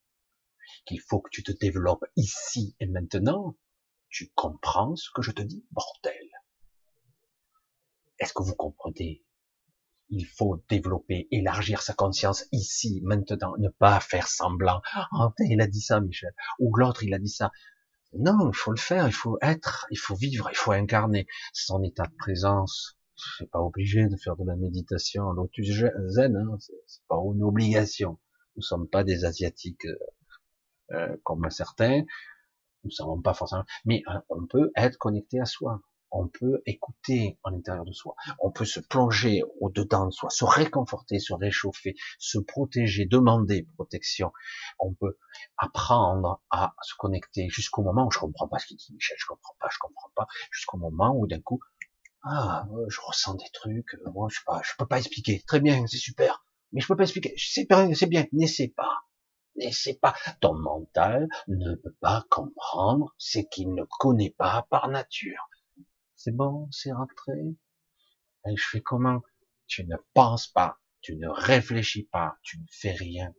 qu'il 0.85 1.01
faut 1.01 1.21
que 1.21 1.31
tu 1.31 1.43
te 1.43 1.53
développes 1.53 2.05
ici 2.17 2.77
et 2.79 2.87
maintenant. 2.87 3.57
Tu 4.11 4.31
comprends 4.35 4.97
ce 4.97 5.09
que 5.15 5.23
je 5.23 5.31
te 5.31 5.43
dis, 5.43 5.67
bordel? 5.71 6.31
Est-ce 8.19 8.35
que 8.35 8.43
vous 8.43 8.55
comprenez? 8.55 9.26
Il 10.09 10.27
faut 10.27 10.63
développer, 10.69 11.29
élargir 11.31 11.83
sa 11.83 11.95
conscience 11.95 12.45
ici, 12.53 13.01
maintenant, 13.05 13.55
ne 13.59 13.69
pas 13.69 14.01
faire 14.01 14.29
semblant. 14.29 14.81
Oh, 15.13 15.31
il 15.41 15.61
a 15.61 15.67
dit 15.67 15.81
ça, 15.81 16.01
Michel. 16.01 16.35
Ou 16.59 16.75
l'autre, 16.77 17.03
il 17.03 17.15
a 17.15 17.19
dit 17.19 17.29
ça. 17.29 17.51
Non, 18.13 18.51
il 18.51 18.57
faut 18.57 18.71
le 18.71 18.79
faire, 18.79 19.07
il 19.07 19.13
faut 19.13 19.37
être, 19.43 19.87
il 19.91 19.99
faut 19.99 20.15
vivre, 20.15 20.49
il 20.51 20.57
faut 20.57 20.73
incarner 20.73 21.27
son 21.53 21.83
état 21.83 22.05
de 22.05 22.15
présence. 22.17 22.99
C'est 23.39 23.51
pas 23.51 23.61
obligé 23.61 24.07
de 24.07 24.17
faire 24.17 24.37
de 24.37 24.45
la 24.45 24.57
méditation 24.57 25.25
en 25.25 25.33
lotus 25.33 25.85
zen, 26.09 26.37
hein. 26.37 26.57
c'est 26.87 27.03
pas 27.09 27.17
une 27.35 27.43
obligation. 27.43 28.19
Nous 28.57 28.63
sommes 28.63 28.89
pas 28.89 29.05
des 29.05 29.25
asiatiques 29.25 29.87
euh, 29.87 29.99
euh 30.93 31.17
comme 31.25 31.49
certains. 31.51 32.05
Nous 32.85 32.91
savons 32.91 33.21
pas 33.21 33.35
forcément, 33.35 33.65
mais 33.85 34.03
euh, 34.09 34.19
on 34.29 34.47
peut 34.47 34.71
être 34.77 34.97
connecté 34.99 35.41
à 35.41 35.47
soi. 35.47 35.81
On 36.11 36.29
peut 36.29 36.63
écouter 36.67 37.39
en 37.43 37.51
l'intérieur 37.51 37.85
de 37.85 37.93
soi. 37.93 38.15
On 38.41 38.51
peut 38.51 38.65
se 38.65 38.81
plonger 38.81 39.43
au 39.61 39.71
dedans 39.71 40.07
de 40.07 40.11
soi, 40.11 40.31
se 40.31 40.45
réconforter, 40.45 41.19
se 41.19 41.35
réchauffer, 41.35 41.95
se 42.19 42.39
protéger, 42.39 43.07
demander 43.07 43.67
protection. 43.77 44.33
On 44.79 44.95
peut 44.95 45.19
apprendre 45.57 46.43
à 46.51 46.75
se 46.83 46.95
connecter 46.97 47.49
jusqu'au 47.49 47.83
moment 47.83 48.07
où 48.07 48.11
je 48.11 48.19
comprends 48.19 48.49
pas 48.49 48.59
ce 48.59 48.67
qu'il 48.67 48.77
dit 48.77 48.93
Michel, 48.93 49.17
je 49.19 49.27
comprends 49.27 49.55
pas, 49.61 49.69
je 49.71 49.79
comprends 49.79 50.11
pas, 50.15 50.27
jusqu'au 50.51 50.79
moment 50.79 51.15
où 51.17 51.27
d'un 51.27 51.41
coup, 51.41 51.61
ah, 52.23 52.67
je 52.89 52.99
ressens 53.01 53.35
des 53.35 53.51
trucs, 53.53 53.95
euh, 53.95 54.11
moi 54.13 54.29
je 54.31 54.39
sais 54.39 54.45
pas, 54.45 54.61
je 54.65 54.73
peux 54.79 54.87
pas 54.87 54.99
expliquer. 54.99 55.43
Très 55.47 55.61
bien, 55.61 55.87
c'est 55.87 55.97
super, 55.97 56.45
mais 56.73 56.81
je 56.81 56.89
peux 56.89 56.97
pas 56.97 57.05
expliquer. 57.05 57.35
C'est 57.37 57.69
bien, 57.69 57.95
c'est 57.95 58.07
bien, 58.07 58.27
n'essaie 58.33 58.69
pas, 58.69 59.05
n'essaie 59.57 59.95
pas. 59.95 60.15
Ton 60.41 60.55
mental 60.55 61.29
ne 61.49 61.75
peut 61.75 61.95
pas 62.01 62.25
comprendre 62.31 63.15
ce 63.19 63.39
qu'il 63.39 63.75
ne 63.75 63.85
connaît 63.99 64.35
pas 64.37 64.67
par 64.71 64.89
nature. 64.89 65.49
C'est 66.17 66.35
bon, 66.35 66.69
c'est 66.73 66.93
rentré. 66.93 67.55
Et 68.47 68.57
je 68.57 68.69
fais 68.69 68.81
comment? 68.81 69.23
Tu 69.67 69.85
ne 69.85 69.97
penses 70.15 70.47
pas, 70.49 70.79
tu 71.01 71.17
ne 71.17 71.29
réfléchis 71.29 72.05
pas, 72.05 72.37
tu 72.43 72.59
ne 72.59 72.67
fais 72.71 72.93
rien. 72.93 73.35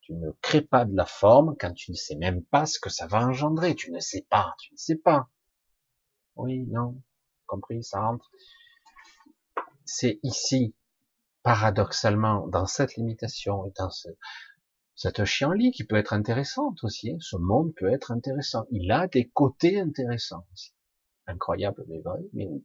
Tu 0.00 0.12
ne 0.14 0.30
crées 0.40 0.62
pas 0.62 0.84
de 0.84 0.94
la 0.94 1.06
forme 1.06 1.56
quand 1.58 1.72
tu 1.72 1.90
ne 1.90 1.96
sais 1.96 2.16
même 2.16 2.44
pas 2.44 2.66
ce 2.66 2.78
que 2.78 2.90
ça 2.90 3.06
va 3.06 3.26
engendrer. 3.26 3.74
Tu 3.74 3.90
ne 3.90 4.00
sais 4.00 4.26
pas, 4.28 4.54
tu 4.58 4.72
ne 4.72 4.78
sais 4.78 4.96
pas. 4.96 5.28
Oui, 6.36 6.66
non, 6.66 7.02
compris, 7.46 7.82
ça 7.82 8.00
rentre. 8.00 8.30
C'est 9.84 10.20
ici, 10.22 10.74
paradoxalement, 11.42 12.46
dans 12.48 12.66
cette 12.66 12.96
limitation 12.96 13.66
et 13.66 13.72
dans 13.76 13.90
ce, 13.90 14.08
cette 14.94 15.24
chienlit 15.24 15.72
qui 15.72 15.84
peut 15.84 15.96
être 15.96 16.12
intéressante 16.12 16.82
aussi. 16.84 17.10
Hein. 17.10 17.18
Ce 17.20 17.36
monde 17.36 17.74
peut 17.74 17.92
être 17.92 18.12
intéressant. 18.12 18.66
Il 18.70 18.90
a 18.92 19.08
des 19.08 19.28
côtés 19.28 19.80
intéressants 19.80 20.46
aussi. 20.52 20.75
Incroyable, 21.26 21.84
mais 21.88 22.00
vrai, 22.00 22.20
mais 22.32 22.46
oui. 22.46 22.64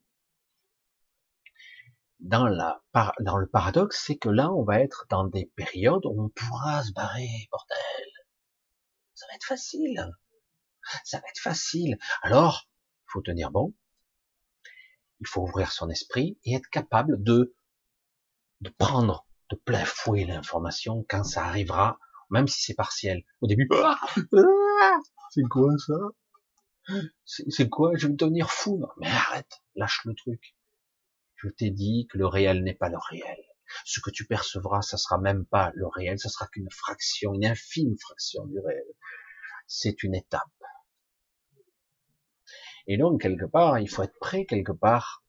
Dans, 2.20 2.46
la, 2.46 2.82
dans 3.20 3.38
le 3.38 3.48
paradoxe, 3.48 4.04
c'est 4.06 4.18
que 4.18 4.30
là, 4.30 4.52
on 4.52 4.64
va 4.64 4.80
être 4.80 5.08
dans 5.10 5.26
des 5.26 5.52
périodes 5.56 6.06
où 6.06 6.26
on 6.26 6.30
pourra 6.30 6.84
se 6.84 6.92
barrer, 6.94 7.48
bordel. 7.52 8.08
Ça 9.16 9.26
va 9.28 9.36
être 9.36 9.46
facile. 9.46 10.12
Ça 11.04 11.18
va 11.20 11.28
être 11.28 11.40
facile. 11.40 11.98
Alors, 12.22 12.70
il 13.08 13.12
faut 13.12 13.22
tenir 13.22 13.50
bon, 13.50 13.74
il 15.22 15.28
faut 15.28 15.42
ouvrir 15.42 15.72
son 15.72 15.90
esprit 15.90 16.38
et 16.44 16.56
être 16.56 16.70
capable 16.70 17.24
de, 17.24 17.56
de 18.62 18.70
prendre 18.70 19.26
de 19.50 19.56
plein 19.56 19.86
fouet 19.86 20.26
l'information 20.26 21.06
quand 21.10 21.24
ça 21.24 21.46
arrivera, 21.46 22.00
même 22.30 22.48
si 22.48 22.62
c'est 22.62 22.74
partiel. 22.74 23.24
Au 23.42 23.48
début, 23.48 23.68
ah, 23.84 24.00
c'est 25.32 25.44
quoi 25.50 25.72
ça? 25.78 25.94
C'est 27.26 27.70
quoi? 27.70 27.92
Je 27.96 28.08
vais 28.08 28.14
devenir 28.14 28.52
fou. 28.52 28.86
Mais 28.98 29.08
arrête, 29.08 29.62
lâche 29.76 30.02
le 30.06 30.14
truc. 30.16 30.56
Je 31.36 31.50
t'ai 31.50 31.72
dit 31.72 32.08
que 32.12 32.18
le 32.18 32.28
réel 32.28 32.64
n'est 32.64 32.76
pas 32.76 32.90
le 32.90 32.98
réel. 33.10 33.44
Ce 33.86 34.00
que 34.00 34.10
tu 34.10 34.26
percevras, 34.26 34.82
ça 34.82 34.98
sera 34.98 35.18
même 35.18 35.46
pas 35.46 35.72
le 35.76 35.88
réel, 35.88 36.20
ça 36.20 36.30
sera 36.30 36.48
qu'une 36.48 36.70
fraction, 36.70 37.34
une 37.34 37.46
infime 37.46 37.98
fraction 37.98 38.46
du 38.46 38.60
réel. 38.60 38.86
C'est 39.66 40.04
une 40.04 40.16
étape. 40.16 40.42
Et 42.88 42.98
donc, 42.98 43.22
quelque 43.22 43.46
part, 43.46 43.80
il 43.80 43.90
faut 43.90 44.04
être 44.04 44.18
prêt 44.20 44.46
quelque 44.46 44.72
part 44.72 45.24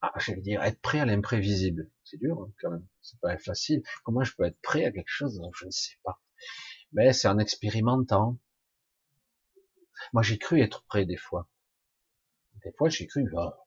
à, 0.00 0.12
j'allais 0.18 0.42
dire, 0.42 0.62
être 0.62 0.80
prêt 0.80 1.00
à 1.00 1.06
l'imprévisible. 1.06 1.90
C'est 2.04 2.18
dur, 2.18 2.40
hein, 2.40 2.52
quand 2.60 2.70
même. 2.70 2.86
C'est 3.02 3.18
pas 3.20 3.36
facile. 3.38 3.82
Comment 4.04 4.22
je 4.22 4.34
peux 4.36 4.44
être 4.44 4.60
prêt 4.60 4.84
à 4.84 4.92
quelque 4.92 5.08
chose 5.08 5.40
je 5.58 5.66
ne 5.66 5.70
sais 5.70 5.96
pas? 6.04 6.20
Mais 6.92 7.12
c'est 7.12 7.28
en 7.28 7.38
expérimentant. 7.38 8.38
Moi, 10.12 10.22
j'ai 10.22 10.38
cru 10.38 10.60
être 10.60 10.84
prêt 10.84 11.04
des 11.04 11.16
fois. 11.16 11.48
Des 12.64 12.72
fois, 12.72 12.88
j'ai 12.88 13.06
cru, 13.06 13.28
là, 13.30 13.58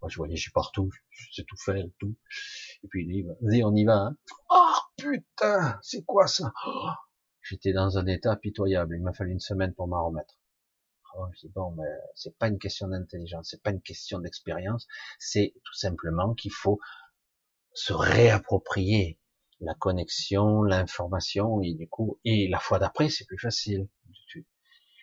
moi, 0.00 0.08
je 0.10 0.50
partout, 0.50 0.90
je 1.10 1.32
sais 1.32 1.44
tout 1.44 1.56
faire, 1.56 1.84
tout. 1.98 2.14
Et 2.82 2.88
puis, 2.88 3.06
il 3.06 3.26
dit, 3.48 3.64
on 3.64 3.74
y 3.74 3.84
va, 3.84 3.96
hein. 3.96 4.16
Oh, 4.50 4.74
putain, 4.96 5.78
c'est 5.82 6.04
quoi 6.04 6.26
ça? 6.26 6.52
Oh, 6.66 6.90
j'étais 7.42 7.72
dans 7.72 7.96
un 7.96 8.06
état 8.06 8.36
pitoyable. 8.36 8.96
Il 8.96 9.02
m'a 9.02 9.12
fallu 9.12 9.32
une 9.32 9.40
semaine 9.40 9.74
pour 9.74 9.88
m'en 9.88 10.06
remettre. 10.06 10.34
Oh, 11.16 11.26
je 11.32 11.46
dis 11.46 11.52
bon, 11.54 11.70
mais 11.70 11.88
c'est 12.16 12.36
pas 12.36 12.48
une 12.48 12.58
question 12.58 12.88
d'intelligence, 12.88 13.48
c'est 13.50 13.62
pas 13.62 13.70
une 13.70 13.80
question 13.80 14.18
d'expérience, 14.18 14.88
c'est 15.20 15.54
tout 15.62 15.74
simplement 15.74 16.34
qu'il 16.34 16.52
faut 16.52 16.80
se 17.72 17.92
réapproprier 17.92 19.20
la 19.60 19.74
connexion, 19.74 20.62
l'information, 20.64 21.62
et 21.62 21.74
du 21.74 21.88
coup, 21.88 22.18
et 22.24 22.48
la 22.48 22.58
fois 22.58 22.80
d'après, 22.80 23.08
c'est 23.10 23.26
plus 23.26 23.38
facile. 23.38 23.88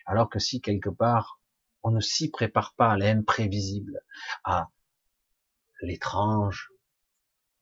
Alors 0.06 0.30
que 0.30 0.40
si 0.40 0.62
quelque 0.62 0.90
part, 0.90 1.40
on 1.84 1.92
ne 1.92 2.00
s'y 2.00 2.30
prépare 2.30 2.74
pas 2.76 2.92
à 2.92 2.98
l'imprévisible, 2.98 4.02
à 4.44 4.70
l'étrange, 5.82 6.72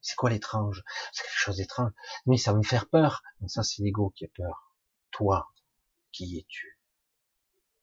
c'est 0.00 0.16
quoi 0.16 0.30
l'étrange? 0.30 0.82
C'est 1.12 1.24
quelque 1.24 1.38
chose 1.38 1.56
d'étrange. 1.56 1.92
Mais 2.26 2.36
ça 2.36 2.52
va 2.52 2.58
me 2.58 2.62
faire 2.62 2.88
peur. 2.88 3.22
ça, 3.46 3.62
c'est 3.62 3.82
l'ego 3.82 4.10
qui 4.10 4.24
a 4.24 4.28
peur. 4.28 4.74
Toi, 5.10 5.52
qui 6.12 6.38
es-tu? 6.38 6.78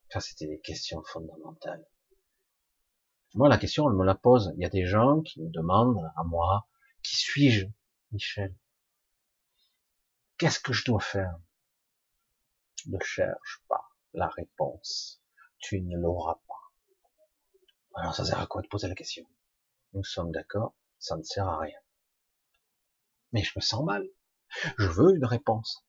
Ça, 0.09 0.19
c'était 0.19 0.47
des 0.47 0.59
questions 0.59 1.03
fondamentales. 1.03 1.85
Moi, 3.35 3.49
la 3.49 3.57
question, 3.57 3.89
elle 3.89 3.95
me 3.95 4.05
la 4.05 4.15
pose. 4.15 4.53
Il 4.55 4.61
y 4.61 4.65
a 4.65 4.69
des 4.69 4.85
gens 4.85 5.21
qui 5.21 5.41
me 5.41 5.49
demandent 5.49 6.11
à 6.15 6.23
moi, 6.23 6.67
qui 7.03 7.17
suis-je, 7.17 7.67
Michel? 8.11 8.55
Qu'est-ce 10.37 10.59
que 10.59 10.73
je 10.73 10.85
dois 10.85 11.01
faire? 11.01 11.37
Ne 12.87 12.99
cherche 12.99 13.61
pas 13.67 13.86
la 14.17 14.27
réponse. 14.29 15.21
Tu 15.59 15.79
ne 15.81 15.97
l'auras 15.97 16.41
pas. 16.47 16.73
Alors, 17.95 18.15
ça 18.15 18.25
sert 18.25 18.39
à 18.39 18.47
quoi 18.47 18.61
de 18.61 18.67
poser 18.67 18.87
la 18.87 18.95
question? 18.95 19.25
Nous 19.93 20.03
sommes 20.03 20.31
d'accord, 20.31 20.75
ça 20.99 21.15
ne 21.15 21.23
sert 21.23 21.47
à 21.47 21.59
rien. 21.59 21.79
Mais 23.31 23.43
je 23.43 23.53
me 23.55 23.61
sens 23.61 23.83
mal. 23.85 24.07
Je 24.77 24.87
veux 24.87 25.15
une 25.15 25.25
réponse. 25.25 25.85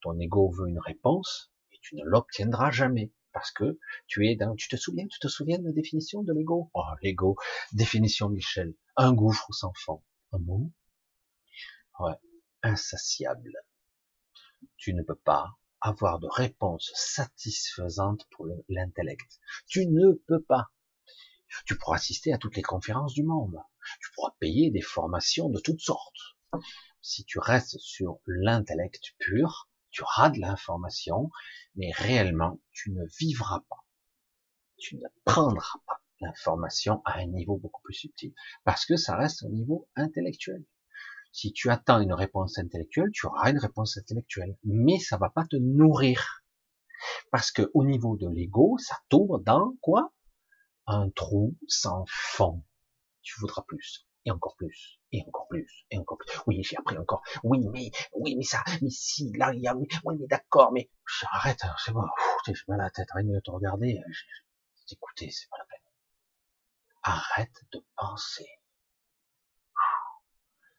Ton 0.00 0.18
ego 0.18 0.50
veut 0.50 0.68
une 0.68 0.80
réponse 0.80 1.52
et 1.72 1.78
tu 1.80 1.96
ne 1.96 2.04
l'obtiendras 2.04 2.70
jamais 2.70 3.12
parce 3.32 3.52
que 3.52 3.78
tu 4.06 4.28
es 4.28 4.36
dans, 4.36 4.54
tu 4.54 4.68
te 4.68 4.76
souviens, 4.76 5.06
tu 5.06 5.18
te 5.18 5.28
souviens 5.28 5.58
de 5.58 5.64
la 5.64 5.72
définition 5.72 6.22
de 6.22 6.32
l'ego? 6.32 6.70
Oh, 6.74 6.84
l'ego, 7.02 7.36
définition 7.72 8.28
Michel, 8.28 8.74
un 8.96 9.12
gouffre 9.12 9.52
sans 9.52 9.72
fond, 9.74 10.02
un 10.32 10.38
mot? 10.38 10.72
Ouais, 12.00 12.18
insatiable. 12.62 13.52
Tu 14.76 14.94
ne 14.94 15.02
peux 15.02 15.14
pas 15.14 15.58
avoir 15.80 16.18
de 16.18 16.26
réponse 16.26 16.90
satisfaisante 16.94 18.26
pour 18.30 18.46
l'intellect. 18.68 19.40
Tu 19.66 19.86
ne 19.86 20.12
peux 20.26 20.42
pas. 20.42 20.70
Tu 21.66 21.76
pourras 21.76 21.96
assister 21.96 22.32
à 22.32 22.38
toutes 22.38 22.56
les 22.56 22.62
conférences 22.62 23.14
du 23.14 23.22
monde. 23.22 23.58
Tu 24.00 24.10
pourras 24.14 24.34
payer 24.38 24.70
des 24.70 24.82
formations 24.82 25.48
de 25.48 25.60
toutes 25.60 25.80
sortes. 25.80 26.36
Si 27.00 27.24
tu 27.24 27.38
restes 27.38 27.78
sur 27.78 28.20
l'intellect 28.26 29.14
pur, 29.18 29.68
tu 29.90 30.02
auras 30.02 30.30
de 30.30 30.40
l'information, 30.40 31.30
mais 31.74 31.90
réellement, 31.92 32.60
tu 32.72 32.90
ne 32.90 33.04
vivras 33.18 33.64
pas. 33.68 33.86
Tu 34.76 34.96
ne 34.96 35.08
prendras 35.24 35.78
pas 35.86 36.02
l'information 36.20 37.00
à 37.04 37.18
un 37.18 37.26
niveau 37.26 37.56
beaucoup 37.56 37.80
plus 37.82 37.94
subtil, 37.94 38.34
parce 38.64 38.84
que 38.84 38.96
ça 38.96 39.16
reste 39.16 39.42
au 39.42 39.48
niveau 39.48 39.88
intellectuel. 39.96 40.64
Si 41.40 41.52
tu 41.52 41.70
attends 41.70 42.00
une 42.00 42.14
réponse 42.14 42.58
intellectuelle, 42.58 43.12
tu 43.12 43.26
auras 43.26 43.52
une 43.52 43.60
réponse 43.60 43.96
intellectuelle, 43.96 44.58
mais 44.64 44.98
ça 44.98 45.18
va 45.18 45.30
pas 45.30 45.46
te 45.46 45.54
nourrir. 45.54 46.42
Parce 47.30 47.52
que 47.52 47.70
au 47.74 47.84
niveau 47.84 48.16
de 48.16 48.28
l'ego, 48.28 48.76
ça 48.78 48.98
tourne 49.08 49.44
dans 49.44 49.72
quoi? 49.80 50.12
Un 50.88 51.10
trou 51.10 51.56
sans 51.68 52.04
fond. 52.08 52.64
Tu 53.22 53.38
voudras 53.38 53.62
plus 53.68 54.08
et 54.24 54.32
encore 54.32 54.56
plus, 54.56 54.98
et 55.12 55.22
encore 55.28 55.46
plus, 55.46 55.86
et 55.92 55.98
encore 55.98 56.18
plus. 56.18 56.40
Oui, 56.48 56.64
j'ai 56.64 56.76
appris 56.76 56.98
encore. 56.98 57.22
Oui, 57.44 57.68
mais, 57.68 57.92
oui, 58.16 58.34
mais 58.34 58.42
ça, 58.42 58.64
mais 58.82 58.90
si, 58.90 59.30
là, 59.36 59.54
il 59.54 59.60
y 59.60 59.68
a, 59.68 59.76
oui, 59.76 59.86
mais 60.18 60.26
d'accord, 60.26 60.72
mais, 60.72 60.90
arrête, 61.30 61.62
c'est 61.84 61.92
bon, 61.92 62.02
j'ai 62.46 62.54
mal 62.66 62.80
à 62.80 62.84
la 62.84 62.90
tête, 62.90 63.06
arrête 63.12 63.28
de 63.28 63.38
te 63.38 63.52
regarder, 63.52 64.00
d'écouter, 64.90 65.30
c'est 65.30 65.48
pas 65.48 65.58
la 65.58 65.66
peine. 65.66 65.78
Arrête 67.04 67.64
de 67.70 67.86
penser. 67.96 68.57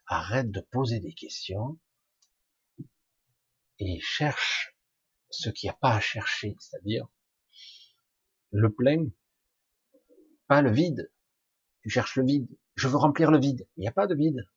Arrête 0.09 0.51
de 0.51 0.59
poser 0.59 0.99
des 0.99 1.13
questions 1.13 1.79
et 3.79 3.99
cherche 4.01 4.75
ce 5.29 5.49
qu'il 5.49 5.67
n'y 5.67 5.71
a 5.71 5.77
pas 5.77 5.95
à 5.95 5.99
chercher, 6.01 6.57
c'est-à-dire 6.59 7.07
le 8.51 8.73
plein, 8.73 9.05
pas 10.47 10.61
le 10.61 10.71
vide. 10.71 11.11
Tu 11.81 11.89
cherches 11.89 12.17
le 12.17 12.25
vide 12.25 12.49
je 12.79 12.87
veux 12.87 12.97
remplir 12.97 13.29
le 13.29 13.39
vide. 13.39 13.67
Il 13.75 13.81
n'y 13.81 13.87
a 13.87 13.91
pas 13.91 14.07
de 14.07 14.15
vide. 14.15 14.47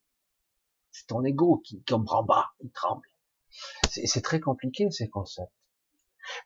C'est 0.91 1.07
ton 1.07 1.23
ego 1.25 1.57
qui 1.57 1.83
comprend 1.83 2.23
pas, 2.23 2.53
il 2.61 2.71
tremble. 2.71 3.07
C'est 3.89 4.21
très 4.21 4.39
compliqué 4.39 4.89
ces 4.89 5.09
concepts. 5.09 5.51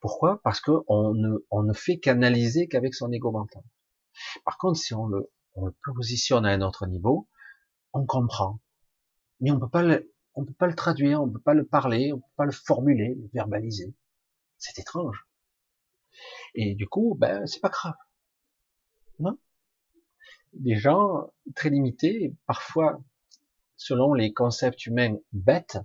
Pourquoi? 0.01 0.41
Parce 0.43 0.59
que 0.59 0.71
on 0.87 1.13
ne 1.13 1.73
fait 1.73 1.99
qu'analyser 1.99 2.67
qu'avec 2.67 2.95
son 2.95 3.11
ego 3.11 3.31
mental. 3.31 3.63
Par 4.43 4.57
contre, 4.57 4.79
si 4.79 4.93
on 4.93 5.05
le, 5.05 5.31
on 5.53 5.67
le 5.67 5.75
positionne 5.95 6.45
à 6.45 6.49
un 6.49 6.61
autre 6.61 6.87
niveau, 6.87 7.27
on 7.93 8.05
comprend. 8.05 8.59
Mais 9.39 9.51
on 9.51 9.59
peut 9.59 9.69
pas 9.69 9.83
le, 9.83 10.11
peut 10.35 10.53
pas 10.53 10.67
le 10.67 10.75
traduire, 10.75 11.21
on 11.21 11.29
peut 11.29 11.39
pas 11.39 11.53
le 11.53 11.65
parler, 11.65 12.13
on 12.13 12.19
peut 12.19 12.35
pas 12.35 12.45
le 12.45 12.51
formuler, 12.51 13.15
le 13.15 13.29
verbaliser. 13.33 13.93
C'est 14.57 14.79
étrange. 14.79 15.27
Et 16.55 16.75
du 16.75 16.87
coup, 16.87 17.15
ben, 17.19 17.45
c'est 17.45 17.59
pas 17.59 17.69
grave. 17.69 17.95
Non? 19.19 19.37
Des 20.53 20.75
gens 20.75 21.31
très 21.55 21.69
limités, 21.69 22.35
parfois, 22.45 23.01
selon 23.75 24.13
les 24.13 24.33
concepts 24.33 24.85
humains 24.85 25.17
bêtes, 25.33 25.77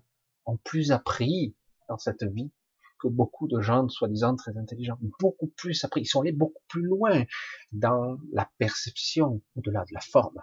ont 0.47 0.57
plus 0.57 0.93
appris 0.93 1.55
dans 1.89 1.99
cette 1.99 2.25
vie 2.25 2.51
que 2.99 3.09
beaucoup 3.09 3.49
de 3.49 3.61
gens 3.61 3.89
soi-disant 3.89 4.37
très 4.37 4.57
intelligents. 4.57 4.99
Beaucoup 5.21 5.49
plus 5.49 5.85
appris. 5.85 6.03
Ils 6.03 6.07
sont 6.07 6.21
allés 6.21 6.33
beaucoup 6.33 6.63
plus 6.69 6.83
loin 6.83 7.25
dans 7.73 8.17
la 8.33 8.49
perception, 8.59 9.43
au-delà 9.57 9.85
de 9.85 9.93
la 9.93 10.01
forme, 10.01 10.41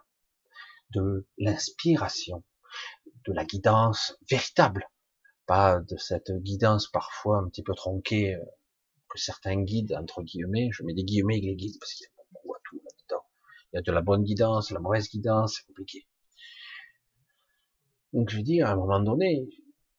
de 0.91 1.25
l'inspiration, 1.37 2.43
de 3.25 3.33
la 3.33 3.45
guidance 3.45 4.15
véritable. 4.29 4.87
Pas 5.45 5.79
de 5.79 5.97
cette 5.97 6.31
guidance 6.31 6.87
parfois 6.87 7.39
un 7.39 7.49
petit 7.49 7.63
peu 7.63 7.73
tronquée 7.73 8.35
euh, 8.35 8.45
que 9.09 9.17
certains 9.17 9.61
guides, 9.63 9.93
entre 9.93 10.21
guillemets, 10.21 10.69
je 10.71 10.83
mets 10.83 10.93
des 10.93 11.03
guillemets 11.03 11.35
avec 11.35 11.45
les 11.45 11.55
guides 11.55 11.77
parce 11.79 11.93
qu'il 11.93 12.05
y 12.05 12.07
a 12.07 12.23
beaucoup 12.31 12.53
à 12.53 12.59
tout 12.63 12.77
là-dedans. 12.77 13.25
Il 13.71 13.75
y 13.77 13.79
a 13.79 13.81
de 13.81 13.91
la 13.91 14.01
bonne 14.01 14.23
guidance, 14.23 14.69
de 14.69 14.75
la 14.75 14.79
mauvaise 14.79 15.09
guidance, 15.09 15.55
c'est 15.57 15.65
compliqué. 15.65 16.07
Donc 18.13 18.29
je 18.29 18.37
veux 18.37 18.43
dire, 18.43 18.67
à 18.67 18.71
un 18.71 18.75
moment 18.75 18.99
donné, 18.99 19.47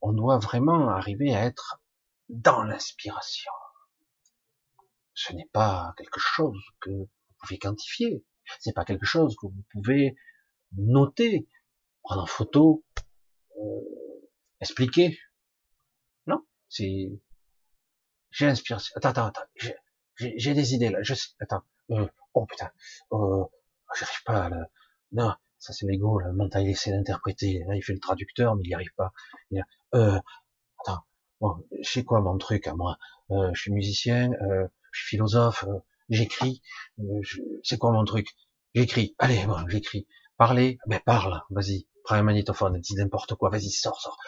on 0.01 0.13
doit 0.13 0.39
vraiment 0.39 0.89
arriver 0.89 1.35
à 1.35 1.45
être 1.45 1.81
dans 2.29 2.63
l'inspiration. 2.63 3.53
Ce 5.15 5.33
n'est 5.33 5.49
pas 5.53 5.93
quelque 5.97 6.21
chose 6.21 6.59
que 6.81 6.91
vous 6.91 7.09
pouvez 7.41 7.59
quantifier. 7.59 8.25
C'est 8.59 8.75
pas 8.75 8.85
quelque 8.85 9.07
chose 9.07 9.37
que 9.37 9.47
vous 9.47 9.65
pouvez 9.73 10.17
noter, 10.77 11.49
prendre 12.03 12.23
en 12.23 12.27
photo, 12.27 12.85
euh, 13.59 13.81
expliquer. 14.61 15.19
Non, 16.27 16.45
c'est 16.69 17.11
j'ai 18.31 18.47
l'inspiration. 18.47 18.93
Attends, 18.97 19.11
attends, 19.11 19.27
attends. 19.27 19.75
J'ai 20.17 20.55
des 20.55 20.75
idées 20.75 20.91
là. 20.91 20.99
Je 21.03 21.15
attends. 21.41 21.63
Euh, 21.91 22.07
oh 22.35 22.47
putain. 22.47 22.71
Euh, 23.13 23.45
J'arrive 23.99 24.23
pas 24.25 24.45
à 24.45 24.49
le... 24.51 24.57
Non, 25.13 25.35
ça 25.59 25.73
c'est 25.73 25.87
l'ego. 25.87 26.19
Le 26.21 26.33
mental 26.33 26.63
il 26.63 26.71
essaie 26.71 26.93
d'interpréter. 26.93 27.65
Là 27.67 27.75
il 27.75 27.83
fait 27.83 27.93
le 27.93 27.99
traducteur 27.99 28.55
mais 28.55 28.63
il 28.65 28.69
n'y 28.69 28.75
arrive 28.75 28.95
pas. 28.97 29.13
Euh, 29.95 30.21
attends. 30.81 31.01
Bon, 31.41 31.67
sais 31.83 32.05
quoi 32.05 32.21
mon 32.21 32.39
truc 32.39 32.67
à 32.67 32.75
moi? 32.75 32.99
Euh, 33.31 33.51
je 33.55 33.63
suis 33.63 33.73
musicien. 33.73 34.31
Euh, 34.33 34.69
je 34.93 35.01
suis 35.01 35.17
philosophe. 35.17 35.65
Euh, 35.67 35.79
j'écris. 36.09 36.63
Euh, 37.01 37.21
c'est 37.65 37.79
quoi 37.79 37.91
mon 37.93 38.05
truc? 38.05 38.29
J'écris. 38.75 39.17
Allez, 39.19 39.45
bon, 39.47 39.67
j'écris. 39.69 40.07
Parler. 40.37 40.79
Mais 40.87 41.01
parle. 41.01 41.43
Vas-y 41.51 41.89
un 42.17 42.23
magnétophone, 42.23 42.81
dis 42.81 42.95
n'importe 42.95 43.35
quoi, 43.35 43.51
vas-y, 43.51 43.71
sors, 43.71 44.01
sors, 44.01 44.19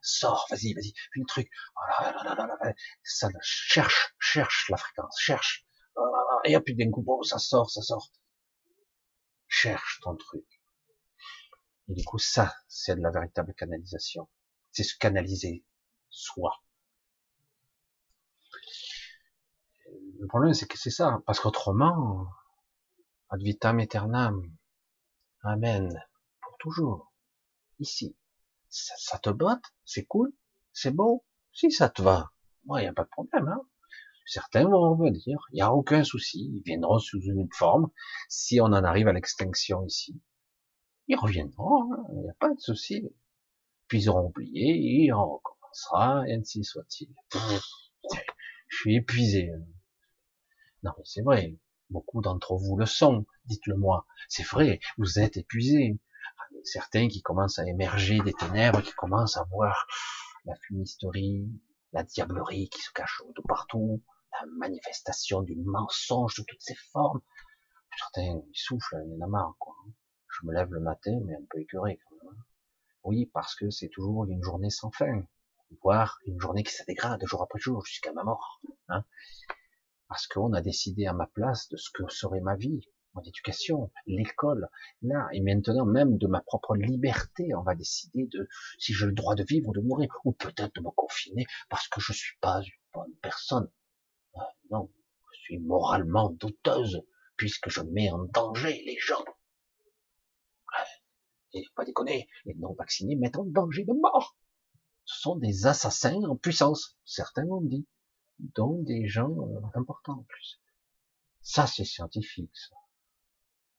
sors, 0.00 0.46
vas-y, 0.50 0.74
vas-y, 0.74 0.92
le 1.12 1.24
truc, 1.26 1.50
ça, 3.02 3.28
cherche, 3.42 4.14
cherche 4.18 4.68
la 4.70 4.76
fréquence, 4.76 5.18
cherche, 5.18 5.66
et 6.44 6.58
puis 6.60 6.74
d'un 6.74 6.90
coup, 6.90 7.04
ça 7.24 7.38
sort, 7.38 7.70
ça 7.70 7.82
sort, 7.82 8.10
cherche 9.48 10.00
ton 10.02 10.16
truc. 10.16 10.44
Et 11.88 11.94
du 11.94 12.04
coup, 12.04 12.18
ça, 12.18 12.54
c'est 12.68 12.96
de 12.96 13.02
la 13.02 13.10
véritable 13.10 13.54
canalisation. 13.54 14.28
C'est 14.72 14.84
se 14.84 14.96
canaliser 14.96 15.64
soi. 16.08 16.62
Le 20.18 20.26
problème, 20.26 20.54
c'est 20.54 20.66
que 20.66 20.78
c'est 20.78 20.90
ça, 20.90 21.20
parce 21.26 21.40
qu'autrement, 21.40 22.26
ad 23.30 23.40
vitam 23.42 23.78
aeternam, 23.80 24.42
amen, 25.42 26.02
toujours. 26.64 27.12
Ici. 27.78 28.16
Ça, 28.68 29.18
te 29.18 29.30
botte, 29.30 29.62
c'est 29.84 30.06
cool, 30.06 30.32
c'est 30.72 30.90
bon. 30.90 31.22
Si 31.52 31.70
ça 31.70 31.88
te 31.88 32.02
va, 32.02 32.32
moi, 32.64 32.80
il 32.80 32.84
n'y 32.84 32.88
a 32.88 32.92
pas 32.92 33.04
de 33.04 33.10
problème. 33.10 33.48
Hein. 33.48 33.60
Certains 34.26 34.64
vont 34.64 34.96
revenir, 34.96 35.38
il 35.52 35.56
n'y 35.56 35.60
a 35.60 35.72
aucun 35.72 36.02
souci, 36.02 36.50
ils 36.54 36.62
viendront 36.64 36.98
sous 36.98 37.20
une 37.20 37.48
forme. 37.52 37.90
Si 38.28 38.60
on 38.60 38.64
en 38.64 38.82
arrive 38.82 39.08
à 39.08 39.12
l'extinction 39.12 39.84
ici, 39.84 40.20
ils 41.06 41.16
reviendront, 41.16 41.92
hein. 41.92 42.04
il 42.14 42.22
n'y 42.22 42.30
a 42.30 42.34
pas 42.40 42.52
de 42.52 42.60
souci. 42.60 43.12
Puis 43.86 44.04
ils 44.04 44.08
auront 44.08 44.28
oublié, 44.28 45.04
et 45.04 45.12
on 45.12 45.34
recommencera, 45.34 46.26
et 46.26 46.34
ainsi 46.34 46.64
soit-il. 46.64 47.14
Je 48.68 48.76
suis 48.76 48.96
épuisé. 48.96 49.50
Hein. 49.50 49.62
Non, 50.82 50.94
c'est 51.04 51.22
vrai, 51.22 51.58
beaucoup 51.90 52.22
d'entre 52.22 52.56
vous 52.56 52.76
le 52.76 52.86
sont, 52.86 53.26
dites-le 53.44 53.76
moi. 53.76 54.06
C'est 54.28 54.46
vrai, 54.46 54.80
vous 54.96 55.18
êtes 55.18 55.36
épuisé 55.36 55.98
certains 56.64 57.08
qui 57.08 57.22
commencent 57.22 57.58
à 57.58 57.66
émerger 57.66 58.20
des 58.20 58.32
ténèbres, 58.32 58.82
qui 58.82 58.92
commencent 58.92 59.36
à 59.36 59.44
voir 59.50 59.86
la 60.44 60.54
fumisterie, 60.56 61.48
la 61.92 62.02
diablerie 62.02 62.68
qui 62.68 62.80
se 62.82 62.90
cache 62.92 63.22
de 63.36 63.42
partout, 63.42 64.02
la 64.32 64.46
manifestation 64.58 65.42
du 65.42 65.56
mensonge 65.56 66.36
de 66.36 66.44
toutes 66.44 66.62
ses 66.62 66.74
formes. 66.92 67.20
Certains 67.96 68.40
ils 68.48 68.58
soufflent, 68.58 69.02
il 69.06 69.12
y 69.12 69.22
en 69.22 69.26
a 69.26 69.28
marre, 69.28 69.54
quoi. 69.58 69.74
Je 70.28 70.46
me 70.46 70.52
lève 70.52 70.72
le 70.72 70.80
matin, 70.80 71.20
mais 71.24 71.34
un 71.34 71.44
peu 71.48 71.60
écœuré 71.60 72.00
quand 72.02 72.16
même. 72.16 72.34
Hein. 72.34 72.44
Oui, 73.04 73.26
parce 73.32 73.54
que 73.54 73.70
c'est 73.70 73.88
toujours 73.88 74.24
une 74.24 74.42
journée 74.42 74.70
sans 74.70 74.90
fin, 74.90 75.22
voire 75.82 76.18
une 76.26 76.40
journée 76.40 76.64
qui 76.64 76.72
se 76.72 76.82
dégrade 76.84 77.24
jour 77.24 77.42
après 77.42 77.60
jour 77.60 77.84
jusqu'à 77.84 78.12
ma 78.12 78.24
mort. 78.24 78.60
Hein. 78.88 79.04
Parce 80.08 80.26
qu'on 80.26 80.52
a 80.52 80.60
décidé 80.60 81.06
à 81.06 81.12
ma 81.12 81.26
place 81.26 81.68
de 81.68 81.76
ce 81.76 81.90
que 81.90 82.08
serait 82.08 82.40
ma 82.40 82.56
vie, 82.56 82.88
mon 83.14 83.22
éducation, 83.22 83.90
l'école, 84.06 84.68
là, 85.02 85.28
et 85.32 85.40
maintenant 85.40 85.86
même 85.86 86.18
de 86.18 86.26
ma 86.26 86.40
propre 86.40 86.76
liberté, 86.76 87.54
on 87.54 87.62
va 87.62 87.74
décider 87.74 88.26
de 88.26 88.48
si 88.78 88.92
j'ai 88.92 89.06
le 89.06 89.12
droit 89.12 89.34
de 89.34 89.44
vivre 89.44 89.68
ou 89.68 89.72
de 89.72 89.80
mourir, 89.80 90.08
ou 90.24 90.32
peut-être 90.32 90.74
de 90.74 90.80
me 90.80 90.90
confiner 90.90 91.46
parce 91.68 91.88
que 91.88 92.00
je 92.00 92.12
suis 92.12 92.36
pas 92.40 92.60
une 92.62 92.72
bonne 92.92 93.14
personne. 93.22 93.70
Euh, 94.36 94.40
non, 94.70 94.90
je 95.32 95.40
suis 95.40 95.58
moralement 95.58 96.30
douteuse 96.30 97.02
puisque 97.36 97.68
je 97.68 97.82
mets 97.82 98.10
en 98.10 98.24
danger 98.24 98.82
les 98.84 98.98
gens. 98.98 99.24
Et 101.56 101.64
pas 101.76 101.84
déconner, 101.84 102.28
les 102.46 102.54
non 102.54 102.74
vaccinés 102.74 103.14
mettent 103.14 103.38
en 103.38 103.44
danger 103.44 103.84
de 103.84 103.92
mort. 103.92 104.36
Ce 105.04 105.20
sont 105.20 105.36
des 105.36 105.66
assassins 105.66 106.20
en 106.24 106.36
puissance, 106.36 106.96
certains 107.04 107.44
l'ont 107.44 107.60
dit, 107.60 107.86
dont 108.40 108.82
des 108.82 109.06
gens 109.06 109.30
euh, 109.30 109.60
importants 109.74 110.18
en 110.18 110.22
plus. 110.24 110.60
Ça, 111.42 111.68
c'est 111.68 111.84
scientifique, 111.84 112.50
ça. 112.56 112.74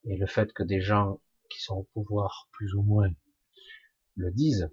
Et 0.05 0.17
le 0.17 0.27
fait 0.27 0.53
que 0.53 0.63
des 0.63 0.81
gens 0.81 1.19
qui 1.49 1.61
sont 1.61 1.75
au 1.77 1.83
pouvoir, 1.83 2.47
plus 2.51 2.73
ou 2.75 2.83
moins, 2.83 3.09
le 4.15 4.31
disent, 4.31 4.71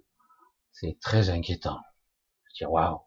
c'est 0.71 0.97
très 0.99 1.29
inquiétant. 1.29 1.79
Je 2.49 2.63
dis, 2.63 2.65
waouh. 2.65 3.01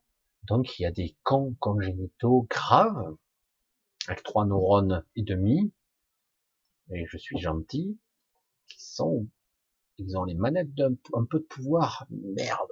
Donc, 0.45 0.79
il 0.79 0.83
y 0.83 0.87
a 0.87 0.93
des 0.93 1.17
cons 1.23 1.57
congénitaux 1.61 2.47
graves, 2.51 3.17
avec 4.09 4.23
trois 4.23 4.47
neurones 4.47 5.05
et 5.17 5.23
demi, 5.23 5.73
et 6.91 7.07
je 7.07 7.17
suis 7.17 7.39
gentil, 7.39 7.99
qui 8.69 8.81
sont, 8.81 9.29
ils 9.99 10.17
ont 10.17 10.25
les 10.25 10.35
manettes 10.35 10.75
d'un 10.75 10.95
peu 11.31 11.41
de 11.41 11.47
pouvoir. 11.47 12.07
Merde. 12.11 12.71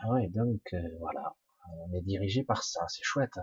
Ah 0.00 0.10
ouais, 0.10 0.28
donc, 0.28 0.60
euh, 0.72 0.98
voilà. 1.00 1.36
On 1.78 1.92
est 1.94 2.02
dirigé 2.02 2.42
par 2.42 2.62
ça, 2.62 2.86
c'est 2.88 3.02
chouette. 3.02 3.38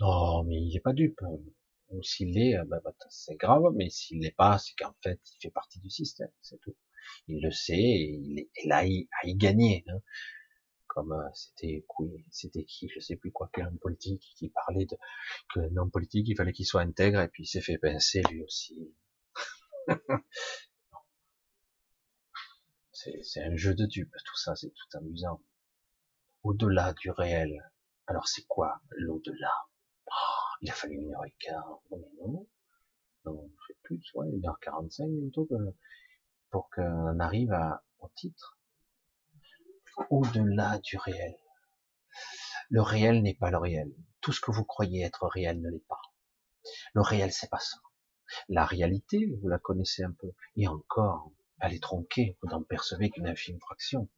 Non, 0.00 0.42
mais 0.44 0.56
il 0.56 0.72
n'est 0.72 0.80
pas 0.80 0.92
dupe 0.92 1.20
ou 1.90 2.02
s'il 2.02 2.32
l'est, 2.32 2.56
euh, 2.56 2.64
bah, 2.64 2.80
bah, 2.84 2.92
c'est 3.10 3.36
grave, 3.36 3.62
mais 3.74 3.88
s'il 3.90 4.20
l'est 4.20 4.34
pas, 4.34 4.58
c'est 4.58 4.74
qu'en 4.74 4.94
fait, 5.02 5.20
il 5.34 5.38
fait 5.40 5.50
partie 5.50 5.80
du 5.80 5.90
système, 5.90 6.30
c'est 6.42 6.60
tout. 6.60 6.76
Il 7.28 7.42
le 7.42 7.50
sait 7.50 7.74
et 7.74 8.20
il 8.20 8.40
est 8.40 8.66
là 8.66 8.78
à 8.78 8.84
y 8.84 9.34
gagner. 9.36 9.84
Hein. 9.88 10.00
Comme 10.88 11.12
euh, 11.12 11.28
c'était 11.34 11.84
c'était 12.30 12.64
qui, 12.64 12.88
je 12.88 13.00
sais 13.00 13.16
plus 13.16 13.30
quoi, 13.30 13.50
quel 13.52 13.66
homme 13.66 13.78
politique 13.78 14.22
qui 14.36 14.48
parlait 14.48 14.86
de 14.86 14.96
que 15.54 15.60
non 15.70 15.90
politique, 15.90 16.26
il 16.28 16.36
fallait 16.36 16.52
qu'il 16.52 16.66
soit 16.66 16.80
intègre 16.80 17.20
et 17.20 17.28
puis 17.28 17.44
il 17.44 17.46
s'est 17.46 17.60
fait 17.60 17.78
pincer 17.78 18.22
lui 18.30 18.42
aussi. 18.42 18.94
c'est 22.92 23.42
un 23.42 23.56
jeu 23.56 23.74
de 23.74 23.86
dupes, 23.86 24.14
tout 24.24 24.36
ça, 24.36 24.56
c'est 24.56 24.70
tout 24.70 24.98
amusant. 24.98 25.42
Au-delà 26.42 26.94
du 26.94 27.10
réel. 27.10 27.70
Alors 28.06 28.28
c'est 28.28 28.46
quoi 28.46 28.80
l'au-delà? 28.90 29.52
Il 30.62 30.70
a 30.70 30.74
fallu 30.74 30.96
une 30.96 31.14
heure 31.14 31.24
et 31.24 31.34
quart, 31.38 31.80
mais 31.90 31.98
non, 32.20 32.46
non, 33.24 33.50
je 33.60 33.72
sais 33.72 33.78
plus, 33.82 34.10
ouais, 34.14 34.28
une 34.30 34.46
heure 34.46 34.58
quarante-cinq 34.60 35.08
bientôt 35.08 35.48
pour 36.50 36.70
qu'on 36.70 37.18
arrive 37.18 37.54
au 37.98 38.08
titre. 38.14 38.58
Au-delà 40.10 40.78
du 40.78 40.96
réel. 40.98 41.36
Le 42.68 42.82
réel 42.82 43.22
n'est 43.22 43.34
pas 43.34 43.50
le 43.50 43.58
réel. 43.58 43.92
Tout 44.20 44.32
ce 44.32 44.40
que 44.40 44.50
vous 44.50 44.64
croyez 44.64 45.02
être 45.02 45.26
réel 45.26 45.60
ne 45.60 45.70
l'est 45.70 45.86
pas. 45.88 46.00
Le 46.94 47.00
réel, 47.00 47.32
c'est 47.32 47.50
pas 47.50 47.60
ça. 47.60 47.78
La 48.48 48.64
réalité, 48.64 49.26
vous 49.40 49.48
la 49.48 49.58
connaissez 49.58 50.02
un 50.02 50.12
peu. 50.12 50.32
Et 50.56 50.66
encore, 50.66 51.30
elle 51.60 51.74
est 51.74 51.82
tronquée. 51.82 52.36
Vous 52.42 52.48
n'en 52.48 52.62
percevez 52.62 53.10
qu'une 53.10 53.26
infime 53.26 53.60
fraction. 53.60 54.08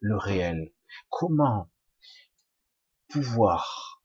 Le 0.00 0.16
réel. 0.16 0.72
Comment 1.08 1.70
pouvoir 3.08 4.01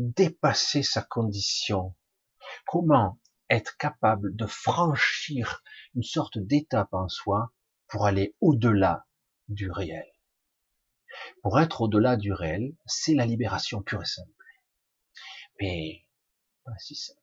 dépasser 0.00 0.82
sa 0.82 1.02
condition 1.02 1.94
Comment 2.66 3.18
être 3.48 3.76
capable 3.76 4.34
de 4.34 4.46
franchir 4.46 5.62
une 5.94 6.02
sorte 6.02 6.38
d'étape 6.38 6.92
en 6.94 7.08
soi 7.08 7.52
pour 7.88 8.06
aller 8.06 8.34
au-delà 8.40 9.06
du 9.48 9.70
réel? 9.70 10.10
Pour 11.42 11.60
être 11.60 11.82
au-delà 11.82 12.16
du 12.16 12.32
réel, 12.32 12.74
c'est 12.86 13.14
la 13.14 13.26
libération 13.26 13.82
pure 13.82 14.02
et 14.02 14.06
simple. 14.06 14.30
Mais 15.60 16.06
pas 16.64 16.78
si 16.78 16.94
simple. 16.94 17.20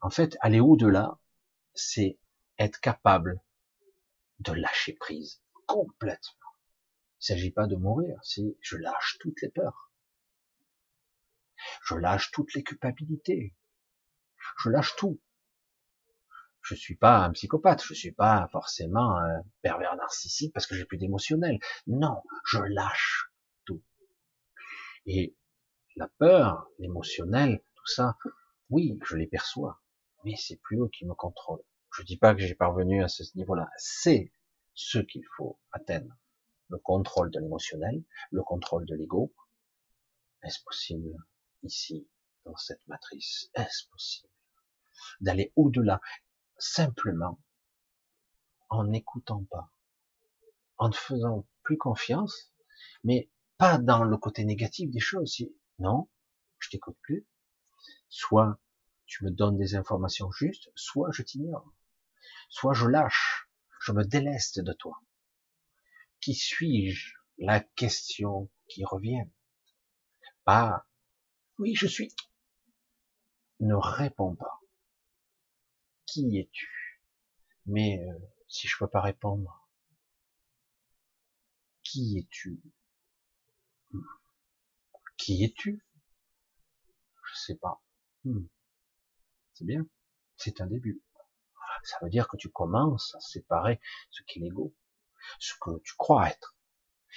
En 0.00 0.10
fait, 0.10 0.36
aller 0.40 0.60
au-delà, 0.60 1.18
c'est 1.74 2.18
être 2.58 2.80
capable 2.80 3.40
de 4.38 4.52
lâcher 4.52 4.94
prise 4.94 5.42
complètement. 5.66 6.38
Il 7.20 7.34
ne 7.34 7.36
s'agit 7.36 7.50
pas 7.50 7.66
de 7.66 7.76
mourir, 7.76 8.18
c'est 8.22 8.56
je 8.60 8.76
lâche 8.76 9.18
toutes 9.20 9.42
les 9.42 9.50
peurs. 9.50 9.89
Je 11.84 11.94
lâche 11.94 12.30
toutes 12.30 12.54
les 12.54 12.62
culpabilités. 12.62 13.54
Je 14.58 14.70
lâche 14.70 14.96
tout. 14.96 15.20
Je 16.62 16.74
suis 16.74 16.96
pas 16.96 17.24
un 17.24 17.30
psychopathe, 17.32 17.82
je 17.82 17.94
suis 17.94 18.12
pas 18.12 18.48
forcément 18.52 19.16
un 19.16 19.42
pervers 19.62 19.96
narcissique 19.96 20.52
parce 20.52 20.66
que 20.66 20.74
j'ai 20.74 20.84
plus 20.84 20.98
d'émotionnel. 20.98 21.58
Non, 21.86 22.22
je 22.44 22.58
lâche 22.58 23.30
tout. 23.64 23.82
Et 25.06 25.36
la 25.96 26.08
peur, 26.18 26.70
l'émotionnel, 26.78 27.62
tout 27.74 27.86
ça, 27.86 28.16
oui, 28.68 28.98
je 29.04 29.16
les 29.16 29.26
perçois, 29.26 29.80
mais 30.24 30.34
c'est 30.36 30.60
plus 30.60 30.78
eux 30.80 30.88
qui 30.92 31.06
me 31.06 31.14
contrôlent. 31.14 31.64
Je 31.92 32.02
dis 32.02 32.18
pas 32.18 32.34
que 32.34 32.40
j'ai 32.40 32.54
parvenu 32.54 33.02
à 33.02 33.08
ce 33.08 33.22
niveau-là. 33.36 33.68
C'est 33.76 34.32
ce 34.74 34.98
qu'il 34.98 35.24
faut 35.36 35.58
atteindre. 35.72 36.14
Le 36.68 36.78
contrôle 36.78 37.30
de 37.30 37.40
l'émotionnel, 37.40 38.04
le 38.30 38.42
contrôle 38.42 38.86
de 38.86 38.94
l'ego. 38.94 39.34
Est-ce 40.42 40.62
possible? 40.62 41.16
Ici, 41.62 42.08
dans 42.44 42.56
cette 42.56 42.86
matrice 42.88 43.50
Est-ce 43.54 43.88
possible 43.90 44.30
d'aller 45.20 45.52
au-delà 45.56 46.00
simplement 46.58 47.40
en 48.68 48.84
n'écoutant 48.84 49.44
pas, 49.50 49.72
en 50.76 50.88
ne 50.88 50.94
faisant 50.94 51.46
plus 51.62 51.76
confiance, 51.76 52.52
mais 53.04 53.30
pas 53.58 53.78
dans 53.78 54.04
le 54.04 54.16
côté 54.16 54.44
négatif 54.44 54.90
des 54.90 55.00
choses. 55.00 55.36
Non, 55.78 56.08
je 56.58 56.70
t'écoute 56.70 56.96
plus. 57.02 57.26
Soit 58.08 58.60
tu 59.06 59.24
me 59.24 59.30
donnes 59.30 59.58
des 59.58 59.74
informations 59.74 60.30
justes, 60.30 60.70
soit 60.74 61.10
je 61.12 61.22
t'ignore. 61.22 61.74
Soit 62.48 62.74
je 62.74 62.86
lâche, 62.86 63.48
je 63.80 63.92
me 63.92 64.04
déleste 64.04 64.60
de 64.60 64.72
toi. 64.72 65.00
Qui 66.20 66.34
suis-je? 66.34 67.14
La 67.38 67.60
question 67.60 68.50
qui 68.68 68.84
revient. 68.84 69.24
Pas, 70.44 70.86
oui, 71.60 71.74
je 71.74 71.86
suis. 71.86 72.12
Ne 73.60 73.74
réponds 73.74 74.34
pas 74.34 74.60
qui 76.10 76.38
es-tu? 76.38 77.00
Mais 77.66 78.04
euh, 78.04 78.18
si 78.48 78.66
je 78.66 78.76
peux 78.78 78.88
pas 78.88 79.00
répondre, 79.00 79.68
qui 81.84 82.18
es-tu? 82.18 82.60
Qui 85.16 85.44
es-tu? 85.44 85.84
Je 87.28 87.38
sais 87.38 87.54
pas. 87.54 87.80
Hmm. 88.24 88.46
C'est 89.54 89.64
bien, 89.64 89.86
c'est 90.36 90.60
un 90.60 90.66
début. 90.66 91.00
Ça 91.84 91.98
veut 92.02 92.10
dire 92.10 92.26
que 92.26 92.36
tu 92.36 92.50
commences 92.50 93.14
à 93.14 93.20
séparer 93.20 93.80
ce 94.10 94.22
qu'est 94.24 94.40
l'ego, 94.40 94.74
ce 95.38 95.54
que 95.60 95.78
tu 95.84 95.94
crois 95.96 96.28
être. 96.28 96.56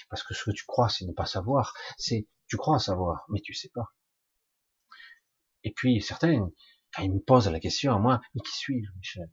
Parce 0.09 0.21
que 0.21 0.35
ce 0.35 0.43
que 0.43 0.51
tu 0.51 0.65
crois, 0.65 0.89
c'est 0.89 1.05
ne 1.05 1.13
pas 1.13 1.25
savoir. 1.25 1.73
C'est 1.97 2.27
tu 2.47 2.57
crois 2.57 2.77
savoir, 2.77 3.25
mais 3.29 3.41
tu 3.41 3.55
sais 3.55 3.69
pas. 3.69 3.91
Et 5.63 5.71
puis 5.71 6.01
certains, 6.01 6.51
il 6.99 7.13
me 7.13 7.19
pose 7.19 7.47
la 7.47 7.59
question 7.59 7.93
à 7.93 7.99
moi, 7.99 8.21
mais 8.33 8.41
qui 8.41 8.51
suis-je, 8.51 8.91
Michel? 8.97 9.31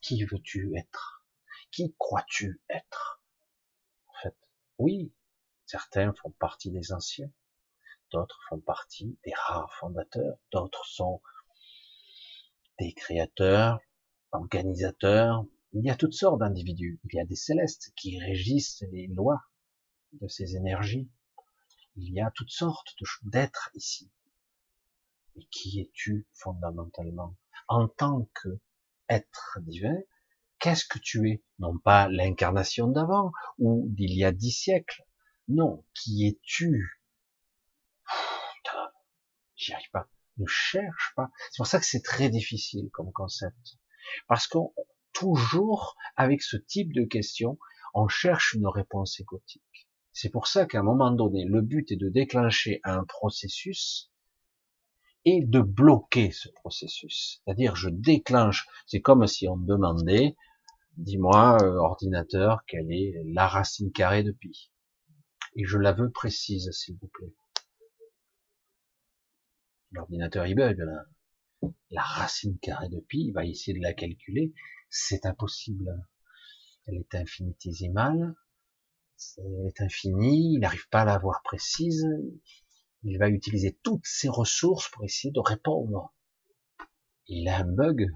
Qui 0.00 0.24
veux-tu 0.24 0.76
être? 0.76 1.24
Qui 1.70 1.94
crois-tu 1.98 2.60
être? 2.68 3.22
En 4.06 4.12
fait, 4.22 4.36
oui, 4.78 5.12
certains 5.66 6.12
font 6.14 6.30
partie 6.32 6.70
des 6.70 6.92
anciens, 6.92 7.30
d'autres 8.12 8.40
font 8.48 8.60
partie 8.60 9.18
des 9.24 9.32
rares 9.34 9.72
fondateurs, 9.80 10.36
d'autres 10.52 10.86
sont 10.86 11.20
des 12.78 12.92
créateurs, 12.92 13.80
organisateurs. 14.32 15.44
Il 15.72 15.84
y 15.84 15.90
a 15.90 15.96
toutes 15.96 16.12
sortes 16.12 16.40
d'individus. 16.40 17.00
Il 17.04 17.16
y 17.16 17.20
a 17.20 17.24
des 17.24 17.36
célestes 17.36 17.92
qui 17.96 18.18
régissent 18.18 18.84
les 18.92 19.06
lois 19.08 19.42
de 20.12 20.28
ces 20.28 20.56
énergies. 20.56 21.10
Il 21.96 22.12
y 22.12 22.20
a 22.20 22.30
toutes 22.32 22.50
sortes 22.50 22.94
d'êtres 23.22 23.70
ici. 23.74 24.10
Mais 25.36 25.44
qui 25.50 25.80
es-tu 25.80 26.26
fondamentalement? 26.32 27.36
En 27.68 27.88
tant 27.88 28.30
que 28.34 28.60
être 29.08 29.58
divin, 29.62 29.96
qu'est-ce 30.58 30.86
que 30.86 30.98
tu 30.98 31.30
es? 31.30 31.44
Non 31.58 31.78
pas 31.78 32.08
l'incarnation 32.08 32.88
d'avant 32.88 33.32
ou 33.58 33.86
d'il 33.90 34.14
y 34.16 34.24
a 34.24 34.32
dix 34.32 34.52
siècles. 34.52 35.04
Non, 35.48 35.84
qui 35.94 36.26
es-tu? 36.26 37.00
J'y 39.56 39.72
arrive 39.72 39.90
pas. 39.92 40.08
Ne 40.36 40.46
cherche 40.46 41.12
pas. 41.16 41.30
C'est 41.50 41.58
pour 41.58 41.66
ça 41.66 41.78
que 41.78 41.86
c'est 41.86 42.02
très 42.02 42.28
difficile 42.28 42.90
comme 42.92 43.12
concept. 43.12 43.78
Parce 44.26 44.46
qu'on 44.46 44.74
toujours 45.12 45.96
avec 46.16 46.42
ce 46.42 46.56
type 46.56 46.92
de 46.92 47.04
questions, 47.04 47.58
on 47.94 48.08
cherche 48.08 48.54
une 48.54 48.66
réponse 48.66 49.20
égotique. 49.20 49.88
C'est 50.12 50.30
pour 50.30 50.48
ça 50.48 50.66
qu'à 50.66 50.80
un 50.80 50.82
moment 50.82 51.12
donné, 51.12 51.44
le 51.44 51.60
but 51.62 51.90
est 51.92 51.96
de 51.96 52.08
déclencher 52.08 52.80
un 52.84 53.04
processus 53.04 54.12
et 55.24 55.44
de 55.44 55.60
bloquer 55.60 56.30
ce 56.30 56.48
processus. 56.50 57.40
C'est-à-dire, 57.44 57.76
je 57.76 57.88
déclenche, 57.88 58.66
c'est 58.86 59.00
comme 59.00 59.26
si 59.26 59.48
on 59.48 59.56
me 59.56 59.66
demandait, 59.66 60.36
dis-moi, 60.96 61.58
euh, 61.62 61.76
ordinateur, 61.76 62.64
quelle 62.66 62.92
est 62.92 63.14
la 63.26 63.48
racine 63.48 63.90
carrée 63.92 64.22
de 64.22 64.32
pi? 64.32 64.70
Et 65.56 65.64
je 65.64 65.78
la 65.78 65.92
veux 65.92 66.10
précise, 66.10 66.70
s'il 66.72 66.96
vous 67.00 67.08
plaît. 67.08 67.34
L'ordinateur, 69.92 70.46
il 70.46 70.56
bug, 70.56 70.78
là. 70.78 71.04
La 71.90 72.02
racine 72.02 72.58
carrée 72.58 72.88
de 72.88 73.00
pi, 73.00 73.26
il 73.28 73.32
va 73.32 73.46
essayer 73.46 73.76
de 73.78 73.82
la 73.82 73.94
calculer. 73.94 74.52
C'est 74.90 75.24
impossible. 75.24 76.06
Elle 76.86 76.96
est 76.96 77.14
infinitésimale. 77.14 78.34
Elle 79.38 79.68
est 79.68 79.80
infinie. 79.80 80.54
Il 80.54 80.60
n'arrive 80.60 80.88
pas 80.90 81.02
à 81.02 81.04
la 81.06 81.18
voir 81.18 81.40
précise 81.42 82.04
il 83.04 83.18
va 83.18 83.28
utiliser 83.28 83.78
toutes 83.82 84.06
ses 84.06 84.28
ressources 84.28 84.88
pour 84.90 85.04
essayer 85.04 85.30
de 85.30 85.40
répondre. 85.40 86.12
Il 87.28 87.48
a 87.48 87.58
un 87.58 87.64
bug. 87.64 88.08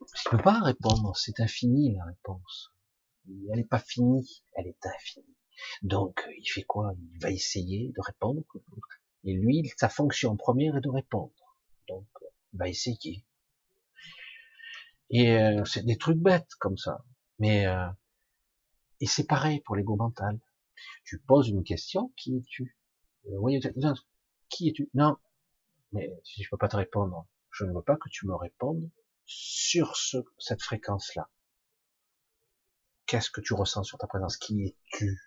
Il 0.00 0.32
ne 0.32 0.36
peut 0.36 0.42
pas 0.42 0.60
répondre, 0.60 1.16
c'est 1.16 1.40
infini 1.40 1.94
la 1.94 2.04
réponse. 2.04 2.72
Elle 3.28 3.58
n'est 3.58 3.64
pas 3.64 3.78
finie, 3.78 4.42
elle 4.54 4.66
est 4.66 4.86
infinie. 4.86 5.36
Donc, 5.82 6.26
il 6.38 6.46
fait 6.46 6.62
quoi? 6.62 6.94
Il 7.14 7.18
va 7.20 7.30
essayer 7.30 7.88
de 7.88 8.00
répondre. 8.00 8.42
Et 9.24 9.32
lui, 9.32 9.70
sa 9.76 9.88
fonction 9.88 10.36
première 10.36 10.76
est 10.76 10.80
de 10.80 10.88
répondre. 10.88 11.32
Donc, 11.88 12.06
il 12.52 12.58
va 12.58 12.68
essayer. 12.68 13.24
Et 15.10 15.32
euh, 15.38 15.64
c'est 15.64 15.84
des 15.84 15.96
trucs 15.96 16.18
bêtes 16.18 16.54
comme 16.58 16.76
ça. 16.76 17.04
Mais 17.38 17.66
euh, 17.66 17.88
et 19.00 19.06
c'est 19.06 19.26
pareil 19.26 19.60
pour 19.60 19.76
l'ego 19.76 19.96
mental. 19.96 20.38
Tu 21.04 21.18
poses 21.18 21.48
une 21.48 21.64
question, 21.64 22.12
qui 22.16 22.36
es-tu? 22.36 22.75
Oui, 23.30 23.60
qui 24.48 24.68
es-tu? 24.68 24.90
Non, 24.94 25.16
mais 25.92 26.10
si 26.24 26.42
je 26.42 26.50
peux 26.50 26.56
pas 26.56 26.68
te 26.68 26.76
répondre, 26.76 27.26
je 27.50 27.64
ne 27.64 27.72
veux 27.72 27.82
pas 27.82 27.96
que 27.96 28.08
tu 28.08 28.26
me 28.26 28.34
répondes 28.34 28.90
sur 29.24 29.96
ce, 29.96 30.18
cette 30.38 30.62
fréquence-là. 30.62 31.30
Qu'est-ce 33.06 33.30
que 33.30 33.40
tu 33.40 33.54
ressens 33.54 33.84
sur 33.84 33.98
ta 33.98 34.06
présence? 34.06 34.36
Qui 34.36 34.64
es-tu? 34.66 35.18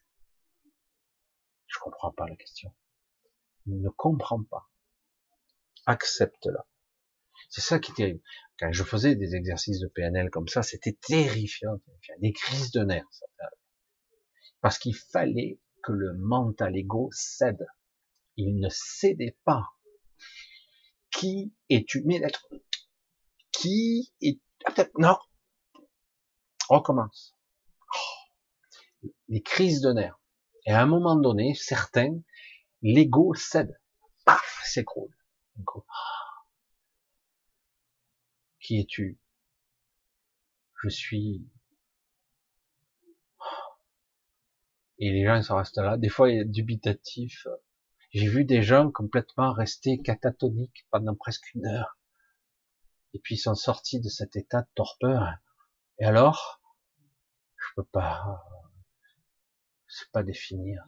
Je 1.68 1.80
comprends 1.80 2.12
pas 2.12 2.28
la 2.28 2.36
question. 2.36 2.74
Ne 3.66 3.90
comprends 3.90 4.44
pas. 4.44 4.70
Accepte-la. 5.86 6.66
C'est 7.50 7.62
ça 7.62 7.80
qui 7.80 7.92
est 7.92 7.96
terrible. 7.96 8.22
Quand 8.60 8.72
je 8.72 8.84
faisais 8.84 9.16
des 9.16 9.36
exercices 9.36 9.80
de 9.80 9.88
PNL 9.88 10.30
comme 10.30 10.48
ça, 10.48 10.62
c'était 10.62 10.98
terrifiant, 11.02 11.80
des 12.20 12.34
crises 12.34 12.72
de 12.72 12.82
nerfs. 12.82 13.24
Parce 14.62 14.78
qu'il 14.78 14.96
fallait 14.96 15.60
que 15.84 15.94
le 15.94 16.14
mental 16.14 16.76
ego 16.76 17.10
cède 17.14 17.66
il 18.40 18.57
ne 18.60 18.70
cédait 18.70 19.38
pas. 19.44 19.68
Qui 21.11 21.53
es-tu? 21.70 22.03
Mais 22.06 22.22
qui 23.52 24.14
est 24.22 24.40
ah, 24.66 24.86
Non. 24.98 25.18
On 26.70 26.78
recommence. 26.78 27.36
Oh. 29.03 29.10
Les 29.28 29.41
crises 29.41 29.82
de 29.82 29.91
nerfs. 29.91 30.20
Et 30.66 30.72
à 30.72 30.82
un 30.82 30.86
moment 30.86 31.18
donné, 31.18 31.53
certains, 31.53 32.18
l'ego 32.82 33.34
cède. 33.34 33.78
Paf, 34.26 34.61
s'écroule. 34.66 35.14
Qui 38.61 38.80
es-tu? 38.80 39.20
Je 40.82 40.88
suis 40.88 41.45
et 44.99 45.11
les 45.11 45.26
gens 45.26 45.41
ils 45.41 45.53
restés 45.53 45.82
là. 45.82 45.98
Des 45.98 46.10
fois, 46.10 46.30
il 46.30 46.41
a 46.41 46.44
dubitatif. 46.44 47.48
J'ai 48.11 48.27
vu 48.27 48.44
des 48.44 48.64
gens 48.64 48.91
complètement 48.91 49.53
rester 49.53 50.02
catatoniques 50.02 50.88
pendant 50.90 51.15
presque 51.15 51.53
une 51.53 51.68
heure. 51.68 51.98
Et 53.14 53.19
puis 53.19 53.36
ils 53.36 53.40
sont 53.40 53.56
sortis 53.56 53.99
de 53.99 54.10
cet 54.10 54.36
état 54.36 54.61
de 54.61 54.68
torpeur. 54.73 55.38
Et 55.99 56.06
alors, 56.06 56.60
je 57.56 57.68
peux 57.76 57.84
pas, 57.84 58.44
sais 59.88 60.06
pas 60.11 60.23
définir. 60.23 60.84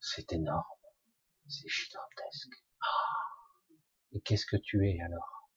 C'est 0.00 0.32
énorme, 0.32 0.62
c'est 1.48 1.68
gigantesque. 1.68 2.64
Et 4.12 4.20
qu'est-ce 4.20 4.46
que 4.46 4.56
tu 4.56 4.88
es 4.88 5.00
alors? 5.00 5.50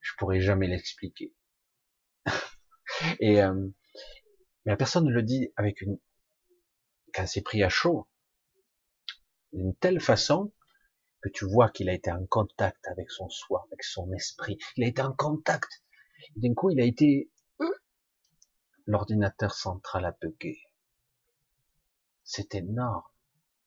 Je 0.00 0.12
pourrais 0.18 0.40
jamais 0.40 0.68
l'expliquer. 0.68 1.34
Et 3.18 3.42
euh, 3.42 3.70
mais 4.64 4.72
la 4.72 4.76
personne 4.76 5.08
le 5.08 5.22
dit 5.22 5.52
avec 5.56 5.80
une 5.82 5.98
quand 7.14 7.26
c'est 7.26 7.42
pris 7.42 7.62
à 7.62 7.68
chaud, 7.68 8.08
d'une 9.52 9.74
telle 9.76 10.00
façon 10.00 10.52
que 11.22 11.28
tu 11.28 11.46
vois 11.46 11.70
qu'il 11.70 11.88
a 11.88 11.94
été 11.94 12.10
en 12.10 12.26
contact 12.26 12.86
avec 12.88 13.10
son 13.10 13.30
soi, 13.30 13.66
avec 13.68 13.82
son 13.84 14.12
esprit. 14.12 14.58
Il 14.76 14.84
a 14.84 14.88
été 14.88 15.00
en 15.00 15.12
contact. 15.12 15.82
D'un 16.36 16.54
coup, 16.54 16.70
il 16.70 16.80
a 16.80 16.84
été 16.84 17.30
l'ordinateur 18.86 19.54
central 19.54 20.04
a 20.04 20.12
bugué. 20.20 20.58
C'est 22.24 22.54
énorme. 22.54 23.02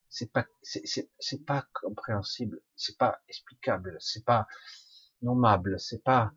C'est 0.09 0.31
pas, 0.31 0.45
c'est 0.61 1.45
pas 1.45 1.67
compréhensible. 1.73 2.61
C'est 2.75 2.97
pas 2.97 3.19
explicable. 3.27 3.97
C'est 3.99 4.25
pas 4.25 4.47
nommable. 5.21 5.79
C'est 5.79 6.03
pas, 6.03 6.31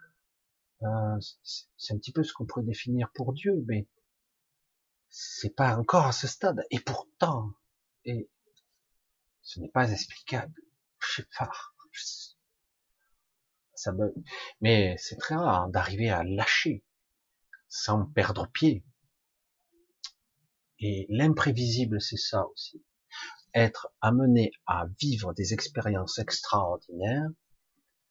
euh, 0.83 1.19
c'est 1.77 1.95
un 1.95 1.99
petit 1.99 2.13
peu 2.13 2.23
ce 2.23 2.33
qu'on 2.33 2.47
pourrait 2.47 2.65
définir 2.65 3.11
pour 3.15 3.33
Dieu, 3.33 3.63
mais 3.67 3.87
c'est 5.11 5.55
pas 5.55 5.77
encore 5.77 6.07
à 6.07 6.13
ce 6.13 6.27
stade. 6.27 6.65
Et 6.71 6.81
pourtant, 6.81 7.51
et 8.05 8.31
ce 9.43 9.61
n'est 9.61 9.69
pas 9.69 9.91
explicable. 9.91 10.55
Je 11.01 11.23
sais 11.23 11.29
pas. 11.39 11.51
Ça. 13.75 13.93
Mais 14.61 14.97
c'est 14.99 15.17
très 15.17 15.35
rare 15.35 15.69
d'arriver 15.69 16.11
à 16.11 16.23
lâcher 16.23 16.85
sans 17.69 18.05
perdre 18.07 18.47
pied. 18.53 18.85
Et 20.79 21.07
l'imprévisible, 21.09 22.01
c'est 22.01 22.17
ça 22.17 22.47
aussi. 22.49 22.85
Être 23.55 23.89
amené 24.01 24.53
à 24.67 24.87
vivre 25.01 25.35
des 25.35 25.53
expériences 25.55 26.19
extraordinaires 26.19 27.29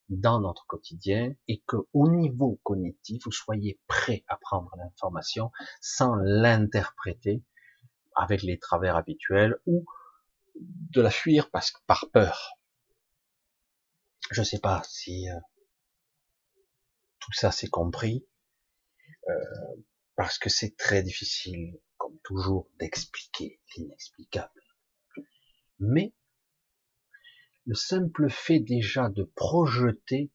dans 0.10 0.40
notre 0.40 0.66
quotidien 0.66 1.34
et 1.48 1.62
que 1.68 1.78
au 1.94 2.10
niveau 2.10 2.60
cognitif, 2.64 3.24
vous 3.26 3.32
soyez 3.32 3.80
prêt 3.88 4.24
à 4.28 4.38
prendre 4.38 4.72
l'information 4.78 5.52
sans 5.82 6.16
l'interpréter 6.16 7.44
avec 8.16 8.42
les 8.42 8.60
travers 8.60 8.96
habituels 8.96 9.58
ou 9.66 9.86
de 10.56 11.02
la 11.02 11.12
fuir 11.12 11.50
parce 11.52 11.72
que 11.72 11.80
par 11.86 12.10
peur. 12.12 12.58
Je 14.32 14.44
sais 14.44 14.60
pas 14.60 14.82
si 14.86 15.30
euh, 15.30 15.40
tout 17.20 17.34
ça 17.34 17.52
c'est 17.52 17.70
compris 17.70 18.26
euh, 19.28 19.76
parce 20.16 20.38
que 20.38 20.50
c'est 20.50 20.76
très 20.76 21.02
difficile, 21.02 21.80
comme 21.98 22.20
toujours, 22.24 22.70
d'expliquer 22.80 23.62
l'inexplicable. 23.76 24.62
Mais 25.80 26.14
le 27.70 27.76
simple 27.76 28.32
fait 28.32 28.60
déjà 28.60 29.10
de 29.10 29.22
projeter, 29.36 30.32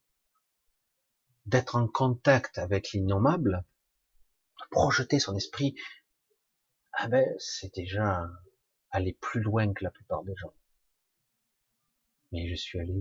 d'être 1.45 1.75
en 1.75 1.85
contact 1.85 2.57
avec 2.57 2.93
l'innommable, 2.93 3.65
de 4.61 4.65
projeter 4.71 5.19
son 5.19 5.35
esprit, 5.35 5.75
ah 6.93 7.09
ben, 7.09 7.27
c'est 7.37 7.75
déjà 7.75 8.25
aller 8.89 9.17
plus 9.19 9.41
loin 9.41 9.73
que 9.73 9.83
la 9.83 9.91
plupart 9.91 10.23
des 10.23 10.33
gens. 10.37 10.53
Mais 12.31 12.47
je 12.47 12.55
suis 12.55 12.79
allé 12.79 12.95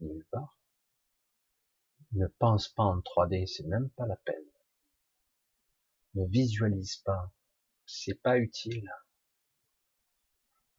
nulle 0.00 0.26
part. 0.32 0.58
Ne 2.10 2.26
pense 2.26 2.68
pas 2.70 2.82
en 2.82 2.98
3D, 2.98 3.46
c'est 3.46 3.68
même 3.68 3.88
pas 3.90 4.06
la 4.08 4.16
peine. 4.16 4.50
Ne 6.14 6.26
visualise 6.26 6.96
pas, 6.96 7.32
c'est 7.86 8.20
pas 8.20 8.36
utile. 8.36 8.92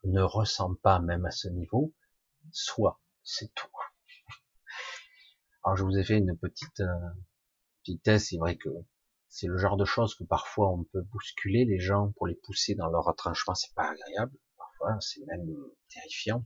Ne 0.04 0.22
ressens 0.22 0.76
pas 0.76 1.00
même 1.00 1.26
à 1.26 1.32
ce 1.32 1.48
niveau, 1.48 1.94
soit, 2.52 3.02
c'est 3.24 3.54
tout. 3.54 3.68
Alors 5.64 5.78
je 5.78 5.84
vous 5.84 5.98
ai 5.98 6.04
fait 6.04 6.18
une 6.18 6.38
petite, 6.38 6.80
euh, 6.80 7.10
petite 7.84 8.04
thèse, 8.04 8.28
c'est 8.30 8.38
vrai 8.38 8.58
que 8.58 8.70
c'est 9.30 9.48
le 9.48 9.58
genre 9.58 9.78
de 9.78 9.86
choses 9.86 10.16
que 10.16 10.24
parfois 10.24 10.72
on 10.72 10.84
peut 10.84 11.04
bousculer 11.04 11.66
les 11.66 11.80
gens 11.80 12.12
pour 12.18 12.28
les 12.28 12.36
pousser 12.36 12.76
dans 12.76 12.90
leur 12.90 13.06
retranchement, 13.06 13.54
c'est 13.54 13.74
pas 13.74 13.90
agréable, 13.90 14.38
parfois 14.58 15.00
c'est 15.00 15.24
même 15.28 15.56
terrifiant. 15.90 16.46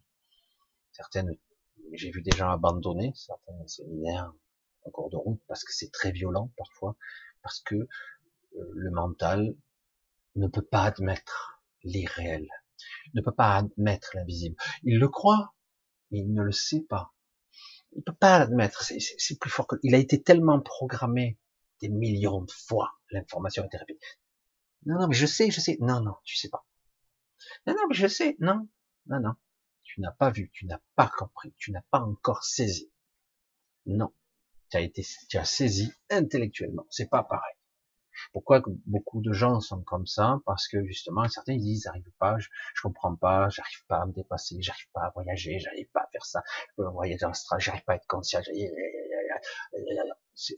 Certaines, 0.92 1.32
j'ai 1.94 2.12
vu 2.12 2.22
des 2.22 2.36
gens 2.36 2.50
abandonner 2.50 3.12
certains 3.16 3.68
séminaires 3.68 4.34
en 4.84 4.92
cours 4.92 5.10
de 5.10 5.18
route 5.18 5.42
parce 5.48 5.64
que 5.64 5.74
c'est 5.74 5.92
très 5.92 6.12
violent 6.12 6.52
parfois, 6.58 6.96
parce 7.42 7.62
que 7.62 7.76
euh, 7.76 7.88
le 8.74 8.92
mental 8.92 9.56
ne 10.36 10.48
peut 10.48 10.62
pas 10.62 10.84
admettre 10.84 11.64
l'irréel, 11.84 12.48
ne 13.14 13.22
peut 13.22 13.34
pas 13.34 13.56
admettre 13.56 14.12
l'invisible. 14.16 14.56
Il 14.84 15.00
le 15.00 15.08
croit, 15.08 15.55
il 16.12 16.34
ne 16.34 16.44
le 16.44 16.52
sait 16.52 16.82
pas. 16.82 17.14
Il 17.96 18.04
peut 18.04 18.14
pas 18.14 18.40
l'admettre. 18.40 18.84
C'est 18.84 19.40
plus 19.40 19.50
fort 19.50 19.68
que. 19.68 19.76
Il 19.84 19.96
a 19.96 19.98
été 19.98 20.22
tellement 20.22 20.60
programmé 20.60 21.40
des 21.82 21.90
millions 21.90 22.42
de 22.42 22.52
fois. 22.52 22.94
L'information 23.12 23.64
a 23.64 23.66
été 23.68 23.78
répétée. 23.78 24.06
Non, 24.86 25.00
non, 25.00 25.08
mais 25.08 25.16
je 25.16 25.26
sais, 25.26 25.50
je 25.50 25.60
sais. 25.60 25.78
Non, 25.80 26.02
non, 26.02 26.16
tu 26.24 26.36
sais 26.36 26.50
pas. 26.50 26.66
Non, 27.66 27.74
non, 27.74 27.88
mais 27.90 27.96
je 27.96 28.08
sais. 28.08 28.36
Non, 28.40 28.68
non, 29.08 29.20
non. 29.20 29.34
Tu 29.84 30.02
n'as 30.02 30.12
pas 30.12 30.30
vu, 30.30 30.50
tu 30.52 30.66
n'as 30.66 30.82
pas 30.96 31.08
compris, 31.08 31.54
tu 31.58 31.72
n'as 31.72 31.84
pas 31.90 32.02
encore 32.02 32.44
saisi. 32.44 32.92
Non. 33.86 34.14
Tu 34.70 34.78
as 34.78 34.82
été, 34.82 35.06
tu 35.30 35.38
as 35.38 35.46
saisi 35.46 35.92
intellectuellement. 36.10 36.86
C'est 36.90 37.10
pas 37.10 37.24
pareil. 37.24 37.55
Pourquoi 38.32 38.62
beaucoup 38.86 39.22
de 39.22 39.32
gens 39.32 39.60
sont 39.60 39.82
comme 39.82 40.06
ça? 40.06 40.40
Parce 40.46 40.68
que 40.68 40.84
justement, 40.86 41.28
certains 41.28 41.58
disent, 41.58 41.84
j'arrive 41.84 42.10
pas, 42.20 42.38
je, 42.40 42.50
je, 42.76 42.82
comprends 42.82 43.16
pas, 43.16 43.50
j'arrive 43.50 43.86
pas 43.88 44.02
à 44.02 44.06
me 44.06 44.14
dépasser, 44.14 44.58
j'arrive 44.62 44.90
pas 44.94 45.02
à 45.02 45.12
voyager, 45.12 45.60
j'arrive 45.60 45.90
pas 45.92 46.02
à 46.02 46.08
faire 46.12 46.26
ça, 46.26 46.44
je 46.70 46.76
peux 46.78 46.90
voyager 46.90 47.26
l'astral, 47.26 47.60
j'arrive 47.60 47.84
pas 47.84 47.94
à 47.94 47.96
être 47.96 48.08
conscient. 48.08 48.42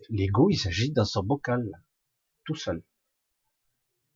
L'ego, 0.09 0.49
il 0.49 0.57
s'agit 0.57 0.91
dans 0.91 1.05
son 1.05 1.23
bocal, 1.23 1.84
tout 2.45 2.55
seul. 2.55 2.84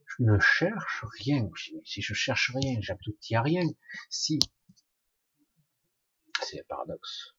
Je 0.05 0.23
ne 0.23 0.39
cherche 0.39 1.05
rien. 1.19 1.49
Si 1.85 2.01
je 2.01 2.13
cherche 2.13 2.51
rien, 2.53 2.79
j'aboutis 2.81 3.35
à 3.35 3.41
rien. 3.41 3.63
Si, 4.09 4.39
c'est 6.43 6.59
un 6.59 6.63
paradoxe. 6.67 7.35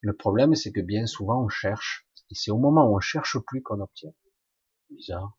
Le 0.00 0.14
problème, 0.14 0.54
c'est 0.54 0.72
que 0.72 0.80
bien 0.80 1.06
souvent, 1.06 1.44
on 1.44 1.48
cherche, 1.48 2.06
et 2.30 2.34
c'est 2.34 2.50
au 2.50 2.58
moment 2.58 2.88
où 2.88 2.96
on 2.96 3.00
cherche 3.00 3.38
plus 3.38 3.62
qu'on 3.62 3.80
obtient 3.80 4.12
bizarre. 4.90 5.38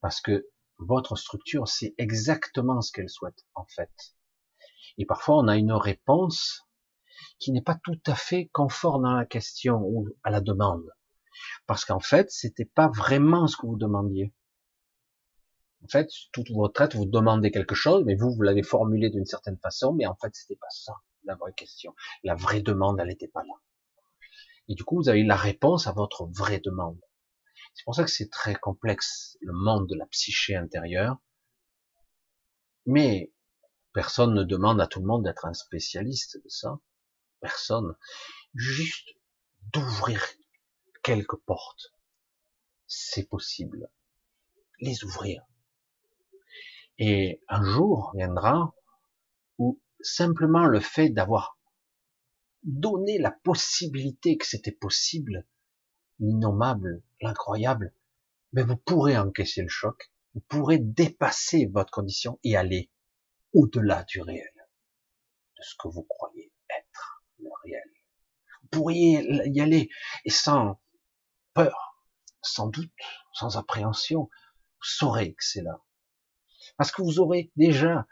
Parce 0.00 0.20
que 0.20 0.48
votre 0.78 1.16
structure 1.16 1.68
sait 1.68 1.94
exactement 1.98 2.80
ce 2.80 2.92
qu'elle 2.92 3.08
souhaite, 3.08 3.46
en 3.54 3.66
fait. 3.66 4.14
Et 4.98 5.06
parfois, 5.06 5.36
on 5.38 5.48
a 5.48 5.56
une 5.56 5.72
réponse 5.72 6.66
qui 7.38 7.52
n'est 7.52 7.62
pas 7.62 7.78
tout 7.82 8.00
à 8.06 8.14
fait 8.14 8.48
conforme 8.52 9.04
à 9.04 9.16
la 9.16 9.26
question 9.26 9.82
ou 9.82 10.08
à 10.22 10.30
la 10.30 10.40
demande. 10.40 10.90
Parce 11.66 11.84
qu'en 11.84 12.00
fait, 12.00 12.30
c'était 12.30 12.64
pas 12.64 12.88
vraiment 12.88 13.46
ce 13.46 13.56
que 13.56 13.66
vous 13.66 13.76
demandiez. 13.76 14.32
En 15.84 15.88
fait, 15.88 16.10
toute 16.32 16.50
votre 16.50 16.80
être, 16.80 16.96
vous 16.96 17.06
demandez 17.06 17.50
quelque 17.50 17.74
chose, 17.74 18.04
mais 18.04 18.16
vous, 18.16 18.34
vous 18.34 18.42
l'avez 18.42 18.62
formulé 18.62 19.10
d'une 19.10 19.26
certaine 19.26 19.58
façon, 19.58 19.92
mais 19.92 20.06
en 20.06 20.16
fait, 20.16 20.34
c'était 20.34 20.56
pas 20.56 20.70
ça, 20.70 20.94
la 21.24 21.36
vraie 21.36 21.52
question. 21.52 21.94
La 22.24 22.34
vraie 22.34 22.62
demande, 22.62 22.98
elle 23.00 23.08
n'était 23.08 23.28
pas 23.28 23.42
là. 23.42 23.54
Et 24.68 24.74
du 24.74 24.82
coup, 24.84 24.96
vous 24.96 25.08
avez 25.08 25.22
la 25.22 25.36
réponse 25.36 25.86
à 25.86 25.92
votre 25.92 26.26
vraie 26.26 26.60
demande. 26.60 26.98
C'est 27.76 27.84
pour 27.84 27.94
ça 27.94 28.04
que 28.04 28.10
c'est 28.10 28.30
très 28.30 28.54
complexe, 28.54 29.36
le 29.42 29.52
monde 29.52 29.86
de 29.86 29.94
la 29.94 30.06
psyché 30.06 30.56
intérieure. 30.56 31.18
Mais 32.86 33.34
personne 33.92 34.32
ne 34.32 34.44
demande 34.44 34.80
à 34.80 34.86
tout 34.86 34.98
le 34.98 35.06
monde 35.06 35.24
d'être 35.24 35.44
un 35.44 35.52
spécialiste 35.52 36.42
de 36.42 36.48
ça. 36.48 36.80
Personne. 37.40 37.94
Juste 38.54 39.10
d'ouvrir 39.74 40.24
quelques 41.02 41.36
portes. 41.36 41.92
C'est 42.86 43.28
possible. 43.28 43.90
Les 44.80 45.04
ouvrir. 45.04 45.44
Et 46.98 47.42
un 47.46 47.62
jour 47.62 48.12
viendra 48.14 48.74
où 49.58 49.78
simplement 50.00 50.64
le 50.64 50.80
fait 50.80 51.10
d'avoir 51.10 51.58
donné 52.62 53.18
la 53.18 53.32
possibilité 53.32 54.38
que 54.38 54.46
c'était 54.46 54.72
possible 54.72 55.46
l'innommable, 56.18 57.02
l'incroyable, 57.20 57.94
mais 58.52 58.62
vous 58.62 58.76
pourrez 58.76 59.16
encaisser 59.16 59.62
le 59.62 59.68
choc, 59.68 60.10
vous 60.34 60.40
pourrez 60.48 60.78
dépasser 60.78 61.66
votre 61.66 61.90
condition 61.90 62.38
et 62.44 62.56
aller 62.56 62.90
au-delà 63.52 64.04
du 64.04 64.20
réel, 64.20 64.52
de 65.56 65.62
ce 65.62 65.74
que 65.78 65.88
vous 65.88 66.02
croyez 66.02 66.52
être 66.70 67.24
le 67.38 67.48
réel. 67.64 67.90
Vous 68.62 68.68
pourriez 68.68 69.26
y 69.46 69.60
aller 69.60 69.88
et 70.24 70.30
sans 70.30 70.80
peur, 71.54 72.02
sans 72.42 72.68
doute, 72.68 72.92
sans 73.32 73.56
appréhension, 73.56 74.22
vous 74.22 74.88
saurez 74.88 75.32
que 75.34 75.44
c'est 75.44 75.62
là. 75.62 75.80
Parce 76.76 76.92
que 76.92 77.02
vous 77.02 77.18
aurez 77.20 77.50
déjà, 77.56 78.06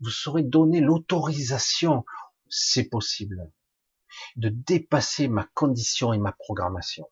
vous 0.00 0.10
saurez 0.10 0.42
donner 0.42 0.80
l'autorisation 0.80 2.04
c'est 2.50 2.88
possible 2.88 3.50
de 4.36 4.48
dépasser 4.48 5.28
ma 5.28 5.48
condition 5.54 6.12
et 6.12 6.18
ma 6.18 6.32
programmation, 6.32 7.08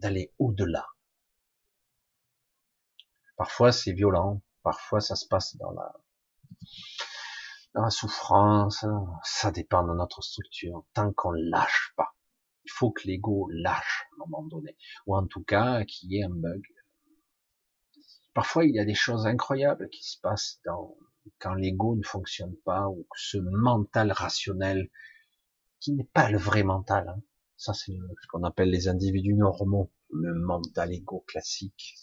d'aller 0.00 0.32
au-delà. 0.38 0.86
Parfois 3.36 3.72
c'est 3.72 3.92
violent, 3.92 4.42
parfois 4.62 5.00
ça 5.00 5.16
se 5.16 5.26
passe 5.26 5.56
dans 5.56 5.70
la, 5.70 5.92
dans 7.74 7.82
la 7.82 7.90
souffrance, 7.90 8.84
ça 9.22 9.50
dépend 9.50 9.86
de 9.86 9.94
notre 9.94 10.22
structure, 10.22 10.84
tant 10.94 11.12
qu'on 11.12 11.32
lâche 11.32 11.92
pas. 11.96 12.14
Il 12.64 12.70
faut 12.70 12.90
que 12.90 13.06
l'ego 13.06 13.48
lâche 13.50 14.06
à 14.10 14.14
un 14.14 14.26
moment 14.26 14.46
donné, 14.46 14.76
ou 15.06 15.16
en 15.16 15.26
tout 15.26 15.42
cas 15.42 15.84
qu'il 15.84 16.12
y 16.12 16.18
ait 16.18 16.24
un 16.24 16.30
bug. 16.30 16.62
Parfois 18.34 18.64
il 18.64 18.74
y 18.74 18.80
a 18.80 18.84
des 18.84 18.94
choses 18.94 19.26
incroyables 19.26 19.88
qui 19.88 20.04
se 20.04 20.20
passent 20.20 20.60
dans, 20.64 20.94
quand 21.38 21.54
l'ego 21.54 21.96
ne 21.96 22.02
fonctionne 22.02 22.56
pas, 22.64 22.88
ou 22.88 23.06
que 23.10 23.18
ce 23.18 23.38
mental 23.38 24.12
rationnel, 24.12 24.90
qui 25.80 25.92
n'est 25.92 26.04
pas 26.04 26.30
le 26.30 26.38
vrai 26.38 26.62
mental, 26.62 27.08
hein. 27.08 27.22
Ça 27.60 27.74
c'est 27.74 27.92
ce 27.92 28.26
qu'on 28.28 28.42
appelle 28.44 28.70
les 28.70 28.88
individus 28.88 29.34
normaux, 29.34 29.92
le 30.10 30.32
mental 30.34 30.94
ego 30.94 31.22
classique. 31.26 31.94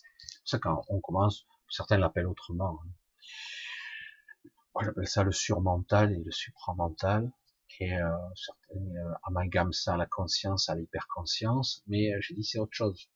C'est 0.45 0.59
quand 0.59 0.84
on 0.88 1.01
commence, 1.01 1.47
certains 1.67 1.97
l'appellent 1.97 2.27
autrement. 2.27 2.79
Hein. 2.84 4.49
Moi 4.75 4.84
j'appelle 4.85 5.07
ça 5.07 5.23
le 5.23 5.31
surmental 5.31 6.13
et 6.13 6.23
le 6.23 6.31
supramental, 6.31 7.31
et 7.79 7.91
euh, 7.91 8.07
certains 8.35 8.79
euh, 8.79 9.13
amalgament 9.23 9.71
ça 9.71 9.95
à 9.95 9.97
la 9.97 10.05
conscience, 10.05 10.69
à 10.69 10.75
l'hyperconscience, 10.75 11.84
mais 11.88 12.13
euh, 12.13 12.19
j'ai 12.21 12.35
dit 12.35 12.43
c'est 12.43 12.59
autre 12.59 12.75
chose. 12.75 13.09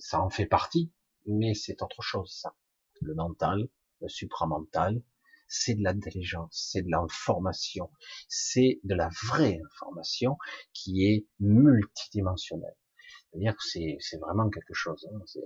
Ça 0.00 0.20
en 0.20 0.28
fait 0.28 0.46
partie, 0.46 0.92
mais 1.26 1.54
c'est 1.54 1.82
autre 1.82 2.02
chose 2.02 2.32
ça. 2.32 2.56
Le 3.00 3.14
mental, 3.14 3.68
le 4.00 4.08
supramental, 4.08 5.00
c'est 5.48 5.74
de 5.74 5.82
l'intelligence, 5.82 6.68
c'est 6.70 6.82
de 6.82 6.90
l'information, 6.90 7.90
c'est 8.28 8.80
de 8.84 8.94
la 8.94 9.08
vraie 9.24 9.60
information 9.64 10.38
qui 10.72 11.04
est 11.06 11.26
multidimensionnelle. 11.40 12.76
C'est-à-dire 13.30 13.56
que 13.56 13.62
c'est 13.62 14.18
vraiment 14.18 14.50
quelque 14.50 14.74
chose. 14.74 15.06
Hein. 15.12 15.40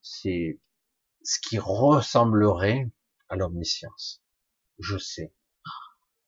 C'est 0.00 0.60
ce 1.22 1.38
qui 1.40 1.58
ressemblerait 1.58 2.90
à 3.28 3.36
l'omniscience. 3.36 4.22
Je 4.78 4.98
sais. 4.98 5.32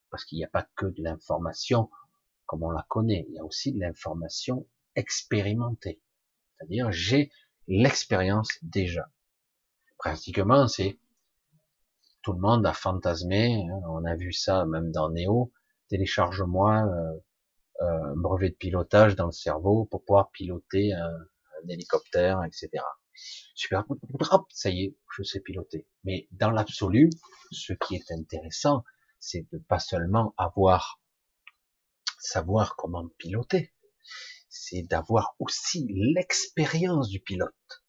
Parce 0.09 0.23
qu'il 0.25 0.37
n'y 0.37 0.45
a 0.45 0.49
pas 0.49 0.67
que 0.75 0.85
de 0.85 1.03
l'information 1.03 1.89
comme 2.45 2.63
on 2.63 2.71
la 2.71 2.85
connaît, 2.89 3.25
il 3.29 3.35
y 3.35 3.39
a 3.39 3.43
aussi 3.43 3.73
de 3.73 3.79
l'information 3.79 4.67
expérimentée. 4.95 6.01
C'est-à-dire 6.57 6.91
j'ai 6.91 7.31
l'expérience 7.67 8.49
déjà. 8.61 9.11
Pratiquement, 9.97 10.67
c'est 10.67 10.99
tout 12.25 12.33
le 12.33 12.39
monde 12.39 12.65
a 12.65 12.73
fantasmé, 12.73 13.67
hein, 13.69 13.81
on 13.87 14.03
a 14.03 14.15
vu 14.15 14.33
ça 14.33 14.65
même 14.65 14.91
dans 14.91 15.11
Néo, 15.11 15.53
télécharge-moi 15.89 16.81
euh, 16.87 17.19
euh, 17.83 18.13
un 18.13 18.15
brevet 18.15 18.49
de 18.49 18.55
pilotage 18.55 19.15
dans 19.15 19.27
le 19.27 19.31
cerveau 19.31 19.85
pour 19.85 20.03
pouvoir 20.03 20.31
piloter 20.31 20.91
un, 20.91 21.19
hélicoptère, 21.69 22.43
etc. 22.43 22.83
Super, 23.53 23.85
ça 24.49 24.71
y 24.71 24.85
est, 24.85 24.97
je 25.15 25.21
sais 25.21 25.39
piloter. 25.39 25.87
Mais 26.03 26.27
dans 26.31 26.49
l'absolu, 26.49 27.11
ce 27.51 27.73
qui 27.73 27.95
est 27.95 28.11
intéressant, 28.11 28.83
c'est 29.19 29.45
de 29.51 29.59
pas 29.59 29.79
seulement 29.79 30.33
avoir 30.35 30.99
savoir 32.17 32.75
comment 32.75 33.07
piloter, 33.19 33.71
c'est 34.49 34.81
d'avoir 34.81 35.35
aussi 35.37 35.87
l'expérience 35.91 37.07
du 37.07 37.19
pilote. 37.19 37.83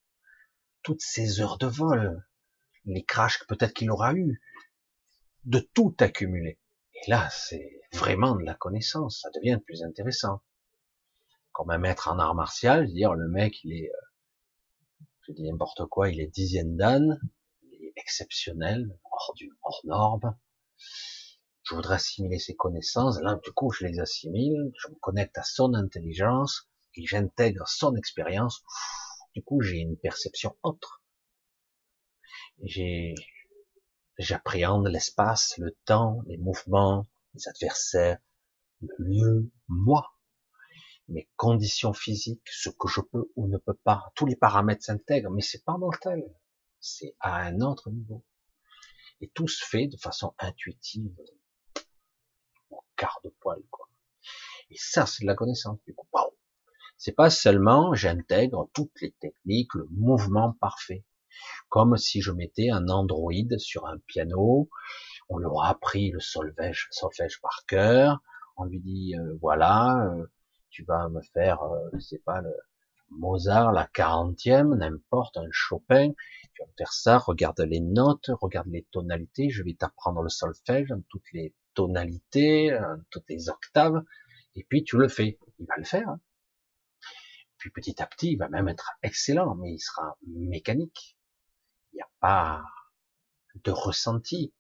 Toutes 0.83 1.01
ces 1.01 1.41
heures 1.41 1.57
de 1.57 1.67
vol, 1.67 2.23
les 2.87 3.05
crashs 3.05 3.45
peut-être 3.49 3.75
qu'il 3.75 3.91
aura 3.91 4.15
eu, 4.15 4.41
de 5.45 5.59
tout 5.59 5.95
accumuler. 6.01 6.59
Et 6.95 7.11
là, 7.11 7.29
c'est 7.31 7.81
vraiment 7.93 8.35
de 8.35 8.45
la 8.45 8.55
connaissance, 8.55 9.21
ça 9.21 9.31
devient 9.35 9.59
plus 9.65 9.83
intéressant. 9.83 10.41
Comme 11.53 11.71
un 11.71 11.79
maître 11.79 12.09
en 12.09 12.19
art 12.19 12.35
martial, 12.35 12.87
dire 12.87 13.15
le 13.15 13.29
mec, 13.29 13.63
il 13.65 13.73
est, 13.73 13.91
euh, 13.91 15.05
je 15.23 15.33
dis 15.33 15.43
n'importe 15.43 15.87
quoi, 15.87 16.11
il 16.11 16.21
est 16.21 16.27
dixième 16.27 16.77
dan, 16.77 17.21
il 17.63 17.85
est 17.85 17.93
exceptionnel, 17.97 18.99
hors 19.11 19.35
du, 19.37 19.51
hors 19.63 19.81
norme. 19.85 20.37
Je 21.65 21.75
voudrais 21.75 21.97
assimiler 21.97 22.39
ses 22.39 22.55
connaissances, 22.55 23.21
là, 23.21 23.39
du 23.43 23.53
coup, 23.53 23.73
je 23.73 23.87
les 23.87 23.99
assimile, 23.99 24.73
je 24.81 24.89
me 24.89 24.95
connecte 24.97 25.37
à 25.39 25.43
son 25.43 25.75
intelligence, 25.75 26.69
et 26.95 27.05
j'intègre 27.07 27.67
son 27.67 27.97
expérience. 27.97 28.63
Du 29.35 29.43
coup, 29.43 29.61
j'ai 29.61 29.79
une 29.79 29.97
perception 29.97 30.57
autre 30.63 31.03
j'appréhende 34.19 34.89
l'espace, 34.89 35.57
le 35.59 35.77
temps, 35.85 36.23
les 36.27 36.39
mouvements, 36.39 37.07
les 37.35 37.49
adversaires, 37.49 38.19
le 38.81 38.95
lieu, 38.99 39.51
moi, 39.69 40.15
mes 41.09 41.29
conditions 41.37 41.93
physiques, 41.93 42.49
ce 42.51 42.71
que 42.71 42.89
je 42.89 43.01
peux 43.01 43.31
ou 43.37 43.47
ne 43.49 43.59
peux 43.59 43.75
pas, 43.75 44.13
tous 44.15 44.27
les 44.27 44.37
paramètres 44.37 44.85
s'intègrent, 44.85 45.31
mais 45.31 45.43
c'est 45.43 45.65
pas 45.65 45.77
mortel, 45.77 46.25
c'est 46.81 47.15
à 47.21 47.37
un 47.37 47.61
autre 47.61 47.91
niveau. 47.91 48.25
Et 49.21 49.29
tout 49.29 49.49
se 49.49 49.65
fait 49.65 49.87
de 49.87 49.97
façon 49.97 50.35
intuitive, 50.39 51.15
au 52.71 52.85
quart 52.97 53.21
de 53.25 53.31
poil, 53.41 53.63
quoi. 53.71 53.89
Et 54.71 54.77
ça, 54.77 55.07
c'est 55.07 55.23
de 55.23 55.27
la 55.27 55.35
connaissance, 55.35 55.79
du 55.87 55.95
coup. 55.95 56.09
C'est 56.99 57.13
pas 57.13 57.31
seulement 57.31 57.95
j'intègre 57.95 58.69
toutes 58.73 59.01
les 59.01 59.13
techniques, 59.13 59.75
le 59.75 59.87
mouvement 59.91 60.55
parfait 60.55 61.05
comme 61.69 61.97
si 61.97 62.21
je 62.21 62.33
mettais 62.33 62.71
un 62.71 62.89
androïde 62.89 63.59
sur 63.59 63.87
un 63.87 63.99
piano, 64.07 64.69
on 65.29 65.39
lui 65.39 65.47
aura 65.47 65.71
appris 65.71 66.11
le 66.11 66.21
solfège, 66.21 66.89
solfège 66.91 67.41
par 67.41 67.65
cœur, 67.67 68.21
on 68.57 68.65
lui 68.65 68.81
dit 68.81 69.15
euh, 69.17 69.37
voilà, 69.41 70.07
euh, 70.07 70.27
tu 70.71 70.85
vas 70.85 71.09
me 71.09 71.21
faire, 71.35 71.63
euh, 71.63 71.91
je 71.95 71.99
sais 71.99 72.23
pas, 72.25 72.41
le 72.41 72.55
Mozart, 73.11 73.73
la 73.73 73.87
quarantième, 73.87 74.75
n'importe, 74.75 75.37
un 75.37 75.49
Chopin, 75.51 76.11
tu 76.55 76.63
vas 76.63 76.67
me 76.67 76.73
faire 76.77 76.93
ça, 76.93 77.19
regarde 77.19 77.61
les 77.61 77.81
notes, 77.81 78.31
regarde 78.41 78.69
les 78.69 78.87
tonalités, 78.91 79.49
je 79.51 79.63
vais 79.63 79.75
t'apprendre 79.75 80.23
le 80.23 80.29
solfège 80.29 80.89
dans 80.89 81.03
toutes 81.09 81.33
les 81.33 81.55
tonalités, 81.75 82.77
toutes 83.11 83.29
les 83.29 83.49
octaves, 83.49 84.03
et 84.57 84.65
puis 84.65 84.83
tu 84.83 84.97
le 84.97 85.09
fais. 85.09 85.39
Il 85.59 85.67
va 85.67 85.77
le 85.77 85.85
faire. 85.85 86.09
Hein. 86.09 86.21
Puis 87.59 87.71
petit 87.71 88.03
à 88.03 88.07
petit, 88.07 88.33
il 88.33 88.37
va 88.37 88.49
même 88.49 88.69
être 88.69 88.93
excellent, 89.03 89.55
mais 89.55 89.75
il 89.75 89.79
sera 89.79 90.17
mécanique 90.27 91.16
n'y 91.97 92.03
a 92.03 92.11
pas 92.21 92.65
de 93.65 93.71
ressenti. 93.71 94.53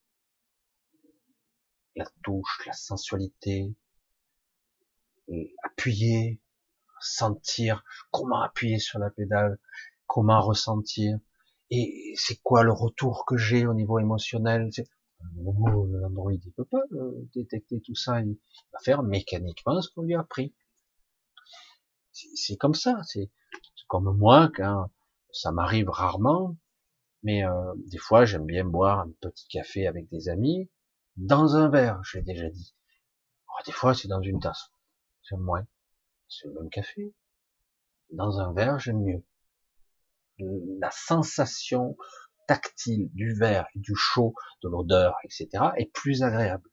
La 1.94 2.06
touche, 2.22 2.62
la 2.66 2.72
sensualité, 2.72 3.74
appuyer, 5.64 6.40
sentir, 7.00 7.84
comment 8.10 8.42
appuyer 8.42 8.78
sur 8.78 8.98
la 8.98 9.10
pédale, 9.10 9.58
comment 10.06 10.40
ressentir, 10.40 11.18
et 11.70 12.14
c'est 12.16 12.40
quoi 12.42 12.62
le 12.62 12.72
retour 12.72 13.24
que 13.26 13.36
j'ai 13.36 13.66
au 13.66 13.74
niveau 13.74 13.98
émotionnel? 13.98 14.70
L'Android, 15.36 16.32
il 16.32 16.52
peut 16.52 16.64
pas 16.64 16.82
euh, 16.92 17.28
détecter 17.34 17.80
tout 17.80 17.94
ça, 17.94 18.20
il 18.20 18.38
va 18.72 18.78
faire 18.80 19.02
mécaniquement 19.02 19.80
ce 19.80 19.90
qu'on 19.90 20.02
lui 20.02 20.14
a 20.14 20.20
appris. 20.20 20.54
C'est 22.12 22.56
comme 22.56 22.74
ça, 22.74 23.00
c'est 23.04 23.30
comme 23.88 24.16
moi, 24.16 24.50
quand 24.54 24.90
ça 25.32 25.50
m'arrive 25.52 25.88
rarement, 25.90 26.56
mais 27.22 27.44
euh, 27.44 27.72
des 27.90 27.98
fois, 27.98 28.24
j'aime 28.24 28.46
bien 28.46 28.64
boire 28.64 29.00
un 29.00 29.10
petit 29.20 29.48
café 29.48 29.86
avec 29.86 30.08
des 30.08 30.28
amis 30.28 30.70
dans 31.16 31.56
un 31.56 31.70
verre, 31.70 32.02
je 32.04 32.18
l'ai 32.18 32.24
déjà 32.24 32.48
dit. 32.50 32.74
Oh, 33.48 33.62
des 33.64 33.72
fois, 33.72 33.94
c'est 33.94 34.08
dans 34.08 34.20
une 34.20 34.38
tasse. 34.38 34.70
J'aime 35.22 35.40
moins. 35.40 35.66
C'est 36.28 36.46
le 36.46 36.54
même 36.54 36.68
café. 36.68 37.14
Dans 38.10 38.38
un 38.38 38.52
verre, 38.52 38.78
j'aime 38.78 39.02
mieux. 39.02 39.24
La 40.38 40.90
sensation 40.90 41.96
tactile 42.46 43.10
du 43.14 43.34
verre, 43.34 43.66
du 43.74 43.94
chaud, 43.96 44.34
de 44.62 44.68
l'odeur, 44.68 45.16
etc. 45.24 45.48
est 45.76 45.90
plus 45.92 46.22
agréable. 46.22 46.68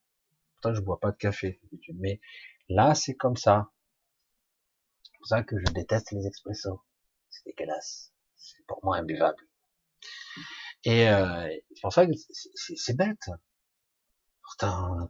Pourtant, 0.56 0.74
je 0.74 0.82
bois 0.82 1.00
pas 1.00 1.12
de 1.12 1.18
café, 1.18 1.62
mais 1.96 2.20
là, 2.68 2.94
c'est 2.96 3.16
comme 3.16 3.38
ça. 3.38 3.72
C'est 5.04 5.18
pour 5.18 5.28
ça 5.28 5.44
que 5.44 5.58
je 5.58 5.72
déteste 5.72 6.12
les 6.12 6.28
expressos. 6.28 6.82
C'est 7.30 7.46
dégueulasse. 7.46 8.14
C'est 8.36 8.66
pour 8.68 8.84
moi 8.84 8.98
imbuvable. 8.98 9.42
Et 10.86 11.10
euh, 11.10 11.48
c'est 11.74 11.82
pour 11.82 11.94
ça 11.94 12.06
que 12.06 12.12
c'est 12.76 12.96
bête. 12.96 13.30
Pourtant, 14.44 15.10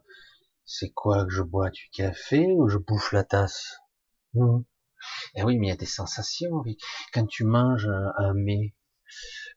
c'est 0.64 0.90
quoi 0.90 1.24
que 1.24 1.30
je 1.30 1.42
bois? 1.42 1.70
Du 1.70 1.88
café 1.90 2.46
ou 2.52 2.68
je 2.68 2.78
bouffe 2.78 3.12
la 3.12 3.24
tasse? 3.24 3.78
Mmh. 4.34 4.60
Eh 5.34 5.42
oui, 5.42 5.58
mais 5.58 5.66
il 5.66 5.70
y 5.70 5.72
a 5.72 5.76
des 5.76 5.86
sensations. 5.86 6.62
Quand 7.12 7.26
tu 7.26 7.44
manges 7.44 7.90
un, 8.18 8.34
mets, 8.34 8.74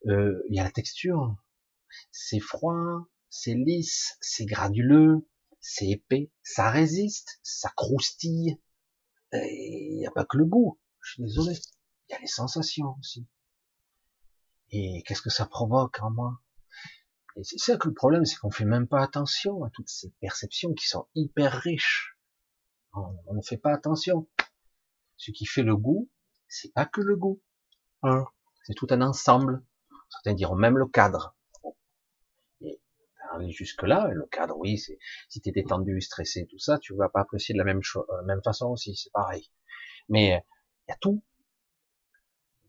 euh, 0.07 0.43
il 0.49 0.55
y 0.55 0.59
a 0.59 0.63
la 0.63 0.71
texture. 0.71 1.35
C'est 2.11 2.39
froid, 2.39 3.07
c'est 3.29 3.53
lisse, 3.53 4.17
c'est 4.19 4.45
granuleux, 4.45 5.27
c'est 5.59 5.87
épais, 5.87 6.31
ça 6.43 6.69
résiste, 6.69 7.39
ça 7.43 7.71
croustille. 7.75 8.59
Il 9.33 9.97
n'y 9.99 10.07
a 10.07 10.11
pas 10.11 10.25
que 10.25 10.37
le 10.37 10.45
goût. 10.45 10.79
Je 11.01 11.13
suis 11.13 11.23
désolé. 11.23 11.53
Il 12.09 12.13
y 12.13 12.15
a 12.15 12.19
les 12.19 12.27
sensations 12.27 12.95
aussi. 12.99 13.27
Et 14.71 15.03
qu'est-ce 15.05 15.21
que 15.21 15.29
ça 15.29 15.45
provoque 15.45 15.99
en 16.01 16.11
moi? 16.11 16.39
Et 17.37 17.43
c'est 17.43 17.59
ça 17.59 17.77
que 17.77 17.87
le 17.87 17.93
problème, 17.93 18.25
c'est 18.25 18.37
qu'on 18.37 18.51
fait 18.51 18.65
même 18.65 18.87
pas 18.87 19.01
attention 19.01 19.63
à 19.63 19.69
toutes 19.69 19.89
ces 19.89 20.09
perceptions 20.19 20.73
qui 20.73 20.87
sont 20.87 21.07
hyper 21.13 21.53
riches. 21.53 22.17
On, 22.93 23.33
ne 23.33 23.41
fait 23.41 23.57
pas 23.57 23.71
attention. 23.71 24.27
Ce 25.17 25.31
qui 25.31 25.45
fait 25.45 25.61
le 25.61 25.77
goût, 25.77 26.09
c'est 26.47 26.73
pas 26.73 26.85
que 26.85 27.01
le 27.01 27.15
goût. 27.15 27.41
Hein. 28.03 28.25
c'est 28.63 28.73
tout 28.73 28.87
un 28.89 29.01
ensemble. 29.01 29.63
Certains 30.09 30.33
diront 30.33 30.55
même 30.55 30.77
le 30.77 30.87
cadre. 30.87 31.35
Et 32.61 32.81
aller 33.31 33.51
jusque 33.51 33.83
là, 33.83 34.07
le 34.07 34.25
cadre, 34.25 34.57
oui, 34.57 34.79
c'est 34.79 34.97
si 35.29 35.39
tu 35.39 35.49
es 35.49 35.51
détendu, 35.51 36.01
stressé, 36.01 36.47
tout 36.47 36.59
ça, 36.59 36.79
tu 36.79 36.95
vas 36.95 37.09
pas 37.09 37.21
apprécier 37.21 37.53
de 37.53 37.59
la 37.59 37.65
même 37.65 37.83
chose, 37.83 38.05
la 38.09 38.23
même 38.23 38.41
façon 38.43 38.67
aussi, 38.67 38.95
c'est 38.95 39.11
pareil. 39.11 39.51
Mais 40.09 40.43
il 40.87 40.91
y 40.91 40.93
a 40.93 40.97
tout. 40.97 41.23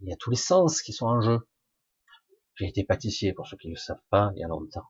Il 0.01 0.09
y 0.09 0.13
a 0.13 0.17
tous 0.17 0.31
les 0.31 0.37
sens 0.37 0.83
qui 0.83 0.93
sont 0.93 1.07
en 1.07 1.23
jeu. 1.23 1.41
J'ai 2.59 2.67
été 2.67 2.83
pâtissier, 2.83 3.33
pour 3.33 3.47
ceux 3.47 3.57
qui 3.57 3.69
ne 3.69 3.75
le 3.75 3.79
savent 3.79 4.03
pas, 4.11 4.33
il 4.35 4.41
y 4.41 4.45
a 4.45 4.49
longtemps. 4.49 4.89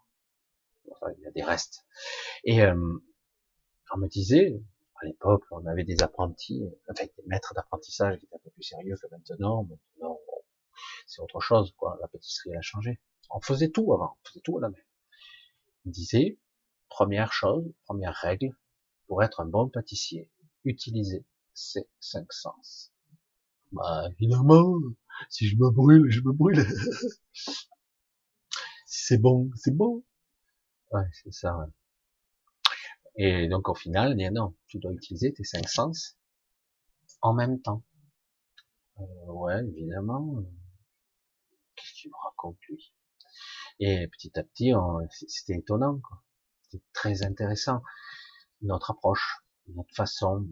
Enfin, 0.90 1.12
il 1.18 1.22
y 1.22 1.26
a 1.26 1.30
des 1.30 1.42
restes. 1.42 1.84
Et 2.44 2.62
euh, 2.62 2.74
on 3.94 3.98
me 3.98 4.08
disait, 4.08 4.58
à 5.02 5.04
l'époque, 5.04 5.44
on 5.50 5.66
avait 5.66 5.84
des 5.84 6.02
apprentis, 6.02 6.62
enfin 6.88 7.04
des 7.04 7.22
maîtres 7.26 7.52
d'apprentissage 7.54 8.18
qui 8.18 8.24
étaient 8.24 8.36
un 8.36 8.40
peu 8.42 8.50
plus 8.50 8.62
sérieux 8.62 8.96
que 8.96 9.06
maintenant. 9.10 9.64
Maintenant, 9.64 10.18
c'est 11.06 11.20
autre 11.20 11.40
chose, 11.40 11.74
quoi. 11.76 11.98
La 12.00 12.08
pâtisserie 12.08 12.56
a 12.56 12.62
changé. 12.62 13.00
On 13.30 13.40
faisait 13.42 13.70
tout 13.70 13.92
avant, 13.92 14.16
on 14.24 14.28
faisait 14.28 14.40
tout 14.40 14.56
à 14.56 14.62
la 14.62 14.70
main. 14.70 14.78
Il 15.84 15.92
disait, 15.92 16.38
première 16.88 17.34
chose, 17.34 17.70
première 17.84 18.14
règle, 18.14 18.56
pour 19.08 19.22
être 19.22 19.40
un 19.40 19.46
bon 19.46 19.68
pâtissier, 19.68 20.30
utiliser 20.64 21.26
ses 21.52 21.86
cinq 22.00 22.32
sens. 22.32 22.94
Bah, 23.72 24.08
évidemment, 24.18 24.74
si 25.30 25.48
je 25.48 25.56
me 25.56 25.70
brûle, 25.70 26.10
je 26.10 26.20
me 26.20 26.32
brûle. 26.32 26.64
si 27.32 29.04
c'est 29.06 29.18
bon, 29.18 29.50
c'est 29.56 29.76
bon. 29.76 30.04
Ouais, 30.92 31.04
c'est 31.12 31.32
ça. 31.32 31.56
Et 33.16 33.48
donc 33.48 33.68
au 33.68 33.74
final, 33.74 34.16
non, 34.32 34.54
tu 34.68 34.78
dois 34.78 34.92
utiliser 34.92 35.32
tes 35.32 35.44
cinq 35.44 35.68
sens 35.68 36.16
en 37.20 37.34
même 37.34 37.60
temps. 37.60 37.84
Euh, 39.00 39.04
ouais, 39.26 39.60
évidemment. 39.76 40.42
Qu'est-ce 41.74 41.92
qu'il 42.00 42.10
me 42.10 42.16
raconte 42.24 42.58
lui? 42.68 42.92
Et 43.80 44.08
petit 44.08 44.32
à 44.38 44.42
petit, 44.42 44.72
c'était 45.28 45.58
étonnant. 45.58 46.00
C'était 46.62 46.84
très 46.92 47.22
intéressant. 47.22 47.82
Notre 48.62 48.90
approche, 48.90 49.38
notre 49.68 49.94
façon, 49.94 50.46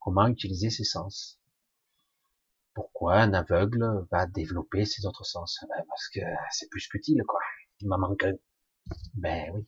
comment 0.00 0.26
utiliser 0.26 0.70
ses 0.70 0.84
sens. 0.84 1.38
Pourquoi 2.74 3.18
un 3.18 3.32
aveugle 3.34 4.06
va 4.10 4.26
développer 4.26 4.84
ses 4.84 5.06
autres 5.06 5.24
sens? 5.24 5.64
Ben 5.68 5.84
Parce 5.88 6.08
que 6.08 6.20
c'est 6.50 6.68
plus 6.68 6.86
qu'utile, 6.88 7.22
quoi. 7.26 7.40
Il 7.80 7.88
m'en 7.88 7.98
manque 7.98 8.24
un. 8.24 8.34
Ben 9.14 9.50
oui. 9.54 9.64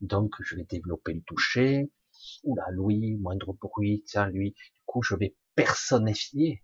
Donc, 0.00 0.34
je 0.40 0.56
vais 0.56 0.64
développer 0.64 1.14
le 1.14 1.22
toucher. 1.22 1.90
Oula, 2.44 2.64
lui, 2.72 3.16
moindre 3.16 3.52
bruit, 3.54 4.02
tiens, 4.06 4.28
lui. 4.28 4.50
Du 4.50 4.82
coup, 4.86 5.02
je 5.02 5.14
vais 5.14 5.36
personnifier, 5.54 6.62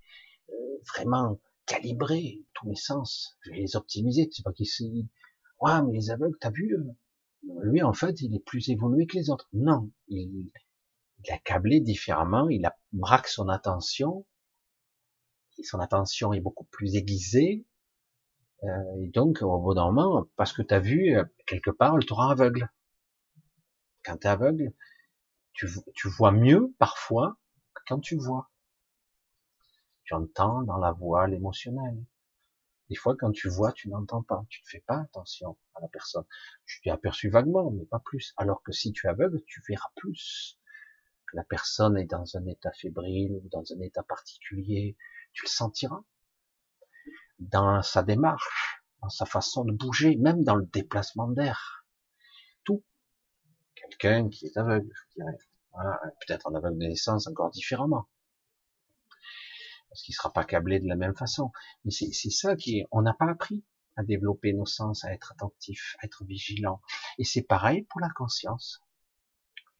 euh, 0.51 0.55
vraiment 0.95 1.41
calibrer 1.67 2.45
tous 2.55 2.69
mes 2.69 2.77
sens. 2.77 3.39
Je 3.43 3.51
vais 3.51 3.59
les 3.59 3.77
optimiser. 3.77 4.29
C'est 4.33 4.43
pas 4.43 4.53
qu'il 4.53 4.67
ouais, 5.61 5.83
mais 5.87 5.93
les 5.93 6.11
aveugles, 6.11 6.37
t'as 6.41 6.51
vu, 6.51 6.75
euh, 6.75 6.93
lui, 7.63 7.83
en 7.83 7.93
fait, 7.93 8.21
il 8.21 8.35
est 8.35 8.45
plus 8.45 8.69
évolué 8.69 9.07
que 9.07 9.17
les 9.17 9.31
autres. 9.31 9.49
Non, 9.53 9.91
il, 10.09 10.51
il 11.25 11.33
a 11.33 11.39
câblé 11.39 11.81
différemment, 11.81 12.49
il 12.49 12.67
a 12.67 12.77
braque 12.93 13.29
son 13.29 13.49
attention, 13.49 14.27
son 15.63 15.81
attention 15.81 16.33
est 16.33 16.41
beaucoup 16.41 16.65
plus 16.65 16.97
aiguisée, 16.97 17.67
euh, 18.65 19.03
et 19.03 19.09
donc 19.09 19.43
au 19.43 19.59
bout 19.61 19.75
d'un 19.75 19.91
moment, 19.91 20.27
parce 20.37 20.53
que 20.53 20.63
tu 20.63 20.75
as 20.75 20.81
vu, 20.81 21.17
euh, 21.17 21.25
quelque 21.47 21.71
part, 21.71 21.97
le 21.97 22.05
torrent 22.05 22.29
aveugle. 22.29 22.71
Quand 24.05 24.17
tu 24.19 24.27
es 24.27 24.31
aveugle, 24.31 24.73
tu, 25.53 25.69
tu 25.95 26.09
vois 26.09 26.33
mieux 26.33 26.75
parfois 26.79 27.37
que 27.75 27.83
quand 27.87 28.01
tu 28.01 28.17
vois. 28.17 28.51
Tu 30.05 30.15
entends 30.15 30.63
dans 30.63 30.79
la 30.79 30.93
voix 30.93 31.27
l'émotionnel. 31.29 32.05
Des 32.89 32.97
fois, 32.97 33.17
quand 33.17 33.33
tu 33.33 33.49
vois, 33.49 33.73
tu 33.73 33.89
n'entends 33.89 34.23
pas. 34.23 34.45
Tu 34.49 34.61
ne 34.65 34.69
fais 34.69 34.85
pas 34.87 35.01
attention 35.01 35.57
à 35.75 35.81
la 35.81 35.89
personne. 35.89 36.25
Tu 36.67 36.81
t'es 36.83 36.91
aperçu 36.91 37.31
vaguement, 37.31 37.71
mais 37.71 37.87
pas 37.87 38.01
plus. 38.01 38.35
Alors 38.37 38.63
que 38.63 38.73
si 38.73 38.93
tu 38.93 39.07
es 39.07 39.11
aveugle, 39.11 39.41
tu 39.47 39.63
verras 39.69 39.91
plus 39.97 40.59
la 41.33 41.45
personne 41.45 41.97
est 41.97 42.07
dans 42.07 42.37
un 42.37 42.47
état 42.47 42.73
fébrile 42.73 43.33
ou 43.33 43.49
dans 43.51 43.65
un 43.73 43.81
état 43.81 44.03
particulier, 44.03 44.97
tu 45.33 45.45
le 45.45 45.49
sentiras 45.49 46.03
dans 47.39 47.83
sa 47.83 48.03
démarche, 48.03 48.83
dans 49.03 49.09
sa 49.09 49.27
façon 49.27 49.65
de 49.65 49.73
bouger, 49.73 50.17
même 50.17 50.45
dans 50.45 50.57
le 50.57 50.67
déplacement 50.67 51.29
d'air. 51.29 51.85
Tout. 52.65 52.85
Quelqu'un 53.75 54.29
qui 54.29 54.47
est 54.47 54.57
aveugle, 54.57 54.93
je 54.95 55.15
dirais. 55.17 55.39
Peut-être 56.27 56.47
en 56.47 56.55
aveugle 56.55 56.79
de 56.79 56.87
naissance 56.87 57.27
encore 57.27 57.51
différemment. 57.51 58.09
Parce 59.89 60.03
qu'il 60.03 60.15
sera 60.15 60.33
pas 60.33 60.45
câblé 60.45 60.81
de 60.81 60.87
la 60.87 60.97
même 60.97 61.17
façon. 61.17 61.51
Mais 61.85 61.91
c'est 61.91 62.31
ça 62.31 62.57
qui 62.57 62.85
on 62.91 63.03
n'a 63.03 63.15
pas 63.15 63.31
appris 63.31 63.65
à 63.97 64.03
développer 64.03 64.53
nos 64.53 64.67
sens, 64.67 65.05
à 65.05 65.13
être 65.13 65.33
attentif, 65.33 65.97
à 66.01 66.07
être 66.07 66.25
vigilant. 66.25 66.81
Et 67.19 67.25
c'est 67.25 67.43
pareil 67.43 67.83
pour 67.91 68.01
la 68.01 68.11
conscience. 68.11 68.81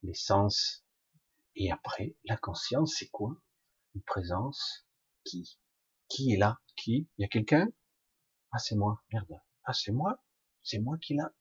Les 0.03 0.15
sens 0.15 0.85
et 1.55 1.71
après, 1.71 2.17
la 2.25 2.37
conscience, 2.37 2.97
c'est 2.99 3.09
quoi? 3.09 3.37
Une 3.95 4.03
présence 4.03 4.87
qui? 5.25 5.59
Qui 6.09 6.33
est 6.33 6.37
là? 6.37 6.61
Qui? 6.77 7.09
Il 7.19 7.23
y 7.23 7.25
a 7.25 7.29
quelqu'un? 7.29 7.69
Ah, 8.53 8.59
c'est 8.59 8.77
moi. 8.77 9.03
Merde. 9.13 9.41
Ah, 9.65 9.73
c'est 9.73 9.93
moi? 9.93 10.23
C'est 10.63 10.79
moi 10.79 10.97
qui 10.99 11.15
l'a 11.15 11.33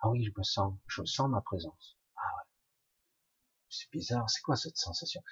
Ah 0.00 0.10
oui, 0.10 0.24
je 0.24 0.30
me 0.36 0.42
sens. 0.42 0.74
Je 0.86 1.04
sens 1.04 1.28
ma 1.28 1.40
présence. 1.40 1.98
Ah 2.16 2.36
ouais. 2.36 2.44
C'est 3.68 3.90
bizarre. 3.90 4.28
C'est 4.30 4.42
quoi 4.42 4.56
cette 4.56 4.76
sensation? 4.76 5.22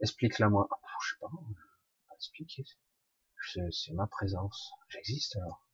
Explique-la 0.00 0.48
moi. 0.48 0.68
Ah, 0.70 0.76
je 1.02 1.12
sais 1.12 1.18
pas. 1.20 1.30
Expliquer. 2.14 2.64
C'est 3.70 3.92
ma 3.94 4.06
présence. 4.06 4.70
J'existe 4.88 5.36
alors. 5.36 5.66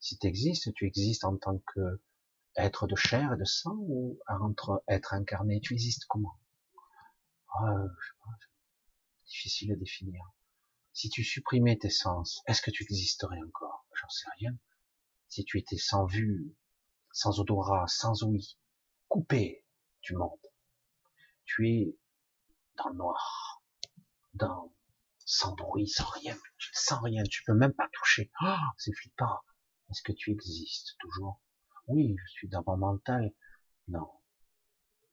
Si 0.00 0.18
tu 0.18 0.26
existes, 0.26 0.72
tu 0.74 0.86
existes 0.86 1.24
en 1.24 1.36
tant 1.36 1.58
que 1.58 2.02
être 2.56 2.86
de 2.86 2.96
chair 2.96 3.32
et 3.34 3.36
de 3.36 3.44
sang 3.44 3.76
ou 3.76 4.18
entre 4.26 4.82
être 4.88 5.14
incarné? 5.14 5.60
Tu 5.60 5.74
existes 5.74 6.06
comment? 6.06 6.38
Ah, 7.54 7.84
difficile 9.26 9.72
à 9.72 9.76
définir. 9.76 10.22
Si 10.94 11.08
tu 11.08 11.24
supprimais 11.24 11.78
tes 11.78 11.90
sens, 11.90 12.42
est-ce 12.46 12.60
que 12.60 12.70
tu 12.70 12.82
existerais 12.82 13.40
encore? 13.46 13.86
J'en 13.94 14.08
sais 14.08 14.28
rien. 14.38 14.56
Si 15.28 15.44
tu 15.44 15.58
étais 15.58 15.78
sans 15.78 16.04
vue, 16.04 16.54
sans 17.12 17.40
odorat, 17.40 17.86
sans 17.88 18.22
ouïe, 18.24 18.58
coupé 19.08 19.64
du 20.02 20.14
monde, 20.14 20.46
tu 21.44 21.68
es 21.70 21.98
dans 22.76 22.90
le 22.90 22.96
noir, 22.96 23.62
dans 24.34 24.74
sans 25.24 25.54
bruit, 25.54 25.88
sans 25.88 26.08
rien, 26.10 26.36
tu 26.58 26.70
ne 26.70 26.78
sens 26.78 27.02
rien, 27.02 27.22
tu 27.22 27.42
peux 27.44 27.54
même 27.54 27.72
pas 27.72 27.88
toucher. 27.92 28.30
Oh, 28.42 28.56
c'est 28.76 28.94
flippant. 28.94 29.40
Est-ce 29.90 30.02
que 30.02 30.12
tu 30.12 30.30
existes 30.30 30.96
toujours? 30.98 31.40
Oui, 31.86 32.14
je 32.18 32.32
suis 32.32 32.48
dans 32.48 32.62
mon 32.66 32.76
mental. 32.76 33.32
Non. 33.88 34.10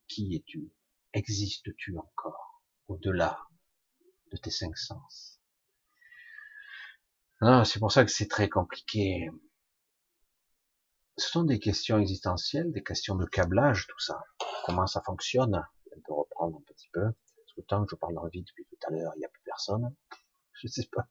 Qui 0.07 0.35
es-tu? 0.35 0.73
Existes-tu 1.14 1.97
encore? 1.97 2.64
Au-delà 2.88 3.39
de 4.31 4.38
tes 4.38 4.51
cinq 4.51 4.77
sens? 4.77 5.39
Ah, 7.41 7.64
C'est 7.66 7.80
pour 7.80 7.91
ça 7.91 8.06
que 8.06 8.11
c'est 8.11 8.28
très 8.28 8.49
compliqué. 8.49 9.30
Ce 11.18 11.30
sont 11.30 11.44
des 11.44 11.60
questions 11.60 11.99
existentielles, 11.99 12.72
des 12.72 12.84
questions 12.84 13.16
de 13.16 13.26
câblage, 13.26 13.88
tout 13.88 13.99
ça. 13.99 14.22
Comment 14.66 14.88
ça 14.88 15.02
fonctionne? 15.02 15.61
On 15.95 15.99
peut 16.02 16.14
reprendre 16.14 16.57
un 16.57 16.61
petit 16.74 16.90
peu. 16.94 17.03
Parce 17.03 17.53
que 17.56 17.61
tant 17.61 17.84
que 17.84 17.91
je 17.91 17.95
parle 17.95 18.16
dans 18.16 18.24
le 18.24 18.30
vide 18.30 18.45
depuis 18.45 18.66
tout 18.66 18.88
à 18.88 18.91
l'heure, 18.91 19.11
il 19.16 19.20
n'y 19.20 19.26
a 19.26 19.30
plus 19.30 19.44
personne. 19.44 19.94
Je 20.61 20.68
sais 20.68 20.88
pas. 20.91 21.07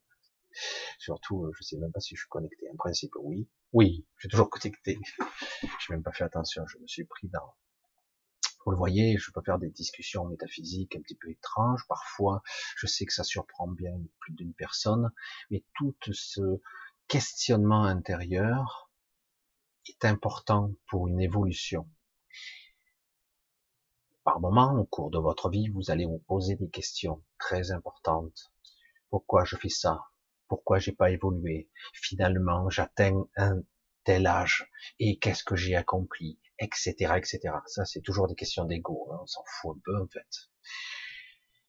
Surtout, 0.99 1.45
euh, 1.45 1.53
je 1.55 1.63
sais 1.63 1.77
même 1.77 1.93
pas 1.93 2.01
si 2.01 2.15
je 2.15 2.21
suis 2.21 2.29
connecté. 2.29 2.69
En 2.71 2.77
principe, 2.77 3.13
oui. 3.17 3.49
Oui, 3.73 4.07
je 4.17 4.23
suis 4.23 4.29
toujours 4.29 4.51
connecté. 4.51 4.99
Je 5.63 5.67
n'ai 5.69 5.97
même 5.97 6.03
pas 6.03 6.13
fait 6.13 6.25
attention. 6.25 6.67
Je 6.67 6.79
me 6.79 6.87
suis 6.87 7.05
pris 7.05 7.29
dans, 7.29 7.55
vous 8.65 8.73
le 8.73 8.77
voyez, 8.77 9.17
je 9.19 9.31
peux 9.31 9.43
faire 9.43 9.59
des 9.59 9.71
discussions 9.71 10.27
métaphysiques 10.27 10.97
un 10.97 11.01
petit 11.01 11.17
peu 11.17 11.31
étranges. 11.31 11.87
Parfois, 11.89 12.43
je 12.77 12.87
sais 12.87 13.07
que 13.07 13.13
ça 13.13 13.25
surprend 13.25 13.69
bien 13.69 13.99
plus 14.21 14.35
d'une 14.35 14.53
personne, 14.53 15.11
mais 15.51 15.65
tout 15.75 15.95
ce 16.13 16.61
questionnement 17.07 17.85
intérieur 17.85 18.91
est 19.87 20.05
important 20.05 20.73
pour 20.89 21.09
une 21.09 21.21
évolution. 21.21 21.89
Par 24.25 24.41
moment, 24.41 24.75
au 24.75 24.85
cours 24.85 25.11
de 25.11 25.19
votre 25.19 25.49
vie, 25.49 25.69
vous 25.71 25.91
allez 25.91 26.05
vous 26.05 26.23
poser 26.29 26.57
des 26.57 26.69
questions 26.69 27.25
très 27.39 27.71
importantes. 27.71 28.53
Pourquoi 29.09 29.45
je 29.45 29.57
fais 29.57 29.71
ça? 29.71 30.05
Pourquoi 30.49 30.79
j'ai 30.79 30.93
pas 30.93 31.11
évolué? 31.11 31.71
Finalement, 31.95 32.69
j'atteins 32.69 33.25
un 33.37 33.63
tel 34.05 34.27
âge 34.27 34.71
et 34.99 35.19
qu'est-ce 35.19 35.45
que 35.45 35.57
j'ai 35.57 35.77
accompli? 35.77 36.39
Etc., 36.59 37.15
etc. 37.17 37.41
Ça, 37.67 37.85
c'est 37.85 38.01
toujours 38.01 38.29
des 38.29 38.35
questions 38.35 38.65
d'ego. 38.65 39.09
Hein, 39.13 39.19
on 39.23 39.27
s'en 39.27 39.45
fout 39.47 39.77
un 39.77 39.81
peu 39.85 40.03
en 40.03 40.09
fait. 40.09 40.51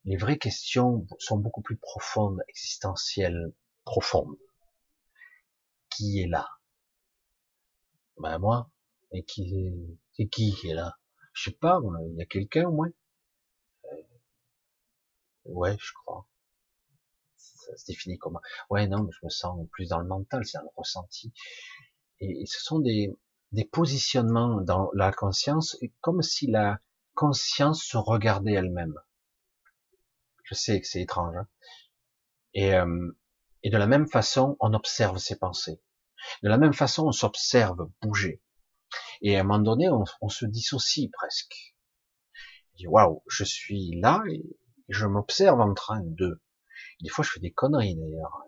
Les 0.05 0.17
vraies 0.17 0.37
questions 0.37 1.05
sont 1.19 1.37
beaucoup 1.37 1.61
plus 1.61 1.77
profondes, 1.77 2.39
existentielles, 2.47 3.53
profondes. 3.85 4.37
Qui 5.89 6.21
est 6.21 6.27
là? 6.27 6.47
Ben 8.17 8.37
moi, 8.39 8.69
Et 9.11 9.23
qui, 9.23 9.73
c'est 10.13 10.27
qui 10.27 10.53
qui 10.55 10.69
est 10.69 10.73
là? 10.73 10.97
Je 11.33 11.49
sais 11.49 11.55
pas, 11.55 11.79
il 12.09 12.15
y 12.17 12.21
a 12.21 12.25
quelqu'un 12.25 12.67
au 12.67 12.71
moins? 12.71 12.89
Euh, 13.85 14.03
Ouais, 15.45 15.75
je 15.79 15.93
crois. 15.93 16.27
Ça 17.37 17.75
se 17.77 17.85
définit 17.85 18.17
comment? 18.17 18.41
Ouais, 18.69 18.87
non, 18.87 19.03
mais 19.03 19.11
je 19.11 19.25
me 19.25 19.29
sens 19.29 19.67
plus 19.71 19.89
dans 19.89 19.99
le 19.99 20.07
mental, 20.07 20.45
c'est 20.45 20.57
dans 20.57 20.63
le 20.63 20.69
ressenti. 20.75 21.33
Et, 22.19 22.45
ce 22.45 22.61
sont 22.61 22.79
des, 22.79 23.17
des 23.51 23.65
positionnements 23.65 24.61
dans 24.61 24.89
la 24.93 25.11
conscience, 25.11 25.77
comme 26.01 26.21
si 26.21 26.47
la 26.47 26.79
conscience 27.13 27.83
se 27.83 27.97
regardait 27.97 28.53
elle-même. 28.53 28.95
Je 30.43 30.55
sais 30.55 30.79
que 30.79 30.87
c'est 30.87 31.01
étrange. 31.01 31.35
Hein 31.35 31.47
et, 32.53 32.73
euh, 32.73 33.11
et 33.63 33.69
de 33.69 33.77
la 33.77 33.87
même 33.87 34.07
façon, 34.07 34.57
on 34.59 34.73
observe 34.73 35.17
ses 35.17 35.37
pensées. 35.37 35.81
De 36.43 36.49
la 36.49 36.57
même 36.57 36.73
façon, 36.73 37.07
on 37.07 37.11
s'observe 37.11 37.89
bouger. 38.01 38.41
Et 39.21 39.35
à 39.35 39.41
un 39.41 39.43
moment 39.43 39.59
donné, 39.59 39.89
on, 39.89 40.29
se 40.29 40.45
dissocie 40.45 41.09
presque. 41.11 41.75
dit 42.75 42.87
waouh, 42.87 43.23
je 43.27 43.43
suis 43.43 43.99
là 43.99 44.23
et 44.29 44.43
je 44.87 45.05
m'observe 45.05 45.59
en 45.59 45.73
train 45.73 46.01
de. 46.03 46.41
Des 47.01 47.09
fois, 47.09 47.23
je 47.23 47.31
fais 47.31 47.39
des 47.39 47.51
conneries 47.51 47.95
d'ailleurs. 47.95 48.43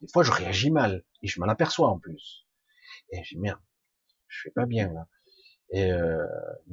Des 0.00 0.08
fois, 0.12 0.22
je 0.22 0.32
réagis 0.32 0.70
mal 0.70 1.04
et 1.22 1.28
je 1.28 1.40
m'en 1.40 1.48
aperçois 1.48 1.88
en 1.88 1.98
plus. 1.98 2.46
Et 3.12 3.22
je 3.24 3.34
dis 3.34 3.40
merde, 3.40 3.60
je 4.30 4.42
fais 4.44 4.50
pas 4.50 4.66
bien 4.66 4.92
là. 4.92 5.06
Et 5.70 5.92
euh, 5.92 6.26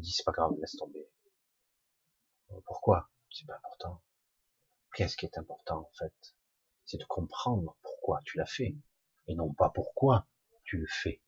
c'est 0.03 0.23
pas 0.25 0.31
grave, 0.31 0.51
laisse 0.59 0.77
tomber. 0.77 1.07
Pourquoi? 2.65 3.09
C'est 3.29 3.45
pas 3.45 3.55
important. 3.57 4.01
Qu'est-ce 4.95 5.17
qui 5.17 5.25
est 5.25 5.37
important 5.37 5.79
en 5.79 5.91
fait? 5.99 6.13
C'est 6.85 6.97
de 6.97 7.05
comprendre 7.05 7.77
pourquoi 7.83 8.21
tu 8.25 8.37
l'as 8.37 8.45
fait 8.45 8.77
et 9.27 9.35
non 9.35 9.53
pas 9.53 9.69
pourquoi 9.69 10.27
tu 10.63 10.77
le 10.77 10.87
fais 10.87 11.21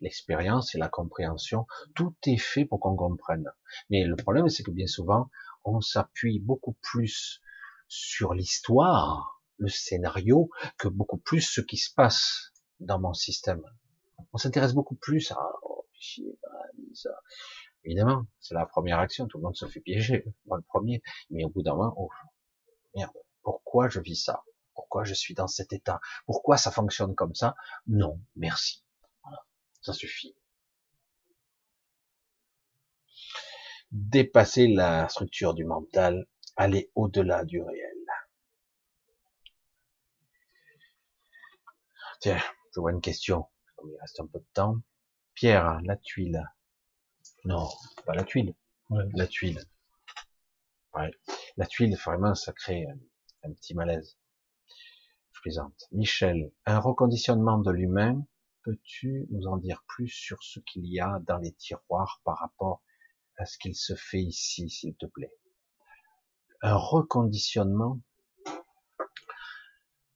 l'expérience 0.00 0.74
et 0.74 0.78
la 0.78 0.88
compréhension, 0.88 1.66
tout 1.94 2.14
est 2.26 2.38
fait 2.38 2.64
pour 2.64 2.78
qu'on 2.80 2.94
comprenne. 2.94 3.50
Mais 3.90 4.04
le 4.04 4.16
problème, 4.16 4.48
c'est 4.48 4.62
que 4.62 4.70
bien 4.70 4.86
souvent, 4.86 5.30
on 5.64 5.80
s'appuie 5.80 6.40
beaucoup 6.40 6.76
plus 6.82 7.40
sur 7.88 8.34
l'histoire, 8.34 9.42
le 9.56 9.68
scénario, 9.68 10.50
que 10.78 10.88
beaucoup 10.88 11.18
plus 11.18 11.40
ce 11.40 11.60
qui 11.60 11.76
se 11.76 11.92
passe 11.92 12.52
dans 12.80 13.00
mon 13.00 13.14
système. 13.14 13.62
On 14.34 14.36
s'intéresse 14.36 14.74
beaucoup 14.74 14.96
plus 14.96 15.30
à, 15.30 15.38
oh, 15.62 15.86
ça. 16.92 17.10
Évidemment, 17.84 18.26
c'est 18.40 18.54
la 18.54 18.66
première 18.66 18.98
action, 18.98 19.28
tout 19.28 19.38
le 19.38 19.44
monde 19.44 19.54
se 19.54 19.66
fait 19.66 19.78
piéger, 19.78 20.24
moi 20.46 20.56
le 20.56 20.64
premier, 20.64 21.02
mais 21.30 21.44
au 21.44 21.50
bout 21.50 21.62
d'un 21.62 21.76
moment, 21.76 21.94
oh, 21.96 22.10
merde, 22.96 23.12
pourquoi 23.42 23.88
je 23.88 24.00
vis 24.00 24.16
ça? 24.16 24.42
Pourquoi 24.74 25.04
je 25.04 25.14
suis 25.14 25.34
dans 25.34 25.46
cet 25.46 25.72
état? 25.72 26.00
Pourquoi 26.26 26.56
ça 26.56 26.72
fonctionne 26.72 27.14
comme 27.14 27.36
ça? 27.36 27.54
Non, 27.86 28.20
merci. 28.34 28.84
Ça 29.82 29.92
suffit. 29.92 30.34
Dépasser 33.92 34.66
la 34.66 35.08
structure 35.08 35.54
du 35.54 35.64
mental, 35.64 36.26
aller 36.56 36.90
au-delà 36.96 37.44
du 37.44 37.62
réel. 37.62 37.94
Tiens, 42.20 42.42
je 42.74 42.80
vois 42.80 42.90
une 42.90 43.00
question. 43.00 43.46
Il 43.86 43.96
reste 44.00 44.20
un 44.20 44.26
peu 44.26 44.38
de 44.38 44.46
temps. 44.54 44.80
Pierre, 45.34 45.80
la 45.82 45.96
tuile. 45.96 46.42
Non, 47.44 47.68
pas 48.06 48.14
la 48.14 48.24
tuile. 48.24 48.54
La 48.90 49.26
tuile. 49.26 49.60
La 51.56 51.66
tuile, 51.66 51.96
vraiment, 51.96 52.34
ça 52.34 52.52
crée 52.52 52.86
un 53.42 53.52
petit 53.52 53.74
malaise. 53.74 54.16
Je 55.32 55.40
plaisante. 55.40 55.88
Michel, 55.92 56.52
un 56.66 56.78
reconditionnement 56.78 57.58
de 57.58 57.70
l'humain 57.70 58.24
peux-tu 58.64 59.26
nous 59.30 59.46
en 59.46 59.58
dire 59.58 59.84
plus 59.86 60.08
sur 60.08 60.42
ce 60.42 60.58
qu'il 60.60 60.86
y 60.86 60.98
a 60.98 61.20
dans 61.26 61.36
les 61.38 61.52
tiroirs 61.52 62.20
par 62.24 62.38
rapport 62.38 62.82
à 63.36 63.44
ce 63.44 63.58
qu'il 63.58 63.76
se 63.76 63.94
fait 63.94 64.22
ici, 64.22 64.70
s'il 64.70 64.96
te 64.96 65.06
plaît? 65.06 65.34
Un 66.62 66.76
reconditionnement? 66.76 68.00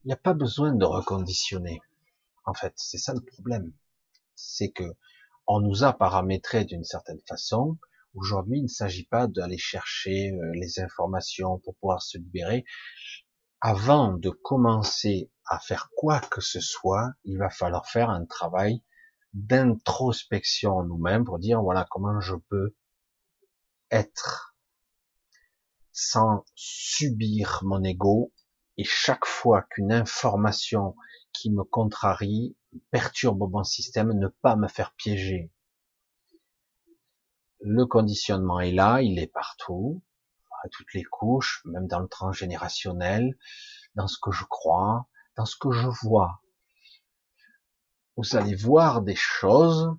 Il 0.03 0.07
n'y 0.07 0.13
a 0.13 0.17
pas 0.17 0.33
besoin 0.33 0.75
de 0.75 0.85
reconditionner. 0.85 1.83
En 2.49 2.55
fait, 2.55 2.73
c'est 2.77 2.97
ça 2.97 3.13
le 3.13 3.21
problème. 3.21 3.75
C'est 4.35 4.71
que 4.71 4.97
on 5.47 5.61
nous 5.61 5.85
a 5.85 5.93
paramétré 5.93 6.65
d'une 6.65 6.83
certaine 6.83 7.21
façon. 7.29 7.77
Aujourd'hui, 8.15 8.61
il 8.61 8.63
ne 8.63 8.69
s'agit 8.69 9.05
pas 9.05 9.27
d'aller 9.27 9.59
chercher 9.59 10.31
euh, 10.33 10.53
les 10.55 10.81
informations 10.81 11.59
pour 11.59 11.77
pouvoir 11.77 12.01
se 12.01 12.17
libérer. 12.17 12.65
Avant 13.61 14.15
de 14.15 14.31
commencer 14.31 15.31
à 15.45 15.59
faire 15.59 15.91
quoi 15.95 16.21
que 16.21 16.41
ce 16.41 16.61
soit, 16.61 17.11
il 17.25 17.37
va 17.37 17.51
falloir 17.51 17.87
faire 17.87 18.09
un 18.09 18.25
travail 18.25 18.83
d'introspection 19.35 20.73
en 20.73 20.85
nous-mêmes 20.85 21.27
pour 21.27 21.39
dire 21.39 21.61
voilà 21.61 21.87
comment 21.91 22.19
je 22.19 22.35
peux 22.49 22.75
être 23.91 24.57
sans 25.93 26.47
subir 26.55 27.61
mon 27.63 27.85
ego 27.85 28.33
et 28.79 28.85
chaque 28.85 29.27
fois 29.27 29.67
qu'une 29.69 29.93
information 29.93 30.97
qui 31.39 31.51
me 31.51 31.63
contrarie 31.63 32.57
perturbe 32.91 33.49
mon 33.51 33.63
système, 33.63 34.13
ne 34.13 34.29
pas 34.29 34.57
me 34.57 34.67
faire 34.67 34.93
piéger. 34.95 35.53
Le 37.61 37.87
conditionnement 37.87 38.61
est 38.61 38.73
là, 38.73 39.03
il 39.03 39.19
est 39.19 39.33
partout, 39.33 40.03
à 40.65 40.69
toutes 40.69 40.93
les 40.95 41.05
couches, 41.05 41.63
même 41.65 41.87
dans 41.87 42.01
le 42.01 42.09
transgénérationnel, 42.09 43.39
dans 43.95 44.09
ce 44.09 44.19
que 44.21 44.33
je 44.33 44.45
crois, 44.45 45.09
dans 45.37 45.45
ce 45.45 45.57
que 45.57 45.71
je 45.71 45.89
vois. 46.03 46.43
Vous 48.17 48.37
allez 48.37 48.57
voir 48.57 49.03
des 49.03 49.15
choses 49.15 49.97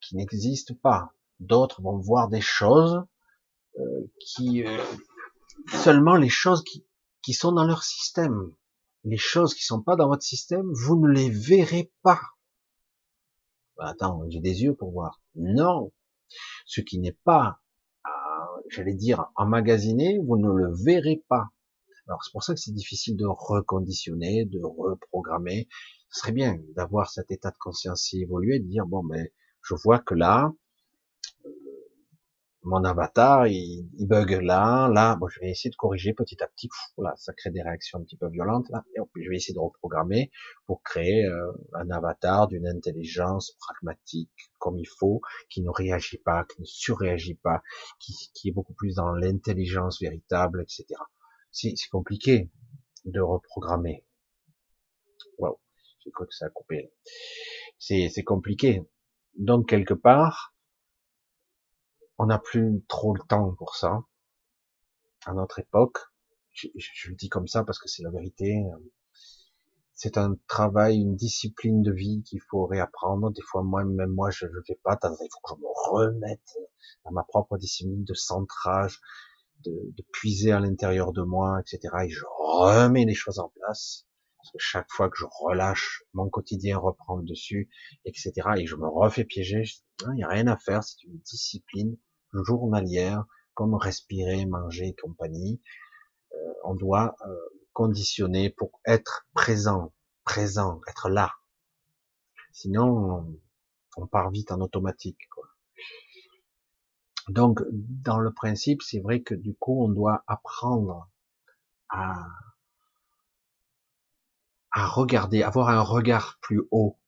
qui 0.00 0.16
n'existent 0.16 0.74
pas. 0.82 1.12
D'autres 1.40 1.80
vont 1.80 1.98
voir 1.98 2.28
des 2.28 2.42
choses 2.42 3.02
euh, 3.78 4.12
qui 4.20 4.64
euh, 4.64 4.84
seulement 5.68 6.16
les 6.16 6.28
choses 6.28 6.62
qui, 6.64 6.86
qui 7.22 7.32
sont 7.32 7.52
dans 7.52 7.64
leur 7.64 7.82
système. 7.82 8.52
Les 9.06 9.16
choses 9.16 9.54
qui 9.54 9.64
sont 9.64 9.82
pas 9.82 9.94
dans 9.94 10.08
votre 10.08 10.24
système, 10.24 10.68
vous 10.72 10.96
ne 10.96 11.08
les 11.08 11.30
verrez 11.30 11.92
pas. 12.02 12.20
Bah, 13.76 13.86
attends, 13.86 14.28
j'ai 14.28 14.40
des 14.40 14.62
yeux 14.62 14.74
pour 14.74 14.90
voir. 14.90 15.22
Non. 15.36 15.92
Ce 16.64 16.80
qui 16.80 16.98
n'est 16.98 17.16
pas, 17.24 17.60
euh, 18.04 18.10
j'allais 18.68 18.94
dire, 18.94 19.26
emmagasiné, 19.36 20.18
vous 20.18 20.36
ne 20.36 20.50
le 20.50 20.74
verrez 20.84 21.22
pas. 21.28 21.50
Alors 22.08 22.22
c'est 22.24 22.32
pour 22.32 22.42
ça 22.42 22.54
que 22.54 22.60
c'est 22.60 22.72
difficile 22.72 23.16
de 23.16 23.26
reconditionner, 23.26 24.44
de 24.44 24.60
reprogrammer. 24.60 25.68
Ce 26.10 26.20
serait 26.20 26.32
bien 26.32 26.58
d'avoir 26.74 27.08
cet 27.08 27.30
état 27.30 27.52
de 27.52 27.58
conscience 27.58 28.12
évolué, 28.12 28.58
de 28.58 28.66
dire 28.66 28.86
bon 28.86 29.04
mais 29.04 29.32
je 29.62 29.74
vois 29.74 30.00
que 30.00 30.14
là 30.14 30.52
mon 32.66 32.84
avatar 32.84 33.46
il, 33.46 33.88
bug 34.00 34.32
là, 34.42 34.88
là, 34.92 35.16
bon 35.16 35.28
je 35.28 35.40
vais 35.40 35.50
essayer 35.50 35.70
de 35.70 35.76
corriger 35.76 36.12
petit 36.12 36.42
à 36.42 36.46
petit. 36.46 36.68
Là 36.98 37.14
ça 37.16 37.32
crée 37.32 37.50
des 37.50 37.62
réactions 37.62 37.98
un 37.98 38.02
petit 38.02 38.16
peu 38.16 38.28
violentes 38.28 38.68
là, 38.70 38.84
et 38.94 39.00
je 39.22 39.30
vais 39.30 39.36
essayer 39.36 39.54
de 39.54 39.60
reprogrammer 39.60 40.30
pour 40.66 40.82
créer 40.82 41.24
euh, 41.24 41.52
un 41.74 41.90
avatar 41.90 42.48
d'une 42.48 42.66
intelligence 42.66 43.56
pragmatique 43.60 44.30
comme 44.58 44.78
il 44.78 44.88
faut, 44.98 45.20
qui 45.48 45.62
ne 45.62 45.70
réagit 45.70 46.18
pas, 46.18 46.44
qui 46.44 46.60
ne 46.60 46.66
surréagit 46.66 47.36
pas, 47.36 47.62
qui, 48.00 48.12
qui 48.34 48.48
est 48.48 48.52
beaucoup 48.52 48.74
plus 48.74 48.96
dans 48.96 49.12
l'intelligence 49.12 50.00
véritable, 50.00 50.62
etc 50.62 50.96
c'est 51.56 51.88
compliqué 51.90 52.50
de 53.04 53.20
reprogrammer. 53.20 54.04
Wow, 55.38 55.58
j'ai 56.04 56.10
cru 56.10 56.26
que 56.26 56.34
ça 56.34 56.46
a 56.46 56.50
coupé. 56.50 56.92
C'est 57.78 58.24
compliqué. 58.24 58.82
Donc 59.38 59.68
quelque 59.68 59.94
part, 59.94 60.54
on 62.18 62.26
n'a 62.26 62.38
plus 62.38 62.84
trop 62.88 63.14
le 63.14 63.22
temps 63.28 63.54
pour 63.54 63.76
ça. 63.76 64.02
À 65.26 65.34
notre 65.34 65.58
époque, 65.58 65.98
je, 66.52 66.68
je 66.76 67.10
le 67.10 67.16
dis 67.16 67.28
comme 67.28 67.46
ça 67.46 67.64
parce 67.64 67.78
que 67.78 67.88
c'est 67.88 68.02
la 68.02 68.10
vérité. 68.10 68.64
C'est 69.92 70.18
un 70.18 70.36
travail, 70.46 70.98
une 71.00 71.16
discipline 71.16 71.82
de 71.82 71.92
vie 71.92 72.22
qu'il 72.22 72.40
faut 72.50 72.66
réapprendre. 72.66 73.30
Des 73.32 73.42
fois, 73.42 73.62
moi, 73.62 73.84
même 73.84 74.12
moi, 74.12 74.30
je 74.30 74.46
ne 74.46 74.60
fais 74.66 74.78
pas. 74.82 74.98
Il 75.02 75.08
faut 75.08 75.40
que 75.42 75.54
je 75.54 75.60
me 75.60 75.90
remette 75.90 76.58
dans 77.04 77.12
ma 77.12 77.24
propre 77.24 77.56
discipline 77.56 78.04
de 78.04 78.14
centrage, 78.14 79.00
de, 79.64 79.72
de 79.72 80.04
puiser 80.12 80.52
à 80.52 80.60
l'intérieur 80.60 81.12
de 81.12 81.22
moi, 81.22 81.60
etc. 81.60 81.94
Et 82.04 82.10
je 82.10 82.24
remets 82.28 83.04
les 83.04 83.14
choses 83.14 83.38
en 83.38 83.48
place. 83.48 84.06
Parce 84.36 84.52
que 84.52 84.58
chaque 84.58 84.90
fois 84.90 85.08
que 85.08 85.16
je 85.18 85.24
relâche, 85.40 86.04
mon 86.12 86.28
quotidien 86.28 86.78
reprend 86.78 87.16
le 87.16 87.24
dessus, 87.24 87.68
etc. 88.04 88.32
Et 88.58 88.66
je 88.66 88.76
me 88.76 88.86
refais 88.86 89.24
piéger. 89.24 89.64
Il 90.02 90.14
n'y 90.14 90.24
a 90.24 90.28
rien 90.28 90.46
à 90.46 90.56
faire. 90.56 90.84
C'est 90.84 91.02
une 91.04 91.18
discipline 91.18 91.96
journalière, 92.44 93.24
comme 93.54 93.74
respirer, 93.74 94.46
manger 94.46 94.94
compagnie. 95.02 95.60
Euh, 96.32 96.52
on 96.64 96.74
doit 96.74 97.16
euh, 97.26 97.36
conditionner 97.72 98.50
pour 98.50 98.80
être 98.84 99.26
présent, 99.34 99.92
présent, 100.24 100.80
être 100.88 101.08
là. 101.08 101.32
Sinon, 102.52 102.86
on, 102.86 103.40
on 103.96 104.06
part 104.06 104.30
vite 104.30 104.52
en 104.52 104.60
automatique. 104.60 105.18
Quoi. 105.30 105.44
Donc, 107.28 107.60
dans 107.70 108.18
le 108.18 108.32
principe, 108.32 108.82
c'est 108.82 109.00
vrai 109.00 109.22
que 109.22 109.34
du 109.34 109.54
coup, 109.54 109.84
on 109.84 109.88
doit 109.88 110.22
apprendre 110.26 111.08
à, 111.88 112.26
à 114.70 114.86
regarder, 114.86 115.42
avoir 115.42 115.70
un 115.70 115.80
regard 115.80 116.38
plus 116.40 116.62
haut. 116.70 116.98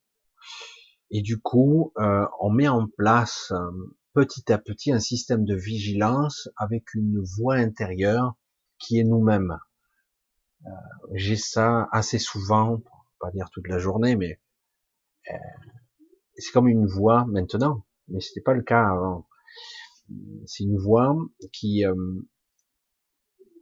Et 1.10 1.22
du 1.22 1.40
coup, 1.40 1.92
euh, 1.98 2.26
on 2.40 2.50
met 2.50 2.68
en 2.68 2.86
place 2.88 3.52
petit 4.14 4.52
à 4.52 4.58
petit 4.58 4.92
un 4.92 5.00
système 5.00 5.44
de 5.44 5.54
vigilance 5.54 6.48
avec 6.56 6.94
une 6.94 7.20
voix 7.20 7.56
intérieure 7.56 8.34
qui 8.78 8.98
est 8.98 9.04
nous-mêmes. 9.04 9.58
Euh, 10.66 10.70
j'ai 11.14 11.36
ça 11.36 11.88
assez 11.92 12.18
souvent, 12.18 12.82
pas 13.20 13.30
dire 13.30 13.50
toute 13.50 13.68
la 13.68 13.78
journée, 13.78 14.16
mais 14.16 14.40
euh, 15.30 15.36
c'est 16.36 16.52
comme 16.52 16.68
une 16.68 16.86
voix 16.86 17.24
maintenant, 17.26 17.84
mais 18.08 18.20
c'était 18.20 18.40
pas 18.40 18.54
le 18.54 18.62
cas 18.62 18.88
avant. 18.88 19.28
C'est 20.46 20.64
une 20.64 20.78
voix 20.78 21.14
qui, 21.52 21.84
euh, 21.84 21.94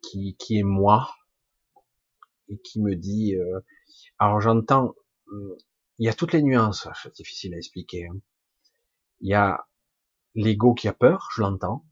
qui 0.02 0.36
qui 0.39 0.59
est 0.59 0.62
moi 0.62 1.14
et 2.48 2.59
qui 2.59 2.81
me 2.81 2.94
dit. 2.94 3.35
Euh, 3.36 3.60
alors 4.18 4.40
j'entends, 4.40 4.94
il 5.98 6.06
y 6.06 6.09
a 6.09 6.14
toutes 6.14 6.32
les 6.32 6.43
nuances, 6.43 6.89
c'est 7.02 7.14
difficile 7.14 7.55
à 7.55 7.59
expliquer. 7.59 8.06
Hein. 8.06 8.18
Il 9.20 9.31
y 9.31 9.35
a 9.35 9.66
l'ego 10.37 10.75
qui 10.75 10.87
a 10.87 10.93
peur, 10.93 11.29
je 11.35 11.43
l'entends, 11.43 11.85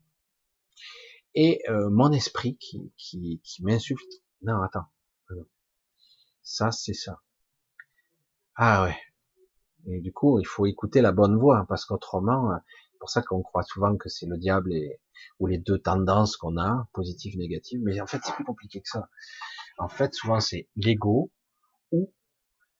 et 1.34 1.60
euh, 1.68 1.90
mon 1.90 2.12
esprit 2.12 2.56
qui, 2.58 2.92
qui, 2.96 3.40
m'insulte. 3.62 4.22
Non, 4.42 4.62
attends. 4.62 4.86
Ça, 6.42 6.70
c'est 6.70 6.94
ça. 6.94 7.22
Ah 8.54 8.84
ouais. 8.84 8.96
Et 9.86 10.00
du 10.00 10.12
coup, 10.12 10.38
il 10.38 10.46
faut 10.46 10.66
écouter 10.66 11.00
la 11.00 11.10
bonne 11.10 11.36
voix, 11.36 11.66
parce 11.68 11.84
qu'autrement, 11.86 12.52
c'est 12.92 12.98
pour 12.98 13.10
ça 13.10 13.22
qu'on 13.22 13.42
croit 13.42 13.64
souvent 13.64 13.96
que 13.96 14.08
c'est 14.08 14.26
le 14.26 14.38
diable 14.38 14.72
et, 14.72 15.00
ou 15.40 15.46
les 15.46 15.58
deux 15.58 15.78
tendances 15.78 16.36
qu'on 16.36 16.58
a, 16.58 16.88
positives, 16.92 17.36
négatives, 17.36 17.80
mais 17.82 18.00
en 18.00 18.06
fait, 18.06 18.20
c'est 18.24 18.34
plus 18.34 18.44
compliqué 18.44 18.80
que 18.80 18.88
ça. 18.88 19.08
En 19.78 19.88
fait, 19.88 20.14
souvent, 20.14 20.40
c'est 20.40 20.68
l'ego 20.76 21.32
ou 21.90 22.12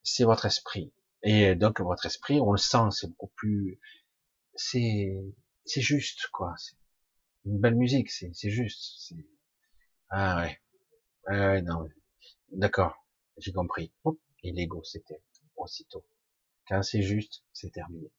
c'est 0.02 0.24
votre 0.24 0.44
esprit. 0.44 0.92
Et 1.22 1.54
donc, 1.56 1.80
votre 1.80 2.06
esprit, 2.06 2.40
on 2.40 2.52
le 2.52 2.58
sent, 2.58 2.90
c'est 2.90 3.08
beaucoup 3.08 3.32
plus, 3.34 3.80
c'est, 4.54 5.16
c'est 5.64 5.80
juste, 5.80 6.28
quoi. 6.32 6.54
C'est 6.58 6.76
une 7.46 7.58
belle 7.58 7.76
musique, 7.76 8.10
c'est, 8.10 8.30
c'est 8.34 8.50
juste. 8.50 9.12
Ah 10.10 10.42
ouais. 10.42 10.58
ouais, 11.28 11.62
non. 11.62 11.88
D'accord. 12.52 12.94
J'ai 13.38 13.52
compris. 13.52 13.92
Et 14.42 14.52
l'ego, 14.52 14.82
c'était 14.84 15.22
aussitôt. 15.56 16.04
Quand 16.68 16.82
c'est 16.82 17.02
juste, 17.02 17.42
c'est 17.52 17.70
terminé. 17.72 18.10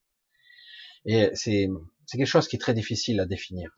Et 1.05 1.29
c'est, 1.35 1.69
c'est 2.05 2.17
quelque 2.17 2.27
chose 2.27 2.47
qui 2.47 2.55
est 2.55 2.59
très 2.59 2.73
difficile 2.73 3.19
à 3.19 3.25
définir. 3.25 3.77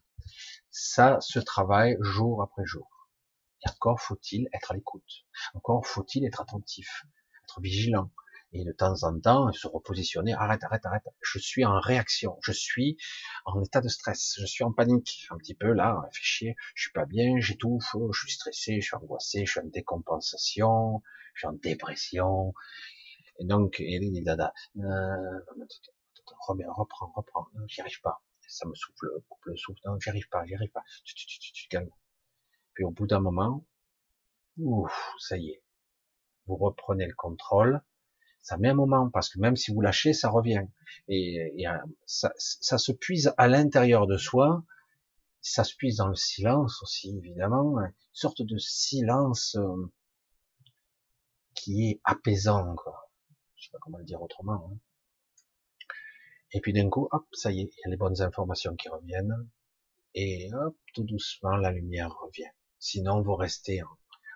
Ça 0.69 1.19
se 1.21 1.39
travaille 1.39 1.97
jour 2.01 2.41
après 2.41 2.65
jour. 2.65 3.09
Et 3.65 3.69
encore 3.69 3.99
faut-il 4.01 4.47
être 4.53 4.71
à 4.71 4.75
l'écoute. 4.75 5.25
Encore 5.53 5.85
faut-il 5.85 6.25
être 6.25 6.41
attentif, 6.41 7.05
être 7.43 7.61
vigilant, 7.61 8.11
et 8.59 8.65
de 8.65 8.71
temps 8.71 9.03
en 9.03 9.19
temps 9.19 9.51
se 9.51 9.67
repositionner, 9.67 10.33
arrête, 10.33 10.63
arrête, 10.63 10.85
arrête, 10.85 11.03
je 11.21 11.39
suis 11.39 11.65
en 11.65 11.79
réaction, 11.79 12.37
je 12.41 12.51
suis 12.51 12.97
en 13.45 13.61
état 13.63 13.81
de 13.81 13.87
stress, 13.87 14.35
je 14.39 14.45
suis 14.45 14.63
en 14.63 14.71
panique, 14.71 15.27
un 15.29 15.37
petit 15.37 15.55
peu 15.55 15.71
là, 15.71 16.01
fait 16.11 16.23
chier, 16.23 16.55
je 16.75 16.83
suis 16.83 16.91
pas 16.91 17.05
bien, 17.05 17.39
j'étouffe, 17.39 17.95
je 18.11 18.19
suis 18.19 18.31
stressé, 18.31 18.81
je 18.81 18.87
suis 18.87 18.95
angoissé, 18.95 19.45
je 19.45 19.51
suis 19.51 19.59
en 19.59 19.67
décompensation, 19.67 21.01
je 21.33 21.39
suis 21.41 21.47
en 21.47 21.53
dépression, 21.53 22.53
et 23.39 23.45
donc, 23.45 23.79
et 23.79 23.99
dada, 24.21 24.53
euh, 24.77 25.39
reprends, 26.75 27.11
reprends, 27.15 27.47
j'y 27.67 27.81
arrive 27.81 28.01
pas, 28.01 28.21
ça 28.47 28.67
me 28.67 28.73
souffle, 28.73 29.07
coupe 29.29 29.45
le 29.45 29.55
souffle, 29.55 29.79
non, 29.85 29.99
j'y 29.99 30.09
arrive 30.09 30.29
pas, 30.29 30.45
j'y 30.45 30.55
arrive 30.55 30.71
pas, 30.71 30.83
tu. 31.03 31.15
Puis 32.73 32.83
au 32.83 32.91
bout 32.91 33.07
d'un 33.07 33.19
moment, 33.19 33.65
ouf, 34.57 35.13
ça 35.19 35.37
y 35.37 35.49
est, 35.49 35.63
vous 36.47 36.55
reprenez 36.55 37.05
le 37.05 37.15
contrôle, 37.15 37.81
ça 38.47 38.55
met 38.55 38.69
un 38.69 38.75
moment 38.75 39.09
parce 39.09 39.27
que 39.27 39.39
même 39.39 39.57
si 39.57 39.73
vous 39.73 39.81
lâchez, 39.81 40.13
ça 40.13 40.29
revient. 40.29 40.63
Et, 41.09 41.65
ça, 42.05 42.31
se 42.77 42.93
puise 42.93 43.33
à 43.35 43.49
l'intérieur 43.49 44.07
de 44.07 44.15
soi. 44.15 44.63
Ça 45.41 45.65
se 45.65 45.75
puise 45.75 45.97
dans 45.97 46.07
le 46.07 46.15
silence 46.15 46.81
aussi, 46.81 47.13
évidemment. 47.17 47.77
Une 47.77 47.91
sorte 48.13 48.41
de 48.41 48.57
silence 48.57 49.57
euh, 49.57 49.91
qui 51.55 51.89
est 51.89 52.01
apaisant, 52.05 52.73
quoi. 52.75 53.11
Je 53.57 53.65
sais 53.65 53.69
pas 53.73 53.79
comment 53.81 53.97
le 53.97 54.05
dire 54.05 54.21
autrement. 54.21 54.71
Hein. 54.71 54.77
Et 56.53 56.61
puis 56.61 56.71
d'un 56.71 56.89
coup, 56.89 57.09
hop, 57.11 57.27
ça 57.33 57.51
y 57.51 57.59
est, 57.59 57.63
il 57.63 57.79
y 57.83 57.87
a 57.87 57.89
les 57.89 57.97
bonnes 57.97 58.21
informations 58.21 58.77
qui 58.77 58.87
reviennent. 58.87 59.49
Et 60.13 60.49
hop, 60.53 60.77
tout 60.93 61.03
doucement, 61.03 61.57
la 61.57 61.71
lumière 61.71 62.15
revient. 62.17 62.49
Sinon, 62.79 63.21
vous 63.21 63.35
restez 63.35 63.83
en, 63.83 63.89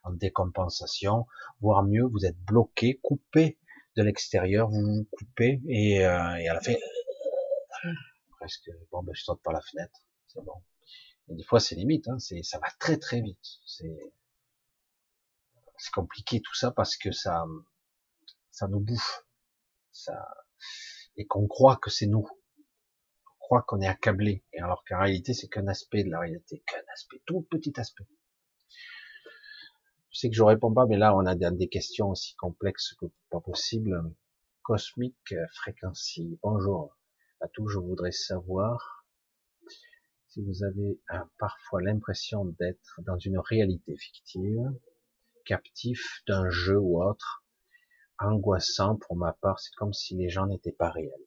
en 0.03 0.11
décompensation, 0.11 1.27
voire 1.61 1.83
mieux, 1.83 2.03
vous 2.03 2.25
êtes 2.25 2.39
bloqué, 2.41 2.99
coupé 3.01 3.57
de 3.97 4.03
l'extérieur, 4.03 4.69
vous 4.69 4.81
vous 4.81 5.07
coupez 5.11 5.61
et, 5.67 6.05
euh, 6.05 6.17
à 6.17 6.53
la 6.53 6.61
fin, 6.61 6.73
presque, 8.39 8.69
bon, 8.91 9.03
ben, 9.03 9.13
je 9.13 9.23
saute 9.23 9.41
par 9.43 9.53
la 9.53 9.61
fenêtre, 9.61 9.99
c'est 10.27 10.43
bon. 10.43 10.63
Et 11.29 11.35
des 11.35 11.43
fois, 11.43 11.59
c'est 11.59 11.75
limite, 11.75 12.07
hein, 12.07 12.19
c'est, 12.19 12.41
ça 12.43 12.59
va 12.59 12.69
très 12.79 12.97
très 12.97 13.21
vite. 13.21 13.45
C'est, 13.65 14.13
c'est 15.77 15.91
compliqué 15.93 16.41
tout 16.41 16.55
ça 16.55 16.71
parce 16.71 16.97
que 16.97 17.11
ça, 17.11 17.45
ça 18.51 18.67
nous 18.67 18.79
bouffe, 18.79 19.25
ça, 19.91 20.27
et 21.17 21.25
qu'on 21.25 21.47
croit 21.47 21.77
que 21.77 21.89
c'est 21.89 22.07
nous. 22.07 22.27
On 23.27 23.39
croit 23.39 23.63
qu'on 23.63 23.81
est 23.81 23.87
accablé, 23.87 24.43
et 24.53 24.59
alors 24.59 24.83
qu'en 24.87 24.99
réalité, 24.99 25.33
c'est 25.33 25.49
qu'un 25.49 25.67
aspect 25.67 26.03
de 26.03 26.09
la 26.09 26.19
réalité, 26.19 26.63
qu'un 26.67 26.83
aspect, 26.93 27.21
tout 27.25 27.41
petit 27.49 27.73
aspect. 27.77 28.05
Je 30.11 30.19
sais 30.19 30.29
que 30.29 30.35
je 30.35 30.43
réponds 30.43 30.73
pas, 30.73 30.85
mais 30.87 30.97
là, 30.97 31.15
on 31.15 31.25
a 31.25 31.35
des 31.35 31.69
questions 31.69 32.09
aussi 32.09 32.35
complexes 32.35 32.95
que 32.99 33.05
pas 33.29 33.39
possible. 33.39 34.03
Cosmique 34.61 35.33
fréquencie. 35.53 36.37
Bonjour 36.43 36.97
à 37.39 37.47
tous. 37.47 37.69
Je 37.69 37.79
voudrais 37.79 38.11
savoir 38.11 39.05
si 40.27 40.41
vous 40.41 40.65
avez 40.65 40.99
parfois 41.39 41.81
l'impression 41.81 42.43
d'être 42.59 42.99
dans 43.05 43.17
une 43.17 43.39
réalité 43.39 43.95
fictive, 43.95 44.73
captif 45.45 46.21
d'un 46.27 46.49
jeu 46.49 46.77
ou 46.77 47.01
autre, 47.01 47.45
angoissant 48.19 48.97
pour 48.97 49.15
ma 49.15 49.31
part. 49.31 49.61
C'est 49.61 49.73
comme 49.75 49.93
si 49.93 50.17
les 50.17 50.27
gens 50.27 50.45
n'étaient 50.45 50.73
pas 50.73 50.89
réels. 50.89 51.25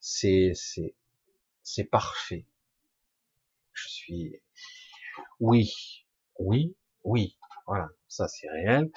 C'est, 0.00 0.50
c'est, 0.56 0.96
c'est 1.62 1.84
parfait. 1.84 2.44
Je 3.72 3.88
suis, 3.88 4.42
oui, 5.38 5.72
oui, 6.40 6.76
oui. 7.04 7.38
Voilà, 7.72 7.88
ça 8.06 8.28
c'est 8.28 8.50
réel. 8.50 8.90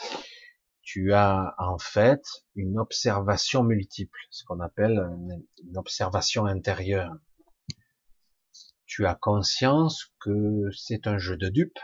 Tu 0.81 1.13
as 1.13 1.55
en 1.57 1.77
fait 1.77 2.21
une 2.55 2.77
observation 2.77 3.63
multiple, 3.63 4.19
ce 4.31 4.43
qu'on 4.43 4.59
appelle 4.59 4.99
une 5.63 5.77
observation 5.77 6.45
intérieure. 6.45 7.15
Tu 8.85 9.05
as 9.05 9.15
conscience 9.15 10.13
que 10.19 10.69
c'est 10.75 11.07
un 11.07 11.17
jeu 11.17 11.37
de 11.37 11.47
dupe, 11.47 11.79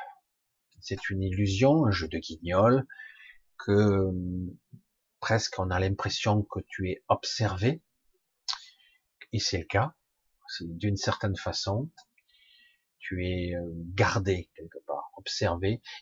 c'est 0.81 1.09
une 1.09 1.23
illusion, 1.23 1.85
un 1.85 1.91
jeu 1.91 2.09
de 2.09 2.18
guignol, 2.18 2.85
que 3.57 4.11
presque 5.22 5.59
on 5.59 5.69
a 5.69 5.80
l'impression 5.80 6.43
que 6.43 6.59
tu 6.68 6.89
es 6.89 7.05
observé, 7.07 7.81
et 9.31 9.39
c'est 9.39 9.59
le 9.59 9.65
cas, 9.65 9.95
d'une 10.59 10.97
certaine 10.97 11.38
façon, 11.38 11.89
tu 12.99 13.26
es 13.26 13.55
euh, 13.55 13.72
gardé 13.95 14.49
quelque 14.55 14.80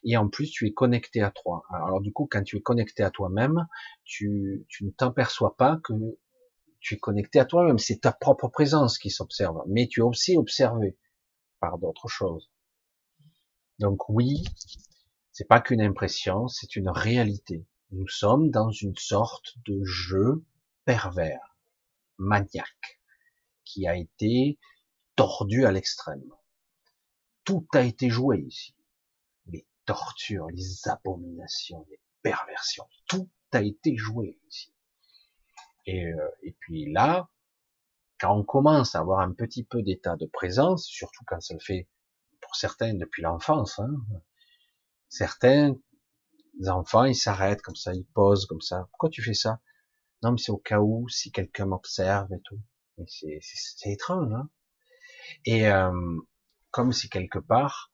et 0.04 0.18
en 0.18 0.30
plus 0.30 0.50
tu 0.50 0.68
es 0.68 0.74
connecté 0.74 1.22
à 1.22 1.32
toi. 1.32 1.64
Alors 1.72 2.02
du 2.02 2.12
coup, 2.12 2.28
quand 2.30 2.44
tu 2.44 2.58
es 2.58 2.62
connecté 2.62 3.04
à 3.04 3.12
toi-même, 3.12 3.68
tu, 4.04 4.66
tu 4.68 4.86
ne 4.86 4.92
t'aperçois 4.92 5.56
pas 5.58 5.80
que 5.84 5.94
tu 6.80 6.96
es 6.96 6.98
connecté 6.98 7.40
à 7.40 7.46
toi-même, 7.46 7.78
c'est 7.78 8.02
ta 8.02 8.12
propre 8.12 8.48
présence 8.48 8.98
qui 8.98 9.10
s'observe, 9.10 9.62
mais 9.68 9.88
tu 9.88 10.00
es 10.00 10.04
aussi 10.04 10.38
observé 10.38 10.98
par 11.60 11.78
d'autres 11.78 12.08
choses. 12.08 12.50
Donc 13.80 14.08
oui, 14.10 14.44
c'est 15.32 15.48
pas 15.48 15.60
qu'une 15.60 15.82
impression, 15.82 16.48
c'est 16.48 16.76
une 16.76 16.90
réalité. 16.90 17.66
Nous 17.92 18.08
sommes 18.08 18.50
dans 18.50 18.72
une 18.72 18.96
sorte 18.96 19.56
de 19.66 19.84
jeu 19.84 20.46
pervers, 20.86 21.58
maniaque, 22.18 23.02
qui 23.66 23.88
a 23.88 23.96
été 23.96 24.58
tordu 25.16 25.66
à 25.66 25.72
l'extrême 25.72 26.24
tout 27.50 27.66
a 27.74 27.82
été 27.82 28.12
joué 28.12 28.46
ici. 28.48 28.76
Tortures, 29.90 30.46
les 30.50 30.88
abominations, 30.88 31.84
les 31.90 32.00
perversions, 32.22 32.88
tout 33.08 33.28
a 33.54 33.64
été 33.64 33.98
joué 33.98 34.40
ici. 34.48 34.72
Et, 35.88 36.06
euh, 36.06 36.30
et 36.44 36.56
puis 36.60 36.92
là, 36.94 37.28
quand 38.20 38.38
on 38.38 38.44
commence 38.44 38.94
à 38.94 39.00
avoir 39.00 39.22
un 39.22 39.34
petit 39.34 39.64
peu 39.64 39.82
d'état 39.82 40.16
de 40.16 40.28
présence, 40.28 40.86
surtout 40.86 41.24
quand 41.26 41.42
ça 41.42 41.56
le 41.56 41.60
fait 41.60 41.90
pour 42.40 42.56
certains 42.56 42.94
depuis 42.94 43.24
l'enfance, 43.24 43.80
hein, 43.80 43.90
certains 45.08 45.74
enfants, 46.68 47.06
ils 47.06 47.16
s'arrêtent 47.16 47.64
comme 47.64 47.76
ça, 47.76 47.96
ils 47.96 48.06
posent 48.06 48.46
comme 48.46 48.62
ça. 48.62 48.86
Pourquoi 48.92 49.10
tu 49.10 49.24
fais 49.24 49.34
ça? 49.34 49.60
Non, 50.22 50.34
mais 50.34 50.38
c'est 50.38 50.52
au 50.52 50.60
cas 50.60 50.82
où 50.82 51.10
si 51.10 51.32
quelqu'un 51.32 51.66
m'observe 51.66 52.32
et 52.32 52.42
tout. 52.42 52.60
C'est 53.08 53.90
étrange. 53.90 54.32
Hein 54.34 54.50
et, 55.46 55.68
euh, 55.68 56.20
comme 56.70 56.92
si 56.92 57.10
quelque 57.10 57.40
part 57.40 57.92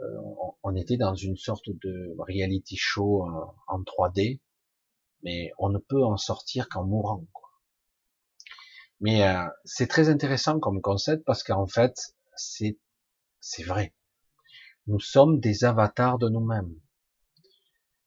euh, 0.00 0.20
on 0.62 0.74
était 0.76 0.96
dans 0.96 1.14
une 1.14 1.36
sorte 1.36 1.68
de 1.68 2.14
reality 2.18 2.76
show 2.76 3.26
euh, 3.26 3.44
en 3.66 3.80
3D, 3.80 4.40
mais 5.22 5.52
on 5.58 5.70
ne 5.70 5.78
peut 5.78 6.04
en 6.04 6.16
sortir 6.16 6.68
qu'en 6.68 6.84
mourant. 6.84 7.26
Quoi. 7.32 7.48
Mais 9.00 9.26
euh, 9.26 9.46
c'est 9.64 9.86
très 9.88 10.08
intéressant 10.08 10.60
comme 10.60 10.80
concept 10.80 11.24
parce 11.24 11.42
qu'en 11.42 11.66
fait, 11.66 12.14
c'est 12.36 12.78
c'est 13.40 13.62
vrai. 13.62 13.94
Nous 14.86 15.00
sommes 15.00 15.40
des 15.40 15.64
avatars 15.64 16.18
de 16.18 16.28
nous-mêmes. 16.28 16.74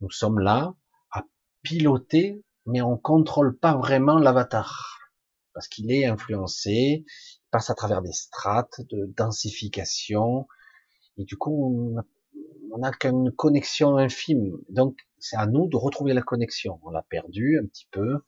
Nous 0.01 0.09
sommes 0.09 0.39
là 0.39 0.75
à 1.11 1.23
piloter, 1.61 2.43
mais 2.65 2.81
on 2.81 2.97
contrôle 2.97 3.57
pas 3.57 3.75
vraiment 3.75 4.17
l'avatar 4.17 4.97
parce 5.53 5.67
qu'il 5.67 5.91
est 5.91 6.05
influencé, 6.05 7.03
il 7.05 7.49
passe 7.51 7.69
à 7.69 7.75
travers 7.75 8.01
des 8.01 8.13
strates 8.13 8.81
de 8.89 9.05
densification 9.17 10.47
et 11.21 11.25
du 11.25 11.37
coup 11.37 12.03
on 12.71 12.77
n'a 12.77 12.91
qu'une 12.91 13.31
connexion 13.31 13.97
infime. 13.97 14.57
Donc 14.69 14.97
c'est 15.19 15.37
à 15.37 15.45
nous 15.45 15.67
de 15.67 15.77
retrouver 15.77 16.13
la 16.13 16.21
connexion. 16.21 16.79
On 16.83 16.89
l'a 16.89 17.03
perdu 17.03 17.59
un 17.61 17.67
petit 17.67 17.87
peu 17.91 18.23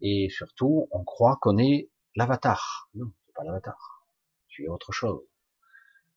et 0.00 0.28
surtout 0.30 0.88
on 0.90 1.04
croit 1.04 1.38
qu'on 1.40 1.58
est 1.58 1.90
l'avatar. 2.16 2.88
Non, 2.94 3.12
c'est 3.26 3.34
pas 3.34 3.44
l'avatar. 3.44 4.06
Tu 4.48 4.64
es 4.64 4.68
autre 4.68 4.92
chose. 4.92 5.22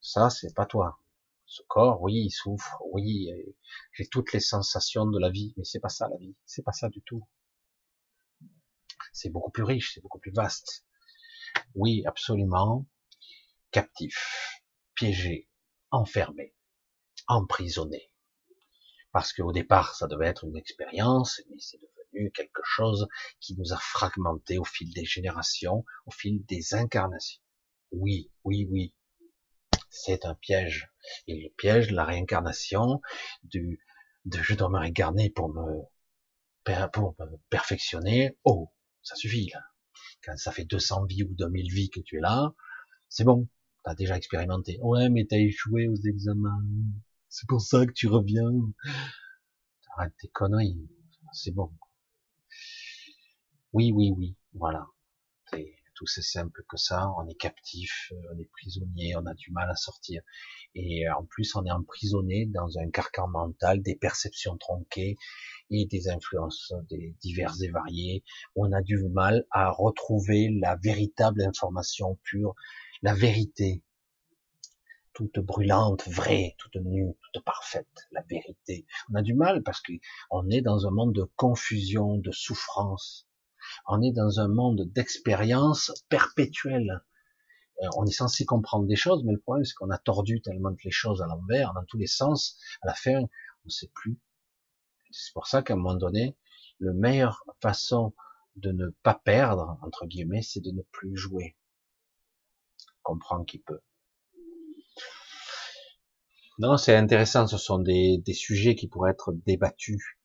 Ça, 0.01 0.29
c'est 0.29 0.53
pas 0.53 0.65
toi. 0.65 0.99
Ce 1.47 1.61
corps, 1.67 2.01
oui, 2.01 2.25
il 2.25 2.31
souffre, 2.31 2.81
oui, 2.91 3.29
j'ai 3.93 4.07
toutes 4.07 4.33
les 4.33 4.39
sensations 4.39 5.05
de 5.05 5.19
la 5.19 5.29
vie, 5.29 5.53
mais 5.57 5.63
c'est 5.63 5.79
pas 5.79 5.89
ça 5.89 6.07
la 6.09 6.17
vie. 6.17 6.35
C'est 6.45 6.63
pas 6.63 6.71
ça 6.71 6.89
du 6.89 7.01
tout. 7.01 7.27
C'est 9.13 9.29
beaucoup 9.29 9.51
plus 9.51 9.63
riche, 9.63 9.93
c'est 9.93 10.01
beaucoup 10.01 10.19
plus 10.19 10.31
vaste. 10.31 10.85
Oui, 11.75 12.03
absolument. 12.05 12.85
Captif, 13.71 14.61
piégé, 14.95 15.49
enfermé, 15.91 16.53
emprisonné. 17.27 18.11
Parce 19.11 19.31
qu'au 19.31 19.51
départ, 19.51 19.95
ça 19.95 20.07
devait 20.07 20.27
être 20.27 20.43
une 20.43 20.57
expérience, 20.57 21.41
mais 21.49 21.57
c'est 21.59 21.79
devenu 21.79 22.31
quelque 22.31 22.61
chose 22.63 23.07
qui 23.39 23.55
nous 23.55 23.71
a 23.71 23.77
fragmenté 23.77 24.57
au 24.57 24.65
fil 24.65 24.93
des 24.93 25.05
générations, 25.05 25.85
au 26.05 26.11
fil 26.11 26.43
des 26.45 26.73
incarnations. 26.73 27.41
Oui, 27.91 28.29
oui, 28.43 28.67
oui. 28.69 28.93
C'est 29.89 30.25
un 30.25 30.35
piège. 30.35 30.91
Et 31.27 31.39
le 31.39 31.49
piège 31.55 31.87
de 31.87 31.95
la 31.95 32.03
réincarnation, 32.03 33.01
du, 33.43 33.79
de 34.25 34.41
je 34.41 34.53
dois 34.53 34.69
me 34.69 34.79
réincarner 34.79 35.29
pour 35.29 35.47
me, 35.47 36.87
pour 36.91 37.15
me 37.19 37.37
perfectionner. 37.49 38.37
Oh, 38.43 38.73
ça 39.01 39.15
suffit, 39.15 39.49
là. 39.53 39.61
Quand 40.23 40.35
ça 40.37 40.51
fait 40.51 40.65
200 40.65 41.05
vies 41.05 41.23
ou 41.23 41.33
2000 41.35 41.71
vies 41.71 41.89
que 41.89 42.01
tu 42.01 42.17
es 42.17 42.21
là, 42.21 42.53
c'est 43.07 43.23
bon. 43.23 43.47
T'as 43.85 43.93
déjà 43.93 44.17
expérimenté. 44.17 44.79
Ouais, 44.81 45.09
mais 45.09 45.27
t'as 45.29 45.37
échoué 45.37 45.87
aux 45.87 45.95
examens. 45.95 46.63
C'est 47.29 47.47
pour 47.47 47.61
ça 47.61 47.85
que 47.85 47.91
tu 47.91 48.07
reviens. 48.07 48.49
Arrête 49.95 50.13
tes 50.19 50.27
conneries. 50.29 50.89
C'est 51.33 51.51
bon. 51.51 51.71
Oui, 53.73 53.91
oui, 53.93 54.11
oui. 54.17 54.35
Voilà. 54.53 54.87
Tout 55.93 56.07
c'est 56.07 56.23
simple 56.23 56.63
que 56.67 56.77
ça. 56.77 57.09
On 57.19 57.27
est 57.27 57.35
captif, 57.35 58.11
on 58.33 58.37
est 58.39 58.49
prisonnier, 58.51 59.15
on 59.15 59.25
a 59.27 59.33
du 59.35 59.51
mal 59.51 59.69
à 59.69 59.75
sortir. 59.75 60.23
Et 60.73 61.07
en 61.09 61.23
plus, 61.23 61.55
on 61.55 61.63
est 61.63 61.71
emprisonné 61.71 62.47
dans 62.47 62.79
un 62.79 62.89
carcan 62.89 63.27
mental, 63.27 63.81
des 63.81 63.95
perceptions 63.95 64.57
tronquées 64.57 65.15
et 65.69 65.85
des 65.85 66.09
influences 66.09 66.73
des 66.89 67.15
diverses 67.21 67.61
et 67.61 67.69
variées. 67.69 68.23
On 68.55 68.73
a 68.73 68.81
du 68.81 68.97
mal 69.09 69.45
à 69.51 69.69
retrouver 69.69 70.49
la 70.59 70.75
véritable 70.75 71.43
information 71.43 72.19
pure, 72.23 72.55
la 73.05 73.13
vérité 73.13 73.83
toute 75.13 75.37
brûlante, 75.37 76.07
vraie, 76.07 76.55
toute 76.57 76.75
nue, 76.77 77.15
toute 77.21 77.43
parfaite, 77.43 78.07
la 78.09 78.23
vérité. 78.23 78.87
On 79.11 79.13
a 79.13 79.21
du 79.21 79.35
mal 79.35 79.61
parce 79.61 79.79
qu'on 79.79 80.49
est 80.49 80.61
dans 80.61 80.87
un 80.87 80.89
monde 80.89 81.13
de 81.13 81.29
confusion, 81.35 82.17
de 82.17 82.31
souffrance. 82.31 83.27
On 83.87 84.01
est 84.01 84.11
dans 84.11 84.39
un 84.39 84.47
monde 84.47 84.91
d'expérience 84.91 85.91
perpétuelle. 86.09 87.03
Euh, 87.83 87.87
on 87.95 88.07
est 88.07 88.11
censé 88.11 88.43
comprendre 88.43 88.87
des 88.87 88.95
choses, 88.95 89.23
mais 89.23 89.33
le 89.33 89.39
problème 89.39 89.65
c'est 89.65 89.75
qu'on 89.75 89.91
a 89.91 89.99
tordu 89.99 90.41
tellement 90.41 90.75
les 90.83 90.89
choses 90.89 91.21
à 91.21 91.27
l'envers, 91.27 91.75
dans 91.75 91.85
tous 91.85 91.99
les 91.99 92.07
sens. 92.07 92.59
À 92.81 92.87
la 92.87 92.95
fin, 92.95 93.19
on 93.19 93.65
ne 93.65 93.69
sait 93.69 93.91
plus. 93.93 94.19
C'est 95.11 95.33
pour 95.33 95.45
ça 95.45 95.61
qu'à 95.61 95.75
un 95.75 95.77
moment 95.77 95.93
donné, 95.93 96.35
le 96.79 96.91
meilleure 96.91 97.45
façon 97.61 98.15
de 98.55 98.71
ne 98.71 98.87
pas 99.03 99.13
perdre, 99.13 99.77
entre 99.83 100.07
guillemets, 100.07 100.41
c'est 100.41 100.61
de 100.61 100.71
ne 100.71 100.81
plus 100.81 101.15
jouer. 101.15 101.55
Comprendre 103.05 103.45
qui 103.45 103.59
peut. 103.59 103.81
Non, 106.57 106.75
c'est 106.75 106.95
intéressant. 106.95 107.45
Ce 107.45 107.57
sont 107.59 107.77
des, 107.77 108.23
sujets 108.33 108.75
qui 108.75 108.87
pourraient 108.87 109.11
être 109.11 109.31
débattus. 109.45 110.17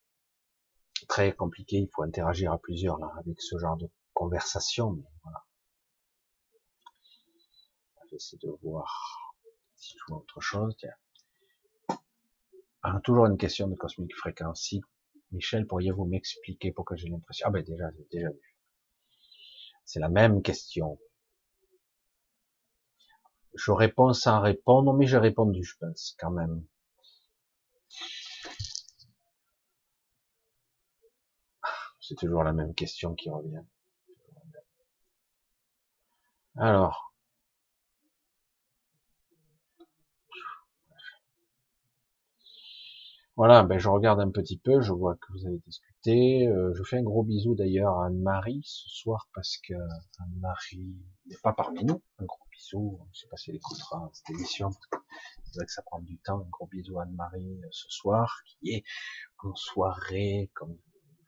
Très 1.07 1.35
compliqué. 1.35 1.77
Il 1.77 1.91
faut 1.95 2.03
interagir 2.03 2.53
à 2.53 2.59
plusieurs 2.59 2.99
là 2.99 3.13
avec 3.19 3.43
ce 3.43 3.59
genre 3.59 3.77
de 3.77 3.91
conversation. 4.15 4.93
Mais 4.93 5.05
voilà. 5.23 5.45
J'essaie 8.11 8.39
de 8.39 8.49
voir 8.63 9.35
si 9.77 9.95
je 9.99 10.05
vois 10.09 10.23
autre 10.23 10.41
chose. 10.41 10.75
Tiens. 10.79 11.99
Ah, 12.83 12.99
toujours 13.05 13.27
une 13.27 13.37
question 13.37 13.69
de 13.69 13.75
cosmique 13.75 14.17
fréquency. 14.17 14.81
Michel, 15.33 15.67
pourriez-vous 15.67 16.07
m'expliquer 16.07 16.73
pourquoi 16.73 16.97
j'ai 16.97 17.11
l'impression? 17.11 17.47
Ah 17.47 17.51
ben 17.51 17.63
déjà, 17.63 17.91
j'ai 17.91 18.07
déjà 18.11 18.31
vu. 18.31 18.57
C'est 19.85 20.01
la 20.01 20.09
même 20.09 20.41
question. 20.41 20.99
Je 23.55 23.71
réponds 23.71 24.13
sans 24.13 24.41
répondre, 24.41 24.93
mais 24.93 25.07
j'ai 25.07 25.19
répondu, 25.19 25.63
je 25.63 25.77
pense, 25.79 26.17
quand 26.19 26.31
même. 26.31 26.65
C'est 32.01 32.17
toujours 32.17 32.43
la 32.45 32.53
même 32.53 32.75
question 32.75 33.15
qui 33.15 33.31
revient. 33.31 33.63
Alors, 36.57 37.11
Voilà, 43.35 43.63
ben 43.65 43.79
je 43.79 43.89
regarde 43.89 44.21
un 44.21 44.31
petit 44.31 44.59
peu, 44.59 44.83
je 44.83 44.93
vois 44.93 45.17
que 45.17 45.33
vous 45.33 45.47
avez 45.47 45.59
discuté. 45.67 45.90
Euh, 46.09 46.73
je 46.75 46.83
fais 46.83 46.97
un 46.97 47.03
gros 47.03 47.23
bisou 47.25 47.55
d'ailleurs 47.55 47.99
à 47.99 48.07
Anne-Marie 48.07 48.63
ce 48.65 48.89
soir 48.89 49.29
parce 49.35 49.59
que 49.59 49.75
Anne-Marie 50.19 50.97
n'est 51.27 51.37
pas 51.43 51.53
parmi 51.53 51.85
nous. 51.85 52.03
Un 52.19 52.25
gros 52.25 52.47
bisou, 52.51 52.99
je 53.13 53.21
sais 53.21 53.29
pas 53.29 53.37
si 53.37 53.51
elle 53.51 53.57
écoutera 53.57 54.11
cette 54.15 54.31
émission. 54.31 54.71
C'est 55.45 55.57
vrai 55.57 55.67
que 55.67 55.73
ça 55.73 55.83
prend 55.83 56.01
du 56.01 56.19
temps. 56.21 56.41
Un 56.41 56.49
gros 56.49 56.67
bisou 56.69 56.99
à 56.99 57.03
Anne-Marie 57.03 57.61
euh, 57.63 57.69
ce 57.71 57.91
soir 57.91 58.43
qui 58.47 58.71
est 58.71 58.85
en 59.41 59.55
soirée, 59.55 60.51
comme 60.55 60.79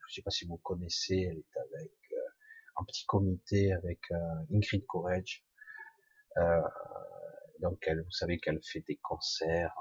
je 0.09 0.15
sais 0.15 0.23
pas 0.23 0.31
si 0.31 0.47
vous 0.47 0.57
connaissez, 0.57 1.21
elle 1.21 1.39
est 1.39 1.59
avec 1.59 1.93
euh, 2.13 2.81
un 2.81 2.85
petit 2.85 3.05
comité 3.05 3.75
avec 3.75 4.01
Ingrid 4.51 4.87
Courage. 4.87 5.45
donc 7.61 7.79
elle, 7.87 8.03
vous 8.03 8.11
savez 8.11 8.39
qu'elle 8.39 8.61
fait 8.63 8.85
des 8.89 8.97
concerts 8.97 9.75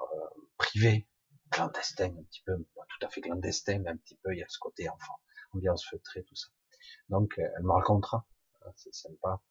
privés 0.57 1.07
clandestin 1.51 2.05
un 2.17 2.23
petit 2.23 2.41
peu, 2.45 2.53
tout 3.01 3.07
à 3.07 3.09
fait 3.09 3.21
clandestin, 3.21 3.79
mais 3.79 3.89
un 3.89 3.97
petit 3.97 4.15
peu, 4.23 4.33
il 4.33 4.39
y 4.39 4.43
a 4.43 4.47
ce 4.47 4.59
côté 4.59 4.87
enfant, 4.89 5.19
ambiance 5.53 5.85
feutrée, 5.89 6.23
tout 6.23 6.35
ça. 6.35 6.47
Donc, 7.09 7.37
euh, 7.39 7.47
elle 7.57 7.63
me 7.63 7.71
racontera, 7.71 8.25
hein, 8.61 8.71
c'est 8.75 8.93
sympa, 8.93 9.41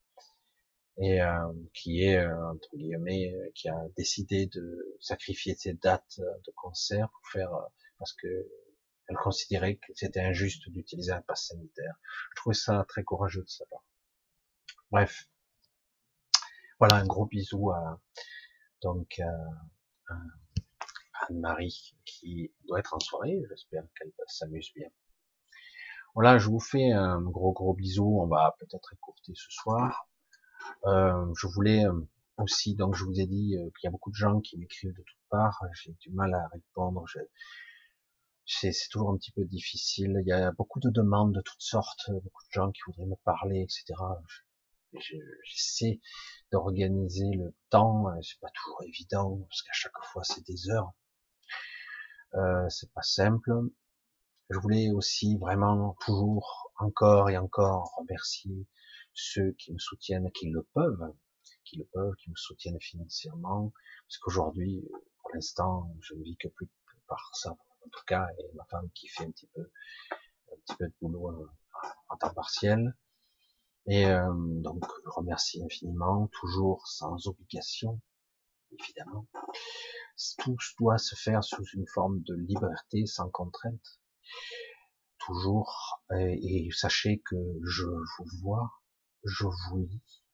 et 0.99 1.21
euh, 1.21 1.53
qui 1.75 2.05
est, 2.05 2.19
euh, 2.19 2.51
entre 2.51 2.77
guillemets, 2.77 3.35
qui 3.55 3.69
a 3.69 3.89
décidé 3.97 4.47
de 4.47 4.97
sacrifier 5.01 5.55
ses 5.57 5.75
dates 5.75 6.19
de 6.19 6.53
concert 6.53 7.09
pour 7.11 7.29
faire, 7.31 7.51
parce 7.99 8.13
que 8.15 8.29
elle 9.09 9.17
considérait 9.17 9.77
que 9.77 9.93
c'était 9.95 10.21
injuste 10.21 10.69
d'utiliser 10.69 11.11
un 11.11 11.23
pass 11.23 11.49
sanitaire. 11.49 11.95
Je 12.31 12.37
trouvais 12.37 12.55
ça 12.55 12.85
très 12.89 13.03
courageux 13.03 13.43
de 13.43 13.49
sa 13.49 13.67
part. 13.67 13.85
Bref. 14.93 15.29
Voilà, 16.79 16.97
un 16.97 17.07
gros 17.07 17.27
bisou 17.27 17.73
à, 17.73 18.01
donc, 18.83 19.21
Anne-Marie 21.31 21.95
qui 22.05 22.53
doit 22.67 22.81
être 22.81 22.95
en 22.95 23.01
soirée. 23.01 23.41
J'espère 23.49 23.85
qu'elle 23.97 24.13
s'amuse 24.27 24.73
bien. 24.75 24.89
Voilà, 26.15 26.39
je 26.39 26.49
vous 26.49 26.61
fais 26.61 26.91
un 26.91 27.21
gros 27.23 27.53
gros 27.53 27.75
bisou. 27.75 28.21
On 28.21 28.27
va 28.27 28.57
peut-être 28.59 28.93
écourter 28.93 29.33
ce 29.35 29.51
soir. 29.51 30.09
Euh, 30.87 31.33
je 31.37 31.47
voulais 31.47 31.87
euh, 31.87 32.09
aussi, 32.39 32.75
donc 32.75 32.95
je 32.97 33.05
vous 33.05 33.21
ai 33.21 33.27
dit 33.27 33.57
euh, 33.57 33.71
qu'il 33.79 33.85
y 33.85 33.89
a 33.89 33.91
beaucoup 33.91 34.11
de 34.11 34.17
gens 34.17 34.41
qui 34.41 34.59
m'écrivent 34.59 34.93
de 34.93 35.03
toutes 35.03 35.29
parts. 35.31 35.63
J'ai 35.75 35.95
du 36.01 36.11
mal 36.11 36.35
à 36.35 36.49
répondre. 36.49 37.05
C'est 38.45 38.73
toujours 38.91 39.11
un 39.11 39.17
petit 39.17 39.31
peu 39.31 39.45
difficile. 39.45 40.17
Il 40.23 40.29
y 40.29 40.33
a 40.33 40.51
beaucoup 40.53 40.81
de 40.81 40.91
demandes 40.91 41.33
de 41.33 41.41
toutes 41.41 41.63
sortes, 41.63 42.11
beaucoup 42.11 42.45
de 42.45 42.53
gens 42.53 42.73
qui 42.73 42.81
voudraient 42.87 43.07
me 43.07 43.17
parler, 43.25 43.63
etc. 43.63 43.95
J'essaie 45.45 46.01
d'organiser 46.51 47.31
le 47.37 47.55
temps. 47.71 48.07
C'est 48.23 48.41
pas 48.41 48.51
toujours 48.51 48.83
évident 48.83 49.39
parce 49.49 49.63
qu'à 49.63 49.73
chaque 49.73 49.99
fois 50.13 50.25
c'est 50.25 50.45
des 50.45 50.69
heures. 50.71 50.93
Euh, 52.35 52.69
c'est 52.69 52.93
pas 52.93 53.03
simple. 53.03 53.53
Je 54.51 54.59
voulais 54.59 54.91
aussi 54.91 55.37
vraiment 55.39 55.97
toujours 56.05 56.71
encore 56.79 57.31
et 57.31 57.37
encore 57.37 57.93
remercier 57.99 58.67
ceux 59.15 59.53
qui 59.53 59.73
me 59.73 59.79
soutiennent, 59.79 60.31
qui 60.33 60.51
le 60.51 60.63
peuvent, 60.75 61.15
qui 61.65 61.79
le 61.79 61.85
peuvent, 61.93 62.15
qui 62.17 62.31
me 62.31 62.37
soutiennent 62.37 62.81
financièrement, 62.81 63.73
parce 64.07 64.19
qu'aujourd'hui, 64.19 64.89
pour 65.19 65.31
l'instant, 65.35 65.95
je 66.01 66.15
ne 66.15 66.23
vis 66.23 66.37
que 66.37 66.49
plus 66.49 66.69
par 67.07 67.31
ça, 67.35 67.51
en 67.51 67.89
tout 67.91 68.05
cas, 68.07 68.27
et 68.39 68.55
ma 68.55 68.65
femme 68.67 68.89
qui 68.95 69.09
fait 69.09 69.25
un 69.25 69.31
petit 69.31 69.49
peu, 69.55 69.71
un 70.53 70.57
petit 70.65 70.77
peu 70.77 70.87
de 70.87 70.95
boulot 71.01 71.29
euh, 71.31 71.49
en 72.09 72.17
temps 72.17 72.35
partiel. 72.35 72.95
Et 73.87 74.07
euh, 74.07 74.33
donc, 74.33 74.85
je 75.05 75.11
remercie 75.11 75.63
infiniment, 75.65 76.29
toujours 76.29 76.87
sans 76.87 77.27
obligation, 77.27 78.01
évidemment. 78.79 79.27
Tout 80.39 80.57
doit 80.79 80.99
se 80.99 81.15
faire 81.15 81.43
sous 81.45 81.65
une 81.75 81.87
forme 81.87 82.21
de 82.23 82.35
liberté, 82.35 83.07
sans 83.07 83.29
contrainte. 83.31 84.01
Toujours. 85.19 86.03
Et, 86.13 86.69
sachez 86.73 87.23
que 87.25 87.37
je 87.65 87.85
vous 87.85 88.41
vois, 88.43 88.71
je 89.25 89.45
vous 89.45 89.79
lis, 89.79 90.25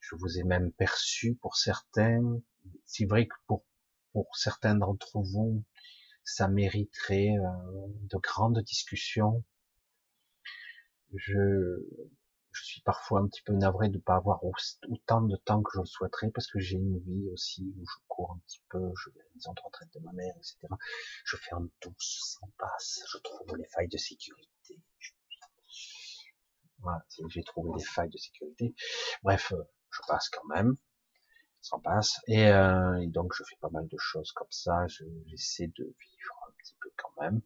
je 0.00 0.16
vous 0.16 0.38
ai 0.38 0.44
même 0.44 0.72
perçu 0.72 1.36
pour 1.36 1.56
certains. 1.56 2.40
C'est 2.84 3.06
vrai 3.06 3.26
que 3.26 3.34
pour, 3.46 3.64
pour 4.12 4.36
certains 4.36 4.74
d'entre 4.74 5.20
vous, 5.20 5.64
ça 6.24 6.48
mériterait 6.48 7.36
euh, 7.38 7.86
de 8.10 8.18
grandes 8.18 8.60
discussions. 8.60 9.44
Je, 11.14 11.78
je 12.52 12.64
suis 12.64 12.80
parfois 12.82 13.20
un 13.20 13.26
petit 13.28 13.42
peu 13.42 13.52
navré 13.52 13.88
de 13.88 13.96
ne 13.96 14.02
pas 14.02 14.16
avoir 14.16 14.42
autant 14.44 15.22
de 15.22 15.36
temps 15.36 15.62
que 15.62 15.70
je 15.74 15.80
le 15.80 15.86
souhaiterais 15.86 16.30
parce 16.30 16.46
que 16.48 16.58
j'ai 16.58 16.76
une 16.76 16.98
vie 16.98 17.28
aussi 17.32 17.72
où 17.78 17.84
je 17.86 17.94
cours 18.08 18.32
un 18.32 18.38
petit 18.46 18.60
peu, 18.68 18.92
je 18.96 19.10
vais 19.10 19.20
à 19.20 19.24
la 19.24 19.30
maison 19.34 19.52
de 19.52 19.60
retraite 19.60 19.92
de 19.94 20.00
ma 20.00 20.12
mère, 20.12 20.34
etc. 20.36 20.58
Je 21.24 21.36
un 21.52 21.68
douce, 21.82 22.36
sans 22.40 22.48
passe, 22.58 23.02
je 23.08 23.18
trouve 23.18 23.56
les 23.56 23.66
failles 23.68 23.88
de 23.88 23.96
sécurité. 23.96 24.80
Voilà, 26.80 27.04
j'ai 27.28 27.42
trouvé 27.44 27.78
des 27.78 27.84
failles 27.84 28.08
de 28.08 28.18
sécurité. 28.18 28.74
Bref, 29.22 29.52
euh, 29.52 29.62
je 29.90 30.00
passe 30.08 30.28
quand 30.30 30.46
même, 30.46 30.76
sans 31.60 31.78
passe. 31.78 32.20
Et, 32.26 32.46
euh, 32.48 33.00
et 33.00 33.06
donc 33.06 33.34
je 33.34 33.44
fais 33.44 33.56
pas 33.60 33.70
mal 33.70 33.86
de 33.86 33.98
choses 33.98 34.32
comme 34.32 34.50
ça. 34.50 34.86
J'essaie 35.26 35.68
de 35.68 35.84
vivre 35.84 36.48
un 36.48 36.52
petit 36.58 36.74
peu 36.80 36.90
quand 36.96 37.12
même. 37.20 37.42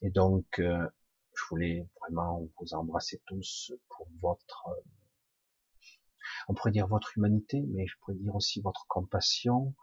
Et 0.00 0.10
donc, 0.10 0.58
euh, 0.58 0.88
je 1.34 1.44
voulais 1.48 1.88
vraiment 2.00 2.46
vous 2.58 2.74
embrasser 2.74 3.22
tous 3.26 3.72
pour 3.88 4.08
votre, 4.20 4.68
euh, 4.68 4.82
on 6.48 6.54
pourrait 6.54 6.72
dire 6.72 6.86
votre 6.86 7.16
humanité, 7.16 7.62
mais 7.68 7.86
je 7.86 7.96
pourrais 7.98 8.16
dire 8.16 8.34
aussi 8.34 8.60
votre 8.60 8.86
compassion, 8.88 9.74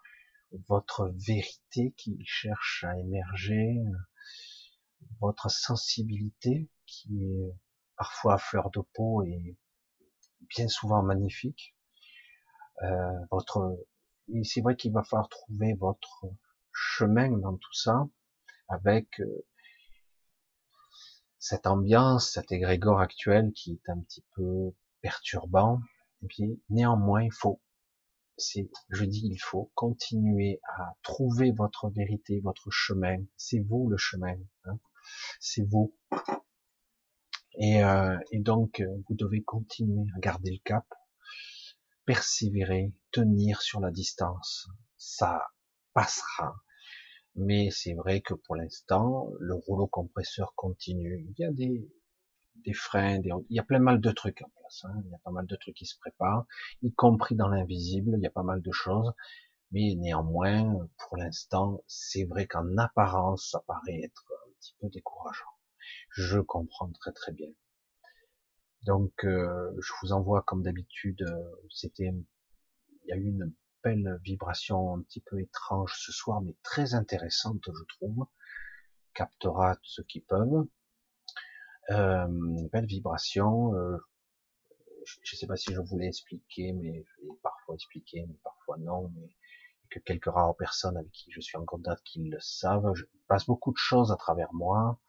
votre 0.67 1.11
vérité 1.15 1.93
qui 1.97 2.17
cherche 2.25 2.83
à 2.83 2.97
émerger, 2.97 3.81
votre 5.19 5.49
sensibilité 5.49 6.69
qui 6.85 7.23
est 7.23 7.53
parfois 7.97 8.35
à 8.35 8.37
fleur 8.37 8.69
de 8.71 8.81
peau 8.93 9.23
et 9.23 9.57
bien 10.49 10.67
souvent 10.67 11.03
magnifique. 11.03 11.75
Euh, 12.83 13.19
votre, 13.31 13.77
c'est 14.43 14.61
vrai 14.61 14.75
qu'il 14.75 14.93
va 14.93 15.03
falloir 15.03 15.29
trouver 15.29 15.73
votre 15.73 16.25
chemin 16.71 17.29
dans 17.29 17.57
tout 17.57 17.73
ça 17.73 18.07
avec 18.69 19.19
euh, 19.19 19.45
cette 21.39 21.67
ambiance, 21.67 22.33
cet 22.33 22.51
égrégore 22.51 22.99
actuel 22.99 23.51
qui 23.53 23.73
est 23.73 23.89
un 23.89 23.99
petit 24.01 24.23
peu 24.35 24.73
perturbant. 25.01 25.79
Et 26.37 26.59
néanmoins, 26.69 27.23
il 27.23 27.31
faut, 27.31 27.61
c'est, 28.37 28.69
je 28.89 29.05
dis, 29.05 29.29
il 29.31 29.37
faut 29.37 29.71
continuer 29.73 30.59
à 30.77 30.93
trouver 31.01 31.51
votre 31.51 31.89
vérité, 31.89 32.41
votre 32.41 32.69
chemin. 32.71 33.17
C'est 33.37 33.59
vous 33.59 33.89
le 33.89 33.97
chemin. 33.97 34.35
Hein. 34.65 34.79
c'est 35.39 35.63
vous. 35.63 35.95
Et, 37.57 37.83
euh, 37.83 38.17
et 38.31 38.39
donc, 38.39 38.83
vous 39.07 39.15
devez 39.15 39.41
continuer 39.41 40.05
à 40.15 40.19
garder 40.19 40.51
le 40.51 40.59
cap, 40.63 40.85
persévérer, 42.05 42.93
tenir 43.11 43.61
sur 43.61 43.79
la 43.79 43.91
distance. 43.91 44.67
Ça 44.97 45.41
passera 45.93 46.53
mais 47.35 47.69
c'est 47.71 47.93
vrai 47.93 48.21
que 48.21 48.33
pour 48.33 48.55
l'instant, 48.55 49.31
le 49.39 49.55
rouleau 49.55 49.87
compresseur 49.87 50.53
continue. 50.55 51.25
Il 51.29 51.35
y 51.39 51.45
a 51.45 51.51
des, 51.51 51.89
des 52.65 52.73
freins, 52.73 53.21
il 53.23 53.45
y 53.49 53.59
a 53.59 53.63
plein 53.63 53.79
mal 53.79 54.01
de 54.01 54.11
trucs 54.11 54.41
en 54.41 54.49
place. 54.49 54.85
Hein. 54.85 55.01
Il 55.05 55.11
y 55.11 55.15
a 55.15 55.19
pas 55.19 55.31
mal 55.31 55.45
de 55.45 55.55
trucs 55.55 55.75
qui 55.75 55.85
se 55.85 55.97
préparent, 55.99 56.45
y 56.81 56.93
compris 56.93 57.35
dans 57.35 57.47
l'invisible. 57.47 58.13
Il 58.17 58.23
y 58.23 58.27
a 58.27 58.31
pas 58.31 58.43
mal 58.43 58.61
de 58.61 58.71
choses, 58.71 59.11
mais 59.71 59.95
néanmoins, 59.95 60.89
pour 60.97 61.17
l'instant, 61.17 61.83
c'est 61.87 62.25
vrai 62.25 62.47
qu'en 62.47 62.77
apparence, 62.77 63.49
ça 63.51 63.63
paraît 63.67 64.01
être 64.03 64.25
un 64.47 64.51
petit 64.59 64.75
peu 64.79 64.89
décourageant. 64.89 65.45
Je 66.11 66.39
comprends 66.39 66.91
très 66.91 67.11
très 67.13 67.31
bien. 67.31 67.49
Donc, 68.85 69.13
euh, 69.25 69.71
je 69.79 69.91
vous 70.01 70.11
envoie 70.13 70.41
comme 70.43 70.63
d'habitude. 70.63 71.21
Euh, 71.21 71.51
c'était, 71.69 72.11
il 73.03 73.07
y 73.07 73.11
a 73.11 73.17
eu 73.17 73.27
une 73.27 73.53
belle 73.83 74.19
vibration 74.23 74.95
un 74.95 75.01
petit 75.01 75.21
peu 75.21 75.39
étrange 75.39 75.95
ce 75.97 76.11
soir, 76.11 76.41
mais 76.41 76.55
très 76.63 76.93
intéressante, 76.93 77.63
je 77.65 77.83
trouve. 77.95 78.25
Captera 79.13 79.77
ceux 79.83 80.03
qui 80.03 80.21
peuvent. 80.21 80.67
Euh, 81.91 82.27
belle 82.71 82.85
vibration. 82.85 83.73
Euh, 83.75 83.97
je 85.05 85.33
ne 85.33 85.37
sais 85.37 85.47
pas 85.47 85.55
si 85.55 85.73
je 85.73 85.81
voulais 85.81 86.07
expliquer, 86.07 86.73
mais 86.73 87.03
je 87.03 87.21
l'ai 87.23 87.35
parfois 87.41 87.75
expliqué, 87.75 88.25
mais 88.27 88.35
parfois 88.43 88.77
non, 88.77 89.11
mais 89.15 89.35
que 89.89 89.99
quelques 89.99 90.25
rares 90.25 90.55
personnes 90.55 90.97
avec 90.97 91.11
qui 91.11 91.31
je 91.31 91.41
suis 91.41 91.57
en 91.57 91.65
contact 91.65 92.03
qui 92.03 92.23
le 92.23 92.39
savent. 92.39 92.93
Je 92.93 93.05
passe 93.27 93.45
beaucoup 93.45 93.71
de 93.71 93.77
choses 93.77 94.11
à 94.11 94.15
travers 94.15 94.53
moi, 94.53 94.99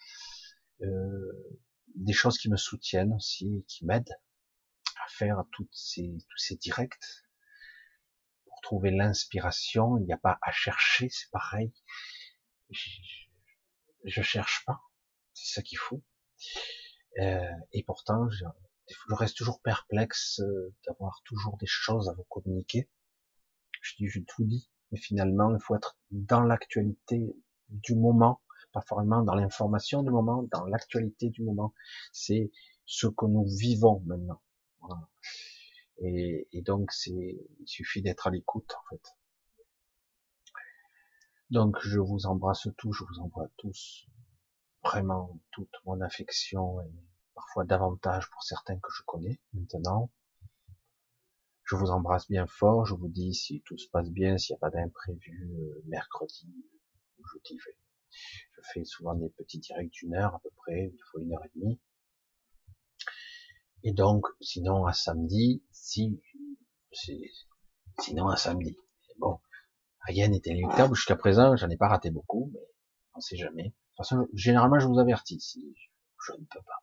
euh, 0.83 1.57
des 1.95 2.13
choses 2.13 2.39
qui 2.39 2.49
me 2.49 2.57
soutiennent 2.57 3.13
aussi, 3.13 3.65
qui 3.69 3.85
m'aident 3.85 4.17
à 5.05 5.09
faire 5.09 5.45
toutes 5.53 5.73
ces, 5.73 6.17
tous 6.29 6.39
ces 6.39 6.57
directs, 6.57 6.99
trouver 8.71 8.93
l'inspiration, 8.93 9.99
il 9.99 10.05
n'y 10.05 10.13
a 10.13 10.17
pas 10.17 10.39
à 10.43 10.53
chercher, 10.53 11.09
c'est 11.11 11.29
pareil. 11.33 11.73
Je, 12.71 14.23
cherche 14.23 14.65
pas, 14.65 14.81
c'est 15.35 15.55
ça 15.55 15.63
qu'il 15.63 15.77
faut. 15.77 16.05
Euh, 17.19 17.51
et 17.73 17.83
pourtant, 17.83 18.31
je, 18.31 18.45
je, 18.87 19.15
reste 19.17 19.37
toujours 19.37 19.61
perplexe 19.61 20.39
euh, 20.39 20.73
d'avoir 20.87 21.21
toujours 21.25 21.57
des 21.57 21.67
choses 21.67 22.09
à 22.09 22.13
vous 22.13 22.23
communiquer. 22.29 22.89
Je 23.83 23.97
dis, 23.97 24.07
je 24.07 24.21
tout 24.21 24.45
dis, 24.45 24.71
mais 24.93 25.01
finalement, 25.01 25.53
il 25.53 25.61
faut 25.61 25.75
être 25.75 25.99
dans 26.13 26.45
l'actualité 26.45 27.35
du 27.71 27.97
moment, 27.97 28.41
pas 28.71 28.83
forcément 28.83 29.25
dans 29.25 29.35
l'information 29.35 30.05
du 30.05 30.11
moment, 30.11 30.45
dans 30.53 30.65
l'actualité 30.67 31.29
du 31.31 31.43
moment. 31.43 31.75
C'est 32.13 32.53
ce 32.85 33.09
que 33.09 33.27
nous 33.27 33.47
vivons 33.49 34.01
maintenant. 34.07 34.41
Voilà. 34.81 35.09
Et, 36.01 36.63
donc, 36.63 36.93
c'est, 36.93 37.11
il 37.11 37.67
suffit 37.67 38.01
d'être 38.01 38.27
à 38.27 38.31
l'écoute, 38.31 38.73
en 38.73 38.89
fait. 38.89 39.03
Donc, 41.51 41.77
je 41.83 41.99
vous 41.99 42.27
embrasse 42.27 42.69
tous, 42.79 42.93
je 42.93 43.05
vous 43.05 43.21
envoie 43.21 43.49
tous 43.57 44.07
vraiment 44.83 45.39
toute 45.51 45.75
mon 45.85 46.01
affection 46.01 46.81
et 46.81 46.91
parfois 47.35 47.65
davantage 47.65 48.31
pour 48.31 48.43
certains 48.43 48.79
que 48.79 48.91
je 48.97 49.03
connais 49.05 49.41
maintenant. 49.53 50.11
Je 51.65 51.77
vous 51.77 51.91
embrasse 51.91 52.29
bien 52.29 52.47
fort, 52.47 52.87
je 52.87 52.95
vous 52.95 53.09
dis 53.09 53.35
si 53.35 53.63
tout 53.63 53.77
se 53.77 53.89
passe 53.89 54.11
bien, 54.11 54.39
s'il 54.39 54.55
n'y 54.55 54.59
a 54.59 54.61
pas 54.61 54.71
d'imprévu, 54.71 55.53
euh, 55.55 55.83
mercredi 55.87 56.53
ou 57.19 57.27
jeudi. 57.27 57.59
Je 58.11 58.61
fais 58.73 58.85
souvent 58.85 59.15
des 59.15 59.29
petits 59.29 59.59
directs 59.59 59.93
d'une 59.93 60.15
heure 60.15 60.35
à 60.35 60.41
peu 60.41 60.51
près, 60.57 60.87
une 60.87 60.99
fois 61.11 61.21
une 61.21 61.33
heure 61.33 61.45
et 61.45 61.59
demie. 61.59 61.81
Et 63.83 63.93
donc, 63.93 64.27
sinon, 64.41 64.85
à 64.87 64.93
samedi, 64.93 65.63
si, 65.73 66.21
sinon, 68.01 68.29
à 68.29 68.37
samedi. 68.37 68.77
Bon, 69.19 69.41
rien 70.03 70.29
n'était 70.29 70.51
inéluctable 70.51 70.95
jusqu'à 70.95 71.17
présent, 71.17 71.57
j'en 71.57 71.71
ai 71.71 71.77
pas 71.77 71.89
raté 71.89 72.11
beaucoup, 72.11 72.51
mais 72.53 72.61
on 73.15 73.21
sait 73.21 73.37
jamais. 73.37 73.65
De 73.65 73.69
toute 73.69 73.97
façon, 73.97 74.29
généralement, 74.35 74.79
je 74.79 74.87
vous 74.87 74.99
avertis 74.99 75.41
si 75.41 75.75
je 76.27 76.33
ne 76.33 76.45
peux 76.45 76.63
pas. 76.63 76.83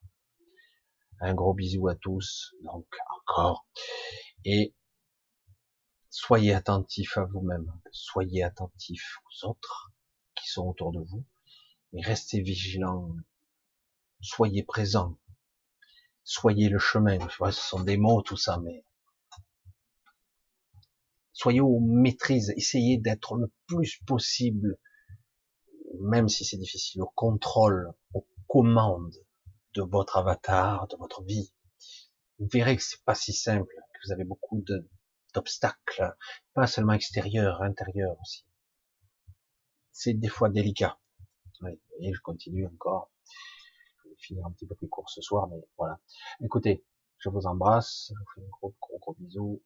Un 1.19 1.33
gros 1.33 1.53
bisou 1.53 1.87
à 1.87 1.95
tous, 1.95 2.55
donc, 2.63 2.87
encore. 3.21 3.67
Et, 4.43 4.75
soyez 6.09 6.53
attentifs 6.53 7.17
à 7.17 7.25
vous-même, 7.25 7.71
soyez 7.91 8.43
attentifs 8.43 9.17
aux 9.25 9.49
autres 9.49 9.91
qui 10.35 10.49
sont 10.49 10.67
autour 10.67 10.91
de 10.91 10.99
vous, 10.99 11.25
et 11.93 12.01
restez 12.01 12.41
vigilants, 12.41 13.15
soyez 14.21 14.63
présents, 14.63 15.17
soyez 16.27 16.67
le 16.67 16.77
chemin. 16.77 17.17
ce 17.29 17.51
sont 17.51 17.79
des 17.83 17.95
mots, 17.95 18.21
tout 18.21 18.35
ça, 18.35 18.59
mais 18.59 18.83
soyez 21.31 21.61
aux 21.61 21.79
maîtrises. 21.79 22.53
Essayez 22.57 22.97
d'être 22.97 23.35
le 23.35 23.49
plus 23.65 24.01
possible, 24.05 24.77
même 26.01 26.27
si 26.27 26.43
c'est 26.43 26.57
difficile, 26.57 27.01
au 27.01 27.11
contrôle, 27.15 27.93
aux 28.13 28.27
commandes 28.47 29.15
de 29.73 29.81
votre 29.81 30.17
avatar, 30.17 30.87
de 30.89 30.97
votre 30.97 31.23
vie. 31.23 31.53
Vous 32.39 32.47
verrez 32.51 32.75
que 32.75 32.83
c'est 32.83 33.03
pas 33.05 33.15
si 33.15 33.31
simple, 33.31 33.73
que 33.93 33.99
vous 34.05 34.11
avez 34.11 34.25
beaucoup 34.25 34.63
d'obstacles, 35.33 36.13
pas 36.53 36.67
seulement 36.67 36.93
extérieurs, 36.93 37.61
intérieurs 37.61 38.17
aussi. 38.19 38.45
C'est 39.93 40.13
des 40.13 40.27
fois 40.27 40.49
délicat. 40.49 40.99
et 42.01 42.13
je 42.13 42.19
continue 42.19 42.67
encore 42.67 43.09
finir 44.17 44.45
un 44.45 44.51
petit 44.51 44.65
peu 44.65 44.75
plus 44.75 44.87
court 44.87 45.09
ce 45.09 45.21
soir, 45.21 45.47
mais 45.47 45.57
voilà. 45.77 45.99
Écoutez, 46.43 46.83
je 47.19 47.29
vous 47.29 47.45
embrasse, 47.45 48.11
je 48.13 48.19
vous 48.19 48.25
fais 48.35 48.41
un 48.41 48.49
gros, 48.49 48.73
gros, 48.81 48.99
gros 48.99 49.15
bisous. 49.19 49.61